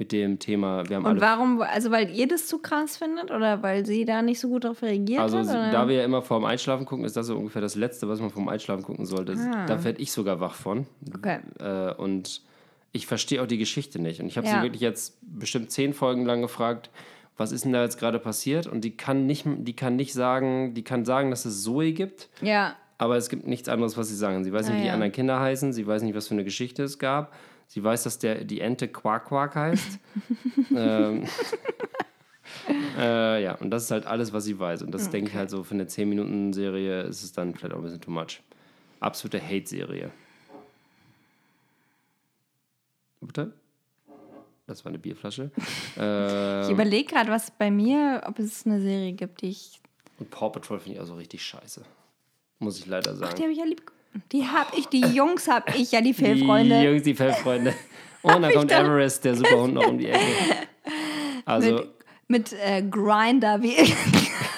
Mit 0.00 0.12
dem 0.12 0.38
Thema, 0.38 0.88
wir 0.88 0.94
haben 0.94 1.06
Und 1.06 1.20
warum, 1.20 1.60
also 1.60 1.90
weil 1.90 2.08
ihr 2.14 2.28
das 2.28 2.46
zu 2.46 2.58
krass 2.60 2.96
findet 2.98 3.32
oder 3.32 3.64
weil 3.64 3.84
sie 3.84 4.04
da 4.04 4.22
nicht 4.22 4.38
so 4.38 4.48
gut 4.48 4.62
darauf 4.62 4.80
reagiert 4.82 5.18
Also, 5.18 5.38
hat? 5.38 5.46
Oder? 5.48 5.72
da 5.72 5.88
wir 5.88 5.96
ja 5.96 6.04
immer 6.04 6.22
vorm 6.22 6.44
Einschlafen 6.44 6.86
gucken, 6.86 7.04
ist 7.04 7.16
das 7.16 7.26
so 7.26 7.36
ungefähr 7.36 7.60
das 7.62 7.74
Letzte, 7.74 8.08
was 8.08 8.20
man 8.20 8.30
vorm 8.30 8.48
Einschlafen 8.48 8.84
gucken 8.84 9.06
sollte. 9.06 9.32
Ah. 9.32 9.66
Da 9.66 9.82
werde 9.82 10.00
ich 10.00 10.12
sogar 10.12 10.38
wach 10.38 10.54
von. 10.54 10.86
okay. 11.16 11.40
Äh, 11.58 11.94
und 11.94 12.42
ich 12.92 13.08
verstehe 13.08 13.42
auch 13.42 13.48
die 13.48 13.58
Geschichte 13.58 13.98
nicht. 13.98 14.20
Und 14.20 14.28
ich 14.28 14.36
habe 14.36 14.46
Ja. 14.46 14.58
sie 14.58 14.62
wirklich 14.62 14.82
jetzt 14.82 15.16
bestimmt 15.22 15.72
zehn 15.72 15.92
Folgen 15.92 16.24
lang 16.24 16.42
gefragt, 16.42 16.90
was 17.36 17.50
ist 17.50 17.64
denn 17.64 17.72
da 17.72 17.82
jetzt 17.82 17.98
gerade 17.98 18.20
passiert? 18.20 18.68
Und 18.68 18.82
die 18.82 18.96
kann 18.96 19.26
nicht, 19.26 19.46
die 19.48 19.74
kann 19.74 19.96
nicht 19.96 20.12
sagen, 20.12 20.74
die 20.74 20.84
kann 20.84 21.04
sagen, 21.06 21.30
dass 21.30 21.44
es 21.44 21.64
Zoe 21.64 21.90
gibt, 21.92 22.28
Ja. 22.40 22.76
Aber 22.98 23.16
es 23.16 23.28
gibt 23.28 23.46
nichts 23.46 23.68
anderes, 23.68 23.96
was 23.96 24.08
sie 24.08 24.16
sagen. 24.16 24.44
Sie 24.44 24.52
weiß 24.52 24.66
nicht, 24.66 24.74
Ah, 24.74 24.78
wie 24.78 24.82
die 24.82 24.88
ja. 24.88 24.94
anderen 24.94 25.12
Kinder 25.12 25.40
heißen, 25.40 25.72
sie 25.72 25.86
weiß 25.86 26.02
nicht, 26.02 26.14
was 26.14 26.28
für 26.28 26.34
eine 26.34 26.44
Geschichte 26.44 26.82
es 26.82 26.98
gab. 26.98 27.32
Sie 27.68 27.82
weiß, 27.84 28.02
dass 28.04 28.18
der, 28.18 28.44
die 28.44 28.60
Ente 28.60 28.88
Quark 28.88 29.26
Quark 29.26 29.54
heißt. 29.54 29.98
ähm, 30.74 31.24
äh, 32.98 33.42
ja, 33.42 33.54
und 33.56 33.70
das 33.70 33.84
ist 33.84 33.90
halt 33.90 34.06
alles, 34.06 34.32
was 34.32 34.44
sie 34.44 34.58
weiß. 34.58 34.82
Und 34.82 34.90
das 34.92 35.10
denke 35.10 35.30
ich 35.30 35.36
halt 35.36 35.50
so, 35.50 35.62
für 35.64 35.74
eine 35.74 35.84
10-Minuten-Serie 35.84 37.02
ist 37.02 37.22
es 37.22 37.32
dann 37.32 37.54
vielleicht 37.54 37.74
auch 37.74 37.78
ein 37.78 37.84
bisschen 37.84 38.00
too 38.00 38.10
much. 38.10 38.40
Absolute 39.00 39.40
Hate-Serie. 39.40 40.10
Bitte? 43.20 43.52
Das 44.66 44.84
war 44.84 44.90
eine 44.90 44.98
Bierflasche. 44.98 45.50
äh, 45.96 46.64
Ich 46.64 46.70
überlege 46.70 47.12
gerade, 47.12 47.30
was 47.30 47.50
bei 47.50 47.70
mir, 47.70 48.22
ob 48.26 48.38
es 48.38 48.66
eine 48.66 48.80
Serie 48.80 49.12
gibt, 49.12 49.42
die 49.42 49.48
ich. 49.50 49.80
und 50.18 50.30
Paw 50.30 50.50
Patrol 50.50 50.78
finde 50.78 50.96
ich 50.96 51.00
auch 51.02 51.06
so 51.06 51.14
richtig 51.16 51.42
scheiße. 51.42 51.82
Muss 52.58 52.78
ich 52.78 52.86
leider 52.86 53.14
sagen. 53.14 53.34
Die 53.36 53.42
habe 53.42 53.52
ich 53.52 53.58
ja 53.58 53.64
lieb. 53.64 53.82
Die 54.32 54.46
habe 54.46 54.76
ich, 54.76 54.86
die 54.86 55.00
Jungs 55.00 55.48
habe 55.48 55.72
ich 55.76 55.92
ja, 55.92 56.00
die 56.00 56.12
Die 56.12 56.14
Fellfreunde. 56.14 56.82
Jungs, 56.82 57.02
die 57.02 57.14
Fellfreunde. 57.14 57.74
Und 58.22 58.42
dann 58.42 58.52
kommt 58.52 58.72
Everest, 58.72 59.24
der 59.24 59.36
Superhund, 59.36 59.74
noch 59.74 59.86
um 59.86 59.98
die 59.98 60.08
Ecke. 60.08 60.20
Also, 61.44 61.86
mit 62.26 62.52
äh, 62.52 62.82
Grinder, 62.82 63.62
wie 63.62 63.74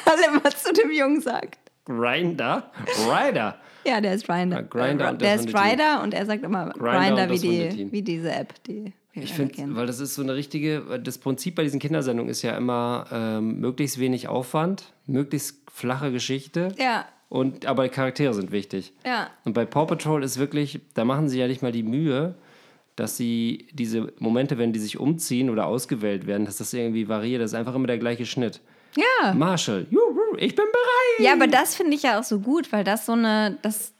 alle 0.04 0.26
immer 0.26 0.50
zu 0.50 0.72
dem 0.72 0.90
Jungen 0.90 1.20
sagt. 1.20 1.58
Grinder? 1.84 2.72
Rider. 3.06 3.60
Ja, 3.86 4.00
der 4.00 4.14
ist 4.14 4.26
Grinder. 4.26 4.56
Ja, 4.56 4.62
Grindr 4.62 5.10
und 5.10 5.22
der 5.22 5.36
ist. 5.36 5.48
Rider 5.48 6.02
und 6.02 6.14
er 6.14 6.26
sagt 6.26 6.42
immer 6.42 6.70
Grinder 6.70 7.24
und 7.24 7.30
wie, 7.42 7.68
die, 7.68 7.92
wie 7.92 8.02
diese 8.02 8.32
App, 8.32 8.54
die 8.64 8.92
Ich 9.12 9.32
finde, 9.32 9.76
weil 9.76 9.86
das 9.86 10.00
ist 10.00 10.16
so 10.16 10.22
eine 10.22 10.34
richtige, 10.34 11.00
das 11.00 11.18
Prinzip 11.18 11.54
bei 11.54 11.62
diesen 11.62 11.78
Kindersendungen 11.78 12.30
ist 12.30 12.42
ja 12.42 12.56
immer 12.56 13.06
ähm, 13.12 13.60
möglichst 13.60 14.00
wenig 14.00 14.26
Aufwand, 14.26 14.92
möglichst 15.06 15.70
flache 15.70 16.12
Geschichte. 16.12 16.74
Ja, 16.76 17.06
Und, 17.30 17.64
aber 17.64 17.84
die 17.84 17.88
Charaktere 17.90 18.34
sind 18.34 18.50
wichtig. 18.52 18.92
ja. 19.06 19.30
Und 19.44 19.54
bei 19.54 19.64
Paw 19.64 19.86
Patrol 19.86 20.22
ist 20.22 20.38
wirklich, 20.38 20.80
da 20.94 21.04
machen 21.06 21.28
sie 21.30 21.38
ja 21.38 21.46
nicht 21.48 21.62
mal 21.62 21.72
die 21.72 21.82
Mühe, 21.84 22.34
dass 22.96 23.16
sie 23.16 23.68
diese 23.72 24.12
Momente, 24.18 24.58
wenn 24.58 24.72
die 24.74 24.78
sich 24.80 24.98
umziehen 25.00 25.48
oder 25.48 25.66
ausgewählt 25.66 26.26
werden, 26.26 26.44
dass 26.44 26.58
das 26.58 26.72
irgendwie 26.74 27.08
variiert. 27.08 27.40
Das 27.40 27.52
ist 27.52 27.54
einfach 27.58 27.74
immer 27.74 27.86
der 27.86 27.98
gleiche 27.98 28.26
Schnitt. 28.26 28.60
Ja. 28.96 29.32
Marshall, 29.32 29.86
juhu, 29.90 30.18
ich 30.36 30.54
bin 30.56 30.66
bereit. 30.66 31.26
Ja, 31.26 31.32
aber 31.32 31.46
das 31.46 31.76
finde 31.76 31.94
ich 31.94 32.02
ja 32.02 32.18
auch 32.18 32.24
so 32.24 32.40
gut, 32.40 32.72
weil 32.72 32.82
das 32.84 33.06
so 33.06 33.12
eine, 33.12 33.56
das 33.62 33.94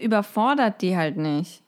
überfordert 0.00 0.82
die 0.82 0.96
halt 0.96 1.16
nicht. 1.16 1.62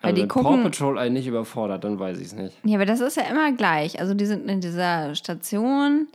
Weil 0.00 0.12
Also 0.12 0.14
die 0.16 0.22
wenn 0.22 0.28
Paw 0.28 0.42
gucken. 0.42 0.62
Patrol 0.62 0.98
einen 0.98 1.14
nicht 1.14 1.26
überfordert, 1.26 1.84
dann 1.84 1.98
weiß 1.98 2.18
ich 2.18 2.28
es 2.28 2.32
nicht. 2.32 2.56
Ja, 2.64 2.76
aber 2.76 2.86
das 2.86 3.00
ist 3.00 3.16
ja 3.16 3.24
immer 3.24 3.52
gleich. 3.52 4.00
Also 4.00 4.14
die 4.14 4.26
sind 4.26 4.48
in 4.48 4.60
dieser 4.62 5.14
Station 5.14 6.08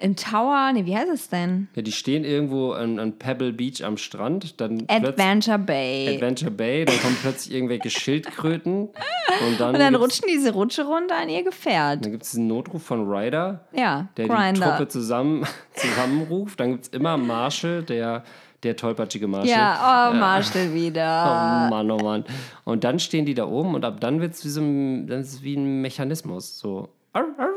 im 0.00 0.14
Tower. 0.14 0.70
Nee, 0.72 0.86
wie 0.86 0.96
heißt 0.96 1.10
es 1.12 1.28
denn? 1.28 1.68
Ja, 1.74 1.82
die 1.82 1.90
stehen 1.92 2.24
irgendwo 2.24 2.72
an, 2.72 2.98
an 3.00 3.18
Pebble 3.18 3.52
Beach 3.52 3.84
am 3.84 3.96
Strand, 3.96 4.60
dann 4.60 4.84
Adventure 4.86 5.58
Bay. 5.58 6.14
Adventure 6.14 6.50
Bay, 6.52 6.84
dann 6.84 7.00
kommen 7.00 7.16
plötzlich 7.20 7.52
irgendwelche 7.54 7.90
Schildkröten 7.90 8.88
und 8.88 9.60
dann, 9.60 9.74
Und 9.74 9.80
dann 9.80 9.94
rutschen 9.96 10.26
diese 10.32 10.52
Rutsche 10.52 10.84
runter 10.84 11.16
an 11.16 11.28
ihr 11.28 11.42
Gefährt. 11.42 12.04
dann 12.04 12.12
gibt 12.12 12.22
es 12.22 12.30
diesen 12.30 12.46
Notruf 12.46 12.82
von 12.84 13.08
Ryder, 13.08 13.66
Ja, 13.72 14.08
der 14.16 14.26
die 14.26 14.30
Grinder. 14.32 14.70
Truppe 14.70 14.88
zusammen, 14.88 15.44
zusammenruft. 15.74 16.60
Dann 16.60 16.72
gibt 16.72 16.84
es 16.84 16.88
immer 16.90 17.16
Marshall, 17.16 17.82
der, 17.82 18.22
der 18.62 18.76
tollpatschige 18.76 19.26
Marshall. 19.26 19.48
Ja, 19.50 20.10
oh, 20.12 20.14
Marshall 20.14 20.68
Oh 20.72 20.74
wieder. 20.74 21.68
Mann, 21.70 21.90
oh 21.90 21.98
Mann. 21.98 22.24
Und 22.64 22.84
dann 22.84 23.00
stehen 23.00 23.26
die 23.26 23.34
da 23.34 23.46
oben 23.46 23.74
und 23.74 23.84
ab 23.84 24.00
dann 24.00 24.20
wird 24.20 24.34
es 24.34 24.44
wie, 24.44 24.48
so 24.48 24.60
ein, 24.60 25.08
wie 25.42 25.56
ein 25.56 25.80
Mechanismus. 25.80 26.56
So. 26.58 26.88
Arr, 27.12 27.24
arr, 27.36 27.48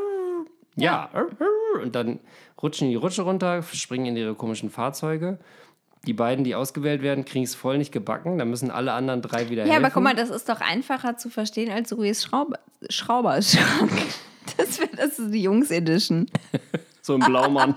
ja, 0.75 1.09
und 1.81 1.95
dann 1.95 2.19
rutschen 2.61 2.89
die 2.89 2.95
Rutsche 2.95 3.23
runter, 3.23 3.61
springen 3.63 4.05
in 4.07 4.17
ihre 4.17 4.35
komischen 4.35 4.69
Fahrzeuge. 4.69 5.37
Die 6.07 6.13
beiden, 6.13 6.43
die 6.43 6.55
ausgewählt 6.55 7.03
werden, 7.03 7.25
kriegen 7.25 7.43
es 7.43 7.53
voll 7.53 7.77
nicht 7.77 7.91
gebacken. 7.91 8.37
Da 8.39 8.45
müssen 8.45 8.71
alle 8.71 8.93
anderen 8.93 9.21
drei 9.21 9.49
wieder 9.49 9.65
Ja, 9.65 9.73
helfen. 9.73 9.85
aber 9.85 9.93
guck 9.93 10.03
mal, 10.03 10.15
das 10.15 10.29
ist 10.31 10.49
doch 10.49 10.59
einfacher 10.61 11.17
zu 11.17 11.29
verstehen 11.29 11.71
als 11.71 11.95
Ruiz 11.95 12.23
Schrauber 12.23 12.59
Schrauberschrank. 12.89 13.91
Das, 14.57 14.79
wär, 14.79 14.87
das 14.97 15.19
ist 15.19 15.31
die 15.33 15.43
Jungs-Edition. 15.43 16.25
So 17.03 17.13
ein 17.15 17.19
Blaumann. 17.19 17.73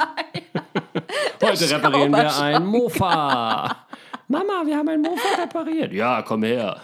Heute 1.42 1.70
reparieren 1.70 2.12
wir 2.12 2.36
ein 2.40 2.64
Mofa. 2.66 3.86
Mama, 4.28 4.62
wir 4.66 4.76
haben 4.76 4.88
ein 4.88 5.00
Mofa 5.00 5.40
repariert. 5.42 5.92
Ja, 5.94 6.20
komm 6.22 6.42
her. 6.42 6.80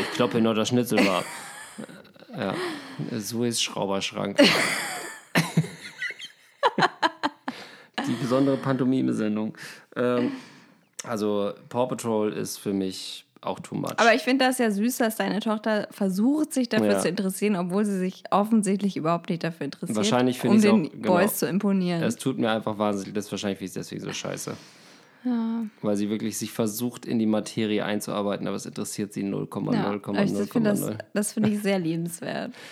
Ich 0.00 0.12
kloppe 0.12 0.32
hier 0.34 0.42
noch 0.42 0.54
das 0.54 0.68
Schnitzel 0.68 0.98
war. 1.06 1.24
Ja, 2.38 2.54
so 3.18 3.44
ist 3.44 3.62
Schrauberschrank. 3.62 4.38
Die 8.06 8.12
besondere 8.12 8.56
Pantomime-Sendung. 8.56 9.56
Ähm, 9.96 10.32
also, 11.04 11.52
Paw 11.68 11.86
Patrol 11.88 12.32
ist 12.32 12.58
für 12.58 12.72
mich 12.72 13.24
auch 13.40 13.60
too 13.60 13.74
much. 13.76 13.92
Aber 13.98 14.14
ich 14.14 14.22
finde 14.22 14.44
das 14.46 14.58
ja 14.58 14.70
süß, 14.70 14.96
dass 14.98 15.16
deine 15.16 15.40
Tochter 15.40 15.86
versucht, 15.90 16.52
sich 16.52 16.68
dafür 16.68 16.92
Ja. 16.92 16.98
zu 16.98 17.08
interessieren, 17.08 17.54
obwohl 17.56 17.84
sie 17.84 17.98
sich 17.98 18.24
offensichtlich 18.30 18.96
überhaupt 18.96 19.30
nicht 19.30 19.44
dafür 19.44 19.66
interessiert. 19.66 19.96
Wahrscheinlich 19.96 20.38
finde 20.40 20.54
um 20.72 20.82
ich's 20.82 20.90
den 20.92 20.98
auch- 20.98 21.02
genau. 21.02 21.12
Boys 21.18 21.36
zu 21.38 21.46
imponieren. 21.46 22.02
Es 22.02 22.16
tut 22.16 22.38
mir 22.38 22.50
einfach 22.50 22.78
wahnsinnig, 22.78 23.14
das 23.14 23.26
ist 23.26 23.30
wahrscheinlich 23.32 23.58
finde 23.58 23.70
ich 23.70 23.76
es 23.76 23.86
deswegen 23.86 24.02
so 24.04 24.12
scheiße. 24.12 24.54
Weil 25.82 25.96
sie 25.96 26.08
wirklich 26.08 26.38
sich 26.38 26.52
versucht, 26.52 27.04
in 27.04 27.18
die 27.18 27.26
Materie 27.26 27.84
einzuarbeiten, 27.84 28.46
aber 28.46 28.56
es 28.56 28.66
interessiert 28.66 29.12
sie 29.12 29.22
0,0,0,0. 29.24 30.14
ja, 30.14 30.22
ich 30.22 30.32
das, 30.62 30.90
das 31.12 31.32
finde 31.32 31.50
ich 31.50 31.60
sehr 31.60 31.78
liebenswert. 31.78 32.52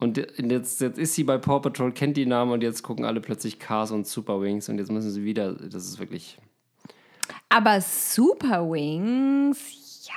Und 0.00 0.16
jetzt, 0.16 0.80
jetzt 0.80 0.98
ist 0.98 1.14
sie 1.14 1.24
bei 1.24 1.38
Paw 1.38 1.60
Patrol, 1.60 1.92
kennt 1.92 2.16
die 2.16 2.26
Namen 2.26 2.52
und 2.52 2.62
jetzt 2.62 2.82
gucken 2.84 3.04
alle 3.04 3.20
plötzlich 3.20 3.58
Cars 3.58 3.90
und 3.90 4.06
Super 4.06 4.40
Wings 4.40 4.68
und 4.68 4.78
jetzt 4.78 4.92
müssen 4.92 5.10
sie 5.10 5.24
wieder, 5.24 5.54
das 5.54 5.86
ist 5.86 5.98
wirklich, 5.98 6.38
Aber 7.48 7.80
Super 7.80 8.70
Wings, 8.70 10.06
ja, 10.06 10.14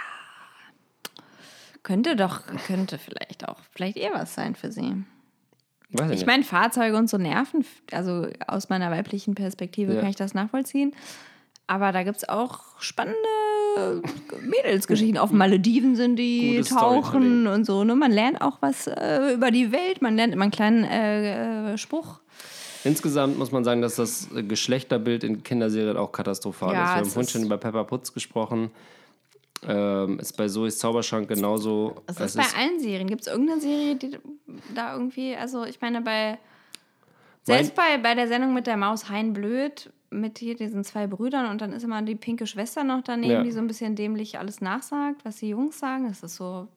könnte 1.81 2.15
doch, 2.15 2.43
könnte 2.67 2.99
vielleicht 2.99 3.47
auch, 3.49 3.57
vielleicht 3.71 3.97
eher 3.97 4.13
was 4.13 4.35
sein 4.35 4.53
für 4.53 4.71
sie. 4.71 5.03
weiß 5.93 6.11
ich, 6.11 6.27
meine, 6.27 6.43
Fahrzeuge 6.43 6.95
und 6.95 7.09
so 7.09 7.17
nerven, 7.17 7.65
also 7.91 8.27
aus 8.47 8.69
meiner 8.69 8.91
weiblichen 8.91 9.33
Perspektive 9.33 9.95
Ja. 9.95 10.01
kann 10.01 10.09
ich 10.11 10.15
das 10.15 10.35
nachvollziehen. 10.35 10.93
Aber 11.65 11.91
da 11.91 12.03
gibt 12.03 12.17
es 12.17 12.29
auch 12.29 12.79
spannende 12.81 13.17
Mädelsgeschichten. 14.41 15.17
Auf 15.17 15.31
Malediven 15.31 15.95
sind 15.95 16.15
die, 16.17 16.55
Gutes 16.57 16.69
tauchen 16.69 17.47
und 17.47 17.65
so. 17.65 17.83
Ne? 17.83 17.95
Man 17.95 18.11
lernt 18.11 18.41
auch 18.41 18.57
was 18.61 18.87
äh, 18.87 19.33
über 19.33 19.51
die 19.51 19.71
Welt. 19.71 20.01
Man 20.01 20.15
lernt 20.15 20.33
immer 20.33 20.43
einen 20.43 20.51
kleinen 20.51 20.83
äh, 20.83 21.73
äh, 21.73 21.77
Spruch. 21.77 22.19
Insgesamt 22.83 23.37
muss 23.37 23.51
man 23.51 23.63
sagen, 23.63 23.81
dass 23.81 23.95
das 23.95 24.27
Geschlechterbild 24.47 25.23
in 25.23 25.43
Kinderserien 25.43 25.97
auch 25.97 26.11
katastrophal 26.11 26.73
Ja, 26.73 26.83
ist. 26.83 26.89
Wir 26.89 26.95
haben 26.95 27.05
vorhin 27.05 27.21
ist- 27.25 27.31
schon 27.31 27.43
über 27.43 27.57
Pepper 27.57 27.83
Potts 27.83 28.13
gesprochen. 28.13 28.71
Ähm, 29.67 30.17
ist 30.19 30.35
bei 30.37 30.47
Zoe's 30.47 30.79
Zauberschrank 30.79 31.27
genauso. 31.27 32.01
Es 32.07 32.19
ist 32.19 32.37
bei 32.37 32.59
allen 32.59 32.79
Serien. 32.79 33.07
Gibt 33.07 33.21
es 33.21 33.27
irgendeine 33.27 33.61
Serie, 33.61 33.95
die 33.95 34.17
da 34.73 34.93
irgendwie, 34.93 35.35
also 35.35 35.65
ich 35.65 35.79
meine, 35.79 36.01
bei 36.01 36.39
selbst 37.43 37.75
bei, 37.75 37.97
bei 37.99 38.15
der 38.15 38.27
Sendung 38.27 38.53
mit 38.55 38.65
der 38.65 38.77
Maus 38.77 39.09
Hein 39.09 39.33
Blöd, 39.33 39.91
mit 40.11 40.37
hier 40.39 40.55
diesen 40.55 40.83
zwei 40.83 41.07
Brüdern 41.07 41.49
und 41.49 41.61
dann 41.61 41.73
ist 41.73 41.83
immer 41.83 42.01
die 42.01 42.15
pinke 42.15 42.45
Schwester 42.45 42.83
noch 42.83 43.01
daneben, 43.03 43.31
Ja. 43.31 43.43
die 43.43 43.51
so 43.51 43.59
ein 43.59 43.67
bisschen 43.67 43.95
dämlich 43.95 44.37
alles 44.37 44.61
nachsagt, 44.61 45.23
was 45.23 45.37
die 45.37 45.49
Jungs 45.49 45.79
sagen. 45.79 46.07
Das 46.07 46.21
ist 46.21 46.35
so. 46.35 46.67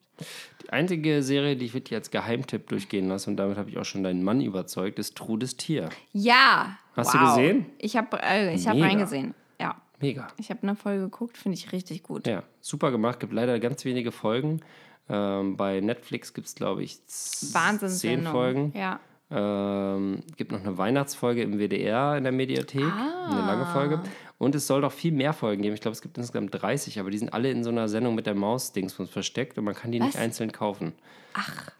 Die 0.62 0.70
einzige 0.70 1.22
Serie, 1.22 1.56
die 1.56 1.66
ich 1.66 1.74
wirklich 1.74 1.96
als 1.96 2.10
Geheimtipp 2.12 2.68
durchgehen 2.68 3.08
lasse, 3.08 3.28
und 3.28 3.36
damit 3.36 3.58
habe 3.58 3.68
ich 3.68 3.78
auch 3.78 3.84
schon 3.84 4.04
deinen 4.04 4.22
Mann 4.22 4.40
überzeugt, 4.40 5.00
ist 5.00 5.16
Trudes 5.16 5.56
Tier. 5.56 5.90
Ja! 6.12 6.78
Hast 6.94 7.12
du 7.12 7.18
wow. 7.18 7.34
gesehen? 7.36 7.66
Ich 7.78 7.96
habe 7.96 8.20
äh, 8.22 8.54
ich 8.54 8.68
hab 8.68 8.76
reingesehen. 8.76 9.34
Ja. 9.60 9.74
Mega. 10.00 10.28
Ich 10.36 10.50
habe 10.50 10.62
eine 10.62 10.76
Folge 10.76 11.02
geguckt, 11.04 11.36
finde 11.36 11.58
ich 11.58 11.72
richtig 11.72 12.04
gut. 12.04 12.26
Ja, 12.28 12.44
super 12.60 12.92
gemacht. 12.92 13.18
Gibt 13.18 13.32
leider 13.32 13.58
ganz 13.58 13.84
wenige 13.84 14.12
Folgen. 14.12 14.60
Ähm, 15.08 15.56
bei 15.56 15.80
Netflix 15.80 16.32
gibt 16.32 16.46
es, 16.46 16.54
glaube 16.54 16.84
ich, 16.84 17.04
zehn 17.06 18.22
Folgen. 18.22 18.72
Ja. 18.76 19.00
Ähm, 19.34 20.20
gibt 20.36 20.52
noch 20.52 20.60
eine 20.60 20.78
Weihnachtsfolge 20.78 21.42
im 21.42 21.58
WDR 21.58 22.16
in 22.16 22.22
der 22.24 22.32
Mediathek, 22.32 22.84
Ah. 22.84 23.30
eine 23.30 23.40
lange 23.46 23.66
Folge. 23.66 24.00
Und 24.38 24.54
es 24.54 24.66
soll 24.66 24.80
noch 24.82 24.92
viel 24.92 25.12
mehr 25.12 25.32
Folgen 25.32 25.62
geben. 25.62 25.74
Ich 25.74 25.80
glaube, 25.80 25.94
es 25.94 26.02
gibt 26.02 26.16
insgesamt 26.18 26.54
30, 26.54 27.00
aber 27.00 27.10
die 27.10 27.18
sind 27.18 27.32
alle 27.32 27.50
in 27.50 27.64
so 27.64 27.70
einer 27.70 27.88
Sendung 27.88 28.14
mit 28.14 28.26
der 28.26 28.34
Maus-Dingsbums 28.34 29.10
versteckt 29.10 29.58
und 29.58 29.64
man 29.64 29.74
kann 29.74 29.90
die 29.92 30.00
nicht 30.00 30.14
Was? 30.14 30.20
einzeln 30.20 30.52
kaufen. 30.52 30.92
Ach. 31.34 31.70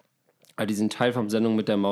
Aber 0.56 0.66
die 0.66 0.74
sind 0.74 0.92
Teil 0.92 1.12
vom 1.12 1.28
Sendung 1.30 1.56
mit 1.56 1.68
der 1.68 1.74
Ah, 1.76 1.78
okay. 1.78 1.82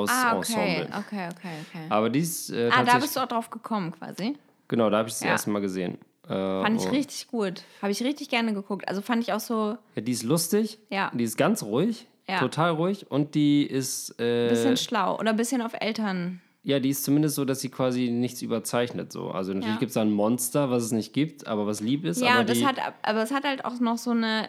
Maus-Ensemble. 0.53 0.85
Okay, 0.99 1.29
okay, 1.33 1.55
okay. 1.69 1.87
Aber 1.89 2.11
die 2.11 2.21
ist 2.21 2.51
äh, 2.51 2.71
Ah, 2.73 2.85
da 2.85 2.99
bist 2.99 3.17
du 3.17 3.21
auch 3.21 3.27
drauf 3.27 3.51
gekommen 3.51 3.93
quasi. 3.93 4.37
Genau, 4.69 4.89
da 4.89 4.99
habe 4.99 5.09
ich 5.09 5.15
es 5.15 5.19
das 5.21 5.27
Ja. 5.27 5.33
erste 5.33 5.51
Mal 5.51 5.61
gesehen. 5.61 5.99
Äh, 6.25 6.29
Fand 6.29 6.81
ich 6.81 6.91
richtig 6.93 7.27
gut. 7.29 7.65
Habe 7.83 7.91
ich 7.91 8.03
richtig 8.05 8.29
gerne 8.29 8.55
geguckt. 8.55 8.87
Also 8.89 9.03
fand 9.03 9.23
ich 9.23 9.33
auch 9.33 9.41
so 9.41 9.77
Ja, 9.97 10.03
die 10.03 10.13
ist 10.13 10.23
lustig. 10.23 10.79
Ja. 10.91 11.11
Die 11.13 11.25
ist 11.25 11.37
ganz 11.37 11.65
ruhig. 11.65 12.07
Ja. 12.33 12.39
Total 12.41 12.71
ruhig. 12.73 13.11
Und 13.11 13.35
die 13.35 13.63
ist. 13.65 14.19
ein 14.19 14.25
Äh, 14.27 14.49
bisschen 14.49 14.77
schlau 14.77 15.19
oder 15.19 15.31
ein 15.31 15.37
bisschen 15.37 15.63
auf 15.63 15.73
Eltern. 15.81 16.41
ja, 16.65 16.79
die 16.81 16.91
ist 16.91 17.05
zumindest 17.05 17.35
so, 17.37 17.45
dass 17.45 17.61
sie 17.61 17.69
quasi 17.71 18.09
nichts 18.11 18.41
überzeichnet. 18.43 19.13
So. 19.13 19.31
Also 19.31 19.53
natürlich 19.53 19.75
Ja. 19.75 19.79
gibt 19.81 19.91
es 19.91 19.95
da 19.95 20.01
ein 20.03 20.11
Monster, 20.13 20.71
was 20.71 20.83
es 20.85 20.93
nicht 20.93 21.13
gibt, 21.13 21.47
aber 21.47 21.67
was 21.67 21.81
lieb 21.81 22.05
ist. 22.05 22.21
Ja, 22.21 22.31
aber 22.33 22.41
und 22.41 22.49
das 22.51 22.65
hat, 22.65 22.77
aber 23.03 23.23
es 23.23 23.31
hat 23.33 23.45
halt 23.45 23.65
auch 23.65 23.79
noch 23.81 23.99
so 23.99 24.11
eine 24.11 24.49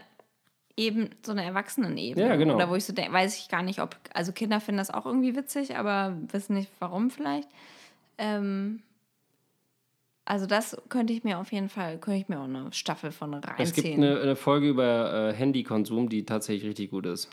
eben 0.75 1.09
so 1.23 1.31
eine 1.33 1.43
Erwachsenenebene. 1.45 2.27
Ja, 2.27 2.35
genau. 2.35 2.55
Oder 2.55 2.67
wo 2.69 2.75
ich 2.75 2.83
so 2.85 2.93
denke, 2.93 3.13
weiß 3.13 3.37
ich 3.37 3.47
gar 3.47 3.61
nicht, 3.61 3.79
ob, 3.79 3.95
also 4.15 4.31
Kinder 4.31 4.59
finden 4.59 4.79
das 4.79 4.89
auch 4.89 5.05
irgendwie 5.05 5.35
witzig, 5.35 5.75
aber 5.77 6.17
wissen 6.31 6.55
nicht 6.55 6.69
warum 6.79 7.11
vielleicht. 7.11 7.47
Ähm, 8.17 8.81
also 10.25 10.45
das 10.45 10.77
könnte 10.89 11.11
ich 11.13 11.23
mir 11.23 11.37
auf 11.39 11.51
jeden 11.51 11.69
Fall, 11.69 11.97
könnte 11.97 12.19
ich 12.19 12.29
mir 12.29 12.39
auch 12.39 12.45
eine 12.45 12.71
Staffel 12.71 13.11
von 13.11 13.33
reinziehen. 13.33 13.55
es 13.59 13.73
gibt 13.73 13.87
eine, 13.97 14.19
eine 14.21 14.35
Folge 14.35 14.69
über 14.69 15.29
äh, 15.29 15.33
Handykonsum, 15.33 16.09
die 16.09 16.25
tatsächlich 16.25 16.69
richtig 16.69 16.91
gut 16.91 17.05
ist. 17.05 17.29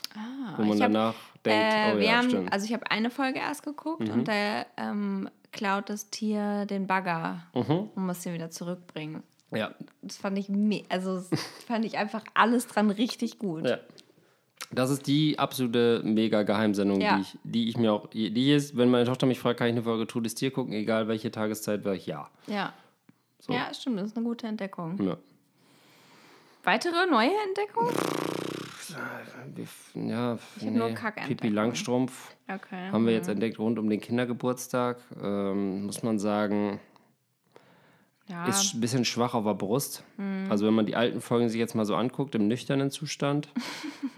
wo 0.57 0.63
man 0.63 0.71
Ah, 0.71 0.73
ich 0.75 0.81
hab, 0.81 0.91
danach 0.91 1.15
denkt, 1.45 1.73
äh, 1.73 1.93
oh 1.93 1.97
wir 1.97 2.03
ja, 2.05 2.11
haben, 2.17 2.29
stimmt. 2.29 2.43
Mhm. 2.45 2.49
also 2.51 2.65
ich 2.65 2.73
habe 2.73 2.89
eine 2.91 3.09
Folge 3.09 3.39
erst 3.39 3.63
geguckt 3.63 4.09
und 4.09 4.27
da 4.27 4.65
ähm, 4.77 5.29
klaut 5.51 5.89
das 5.89 6.09
Tier 6.09 6.65
den 6.65 6.87
Bagger 6.87 7.43
Mhm. 7.53 7.89
und 7.95 8.05
muss 8.05 8.21
den 8.21 8.33
wieder 8.33 8.51
zurückbringen. 8.51 9.23
ja, 9.51 9.71
Das 10.01 10.17
fand 10.17 10.37
ich, 10.37 10.49
also 10.89 11.15
das 11.29 11.29
fand 11.67 11.85
ich 11.85 11.97
einfach 11.97 12.23
alles 12.33 12.67
dran 12.67 12.89
richtig 12.91 13.39
gut. 13.39 13.65
ja. 13.67 13.77
Das 14.71 14.89
ist 14.89 15.07
die 15.07 15.37
absolute 15.39 16.01
mega 16.05 16.43
Geheimsendung, 16.43 17.01
Ja. 17.01 17.15
die, 17.17 17.21
ich, 17.21 17.37
die 17.43 17.69
ich 17.69 17.77
mir 17.77 17.91
auch. 17.93 18.07
Die 18.07 18.51
ist, 18.51 18.77
wenn 18.77 18.89
meine 18.91 19.05
Tochter 19.05 19.25
mich 19.25 19.39
fragt, 19.39 19.57
kann 19.59 19.67
ich 19.67 19.73
eine 19.73 19.83
Folge 19.83 20.07
Todes 20.07 20.35
Tier 20.35 20.51
gucken, 20.51 20.73
egal 20.73 21.07
welche 21.07 21.31
Tageszeit, 21.31 21.83
wäre 21.83 21.95
ich 21.95 22.05
ja. 22.05 22.29
Ja. 22.47 22.73
So. 23.39 23.53
Ja, 23.53 23.73
stimmt, 23.73 23.99
das 23.99 24.07
ist 24.07 24.17
eine 24.17 24.25
gute 24.25 24.47
Entdeckung. 24.47 25.01
ja. 25.03 25.17
Weitere 26.63 27.07
neue 27.09 27.31
Entdeckungen? 27.47 27.91
Ja, 29.95 30.37
Ich 30.57 30.65
hab 30.65 30.73
nur 30.73 30.89
Kack 30.91 31.15
Pippi 31.15 31.31
entdeckt. 31.31 31.53
Langstrumpf 31.53 32.35
Okay. 32.47 32.89
haben 32.91 33.05
wir 33.05 33.13
jetzt 33.13 33.29
entdeckt 33.29 33.57
rund 33.57 33.79
um 33.79 33.89
den 33.89 33.99
Kindergeburtstag. 34.01 34.97
Ähm, 35.23 35.85
muss 35.85 36.03
man 36.03 36.19
sagen, 36.19 36.79
ja, 38.31 38.45
ist 38.47 38.73
ein 38.73 38.81
bisschen 38.81 39.05
schwach 39.05 39.33
auf 39.35 39.43
der 39.45 39.53
Brust. 39.53 40.03
Hm. 40.17 40.47
Also 40.49 40.65
wenn 40.65 40.73
man 40.73 40.85
die 40.85 40.95
alten 40.95 41.21
Folgen 41.21 41.49
sich 41.49 41.59
jetzt 41.59 41.75
mal 41.75 41.85
so 41.85 41.95
anguckt, 41.95 42.33
im 42.35 42.47
nüchternen 42.47 42.89
Zustand, 42.89 43.49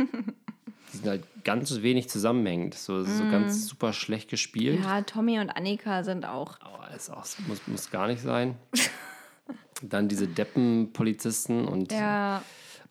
die 0.94 0.98
sind 0.98 1.08
halt 1.08 1.24
ganz 1.44 1.82
wenig 1.82 2.08
zusammenhängend. 2.10 2.76
So, 2.76 3.04
so 3.04 3.24
ganz 3.30 3.68
super 3.68 3.92
schlecht 3.94 4.30
gespielt. 4.30 4.78
Hm. 4.80 4.84
ja, 4.86 5.02
Tommy 5.02 5.40
und 5.40 5.50
Annika 5.50 6.04
sind 6.04 6.26
auch. 6.26 6.60
Aber 6.62 6.94
ist 6.96 7.10
auch, 7.10 7.26
muss, 7.48 7.62
muss 7.68 7.92
gar 7.92 8.08
nicht 8.08 8.22
sein. 8.22 8.56
Dann 9.82 10.08
diese 10.08 10.28
Deppen-Polizisten 10.28 11.66
und, 11.68 11.92
Ja, 11.92 12.42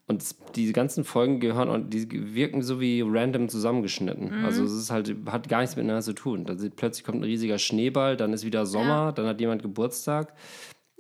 und 0.08 0.20
es- 0.20 0.36
diese 0.54 0.72
ganzen 0.74 1.04
Folgen 1.04 1.40
gehören 1.40 1.70
und 1.70 1.94
die 1.94 2.34
wirken 2.34 2.60
so 2.60 2.80
wie 2.80 3.02
random 3.06 3.48
zusammengeschnitten. 3.48 4.40
Mhm. 4.40 4.44
Also 4.44 4.64
es 4.64 4.72
ist 4.72 4.90
halt, 4.90 5.14
hat 5.26 5.48
gar 5.48 5.60
nichts 5.60 5.76
miteinander 5.76 6.02
zu 6.02 6.12
tun. 6.12 6.44
Da 6.44 6.54
sieht- 6.56 6.76
plötzlich 6.76 7.04
kommt 7.04 7.18
ein 7.20 7.24
riesiger 7.24 7.58
Schneeball, 7.58 8.16
dann 8.18 8.32
ist 8.34 8.44
wieder 8.44 8.66
Sommer, 8.66 9.12
dann 9.12 9.26
hat 9.26 9.40
jemand 9.40 9.62
Geburtstag. 9.62 10.34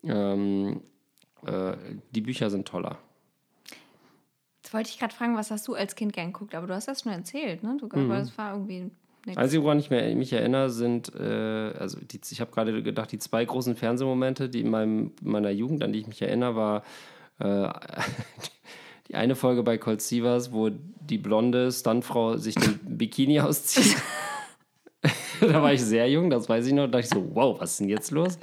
Ähm, 0.04 0.80
äh, 1.46 1.72
die 2.14 2.20
Bücher 2.20 2.50
sind 2.50 2.66
toller. 2.68 2.98
jetzt 4.62 4.72
wollte 4.74 4.90
ich 4.90 4.98
gerade 4.98 5.14
fragen, 5.14 5.36
was 5.36 5.50
hast 5.50 5.66
du 5.68 5.74
als 5.74 5.94
Kind 5.96 6.12
gern 6.12 6.32
geguckt? 6.32 6.54
Aber 6.54 6.66
du 6.66 6.74
hast 6.74 6.88
das 6.88 7.02
schon 7.02 7.12
erzählt, 7.12 7.62
ne? 7.62 7.76
Du, 7.80 7.86
Mhm. 7.96 8.08
das 8.08 8.36
war 8.38 8.52
irgendwie 8.54 8.90
nix. 9.26 9.36
Einzige, 9.36 9.62
woran 9.64 9.78
ich 9.78 9.90
mich 9.90 10.32
erinnere, 10.32 10.70
sind, 10.70 11.14
äh, 11.14 11.72
also 11.78 11.98
die, 12.00 12.20
ich 12.30 12.40
habe 12.40 12.50
gerade 12.52 12.82
gedacht, 12.82 13.12
die 13.12 13.18
zwei 13.18 13.44
großen 13.44 13.76
Fernsehmomente, 13.76 14.48
die 14.48 14.60
in 14.60 14.70
meinem, 14.70 15.12
meiner 15.22 15.50
Jugend, 15.50 15.82
an 15.82 15.92
die 15.92 16.00
ich 16.00 16.06
mich 16.06 16.22
erinnere, 16.22 16.54
war 16.56 16.82
äh, 17.38 17.72
die 19.08 19.14
eine 19.14 19.34
Folge 19.34 19.62
bei 19.62 19.78
Colt 19.78 20.00
Sievers, 20.00 20.52
wo 20.52 20.70
die 20.70 21.18
blonde 21.18 21.70
Stuntfrau 21.72 22.36
sich 22.36 22.54
den 22.54 22.78
Bikini 22.98 23.40
auszieht. 23.40 23.96
da 25.48 25.62
war 25.62 25.72
ich 25.72 25.82
sehr 25.82 26.08
jung, 26.08 26.30
das 26.30 26.48
weiß 26.48 26.66
ich 26.66 26.72
noch. 26.72 26.86
Da 26.86 26.98
dachte 26.98 27.04
ich 27.04 27.10
so, 27.10 27.34
wow, 27.34 27.60
was 27.60 27.72
ist 27.72 27.80
denn 27.80 27.88
jetzt 27.88 28.10
los? 28.10 28.38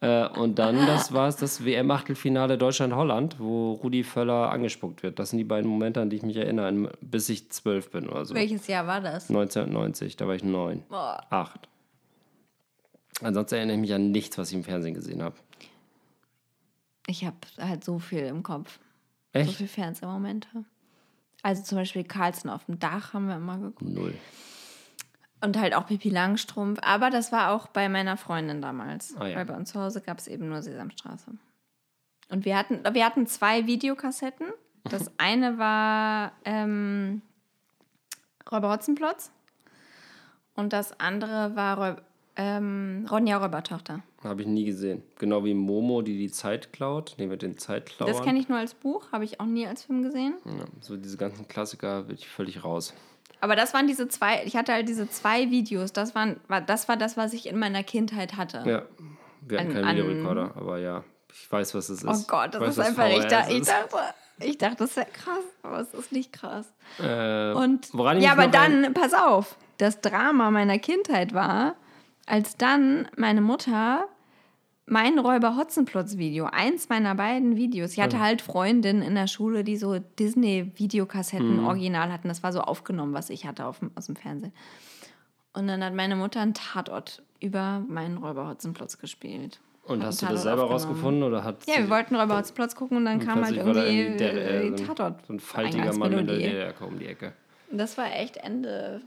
Äh, 0.00 0.26
und 0.28 0.58
dann, 0.58 0.86
das 0.86 1.12
war 1.12 1.28
es, 1.28 1.36
das 1.36 1.64
WM-Achtelfinale 1.64 2.58
Deutschland-Holland, 2.58 3.36
wo 3.38 3.74
Rudi 3.74 4.02
Völler 4.02 4.50
angespuckt 4.50 5.02
wird. 5.02 5.18
Das 5.18 5.30
sind 5.30 5.38
die 5.38 5.44
beiden 5.44 5.70
Momente, 5.70 6.00
an 6.00 6.10
die 6.10 6.16
ich 6.16 6.22
mich 6.22 6.36
erinnere, 6.36 6.92
bis 7.00 7.28
ich 7.28 7.50
zwölf 7.50 7.90
bin 7.90 8.08
oder 8.08 8.24
so. 8.24 8.34
Welches 8.34 8.66
Jahr 8.66 8.86
war 8.86 9.00
das? 9.00 9.28
1990, 9.28 10.16
da 10.16 10.26
war 10.26 10.34
ich 10.34 10.44
neun. 10.44 10.82
Boah. 10.88 11.20
Acht. 11.30 11.68
Ansonsten 13.22 13.56
erinnere 13.56 13.76
ich 13.76 13.80
mich 13.80 13.94
an 13.94 14.10
nichts, 14.10 14.36
was 14.38 14.50
ich 14.50 14.56
im 14.56 14.64
Fernsehen 14.64 14.94
gesehen 14.94 15.22
habe. 15.22 15.36
Ich 17.06 17.24
habe 17.24 17.36
halt 17.58 17.84
so 17.84 17.98
viel 17.98 18.20
im 18.20 18.42
Kopf. 18.42 18.78
So 19.32 19.40
Echt? 19.40 19.54
viele 19.54 19.68
Fernsehmomente. 19.68 20.48
Also 21.42 21.62
zum 21.62 21.78
Beispiel 21.78 22.04
Carlsen 22.04 22.50
auf 22.50 22.64
dem 22.66 22.78
Dach 22.78 23.14
haben 23.14 23.28
wir 23.28 23.36
immer 23.36 23.58
geguckt. 23.58 23.82
Null. 23.82 24.14
Und 25.42 25.58
halt 25.58 25.74
auch 25.74 25.86
Pippi 25.86 26.10
Langstrumpf. 26.10 26.78
Aber 26.82 27.10
das 27.10 27.32
war 27.32 27.52
auch 27.52 27.68
bei 27.68 27.88
meiner 27.88 28.16
Freundin 28.16 28.60
damals. 28.60 29.16
Ah, 29.16 29.26
ja. 29.26 29.36
Weil 29.36 29.46
bei 29.46 29.56
uns 29.56 29.72
zu 29.72 29.80
Hause 29.80 30.00
gab 30.00 30.18
es 30.18 30.28
eben 30.28 30.48
nur 30.48 30.62
Sesamstraße. 30.62 31.32
Und 32.28 32.44
wir 32.44 32.56
hatten, 32.56 32.80
wir 32.92 33.04
hatten 33.04 33.26
zwei 33.26 33.66
Videokassetten. 33.66 34.46
Das 34.84 35.10
eine 35.18 35.58
war 35.58 36.32
ähm, 36.44 37.22
Räuber 38.50 38.70
Hotzenplotz. 38.70 39.32
Und 40.54 40.72
das 40.72 40.98
andere 41.00 41.56
war 41.56 41.78
Räub, 41.78 42.02
ähm, 42.36 43.06
Ronja 43.10 43.38
Räubertochter. 43.38 44.02
Habe 44.22 44.42
ich 44.42 44.48
nie 44.48 44.64
gesehen. 44.64 45.02
Genau 45.18 45.44
wie 45.44 45.54
Momo, 45.54 46.02
die 46.02 46.18
die 46.18 46.30
Zeit 46.30 46.72
klaut. 46.72 47.14
Nee, 47.18 47.26
mit 47.26 47.42
den 47.42 47.56
Zeitklauern. 47.56 48.12
Das 48.12 48.22
kenne 48.22 48.38
ich 48.38 48.48
nur 48.48 48.58
als 48.58 48.74
Buch, 48.74 49.10
habe 49.12 49.24
ich 49.24 49.40
auch 49.40 49.46
nie 49.46 49.66
als 49.66 49.84
Film 49.84 50.02
gesehen. 50.02 50.34
Ja, 50.44 50.64
so 50.80 50.96
diese 50.96 51.16
ganzen 51.16 51.48
Klassiker 51.48 52.02
bin 52.02 52.16
ich 52.16 52.28
völlig 52.28 52.62
raus. 52.62 52.92
Aber 53.40 53.56
das 53.56 53.72
waren 53.74 53.86
diese 53.86 54.06
zwei, 54.08 54.42
ich 54.44 54.56
hatte 54.56 54.72
halt 54.72 54.88
diese 54.88 55.08
zwei 55.08 55.50
Videos. 55.50 55.92
Das, 55.92 56.14
waren, 56.14 56.38
war, 56.48 56.60
das 56.60 56.88
war 56.88 56.96
das, 56.96 57.16
was 57.16 57.32
ich 57.32 57.46
in 57.46 57.58
meiner 57.58 57.82
Kindheit 57.82 58.36
hatte. 58.36 58.62
Ja, 58.66 58.82
wir 59.40 59.58
hatten 59.60 59.68
An- 59.68 59.74
keinen 59.74 59.84
an- 59.86 59.96
Videorekorder, 59.96 60.52
aber 60.56 60.78
ja, 60.78 61.04
ich 61.32 61.50
weiß, 61.50 61.74
was 61.74 61.88
es 61.88 62.02
ist. 62.02 62.06
Oh 62.08 62.24
Gott, 62.28 62.54
das 62.54 62.60
weiß, 62.60 62.70
ist 62.70 62.78
einfach, 62.80 63.08
ich, 63.08 63.24
da, 63.26 63.48
ich 63.48 63.60
ist. 63.60 63.68
dachte, 63.70 63.98
ich 64.40 64.58
dachte, 64.58 64.76
das 64.78 64.96
wäre 64.96 65.06
krass, 65.12 65.44
aber 65.62 65.80
es 65.80 65.94
ist 65.94 66.12
nicht 66.12 66.32
krass. 66.32 66.66
Äh, 66.98 67.52
Und 67.52 67.88
ja, 68.20 68.32
aber 68.32 68.46
noch 68.48 68.60
ein- 68.60 68.82
dann, 68.82 68.94
pass 68.94 69.14
auf, 69.14 69.56
das 69.78 70.00
Drama 70.00 70.50
meiner 70.50 70.78
Kindheit 70.78 71.32
war, 71.34 71.76
als 72.26 72.56
dann 72.56 73.08
meine 73.16 73.40
Mutter 73.40 74.06
mein 74.90 75.18
Räuber 75.18 75.56
Hotzenplotz 75.56 76.16
Video, 76.16 76.46
eins 76.46 76.88
meiner 76.88 77.14
beiden 77.14 77.56
Videos. 77.56 77.92
Ich 77.92 78.00
hatte 78.00 78.16
Oh. 78.16 78.20
halt 78.20 78.42
Freundinnen 78.42 79.02
in 79.02 79.14
der 79.14 79.28
Schule, 79.28 79.62
die 79.64 79.76
so 79.76 79.98
Disney 80.18 80.72
Videokassetten 80.74 81.58
Mhm. 81.58 81.66
original 81.66 82.12
hatten. 82.12 82.28
Das 82.28 82.42
war 82.42 82.52
so 82.52 82.60
aufgenommen, 82.60 83.14
was 83.14 83.30
ich 83.30 83.46
hatte 83.46 83.64
auf, 83.66 83.80
aus 83.94 84.06
dem 84.06 84.16
Fernsehen. 84.16 84.52
Und 85.52 85.68
dann 85.68 85.82
hat 85.84 85.94
meine 85.94 86.16
Mutter 86.16 86.40
einen 86.40 86.54
Tatort 86.54 87.22
über 87.40 87.82
meinen 87.88 88.18
Räuber 88.18 88.48
Hotzenplotz 88.48 88.98
gespielt. 88.98 89.60
Und 89.84 90.00
Hat 90.00 90.08
hast 90.08 90.22
du 90.22 90.26
das 90.26 90.42
selber 90.42 90.64
rausgefunden 90.64 91.22
oder 91.22 91.42
hat 91.42 91.66
Ja, 91.66 91.78
wir 91.78 91.88
wollten 91.90 92.14
Räuber 92.16 92.36
Hotzenplotz 92.38 92.74
gucken 92.74 92.96
und 92.98 93.04
dann 93.04 93.18
kam 93.20 93.44
halt 93.44 93.56
irgendwie 93.56 94.16
der, 94.16 94.62
äh, 94.64 94.74
Tatort. 94.76 95.24
so 95.26 95.32
ein 95.32 95.40
faltiger 95.40 95.92
Mann 95.96 96.14
mit 96.14 96.28
der. 96.28 96.36
DDR 96.36 96.74
um 96.86 96.98
die 96.98 97.06
Ecke. 97.06 97.32
Und 97.70 97.78
Das 97.78 97.96
war 97.96 98.12
echt 98.14 98.36
Ende 98.36 99.00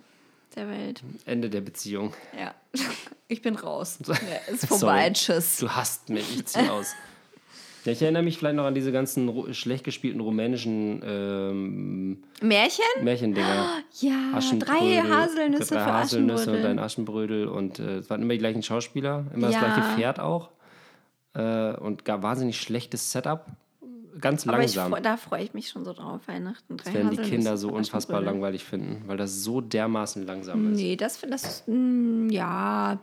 der 0.56 0.70
Welt. 0.70 1.04
Ende 1.26 1.50
der 1.50 1.62
Beziehung. 1.62 2.14
Ja. 2.38 2.54
Ich 3.30 3.42
bin 3.42 3.56
raus. 3.56 3.98
Ja, 4.08 4.54
ist 4.54 4.68
vorbei. 4.68 5.10
Tschüss. 5.12 5.58
Du 5.58 5.70
hasst 5.70 6.10
mich, 6.10 6.36
ich 6.38 6.46
zieh 6.46 6.70
aus. 6.70 6.94
Ja, 7.84 7.92
ich 7.92 8.02
erinnere 8.02 8.22
mich 8.22 8.38
vielleicht 8.38 8.56
noch 8.56 8.66
an 8.66 8.76
diese 8.76 8.92
ganzen 8.92 9.54
schlecht 9.54 9.84
gespielten 9.84 10.22
rumänischen 10.22 11.02
ähm, 11.04 12.24
Märchen? 12.42 12.84
Märchendinger. 13.02 13.80
Ja, 14.02 14.40
drei 14.60 15.02
Haselnüsse 15.02 15.74
drei 15.76 15.84
für 15.84 15.94
Haselnüsse 15.94 16.52
und 16.52 16.66
ein 16.66 16.80
Aschenbrödel. 16.80 17.48
Und 17.48 17.80
äh, 17.80 17.98
es 17.98 18.10
waren 18.10 18.22
immer 18.22 18.34
die 18.34 18.40
gleichen 18.40 18.62
Schauspieler, 18.62 19.26
immer 19.34 19.48
das 19.48 19.56
Ja. 19.56 19.62
gleiche 19.62 19.96
Pferd 19.96 20.20
auch 20.20 20.50
äh, 21.34 21.74
und 21.78 22.06
gab 22.06 22.22
wahnsinnig 22.22 22.60
schlechtes 22.60 23.12
Setup, 23.12 23.46
ganz 24.20 24.48
Aber 24.48 24.58
ich, 24.64 24.76
langsam. 24.76 24.92
freu- 24.92 25.02
da 25.02 25.18
freue 25.18 25.44
ich 25.44 25.54
mich 25.54 25.70
schon 25.70 25.84
so 25.86 25.94
drauf, 25.94 26.22
Weihnachten. 26.28 26.78
Drei 26.78 26.84
Das 26.86 26.94
werden 26.94 27.10
die 27.12 27.18
Kinder 27.18 27.58
so 27.58 27.70
unfassbar 27.70 28.22
langweilig 28.22 28.64
finden, 28.64 29.04
weil 29.08 29.18
das 29.18 29.44
so 29.44 29.62
dermaßen 29.62 30.26
langsam 30.26 30.72
ist. 30.74 30.78
Nee, 30.80 30.96
das, 30.96 31.20
das 31.22 31.64
mm, 31.68 32.30
ja, 32.30 33.00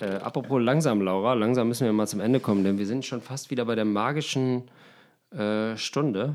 Äh, 0.00 0.16
apropos 0.16 0.62
langsam, 0.62 1.00
Laura, 1.02 1.34
langsam 1.34 1.68
müssen 1.68 1.84
wir 1.84 1.92
mal 1.92 2.06
zum 2.06 2.20
Ende 2.20 2.40
kommen, 2.40 2.64
denn 2.64 2.78
wir 2.78 2.86
sind 2.86 3.04
schon 3.04 3.20
fast 3.20 3.50
wieder 3.50 3.64
bei 3.64 3.74
der 3.74 3.84
magischen 3.84 4.62
äh, 5.30 5.76
Stunde. 5.76 6.34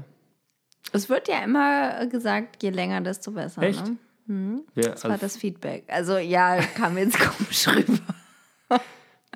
es 0.94 1.10
wird 1.10 1.28
ja 1.28 1.44
immer 1.44 2.06
gesagt, 2.08 2.62
je 2.64 2.70
länger, 2.70 3.02
desto 3.02 3.32
besser. 3.32 3.62
Echt? 3.64 3.84
Ne? 4.28 4.62
Wir, 4.74 4.90
Das 4.92 5.04
war 5.04 5.12
also, 5.12 5.26
das 5.26 5.38
Feedback. 5.38 5.84
Also 5.88 6.18
ja, 6.18 6.58
kam 6.76 6.98
jetzt 6.98 7.20
komisch 7.20 7.68
rüber. 7.68 8.80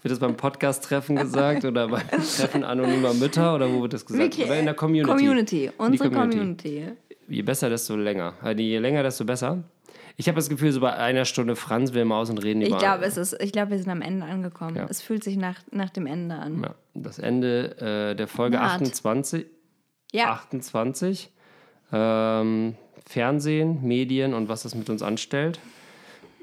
Wird 0.02 0.12
das 0.12 0.20
beim 0.20 0.36
Podcast-Treffen 0.36 1.16
gesagt 1.16 1.66
oder 1.66 1.88
beim 1.88 2.08
Treffen 2.10 2.64
anonymer 2.64 3.14
Mütter 3.14 3.56
oder 3.56 3.72
wo 3.72 3.82
wird 3.82 3.93
das 3.93 4.06
gesagt? 4.06 4.39
Oder 4.39 4.60
in 4.60 4.66
der 4.66 4.74
Community? 4.74 5.12
Community, 5.12 5.72
unsere 5.78 6.10
Community. 6.10 6.38
Community. 6.38 6.84
Je 7.28 7.41
besser, 7.43 7.70
desto 7.70 7.95
länger. 7.95 8.34
Also 8.41 8.62
je 8.62 8.80
länger, 8.80 9.04
desto 9.04 9.26
besser. 9.26 9.64
Ich 10.18 10.28
habe 10.28 10.36
das 10.36 10.50
Gefühl, 10.50 10.72
so 10.72 10.82
bei 10.82 10.93
einer 10.93 11.24
Stunde 11.24 11.56
Franz 11.56 11.93
will 11.93 12.04
mal 12.04 12.20
aus 12.20 12.30
und 12.30 12.39
reden 12.39 12.62
Ich 12.62 12.70
über 12.70 12.78
glaube, 12.78 13.06
es 13.06 13.16
ist, 13.16 13.41
ich 13.41 13.54
glaube, 13.54 13.72
wir 13.72 13.78
sind 13.78 13.89
am 13.89 14.02
Ende 14.02 14.26
angekommen. 14.26 14.76
Ja. 14.76 14.86
Es 14.89 15.02
fühlt 15.02 15.24
sich 15.24 15.38
nach, 15.38 15.62
nach 15.72 15.89
dem 15.89 16.06
Ende 16.06 16.36
an. 16.36 16.62
ja, 16.62 16.76
das 16.93 17.20
Ende 17.20 17.78
äh, 18.12 18.16
der 18.16 18.28
Folge 18.28 18.58
Naht. 18.58 18.82
28. 18.82 19.45
Ja, 20.12 20.32
28. 20.32 21.32
Ähm, 21.93 22.76
Fernsehen, 23.06 23.80
Medien 23.82 24.34
und 24.34 24.49
was 24.49 24.64
das 24.64 24.76
mit 24.76 24.90
uns 24.90 25.02
anstellt. 25.02 25.60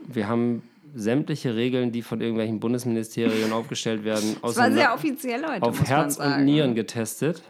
Wir 0.07 0.27
haben 0.27 0.63
sämtliche 0.97 1.55
Regeln, 1.55 1.93
die 1.93 2.01
von 2.03 2.21
irgendwelchen 2.21 2.59
Bundesministerien 2.59 3.53
aufgestellt 3.53 4.03
werden, 4.05 4.37
es 4.43 4.55
sehr 4.55 4.95
offiziell 4.95 5.45
heute. 5.47 5.63
auf 5.63 5.87
Herz 5.87 6.17
und 6.17 6.45
Nieren 6.45 6.75
getestet. 6.75 7.43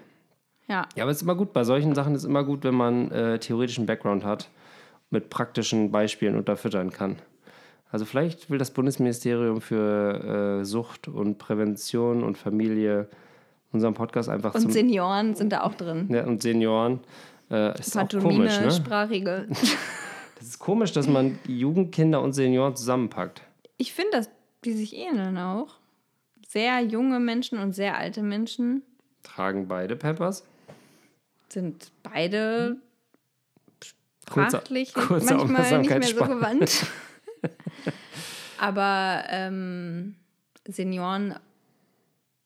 Ja. 0.68 0.86
Ja, 0.96 1.04
aber 1.04 1.12
es 1.12 1.18
ist 1.18 1.22
immer 1.22 1.36
gut. 1.36 1.52
Bei 1.52 1.62
solchen 1.62 1.94
Sachen 1.94 2.14
ist 2.16 2.24
immer 2.24 2.42
gut, 2.42 2.64
wenn 2.64 2.74
man 2.74 3.10
äh, 3.12 3.38
theoretischen 3.38 3.86
Background 3.86 4.24
hat, 4.24 4.50
mit 5.10 5.30
praktischen 5.30 5.92
Beispielen 5.92 6.34
unterfüttern 6.36 6.90
kann. 6.90 7.16
Also 7.92 8.04
vielleicht 8.04 8.50
will 8.50 8.58
das 8.58 8.72
Bundesministerium 8.72 9.60
für 9.60 10.58
äh, 10.60 10.64
Sucht 10.64 11.06
und 11.06 11.38
Prävention 11.38 12.24
und 12.24 12.36
Familie 12.36 13.08
unseren 13.70 13.94
Podcast 13.94 14.28
einfach 14.28 14.54
Und 14.54 14.60
zum 14.62 14.70
Senioren 14.72 15.36
sind 15.36 15.52
da 15.52 15.62
auch 15.62 15.74
drin. 15.74 16.08
ja, 16.10 16.24
und 16.24 16.42
Senioren. 16.42 16.98
Äh, 17.48 17.78
ist 17.78 17.96
auch 17.96 18.08
komisch, 18.08 18.60
ne? 18.60 18.72
Sprachregel. 18.72 19.48
Das 20.36 20.46
ist 20.46 20.58
komisch, 20.58 20.92
dass 20.92 21.08
man 21.08 21.38
Jugendkinder 21.46 22.20
und 22.22 22.32
Senioren 22.32 22.76
zusammenpackt. 22.76 23.42
Ich 23.78 23.92
finde, 23.92 24.12
dass 24.12 24.30
die 24.64 24.72
sich 24.72 24.94
ähneln 24.94 25.38
auch. 25.38 25.76
Sehr 26.46 26.80
junge 26.80 27.18
Menschen 27.20 27.58
und 27.58 27.74
sehr 27.74 27.98
alte 27.98 28.22
Menschen 28.22 28.82
Tragen 29.22 29.66
beide 29.66 29.96
Peppers. 29.96 30.44
sind 31.48 31.90
beide 32.02 32.76
sprachlich 34.24 34.94
kurze 34.94 35.34
manchmal 35.34 35.80
nicht 35.80 35.90
mehr 35.90 36.02
so 36.02 36.24
gewandt. 36.24 36.86
Aber 38.58 39.24
ähm, 39.28 40.14
Senioren 40.66 41.34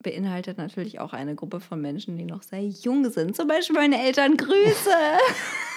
beinhaltet 0.03 0.59
natürlich 0.59 0.99
auch 1.01 1.13
eine 1.13 1.35
Gruppe 1.35 1.61
von 1.61 1.81
Menschen, 1.81 2.17
die 2.17 2.25
noch 2.25 2.43
sehr 2.43 2.65
jung 2.65 3.09
sind. 3.11 3.37
Zum 3.37 3.47
Beispiel 3.47 3.77
meine 3.77 4.03
Eltern. 4.03 4.37
Grüße! 4.37 4.91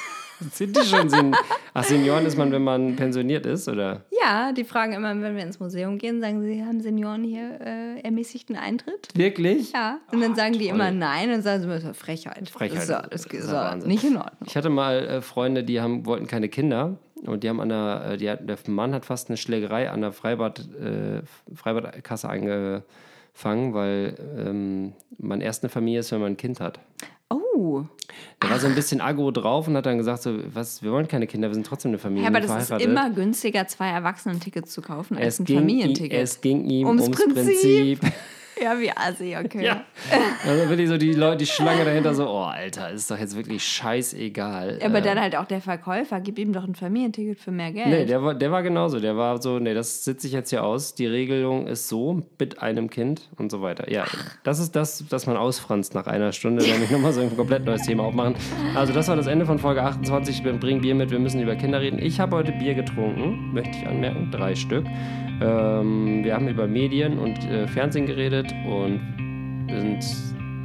Sind 0.52 0.76
die 0.78 0.82
schon 0.86 1.10
Sen 1.10 1.36
Ach, 1.74 1.84
Senioren 1.84 2.26
ist 2.26 2.38
man, 2.38 2.52
wenn 2.52 2.64
man 2.64 2.96
pensioniert 2.96 3.46
ist, 3.46 3.68
oder? 3.68 4.04
Ja, 4.22 4.52
die 4.52 4.64
fragen 4.64 4.94
immer, 4.94 5.10
wenn 5.22 5.36
wir 5.36 5.44
ins 5.44 5.60
Museum 5.60 5.98
gehen, 5.98 6.22
sagen 6.22 6.42
sie, 6.44 6.64
haben 6.64 6.82
Senioren 6.82 7.24
hier 7.24 7.60
äh, 7.62 8.00
ermäßigten 8.02 8.56
Eintritt? 8.56 9.08
Wirklich? 9.16 9.72
Ja. 9.72 10.00
Und 10.12 10.22
dann 10.22 10.34
Oh, 10.34 10.36
sagen 10.36 10.54
die 10.54 10.68
toll. 10.68 10.76
immer 10.76 10.92
nein 10.92 11.32
und 11.34 11.42
sagen 11.42 11.62
sie 11.62 11.68
immer 11.68 11.94
Frechheit. 11.94 12.50
Frechheit. 12.50 12.84
So, 12.84 12.94
das 13.10 13.26
ist 13.26 13.50
so, 13.50 13.88
nicht 13.88 14.04
in 14.04 14.18
Ordnung. 14.18 14.38
Ich 14.46 14.56
hatte 14.56 14.70
mal 14.70 15.06
äh, 15.06 15.22
Freunde, 15.22 15.64
die 15.64 15.82
haben, 15.82 16.06
wollten 16.06 16.28
keine 16.28 16.50
Kinder 16.50 16.98
und 17.26 17.44
die 17.44 17.50
haben 17.50 17.60
an 17.60 17.70
der, 17.70 18.06
äh, 18.12 18.18
die 18.18 18.30
hat, 18.30 18.48
der 18.48 18.58
Mann 18.68 18.94
hat 18.94 19.06
fast 19.06 19.30
eine 19.30 19.38
Schlägerei 19.38 19.90
an 19.90 20.02
der 20.02 20.12
Freibad, 20.12 20.60
äh, 20.80 21.22
Freibadkasse 21.56 22.30
angefangen, 22.30 23.74
weil 23.74 24.16
ähm, 24.38 24.94
man 25.18 25.42
erst 25.42 25.64
eine 25.64 25.70
Familie 25.70 26.00
ist, 26.02 26.12
wenn 26.12 26.22
man 26.22 26.34
ein 26.34 26.38
Kind 26.38 26.60
hat. 26.60 26.80
Oh, 27.34 27.84
Der 28.42 28.50
war 28.50 28.60
so 28.60 28.68
ein 28.68 28.76
bisschen 28.76 29.02
aggro 29.02 29.32
drauf 29.32 29.68
und 29.68 29.76
hat 29.76 29.86
dann 29.86 29.98
gesagt, 29.98 30.22
so, 30.24 30.38
was, 30.54 30.84
wir 30.84 30.92
wollen 30.92 31.08
keine 31.08 31.28
Kinder, 31.28 31.50
wir 31.50 31.54
sind 31.56 31.66
trotzdem 31.66 31.90
eine 31.90 31.98
Familie. 32.00 32.24
ja, 32.24 32.30
aber 32.30 32.40
das 32.42 32.70
ist 32.70 32.82
immer 32.82 33.10
günstiger, 33.10 33.68
zwei 33.68 33.90
Erwachsenen-Tickets 33.90 34.72
zu 34.72 34.82
kaufen, 34.82 35.18
als 35.18 35.36
es 35.36 35.40
ein 35.40 35.48
Familienticket. 35.48 36.22
es 36.22 36.42
ging 36.42 36.66
ihm 36.66 36.88
Ums 36.88 37.04
ums, 37.04 37.18
Prinzip. 37.18 38.00
Prinzip. 38.00 38.14
ja, 38.62 38.80
wie 38.80 38.92
assi, 38.92 39.36
okay. 39.44 39.66
Ja. 39.66 39.84
Also 40.46 40.70
wirklich 40.70 40.90
so 40.90 40.98
die 40.98 41.14
Leute, 41.14 41.38
die 41.38 41.46
Schlange 41.46 41.86
dahinter 41.86 42.14
so, 42.14 42.28
oh 42.28 42.44
Alter, 42.44 42.92
ist 42.92 43.10
doch 43.10 43.18
jetzt 43.18 43.36
wirklich 43.38 43.64
scheißegal. 43.64 44.80
Aber 44.84 44.98
Äh, 44.98 45.02
dann 45.02 45.20
halt 45.20 45.36
auch 45.36 45.46
der 45.46 45.62
Verkäufer, 45.62 46.20
gib 46.20 46.38
ihm 46.38 46.52
doch 46.54 46.64
ein 46.66 46.76
Familienticket 46.76 47.40
für 47.40 47.52
mehr 47.52 47.72
Geld. 47.72 47.88
Nee, 47.88 48.06
der 48.06 48.22
war, 48.24 48.34
der 48.36 48.52
war 48.52 48.62
genauso. 48.64 49.00
Der 49.00 49.16
war 49.16 49.42
so, 49.42 49.60
nee, 49.60 49.74
das 49.74 50.04
sitze 50.04 50.28
ich 50.28 50.34
jetzt 50.34 50.50
hier 50.50 50.64
aus. 50.64 50.96
Die 50.96 51.06
Regelung 51.06 51.68
ist 51.68 51.88
so, 51.88 52.24
mit 52.40 52.62
einem 52.62 52.90
Kind 52.90 53.30
und 53.38 53.52
so 53.52 53.62
weiter. 53.62 53.90
Ja, 53.90 54.06
das 54.44 54.60
ist 54.60 54.76
das, 54.76 55.06
dass 55.10 55.28
man 55.28 55.38
ausfranst 55.38 55.96
nach 55.96 56.08
einer 56.08 56.32
Stunde. 56.34 56.64
Wenn 56.66 56.84
ich 56.84 56.92
nochmal 56.92 57.14
so 57.14 57.22
ein 57.22 57.36
komplett 57.36 57.66
neues 57.66 57.84
Thema 57.84 58.04
aufmachen. 58.04 58.36
Also, 58.76 58.94
das 58.94 59.08
war 59.08 59.16
das 59.16 59.28
Ende 59.28 59.46
von 59.46 59.60
Folge 59.60 59.82
28. 59.84 60.44
Wir 60.44 60.54
bringen 60.54 60.82
Bier 60.82 60.96
mit, 60.96 61.10
wir 61.12 61.20
müssen 61.20 61.42
über 61.42 61.56
Kinder 61.56 61.80
reden. 61.82 62.00
Ich 62.00 62.20
habe 62.20 62.36
heute 62.36 62.52
Bier 62.52 62.74
getrunken, 62.74 63.54
möchte 63.54 63.78
ich 63.78 63.88
anmerken, 63.88 64.30
drei 64.32 64.56
Stück. 64.56 64.86
Ähm, 65.42 66.24
wir 66.24 66.34
haben 66.34 66.48
über 66.48 66.68
Medien 66.68 67.18
und 67.18 67.38
äh, 67.50 67.68
Fernsehen 67.68 68.06
geredet 68.06 68.54
und 68.66 69.02
sind 69.70 70.04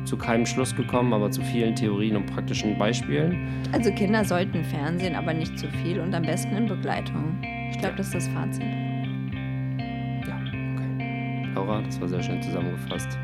zu 0.05 0.16
keinem 0.16 0.47
Schluss 0.47 0.74
gekommen, 0.74 1.12
aber 1.12 1.31
zu 1.31 1.43
vielen 1.43 1.74
Theorien 1.74 2.16
und 2.16 2.27
praktischen 2.27 2.78
Beispielen. 2.78 3.47
Also 3.73 3.90
Kinder 3.93 4.24
sollten 4.24 4.65
Fernsehen, 4.65 5.15
aber 5.15 5.35
nicht 5.35 5.59
zu 5.59 5.69
viel 5.82 6.01
und 6.01 6.15
am 6.15 6.23
besten 6.23 6.57
in 6.57 6.66
Begleitung. 6.66 7.39
Ich 7.70 7.78
glaube, 7.78 7.97
das 7.97 8.07
ist 8.07 8.15
das 8.15 8.28
Fazit. 8.28 8.62
Ja, 10.27 10.40
okay. 10.74 11.49
Laura, 11.55 11.82
das 11.82 12.01
war 12.01 12.09
sehr 12.09 12.23
schön 12.23 12.43
zusammengefasst. 12.43 13.19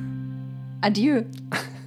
Adieu. 0.82 1.22